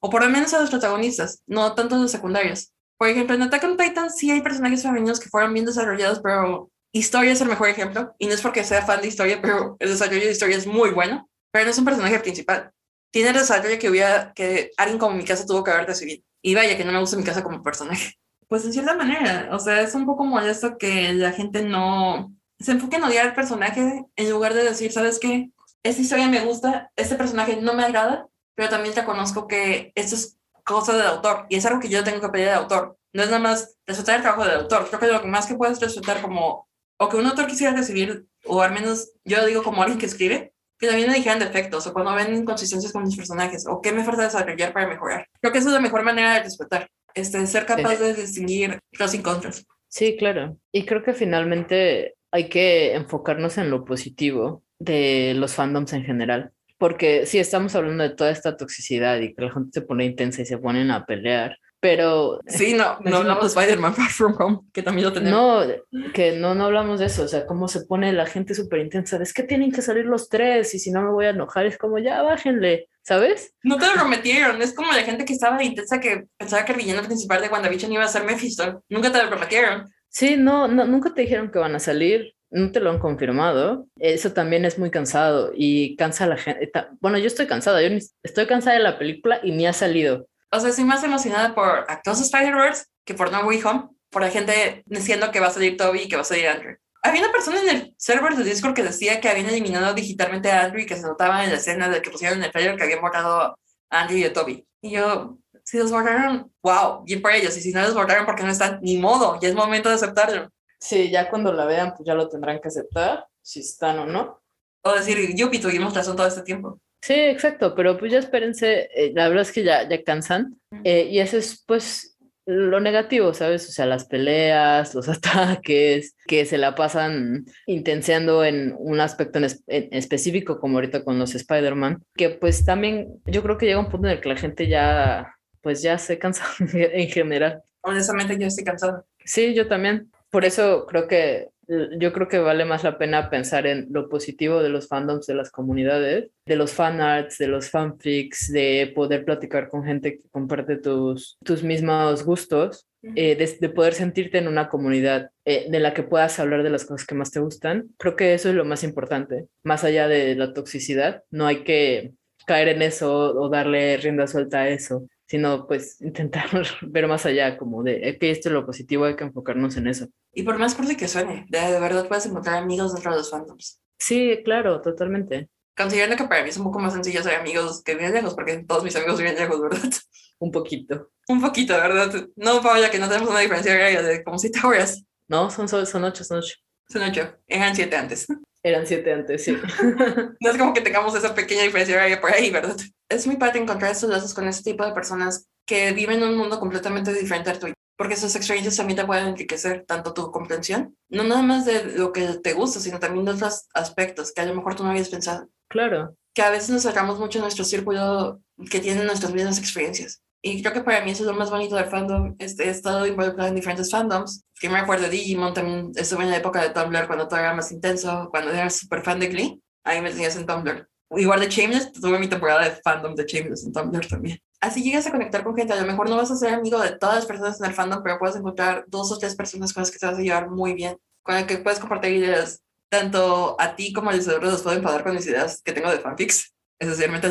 O 0.00 0.10
por 0.10 0.22
lo 0.22 0.28
menos 0.28 0.52
a 0.52 0.60
los 0.60 0.70
protagonistas, 0.70 1.42
no 1.46 1.74
tanto 1.74 1.94
a 1.94 1.98
los 1.98 2.10
secundarios. 2.10 2.74
Por 2.98 3.08
ejemplo, 3.08 3.34
en 3.34 3.42
Attack 3.42 3.64
on 3.64 3.76
Titan 3.76 4.10
sí 4.10 4.30
hay 4.30 4.42
personajes 4.42 4.82
femeninos 4.82 5.20
que 5.20 5.30
fueron 5.30 5.54
bien 5.54 5.64
desarrollados, 5.64 6.20
pero 6.20 6.70
historia 6.92 7.32
es 7.32 7.40
el 7.40 7.48
mejor 7.48 7.68
ejemplo. 7.68 8.14
Y 8.18 8.26
no 8.26 8.34
es 8.34 8.42
porque 8.42 8.64
sea 8.64 8.84
fan 8.84 9.00
de 9.00 9.08
historia, 9.08 9.40
pero 9.40 9.76
el 9.78 9.88
desarrollo 9.88 10.24
de 10.24 10.32
historia 10.32 10.56
es 10.56 10.66
muy 10.66 10.90
bueno. 10.90 11.30
Pero 11.50 11.64
no 11.64 11.70
es 11.70 11.78
un 11.78 11.84
personaje 11.84 12.18
principal. 12.18 12.72
Tiene 13.10 13.30
el 13.30 13.36
desarrollo 13.36 13.78
que 13.78 13.90
hubiera, 13.90 14.32
que 14.34 14.72
alguien 14.76 14.98
como 14.98 15.16
mi 15.16 15.24
casa 15.24 15.46
tuvo 15.46 15.64
que 15.64 15.70
haber 15.70 15.86
recibido. 15.86 16.22
Y 16.42 16.54
vaya, 16.54 16.76
que 16.76 16.84
no 16.84 16.92
me 16.92 17.00
gusta 17.00 17.16
mi 17.16 17.24
casa 17.24 17.42
como 17.42 17.62
personaje. 17.62 18.14
Pues 18.48 18.64
en 18.64 18.72
cierta 18.72 18.94
manera, 18.94 19.48
o 19.52 19.58
sea, 19.58 19.82
es 19.82 19.94
un 19.94 20.06
poco 20.06 20.24
molesto 20.24 20.78
que 20.78 21.12
la 21.12 21.32
gente 21.32 21.62
no 21.62 22.32
se 22.58 22.72
enfoque 22.72 22.96
en 22.96 23.04
odiar 23.04 23.26
al 23.26 23.34
personaje 23.34 24.06
en 24.16 24.30
lugar 24.30 24.54
de 24.54 24.64
decir, 24.64 24.90
¿sabes 24.90 25.18
qué? 25.18 25.50
Esta 25.82 26.02
historia 26.02 26.28
me 26.28 26.44
gusta, 26.44 26.90
este 26.96 27.14
personaje 27.14 27.56
no 27.60 27.74
me 27.74 27.84
agrada, 27.84 28.28
pero 28.54 28.68
también 28.68 28.94
te 28.94 29.04
conozco 29.04 29.46
que 29.46 29.92
esto 29.94 30.16
es 30.16 30.38
cosa 30.64 30.96
del 30.96 31.06
autor 31.06 31.46
y 31.48 31.56
es 31.56 31.66
algo 31.66 31.80
que 31.80 31.88
yo 31.88 32.04
tengo 32.04 32.20
que 32.20 32.28
pedir 32.28 32.48
al 32.48 32.62
autor. 32.62 32.98
No 33.12 33.22
es 33.22 33.30
nada 33.30 33.40
más 33.40 33.76
respetar 33.86 34.16
el 34.16 34.22
trabajo 34.22 34.44
del 34.44 34.60
autor. 34.60 34.88
Creo 34.88 35.00
que 35.00 35.06
lo 35.06 35.24
más 35.26 35.46
que 35.46 35.54
puedes 35.54 35.80
respetar 35.80 36.20
como, 36.20 36.68
o 36.98 37.08
que 37.08 37.16
un 37.16 37.26
autor 37.26 37.46
quisiera 37.46 37.74
recibir, 37.74 38.26
o 38.44 38.60
al 38.60 38.72
menos 38.72 39.12
yo 39.24 39.44
digo 39.46 39.62
como 39.62 39.82
alguien 39.82 39.98
que 39.98 40.06
escribe, 40.06 40.52
que 40.78 40.86
también 40.86 41.08
me 41.08 41.16
dijeran 41.16 41.38
defectos 41.38 41.86
o 41.86 41.92
cuando 41.92 42.14
ven 42.14 42.34
inconsistencias 42.34 42.92
con 42.92 43.04
mis 43.04 43.16
personajes 43.16 43.66
o 43.68 43.80
qué 43.80 43.92
me 43.92 44.04
falta 44.04 44.22
desarrollar 44.22 44.72
para 44.72 44.88
mejorar. 44.88 45.26
Creo 45.40 45.52
que 45.52 45.58
esa 45.58 45.68
es 45.68 45.74
la 45.74 45.80
mejor 45.80 46.04
manera 46.04 46.34
de 46.34 46.44
respetar, 46.44 46.88
este, 47.14 47.46
ser 47.46 47.66
capaz 47.66 47.96
de 47.96 48.14
distinguir 48.14 48.78
pros 48.96 49.14
y 49.14 49.20
contras. 49.20 49.66
Sí, 49.88 50.16
claro. 50.16 50.56
Y 50.72 50.84
creo 50.84 51.02
que 51.02 51.14
finalmente 51.14 52.14
hay 52.30 52.48
que 52.48 52.94
enfocarnos 52.94 53.58
en 53.58 53.70
lo 53.70 53.84
positivo 53.84 54.62
de 54.78 55.34
los 55.34 55.54
fandoms 55.54 55.92
en 55.92 56.04
general 56.04 56.52
porque 56.78 57.26
sí 57.26 57.38
estamos 57.38 57.74
hablando 57.74 58.04
de 58.04 58.14
toda 58.14 58.30
esta 58.30 58.56
toxicidad 58.56 59.18
y 59.20 59.34
que 59.34 59.42
la 59.42 59.52
gente 59.52 59.80
se 59.80 59.82
pone 59.82 60.06
intensa 60.06 60.42
y 60.42 60.46
se 60.46 60.58
ponen 60.58 60.90
a 60.90 61.04
pelear, 61.04 61.58
pero... 61.80 62.40
Sí, 62.46 62.74
no, 62.74 62.98
no 63.04 63.18
hablamos 63.18 63.42
de 63.42 63.60
Spider-Man 63.60 63.94
Far 63.96 64.10
From 64.10 64.36
Home, 64.38 64.60
que 64.72 64.82
también 64.82 65.06
lo 65.06 65.12
tenemos. 65.12 65.66
No, 65.66 66.12
que 66.12 66.32
no, 66.32 66.54
no 66.54 66.66
hablamos 66.66 67.00
de 67.00 67.06
eso, 67.06 67.24
o 67.24 67.28
sea, 67.28 67.46
cómo 67.46 67.68
se 67.68 67.82
pone 67.82 68.12
la 68.12 68.26
gente 68.26 68.54
súper 68.54 68.80
intensa, 68.80 69.20
es 69.22 69.32
que 69.32 69.42
tienen 69.42 69.72
que 69.72 69.82
salir 69.82 70.06
los 70.06 70.28
tres 70.28 70.74
y 70.74 70.78
si 70.78 70.90
no 70.90 71.02
me 71.02 71.10
voy 71.10 71.26
a 71.26 71.30
enojar, 71.30 71.66
es 71.66 71.78
como 71.78 71.98
ya 71.98 72.22
bájenle, 72.22 72.88
¿sabes? 73.02 73.54
No 73.62 73.76
te 73.76 73.86
lo 73.86 73.94
prometieron, 73.94 74.60
es 74.62 74.74
como 74.74 74.92
la 74.92 75.02
gente 75.02 75.24
que 75.24 75.32
estaba 75.32 75.62
intensa 75.62 76.00
que 76.00 76.26
pensaba 76.36 76.64
que 76.64 76.72
el 76.72 76.78
villano 76.78 77.02
principal 77.02 77.40
de 77.40 77.48
WandaVision 77.48 77.92
iba 77.92 78.04
a 78.04 78.08
ser 78.08 78.24
Mephisto, 78.24 78.82
nunca 78.88 79.12
te 79.12 79.22
lo 79.22 79.28
prometieron. 79.28 79.88
Sí, 80.08 80.36
no, 80.36 80.68
no, 80.68 80.86
nunca 80.86 81.12
te 81.12 81.22
dijeron 81.22 81.50
que 81.50 81.58
van 81.58 81.74
a 81.74 81.78
salir 81.78 82.34
no 82.50 82.72
te 82.72 82.80
lo 82.80 82.90
han 82.90 82.98
confirmado, 82.98 83.86
eso 83.98 84.32
también 84.32 84.64
es 84.64 84.78
muy 84.78 84.90
cansado 84.90 85.52
y 85.54 85.96
cansa 85.96 86.24
a 86.24 86.28
la 86.28 86.36
gente. 86.36 86.70
Bueno, 87.00 87.18
yo 87.18 87.26
estoy 87.26 87.46
cansada, 87.46 87.82
yo 87.82 87.96
estoy 88.22 88.46
cansada 88.46 88.76
de 88.76 88.82
la 88.82 88.98
película 88.98 89.40
y 89.42 89.52
ni 89.52 89.66
ha 89.66 89.72
salido. 89.72 90.28
O 90.50 90.60
sea, 90.60 90.70
estoy 90.70 90.84
más 90.84 91.04
emocionada 91.04 91.54
por 91.54 91.84
Actos 91.88 92.20
Spider-Verse 92.20 92.84
que 93.04 93.14
por 93.14 93.30
No 93.30 93.46
Way 93.46 93.62
Home, 93.64 93.88
por 94.10 94.22
la 94.22 94.30
gente 94.30 94.82
diciendo 94.86 95.30
que 95.30 95.40
va 95.40 95.48
a 95.48 95.50
salir 95.50 95.76
Toby 95.76 96.00
y 96.00 96.08
que 96.08 96.16
va 96.16 96.22
a 96.22 96.24
salir 96.24 96.48
Andrew. 96.48 96.76
Había 97.02 97.22
una 97.22 97.32
persona 97.32 97.60
en 97.60 97.68
el 97.68 97.94
server 97.96 98.34
de 98.34 98.44
Discord 98.44 98.74
que 98.74 98.82
decía 98.82 99.20
que 99.20 99.28
habían 99.28 99.46
eliminado 99.46 99.94
digitalmente 99.94 100.50
a 100.50 100.64
Andrew 100.64 100.82
y 100.82 100.86
que 100.86 100.96
se 100.96 101.02
notaba 101.02 101.44
en 101.44 101.50
la 101.50 101.56
escena 101.56 101.88
de 101.88 102.02
que 102.02 102.10
pusieron 102.10 102.38
en 102.38 102.44
el 102.44 102.50
trailer 102.50 102.76
que 102.76 102.82
habían 102.82 103.00
borrado 103.00 103.40
a 103.40 103.56
Andrew 103.90 104.18
y 104.18 104.24
a 104.24 104.32
Toby. 104.32 104.66
Y 104.82 104.90
yo, 104.90 105.38
si 105.64 105.78
los 105.78 105.90
borraron, 105.90 106.52
wow, 106.62 107.04
bien 107.04 107.22
por 107.22 107.32
ellos. 107.32 107.56
Y 107.56 107.60
si 107.60 107.72
no 107.72 107.82
los 107.82 107.94
borraron 107.94 108.26
porque 108.26 108.42
no 108.42 108.50
están, 108.50 108.80
ni 108.82 108.98
modo, 108.98 109.38
ya 109.40 109.48
es 109.48 109.54
momento 109.54 109.88
de 109.88 109.94
aceptarlo. 109.94 110.50
Sí, 110.80 111.10
ya 111.10 111.28
cuando 111.28 111.52
la 111.52 111.64
vean, 111.66 111.94
pues 111.94 112.06
ya 112.06 112.14
lo 112.14 112.28
tendrán 112.28 112.60
que 112.60 112.68
aceptar, 112.68 113.26
si 113.42 113.60
están 113.60 113.98
o 113.98 114.06
no. 114.06 114.42
O 114.82 114.92
decir, 114.92 115.34
Yupi, 115.34 115.58
tuvimos 115.58 115.94
razón 115.94 116.16
todo 116.16 116.26
este 116.26 116.42
tiempo. 116.42 116.80
Sí, 117.00 117.14
exacto, 117.14 117.74
pero 117.74 117.96
pues 117.96 118.12
ya 118.12 118.18
espérense, 118.18 118.88
eh, 118.94 119.12
la 119.14 119.28
verdad 119.28 119.42
es 119.42 119.52
que 119.52 119.62
ya, 119.62 119.88
ya 119.88 120.02
cansan, 120.02 120.58
eh, 120.84 121.08
y 121.10 121.20
eso 121.20 121.38
es 121.38 121.62
pues 121.66 122.18
lo 122.48 122.80
negativo, 122.80 123.34
¿sabes? 123.34 123.68
O 123.68 123.72
sea, 123.72 123.84
las 123.84 124.06
peleas, 124.06 124.94
los 124.94 125.08
ataques, 125.08 126.16
que 126.26 126.46
se 126.46 126.56
la 126.56 126.74
pasan 126.74 127.44
intenseando 127.66 128.42
en 128.42 128.74
un 128.78 129.00
aspecto 129.00 129.38
en, 129.38 129.46
específico, 129.66 130.58
como 130.58 130.78
ahorita 130.78 131.04
con 131.04 131.18
los 131.18 131.34
Spider-Man, 131.34 132.02
que 132.14 132.30
pues 132.30 132.64
también 132.64 133.20
yo 133.26 133.42
creo 133.42 133.58
que 133.58 133.66
llega 133.66 133.78
un 133.78 133.90
punto 133.90 134.08
en 134.08 134.14
el 134.14 134.20
que 134.20 134.30
la 134.30 134.36
gente 134.36 134.66
ya, 134.66 135.34
pues 135.60 135.82
ya 135.82 135.98
se 135.98 136.18
cansa 136.18 136.44
en 136.72 137.08
general. 137.10 137.62
Honestamente, 137.82 138.38
yo 138.38 138.46
estoy 138.46 138.64
cansada. 138.64 139.04
Sí, 139.24 139.54
yo 139.54 139.68
también. 139.68 140.10
Por 140.30 140.44
eso 140.44 140.86
creo 140.86 141.06
que 141.06 141.48
Yo 141.68 142.14
creo 142.14 142.28
que 142.28 142.38
vale 142.38 142.64
más 142.64 142.82
la 142.82 142.96
pena 142.96 143.28
pensar 143.28 143.66
en 143.66 143.88
lo 143.90 144.08
positivo 144.08 144.62
de 144.62 144.70
los 144.70 144.88
fandoms 144.88 145.26
de 145.26 145.34
las 145.34 145.50
comunidades, 145.50 146.30
de 146.46 146.56
los 146.56 146.72
fanarts, 146.72 147.36
de 147.36 147.48
los 147.48 147.68
fanfics, 147.68 148.50
de 148.50 148.90
poder 148.94 149.26
platicar 149.26 149.68
con 149.68 149.84
gente 149.84 150.16
que 150.16 150.28
comparte 150.30 150.78
tus, 150.78 151.36
tus 151.44 151.62
mismos 151.62 152.24
gustos, 152.24 152.86
eh, 153.02 153.36
de, 153.36 153.68
poder 153.68 153.92
sentirte 153.92 154.38
en 154.38 154.48
una 154.48 154.70
comunidad 154.70 155.30
eh, 155.44 155.66
de 155.70 155.78
la 155.78 155.92
que 155.92 156.02
puedas 156.02 156.38
hablar 156.40 156.62
de 156.62 156.70
las 156.70 156.86
cosas 156.86 157.06
que 157.06 157.14
más 157.14 157.30
te 157.30 157.40
gustan. 157.40 157.90
Creo 157.98 158.16
que 158.16 158.32
eso 158.32 158.48
es 158.48 158.54
lo 158.54 158.64
más 158.64 158.82
importante. 158.82 159.46
Más 159.62 159.84
allá 159.84 160.08
de 160.08 160.34
la 160.36 160.54
toxicidad, 160.54 161.22
no 161.30 161.46
hay 161.46 161.64
que 161.64 162.14
caer 162.46 162.68
en 162.68 162.80
eso 162.80 163.12
o 163.14 163.48
darle 163.50 163.98
rienda 163.98 164.26
suelta 164.26 164.60
a 164.60 164.68
eso 164.70 165.06
sino 165.28 165.66
pues 165.66 166.00
intentar 166.00 166.48
ver 166.82 167.06
más 167.06 167.26
allá, 167.26 167.56
como 167.56 167.82
de 167.82 168.16
que 168.18 168.30
esto 168.30 168.48
es 168.48 168.52
lo 168.52 168.66
positivo, 168.66 169.04
hay 169.04 169.16
que 169.16 169.24
enfocarnos 169.24 169.76
en 169.76 169.86
eso. 169.86 170.08
Y 170.32 170.42
por 170.42 170.58
más 170.58 170.74
fuerte 170.74 170.96
que 170.96 171.06
suene, 171.06 171.46
de, 171.48 171.80
verdad 171.80 172.08
puedes 172.08 172.26
encontrar 172.26 172.62
amigos 172.62 172.94
dentro 172.94 173.12
de 173.12 173.18
los 173.18 173.30
fandoms. 173.30 173.80
Sí, 173.98 174.40
claro, 174.44 174.80
totalmente. 174.80 175.48
Considerando 175.76 176.16
que 176.16 176.28
para 176.28 176.42
mí 176.42 176.48
es 176.48 176.56
un 176.56 176.64
poco 176.64 176.80
más 176.80 176.92
sencillo 176.92 177.22
ser 177.22 177.36
amigos 177.36 177.82
que 177.84 177.94
viven 177.94 178.12
lejos, 178.12 178.34
porque 178.34 178.64
todos 178.66 178.82
mis 178.82 178.96
amigos 178.96 179.18
viven 179.18 179.36
lejos, 179.36 179.60
¿verdad? 179.60 179.80
Un 180.40 180.52
poquito. 180.52 181.10
Un 181.28 181.40
poquito, 181.40 181.74
¿verdad? 181.74 182.28
No, 182.36 182.62
Paula, 182.62 182.90
que 182.90 182.98
no 183.00 183.08
tenemos 183.08 183.28
una 183.28 183.40
diferencia 183.40 183.74
de 184.02 184.22
como 184.22 184.38
siete 184.38 184.60
horas. 184.64 185.02
No, 185.26 185.50
son, 185.50 185.68
son 185.68 186.04
ocho, 186.04 186.22
son 186.22 186.38
ocho. 186.38 186.54
Son 186.88 187.02
ocho. 187.02 187.34
Eran 187.46 187.74
siete 187.74 187.96
antes. 187.96 188.26
Eran 188.62 188.86
siete 188.86 189.12
antes, 189.12 189.44
sí. 189.44 189.56
no 190.40 190.50
es 190.50 190.58
como 190.58 190.74
que 190.74 190.80
tengamos 190.80 191.14
esa 191.14 191.34
pequeña 191.34 191.62
diferencia 191.62 191.96
horaria 191.96 192.20
por 192.20 192.32
ahí, 192.32 192.50
¿verdad? 192.50 192.76
Es 193.08 193.26
muy 193.26 193.36
padre 193.36 193.60
encontrar 193.60 193.92
estos 193.92 194.10
lazos 194.10 194.34
con 194.34 194.48
este 194.48 194.72
tipo 194.72 194.84
de 194.84 194.92
personas 194.92 195.46
que 195.66 195.92
viven 195.92 196.22
en 196.22 196.30
un 196.30 196.36
mundo 196.36 196.58
completamente 196.58 197.12
diferente 197.12 197.50
al 197.50 197.58
tuyo, 197.58 197.74
porque 197.96 198.16
sus 198.16 198.34
experiencias 198.34 198.76
también 198.76 198.96
te 198.96 199.04
pueden 199.04 199.28
enriquecer 199.28 199.84
tanto 199.86 200.14
tu 200.14 200.30
comprensión, 200.30 200.96
no 201.08 201.24
nada 201.24 201.42
más 201.42 201.66
de 201.66 201.84
lo 201.96 202.12
que 202.12 202.26
te 202.42 202.54
gusta, 202.54 202.80
sino 202.80 202.98
también 202.98 203.24
de 203.24 203.32
otros 203.32 203.66
aspectos 203.74 204.32
que 204.32 204.40
a 204.40 204.46
lo 204.46 204.54
mejor 204.54 204.74
tú 204.74 204.82
no 204.82 204.90
habías 204.90 205.08
pensado. 205.08 205.48
Claro. 205.68 206.16
Que 206.34 206.42
a 206.42 206.50
veces 206.50 206.70
nos 206.70 206.82
cerramos 206.82 207.18
mucho 207.18 207.38
en 207.38 207.42
nuestro 207.42 207.64
círculo 207.64 208.40
que 208.70 208.80
tienen 208.80 209.06
nuestras 209.06 209.32
mismas 209.32 209.58
experiencias. 209.58 210.22
Y 210.40 210.62
creo 210.62 210.72
que 210.72 210.82
para 210.82 211.04
mí 211.04 211.10
eso 211.10 211.24
es 211.24 211.26
lo 211.26 211.34
más 211.34 211.50
bonito 211.50 211.74
del 211.74 211.86
fandom. 211.86 212.36
Este, 212.38 212.64
he 212.64 212.70
estado 212.70 213.06
involucrado 213.06 213.48
en 213.48 213.56
diferentes 213.56 213.90
fandoms. 213.90 214.44
Que 214.60 214.68
me 214.68 214.78
acuerdo 214.78 215.04
de 215.04 215.10
Digimon, 215.10 215.54
también 215.54 215.90
estuve 215.96 216.24
en 216.24 216.30
la 216.30 216.36
época 216.36 216.62
de 216.62 216.70
Tumblr 216.70 217.06
cuando 217.06 217.26
todo 217.26 217.40
era 217.40 217.54
más 217.54 217.72
intenso, 217.72 218.28
cuando 218.30 218.52
era 218.52 218.70
súper 218.70 219.02
fan 219.02 219.18
de 219.18 219.28
Glee. 219.28 219.62
Ahí 219.84 220.00
me 220.00 220.10
tenías 220.10 220.36
en 220.36 220.46
Tumblr. 220.46 220.88
Igual 221.16 221.40
de 221.40 221.48
Shameless, 221.48 221.92
tuve 221.92 222.18
mi 222.18 222.28
temporada 222.28 222.64
de 222.64 222.76
fandom 222.82 223.14
de 223.14 223.24
Shameless 223.24 223.64
en 223.64 223.72
Tumblr 223.72 224.06
también. 224.06 224.38
Así 224.60 224.82
llegas 224.82 225.06
a 225.06 225.10
conectar 225.10 225.42
con 225.42 225.56
gente. 225.56 225.72
A 225.72 225.80
lo 225.80 225.86
mejor 225.86 226.08
no 226.08 226.16
vas 226.16 226.30
a 226.30 226.36
ser 226.36 226.52
amigo 226.52 226.80
de 226.80 226.96
todas 226.96 227.16
las 227.16 227.26
personas 227.26 227.60
en 227.60 227.66
el 227.66 227.74
fandom, 227.74 228.02
pero 228.02 228.18
puedes 228.18 228.36
encontrar 228.36 228.84
dos 228.88 229.10
o 229.10 229.18
tres 229.18 229.34
personas 229.34 229.72
con 229.72 229.82
las 229.82 229.90
que 229.90 229.98
te 229.98 230.06
vas 230.06 230.18
a 230.18 230.20
llevar 230.20 230.50
muy 230.50 230.74
bien, 230.74 230.98
con 231.22 231.34
las 231.34 231.44
que 231.44 231.58
puedes 231.58 231.80
compartir 231.80 232.12
ideas. 232.12 232.62
Tanto 232.88 233.56
a 233.60 233.76
ti 233.76 233.92
como 233.92 234.10
a 234.10 234.16
Isidoro 234.16 234.50
los 234.50 234.62
puedo 234.62 234.76
enfadar 234.76 235.02
con 235.02 235.14
mis 235.14 235.26
ideas 235.26 235.62
que 235.62 235.72
tengo 235.72 235.90
de 235.90 235.98
fanfics, 235.98 236.54
esencialmente 236.78 237.26
a 237.26 237.30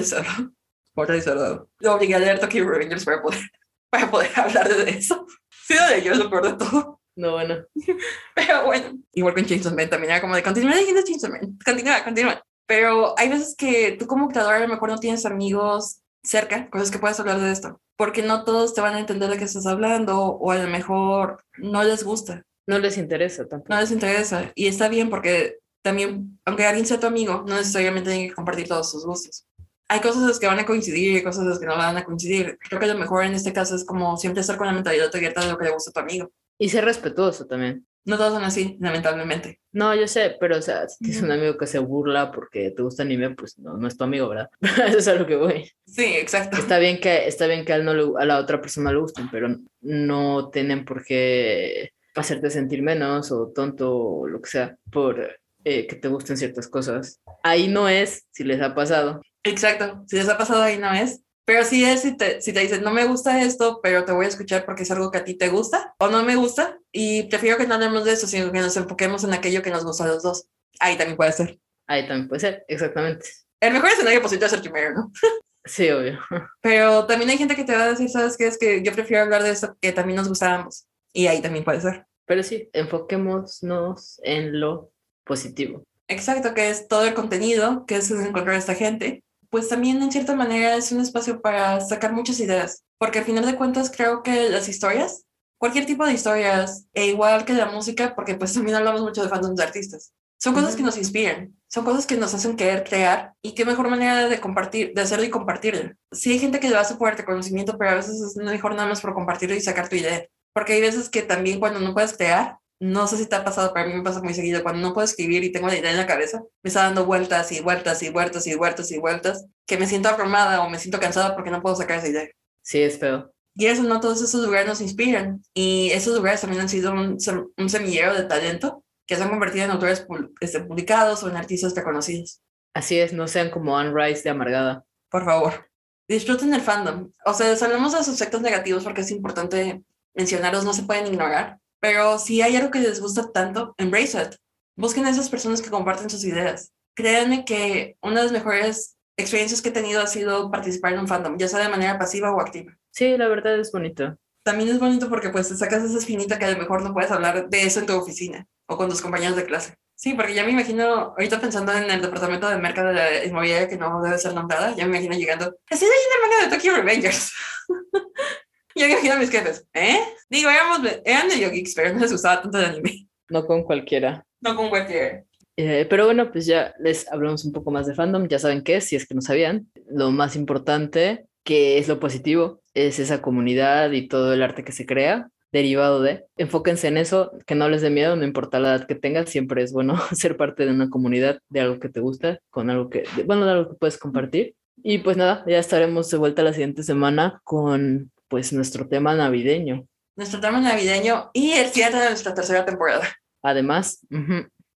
Isidoro. 1.05 1.05
Por 1.05 1.15
Isidoro. 1.15 1.69
Lo 1.79 1.95
obligué 1.95 2.15
a 2.15 2.19
leer 2.19 2.39
Tokyo 2.39 2.67
Revengers 2.67 3.05
para 3.05 3.21
poder, 3.21 3.39
para 3.89 4.09
poder 4.09 4.31
hablar 4.35 4.67
de 4.67 4.89
eso. 4.89 5.25
Sí, 5.49 5.75
de 5.75 5.97
ello 5.97 6.13
es 6.13 6.17
lo 6.17 6.29
peor 6.29 6.47
de 6.47 6.53
todo. 6.53 7.01
No, 7.15 7.31
bueno. 7.33 7.65
Pero 8.35 8.65
bueno, 8.65 8.99
igual 9.13 9.33
con 9.33 9.45
Chainsaw 9.45 9.75
Man 9.75 9.89
también 9.89 10.11
era 10.11 10.21
como 10.21 10.35
de 10.35 10.43
continuar 10.43 10.75
leyendo 10.75 11.01
Chainsaw 11.03 11.31
Man. 11.31 11.57
Continúa, 11.65 12.03
continúa. 12.03 12.43
Pero 12.67 13.17
hay 13.17 13.29
veces 13.29 13.55
que 13.57 13.95
tú 13.97 14.07
como 14.07 14.27
creador 14.27 14.55
a 14.55 14.59
lo 14.59 14.67
mejor 14.67 14.89
no 14.89 14.99
tienes 14.99 15.25
amigos 15.25 16.01
cerca, 16.23 16.69
cosas 16.69 16.91
que 16.91 16.99
puedes 16.99 17.19
hablar 17.19 17.39
de 17.39 17.51
esto, 17.51 17.81
porque 17.95 18.21
no 18.21 18.43
todos 18.43 18.73
te 18.73 18.81
van 18.81 18.95
a 18.95 18.99
entender 18.99 19.29
de 19.29 19.37
qué 19.37 19.45
estás 19.45 19.65
hablando 19.65 20.19
o 20.19 20.51
a 20.51 20.57
lo 20.57 20.67
mejor 20.67 21.43
no 21.57 21.83
les 21.83 22.03
gusta. 22.03 22.43
No 22.67 22.77
les 22.79 22.97
interesa 22.97 23.47
tampoco. 23.47 23.73
No 23.73 23.79
les 23.79 23.91
interesa. 23.91 24.51
Y 24.53 24.67
está 24.67 24.89
bien 24.89 25.09
porque 25.09 25.59
también, 25.81 26.37
aunque 26.43 26.65
alguien 26.65 26.85
sea 26.85 26.99
tu 26.99 27.07
amigo, 27.07 27.45
no 27.47 27.55
necesariamente 27.55 28.11
tiene 28.11 28.27
que 28.27 28.35
compartir 28.35 28.67
todos 28.67 28.91
sus 28.91 29.05
gustos. 29.05 29.46
Hay 29.89 30.01
cosas 30.01 30.39
que 30.39 30.47
van 30.47 30.59
a 30.59 30.65
coincidir 30.65 31.18
y 31.18 31.23
cosas 31.23 31.59
que 31.59 31.65
no 31.65 31.77
van 31.77 31.97
a 31.97 32.03
coincidir. 32.03 32.57
Creo 32.59 32.80
que 32.80 32.88
lo 32.88 32.97
mejor 32.97 33.23
en 33.26 33.34
este 33.34 33.53
caso 33.53 33.76
es 33.76 33.85
como 33.85 34.18
siempre 34.18 34.41
estar 34.41 34.57
con 34.57 34.68
la 34.68 34.73
mentalidad 34.73 35.09
abierta 35.14 35.41
de 35.41 35.51
lo 35.51 35.57
que 35.57 35.65
le 35.65 35.72
gusta 35.72 35.91
a 35.91 35.93
tu 35.93 35.99
amigo. 35.99 36.31
Y 36.57 36.69
ser 36.69 36.85
respetuoso 36.85 37.45
también. 37.45 37.85
No 38.07 38.18
todos 38.18 38.34
son 38.34 38.43
así, 38.43 38.77
lamentablemente. 38.80 39.59
No, 39.73 39.93
yo 39.93 40.07
sé, 40.07 40.38
pero 40.39 40.57
o 40.57 40.61
sea, 40.61 40.88
si 40.88 41.03
tienes 41.03 41.22
un 41.22 41.31
amigo 41.31 41.57
que 41.57 41.68
se 41.68 41.80
burla 41.80 42.31
porque 42.31 42.72
te 42.72 42.81
gusta 42.81 43.03
anime, 43.03 43.31
pues 43.31 43.59
no, 43.59 43.76
no 43.76 43.85
es 43.85 43.97
tu 43.97 44.05
amigo, 44.05 44.30
¿verdad? 44.30 44.49
Eso 44.88 44.97
es 44.97 45.07
a 45.09 45.15
lo 45.15 45.27
que 45.27 45.35
voy. 45.35 45.69
Sí, 45.85 46.15
exacto. 46.15 46.55
Está 46.55 46.80
bien 46.80 47.01
que, 47.01 47.27
está 47.27 47.47
bien 47.47 47.65
que 47.65 47.73
a, 47.73 47.76
él 47.76 47.84
no 47.84 48.18
a 48.18 48.26
la 48.26 48.39
otra 48.39 48.61
persona 48.61 48.93
le 48.93 48.99
gusten, 48.99 49.30
pero 49.30 49.49
no 49.81 50.49
tienen 50.49 50.85
por 50.85 51.03
qué 51.03 51.91
hacerte 52.15 52.49
sentir 52.49 52.81
menos 52.81 53.31
o 53.31 53.49
tonto 53.49 53.95
o 53.95 54.27
lo 54.27 54.41
que 54.41 54.49
sea 54.49 54.77
por 54.89 55.39
eh, 55.65 55.85
que 55.85 55.97
te 55.97 56.07
gusten 56.07 56.38
ciertas 56.38 56.69
cosas. 56.69 57.19
Ahí 57.43 57.68
no 57.68 57.89
es 57.89 58.26
si 58.31 58.45
les 58.45 58.61
ha 58.61 58.73
pasado. 58.73 59.22
Exacto, 59.49 60.03
si 60.07 60.17
les 60.17 60.29
ha 60.29 60.37
pasado 60.37 60.61
ahí 60.61 60.77
no 60.77 60.93
es. 60.93 61.21
Pero 61.47 61.63
si 61.63 61.85
es, 61.85 62.01
si 62.01 62.17
te, 62.17 62.41
si 62.41 62.51
te 62.51 62.59
dicen, 62.59 62.83
no 62.83 62.91
me 62.91 63.05
gusta 63.05 63.41
esto, 63.41 63.79
pero 63.81 64.03
te 64.03 64.11
voy 64.11 64.25
a 64.25 64.27
escuchar 64.27 64.65
porque 64.65 64.83
es 64.83 64.91
algo 64.91 65.11
que 65.11 65.19
a 65.19 65.23
ti 65.23 65.33
te 65.33 65.47
gusta, 65.47 65.95
o 65.97 66.09
no 66.09 66.21
me 66.23 66.35
gusta, 66.35 66.77
y 66.91 67.23
prefiero 67.23 67.57
que 67.57 67.65
no 67.65 67.75
hablemos 67.75 68.03
de 68.03 68.11
eso, 68.11 68.27
sino 68.27 68.51
que 68.51 68.59
nos 68.59 68.75
enfoquemos 68.75 69.23
en 69.23 69.33
aquello 69.33 69.61
que 69.61 69.69
nos 69.69 69.85
gusta 69.85 70.03
a 70.03 70.07
los 70.07 70.23
dos. 70.23 70.49
Ahí 70.81 70.97
también 70.97 71.15
puede 71.15 71.31
ser. 71.31 71.57
Ahí 71.87 72.05
también 72.05 72.27
puede 72.27 72.41
ser, 72.41 72.65
exactamente. 72.67 73.25
El 73.61 73.71
mejor 73.71 73.89
escenario 73.89 74.21
posible 74.21 74.45
es 74.45 74.53
el 74.53 74.61
primero, 74.61 74.93
¿no? 74.93 75.11
Sí, 75.63 75.89
obvio. 75.89 76.19
Pero 76.61 77.05
también 77.05 77.29
hay 77.29 77.37
gente 77.37 77.55
que 77.55 77.65
te 77.65 77.75
va 77.75 77.83
a 77.83 77.89
decir, 77.89 78.09
¿sabes 78.09 78.37
qué? 78.37 78.47
Es 78.47 78.57
que 78.57 78.81
yo 78.83 78.93
prefiero 78.93 79.23
hablar 79.23 79.43
de 79.43 79.51
eso 79.51 79.77
que 79.81 79.91
también 79.91 80.15
nos 80.15 80.29
gusta 80.29 80.51
a 80.51 80.55
ambos. 80.59 80.87
Y 81.13 81.27
ahí 81.27 81.41
también 81.41 81.65
puede 81.65 81.81
ser. 81.81 82.05
Pero 82.25 82.41
sí, 82.41 82.69
enfoquémonos 82.71 84.19
en 84.23 84.59
lo 84.59 84.91
positivo. 85.25 85.83
Exacto, 86.07 86.53
que 86.53 86.69
es 86.69 86.87
todo 86.87 87.05
el 87.05 87.13
contenido, 87.13 87.85
que 87.85 87.97
es 87.97 88.09
encontrar 88.11 88.55
a 88.55 88.59
esta 88.59 88.75
gente 88.75 89.25
pues 89.49 89.69
también 89.69 90.01
en 90.01 90.11
cierta 90.11 90.35
manera 90.35 90.75
es 90.75 90.91
un 90.91 91.01
espacio 91.01 91.41
para 91.41 91.81
sacar 91.81 92.13
muchas 92.13 92.39
ideas, 92.39 92.83
porque 92.97 93.19
al 93.19 93.25
final 93.25 93.45
de 93.45 93.55
cuentas 93.55 93.91
creo 93.95 94.23
que 94.23 94.49
las 94.49 94.67
historias, 94.67 95.25
cualquier 95.57 95.85
tipo 95.85 96.05
de 96.05 96.13
historias, 96.13 96.87
e 96.93 97.07
igual 97.07 97.45
que 97.45 97.53
la 97.53 97.67
música, 97.67 98.15
porque 98.15 98.35
pues 98.35 98.53
también 98.53 98.75
hablamos 98.75 99.01
mucho 99.01 99.23
de 99.23 99.29
fandoms 99.29 99.55
de 99.55 99.63
artistas, 99.63 100.13
son 100.39 100.53
cosas 100.53 100.75
que 100.75 100.83
nos 100.83 100.97
inspiran, 100.97 101.55
son 101.67 101.83
cosas 101.83 102.05
que 102.05 102.15
nos 102.15 102.33
hacen 102.33 102.55
querer 102.55 102.83
crear 102.83 103.33
y 103.41 103.55
qué 103.55 103.65
mejor 103.65 103.89
manera 103.89 104.29
de 104.29 104.39
compartir, 104.39 104.93
de 104.93 105.01
hacerlo 105.01 105.25
y 105.25 105.31
compartirlo. 105.31 105.93
Sí 106.11 106.31
hay 106.31 106.39
gente 106.39 106.59
que 106.59 106.69
le 106.69 106.75
va 106.75 106.81
a 106.81 106.85
soportar 106.85 107.25
conocimiento, 107.25 107.77
pero 107.77 107.91
a 107.91 107.95
veces 107.95 108.21
es 108.21 108.35
mejor 108.35 108.75
nada 108.75 108.87
más 108.87 109.01
por 109.01 109.15
compartirlo 109.15 109.55
y 109.55 109.61
sacar 109.61 109.89
tu 109.89 109.95
idea, 109.95 110.27
porque 110.53 110.73
hay 110.73 110.81
veces 110.81 111.09
que 111.09 111.23
también 111.23 111.59
cuando 111.59 111.79
no 111.79 111.93
puedes 111.93 112.15
crear, 112.15 112.57
no 112.79 113.07
sé 113.07 113.17
si 113.17 113.25
te 113.25 113.35
ha 113.35 113.43
pasado, 113.43 113.71
pero 113.73 113.85
a 113.85 113.89
mí 113.89 113.95
me 113.95 114.03
pasa 114.03 114.21
muy 114.21 114.33
seguido. 114.33 114.61
Cuando 114.63 114.81
no 114.81 114.93
puedo 114.93 115.05
escribir 115.05 115.43
y 115.43 115.51
tengo 115.51 115.67
la 115.67 115.77
idea 115.77 115.91
en 115.91 115.97
la 115.97 116.05
cabeza, 116.05 116.41
me 116.61 116.67
está 116.67 116.83
dando 116.83 117.05
vueltas 117.05 117.51
y 117.51 117.61
vueltas 117.61 118.03
y 118.03 118.09
vueltas 118.09 118.45
y 118.47 118.55
vueltas 118.55 118.91
y 118.91 118.99
vueltas, 118.99 119.45
que 119.65 119.77
me 119.77 119.87
siento 119.87 120.09
abrumada 120.09 120.61
o 120.63 120.69
me 120.69 120.79
siento 120.79 120.99
cansada 120.99 121.35
porque 121.35 121.49
no 121.49 121.61
puedo 121.61 121.75
sacar 121.75 121.99
esa 121.99 122.07
idea. 122.07 122.27
Sí, 122.61 122.81
es 122.81 122.99
feo. 122.99 123.31
Y 123.55 123.65
eso, 123.65 123.81
no 123.83 123.99
todos 123.99 124.21
esos 124.21 124.45
lugares 124.45 124.67
nos 124.67 124.81
inspiran. 124.81 125.41
Y 125.53 125.89
esos 125.91 126.15
lugares 126.15 126.41
también 126.41 126.61
han 126.61 126.69
sido 126.69 126.91
un, 126.91 127.17
un 127.57 127.69
semillero 127.69 128.13
de 128.13 128.23
talento 128.23 128.83
que 129.07 129.15
se 129.15 129.23
han 129.23 129.29
convertido 129.29 129.65
en 129.65 129.71
autores 129.71 130.05
este, 130.41 130.59
publicados 130.59 131.23
o 131.23 131.29
en 131.29 131.37
artistas 131.37 131.73
reconocidos. 131.73 132.41
Así 132.73 132.99
es, 132.99 133.13
no 133.13 133.27
sean 133.27 133.49
como 133.49 133.77
Anne 133.77 133.93
Rice 133.95 134.21
de 134.23 134.29
Amargada. 134.29 134.83
Por 135.09 135.25
favor, 135.25 135.69
disfruten 136.07 136.53
el 136.53 136.61
fandom. 136.61 137.11
O 137.25 137.33
sea, 137.33 137.55
hablamos 137.59 137.93
de 137.93 137.99
los 137.99 138.09
aspectos 138.09 138.41
negativos 138.41 138.83
porque 138.83 139.01
es 139.01 139.09
importante 139.09 139.81
mencionarlos, 140.13 140.65
no 140.65 140.73
se 140.73 140.83
pueden 140.83 141.07
ignorar 141.07 141.57
pero 141.79 142.19
si 142.19 142.41
hay 142.41 142.55
algo 142.55 142.71
que 142.71 142.79
les 142.79 142.99
gusta 142.99 143.31
tanto, 143.31 143.73
embrace 143.77 144.21
it. 144.21 144.35
Busquen 144.75 145.05
a 145.05 145.09
esas 145.09 145.29
personas 145.29 145.61
que 145.61 145.69
comparten 145.69 146.09
sus 146.09 146.23
ideas. 146.23 146.71
Créanme 146.95 147.45
que 147.45 147.97
una 148.01 148.17
de 148.17 148.23
las 148.23 148.31
mejores 148.31 148.97
experiencias 149.17 149.61
que 149.61 149.69
he 149.69 149.73
tenido 149.73 150.01
ha 150.01 150.07
sido 150.07 150.51
participar 150.51 150.93
en 150.93 150.99
un 150.99 151.07
fandom, 151.07 151.37
ya 151.37 151.47
sea 151.47 151.59
de 151.59 151.69
manera 151.69 151.97
pasiva 151.97 152.31
o 152.31 152.39
activa. 152.39 152.77
Sí, 152.91 153.17
la 153.17 153.27
verdad 153.27 153.59
es 153.59 153.71
bonito. 153.71 154.17
También 154.43 154.69
es 154.69 154.79
bonito 154.79 155.09
porque 155.09 155.29
pues 155.29 155.49
te 155.49 155.55
sacas 155.55 155.83
esa 155.83 155.97
espinita 155.97 156.39
que 156.39 156.45
a 156.45 156.51
lo 156.51 156.57
mejor 156.57 156.81
no 156.81 156.93
puedes 156.93 157.11
hablar 157.11 157.49
de 157.49 157.63
eso 157.63 157.79
en 157.79 157.85
tu 157.85 157.95
oficina 157.95 158.47
o 158.67 158.77
con 158.77 158.89
tus 158.89 159.01
compañeros 159.01 159.35
de 159.35 159.45
clase. 159.45 159.75
Sí, 159.95 160.13
porque 160.13 160.35
ya 160.35 160.43
me 160.43 160.51
imagino, 160.51 160.85
ahorita 160.85 161.41
pensando 161.41 161.73
en 161.73 161.89
el 161.89 162.01
departamento 162.01 162.47
de 162.47 162.57
mercado 162.57 162.89
de 162.89 162.93
la 162.93 163.25
inmobiliaria 163.25 163.67
que 163.67 163.77
no 163.77 163.99
debe 164.01 164.17
ser 164.19 164.35
nombrada, 164.35 164.75
ya 164.75 164.85
me 164.85 164.97
imagino 164.97 165.15
llegando, 165.15 165.57
estoy 165.67 165.89
leyendo 165.89 166.15
el 166.15 166.21
manga 166.29 166.43
de 166.43 166.55
Tokyo 166.55 166.75
Revengers. 166.75 167.31
Yo 168.79 168.85
imagino 168.85 169.13
a 169.13 169.17
mis 169.17 169.31
jefes, 169.31 169.65
¿eh? 169.73 169.99
Digo, 170.29 170.49
éramos, 170.49 170.79
eran 171.03 171.29
de 171.29 171.49
geeks, 171.49 171.73
pero 171.75 171.93
no 171.93 171.99
les 171.99 172.11
gustaba 172.11 172.41
tanto 172.41 172.59
el 172.59 172.65
anime. 172.65 173.07
No 173.29 173.45
con 173.45 173.63
cualquiera. 173.63 174.25
No 174.39 174.55
con 174.55 174.69
cualquiera. 174.69 175.23
Eh, 175.57 175.87
pero 175.89 176.05
bueno, 176.05 176.31
pues 176.31 176.45
ya 176.45 176.75
les 176.79 177.11
hablamos 177.11 177.43
un 177.43 177.51
poco 177.51 177.71
más 177.71 177.87
de 177.87 177.95
fandom, 177.95 178.27
ya 178.27 178.37
saben 178.37 178.63
qué 178.63 178.79
si 178.79 178.95
es 178.95 179.07
que 179.07 179.15
no 179.15 179.21
sabían. 179.21 179.67
Lo 179.89 180.11
más 180.11 180.35
importante, 180.35 181.25
que 181.43 181.79
es 181.79 181.87
lo 181.87 181.99
positivo, 181.99 182.61
es 182.75 182.99
esa 182.99 183.21
comunidad 183.21 183.91
y 183.91 184.07
todo 184.07 184.33
el 184.33 184.43
arte 184.43 184.63
que 184.63 184.71
se 184.71 184.85
crea 184.85 185.29
derivado 185.51 186.01
de. 186.01 186.25
Enfóquense 186.37 186.87
en 186.87 186.97
eso, 186.97 187.31
que 187.47 187.55
no 187.55 187.69
les 187.69 187.81
dé 187.81 187.89
miedo, 187.89 188.15
no 188.15 188.25
importa 188.25 188.59
la 188.59 188.75
edad 188.75 188.87
que 188.87 188.95
tengas, 188.95 189.29
siempre 189.29 189.63
es 189.63 189.73
bueno 189.73 189.97
ser 190.13 190.37
parte 190.37 190.65
de 190.65 190.71
una 190.71 190.89
comunidad, 190.89 191.39
de 191.49 191.61
algo 191.61 191.79
que 191.79 191.89
te 191.89 191.99
gusta, 191.99 192.39
con 192.51 192.69
algo 192.69 192.89
que, 192.89 193.05
bueno, 193.25 193.45
de 193.45 193.51
algo 193.53 193.69
que 193.69 193.77
puedes 193.77 193.97
compartir. 193.97 194.53
Y 194.83 194.99
pues 194.99 195.17
nada, 195.17 195.43
ya 195.47 195.57
estaremos 195.57 196.09
de 196.11 196.17
vuelta 196.17 196.43
la 196.43 196.53
siguiente 196.53 196.83
semana 196.83 197.41
con 197.43 198.11
pues 198.27 198.53
nuestro 198.53 198.87
tema 198.87 199.15
navideño. 199.15 199.87
Nuestro 200.15 200.39
tema 200.39 200.59
navideño 200.59 201.29
y 201.33 201.51
el 201.51 201.69
cierre 201.69 201.99
de 201.99 202.09
nuestra 202.09 202.33
tercera 202.33 202.65
temporada. 202.65 203.07
Además. 203.43 203.99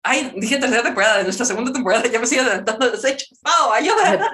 Ay, 0.03 0.33
dije 0.35 0.57
tercera 0.57 0.81
temporada, 0.81 1.19
de 1.19 1.25
nuestra 1.25 1.45
segunda 1.45 1.71
temporada, 1.71 2.03
ya 2.07 2.17
me 2.17 2.23
estoy 2.23 2.39
adelantando 2.39 2.87
los 2.87 3.05
hechos. 3.05 3.39
¡Oh, 3.45 3.71
ayuda! 3.71 4.31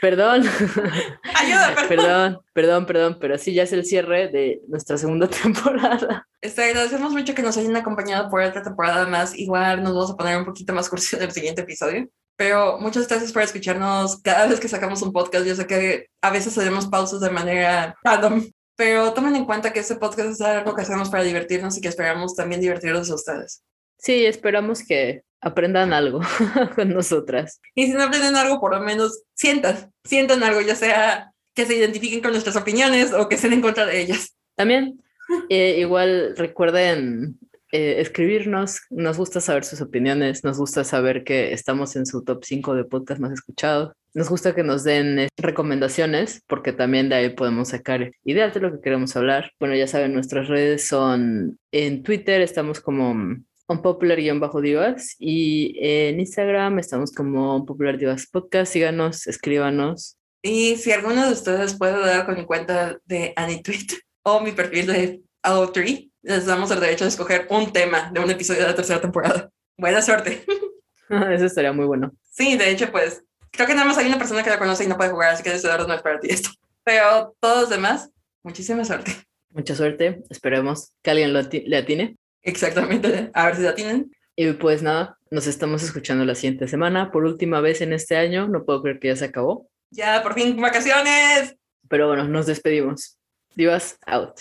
perdón, 0.00 0.42
¡Ayuda! 1.34 1.74
Perdón. 1.74 1.88
perdón, 1.88 2.40
perdón, 2.54 2.86
perdón, 2.86 3.18
pero 3.20 3.36
sí 3.36 3.52
ya 3.52 3.64
es 3.64 3.72
el 3.74 3.84
cierre 3.84 4.28
de 4.28 4.62
nuestra 4.68 4.96
segunda 4.96 5.28
temporada. 5.42 6.26
Este, 6.40 6.64
agradecemos 6.64 7.12
mucho 7.12 7.34
que 7.34 7.42
nos 7.42 7.58
hayan 7.58 7.76
acompañado 7.76 8.30
por 8.30 8.40
otra 8.40 8.62
temporada 8.62 9.06
más. 9.06 9.38
Igual 9.38 9.82
nos 9.82 9.92
vamos 9.92 10.10
a 10.12 10.16
poner 10.16 10.38
un 10.38 10.46
poquito 10.46 10.72
más 10.72 10.88
cursi 10.88 11.16
en 11.16 11.22
el 11.22 11.32
siguiente 11.32 11.60
episodio. 11.60 12.08
Pero 12.42 12.76
muchas 12.80 13.06
gracias 13.06 13.30
por 13.30 13.42
escucharnos 13.42 14.20
cada 14.20 14.48
vez 14.48 14.58
que 14.58 14.66
sacamos 14.66 15.00
un 15.00 15.12
podcast. 15.12 15.46
Yo 15.46 15.54
sé 15.54 15.64
que 15.64 16.08
a 16.20 16.30
veces 16.32 16.58
hacemos 16.58 16.88
pausas 16.88 17.20
de 17.20 17.30
manera 17.30 17.94
random, 18.02 18.50
pero 18.74 19.12
tomen 19.12 19.36
en 19.36 19.44
cuenta 19.44 19.72
que 19.72 19.78
este 19.78 19.94
podcast 19.94 20.30
es 20.30 20.40
algo 20.40 20.74
que 20.74 20.82
hacemos 20.82 21.08
para 21.08 21.22
divertirnos 21.22 21.78
y 21.78 21.80
que 21.80 21.86
esperamos 21.86 22.34
también 22.34 22.60
divertirlos 22.60 23.12
a 23.12 23.14
ustedes. 23.14 23.62
Sí, 23.96 24.26
esperamos 24.26 24.82
que 24.82 25.22
aprendan 25.40 25.92
algo 25.92 26.18
con 26.74 26.92
nosotras. 26.92 27.60
Y 27.76 27.86
si 27.86 27.92
no 27.92 28.02
aprenden 28.02 28.34
algo, 28.34 28.58
por 28.58 28.74
lo 28.74 28.80
menos 28.80 29.22
sientan, 29.34 29.92
sientan 30.02 30.42
algo, 30.42 30.62
ya 30.62 30.74
sea 30.74 31.32
que 31.54 31.64
se 31.64 31.76
identifiquen 31.76 32.22
con 32.22 32.32
nuestras 32.32 32.56
opiniones 32.56 33.12
o 33.12 33.28
que 33.28 33.36
estén 33.36 33.52
en 33.52 33.62
contra 33.62 33.86
de 33.86 34.00
ellas. 34.00 34.34
También, 34.56 35.00
eh, 35.48 35.76
igual 35.78 36.34
recuerden 36.36 37.38
eh, 37.72 38.00
escribirnos, 38.00 38.82
nos 38.90 39.16
gusta 39.16 39.40
saber 39.40 39.64
sus 39.64 39.80
opiniones, 39.80 40.44
nos 40.44 40.58
gusta 40.58 40.84
saber 40.84 41.24
que 41.24 41.54
estamos 41.54 41.96
en 41.96 42.04
su 42.04 42.22
top 42.22 42.44
5 42.44 42.74
de 42.74 42.84
podcast 42.84 43.18
más 43.18 43.32
escuchados. 43.32 43.94
Nos 44.12 44.28
gusta 44.28 44.54
que 44.54 44.62
nos 44.62 44.84
den 44.84 45.18
eh, 45.18 45.28
recomendaciones 45.38 46.42
porque 46.46 46.74
también 46.74 47.08
de 47.08 47.14
ahí 47.14 47.30
podemos 47.30 47.68
sacar 47.68 48.12
ideas 48.24 48.52
de 48.52 48.60
lo 48.60 48.70
que 48.70 48.82
queremos 48.82 49.16
hablar. 49.16 49.52
Bueno, 49.58 49.74
ya 49.74 49.86
saben, 49.86 50.12
nuestras 50.12 50.48
redes 50.48 50.86
son 50.86 51.58
en 51.72 52.02
Twitter, 52.02 52.42
estamos 52.42 52.80
como 52.80 53.42
unpopular-divas 53.68 55.16
y 55.18 55.74
en 55.80 56.20
Instagram 56.20 56.78
estamos 56.78 57.10
como 57.12 57.56
Unpopular 57.56 57.96
Divas 57.96 58.26
Podcast. 58.26 58.70
Síganos, 58.70 59.26
escríbanos. 59.26 60.18
Y 60.42 60.76
si 60.76 60.92
alguno 60.92 61.24
de 61.24 61.32
ustedes 61.32 61.78
puede 61.78 61.98
dar 61.98 62.26
con 62.26 62.34
mi 62.34 62.44
cuenta 62.44 62.98
de 63.06 63.32
AnyTweet 63.34 63.92
o 64.24 64.40
mi 64.40 64.52
perfil 64.52 64.86
de 64.88 65.22
Allo3, 65.42 66.11
les 66.22 66.46
damos 66.46 66.70
el 66.70 66.80
derecho 66.80 67.04
de 67.04 67.10
escoger 67.10 67.46
un 67.50 67.72
tema 67.72 68.10
de 68.12 68.20
un 68.20 68.30
episodio 68.30 68.62
de 68.62 68.68
la 68.68 68.74
tercera 68.74 69.00
temporada. 69.00 69.50
Buena 69.76 70.00
suerte. 70.02 70.44
Eso 71.08 71.44
estaría 71.44 71.72
muy 71.72 71.84
bueno. 71.86 72.12
Sí, 72.30 72.56
de 72.56 72.70
hecho, 72.70 72.90
pues 72.90 73.22
creo 73.50 73.66
que 73.66 73.74
nada 73.74 73.86
más 73.86 73.98
hay 73.98 74.06
una 74.06 74.18
persona 74.18 74.42
que 74.42 74.50
la 74.50 74.58
conoce 74.58 74.84
y 74.84 74.86
no 74.86 74.96
puede 74.96 75.10
jugar, 75.10 75.34
así 75.34 75.42
que 75.42 75.50
ahora 75.68 75.86
no 75.86 75.94
es 75.94 76.02
para 76.02 76.20
ti 76.20 76.28
esto. 76.30 76.50
Pero 76.84 77.34
todos 77.40 77.62
los 77.62 77.70
demás, 77.70 78.10
muchísima 78.42 78.84
suerte. 78.84 79.12
Mucha 79.50 79.74
suerte. 79.74 80.22
Esperemos 80.30 80.92
que 81.02 81.10
alguien 81.10 81.32
lo 81.32 81.40
ati- 81.40 81.64
le 81.66 81.76
atine. 81.76 82.16
Exactamente. 82.42 83.30
A 83.34 83.46
ver 83.46 83.56
si 83.56 83.62
la 83.62 83.74
tienen. 83.74 84.10
Y 84.34 84.50
pues 84.52 84.82
nada, 84.82 85.18
nos 85.30 85.46
estamos 85.46 85.82
escuchando 85.82 86.24
la 86.24 86.34
siguiente 86.34 86.66
semana. 86.66 87.12
Por 87.12 87.24
última 87.24 87.60
vez 87.60 87.82
en 87.82 87.92
este 87.92 88.16
año. 88.16 88.48
No 88.48 88.64
puedo 88.64 88.82
creer 88.82 88.98
que 88.98 89.08
ya 89.08 89.16
se 89.16 89.26
acabó. 89.26 89.68
Ya, 89.90 90.22
por 90.22 90.32
fin, 90.34 90.58
vacaciones. 90.58 91.54
Pero 91.88 92.08
bueno, 92.08 92.24
nos 92.24 92.46
despedimos. 92.46 93.18
Divas 93.54 93.98
out. 94.06 94.40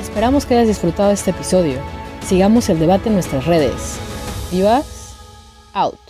Esperamos 0.00 0.46
que 0.46 0.54
hayas 0.54 0.68
disfrutado 0.68 1.12
este 1.12 1.30
episodio. 1.30 1.78
Sigamos 2.26 2.68
el 2.70 2.78
debate 2.78 3.08
en 3.08 3.14
nuestras 3.14 3.44
redes. 3.46 3.98
Vivas, 4.50 5.14
out. 5.74 6.09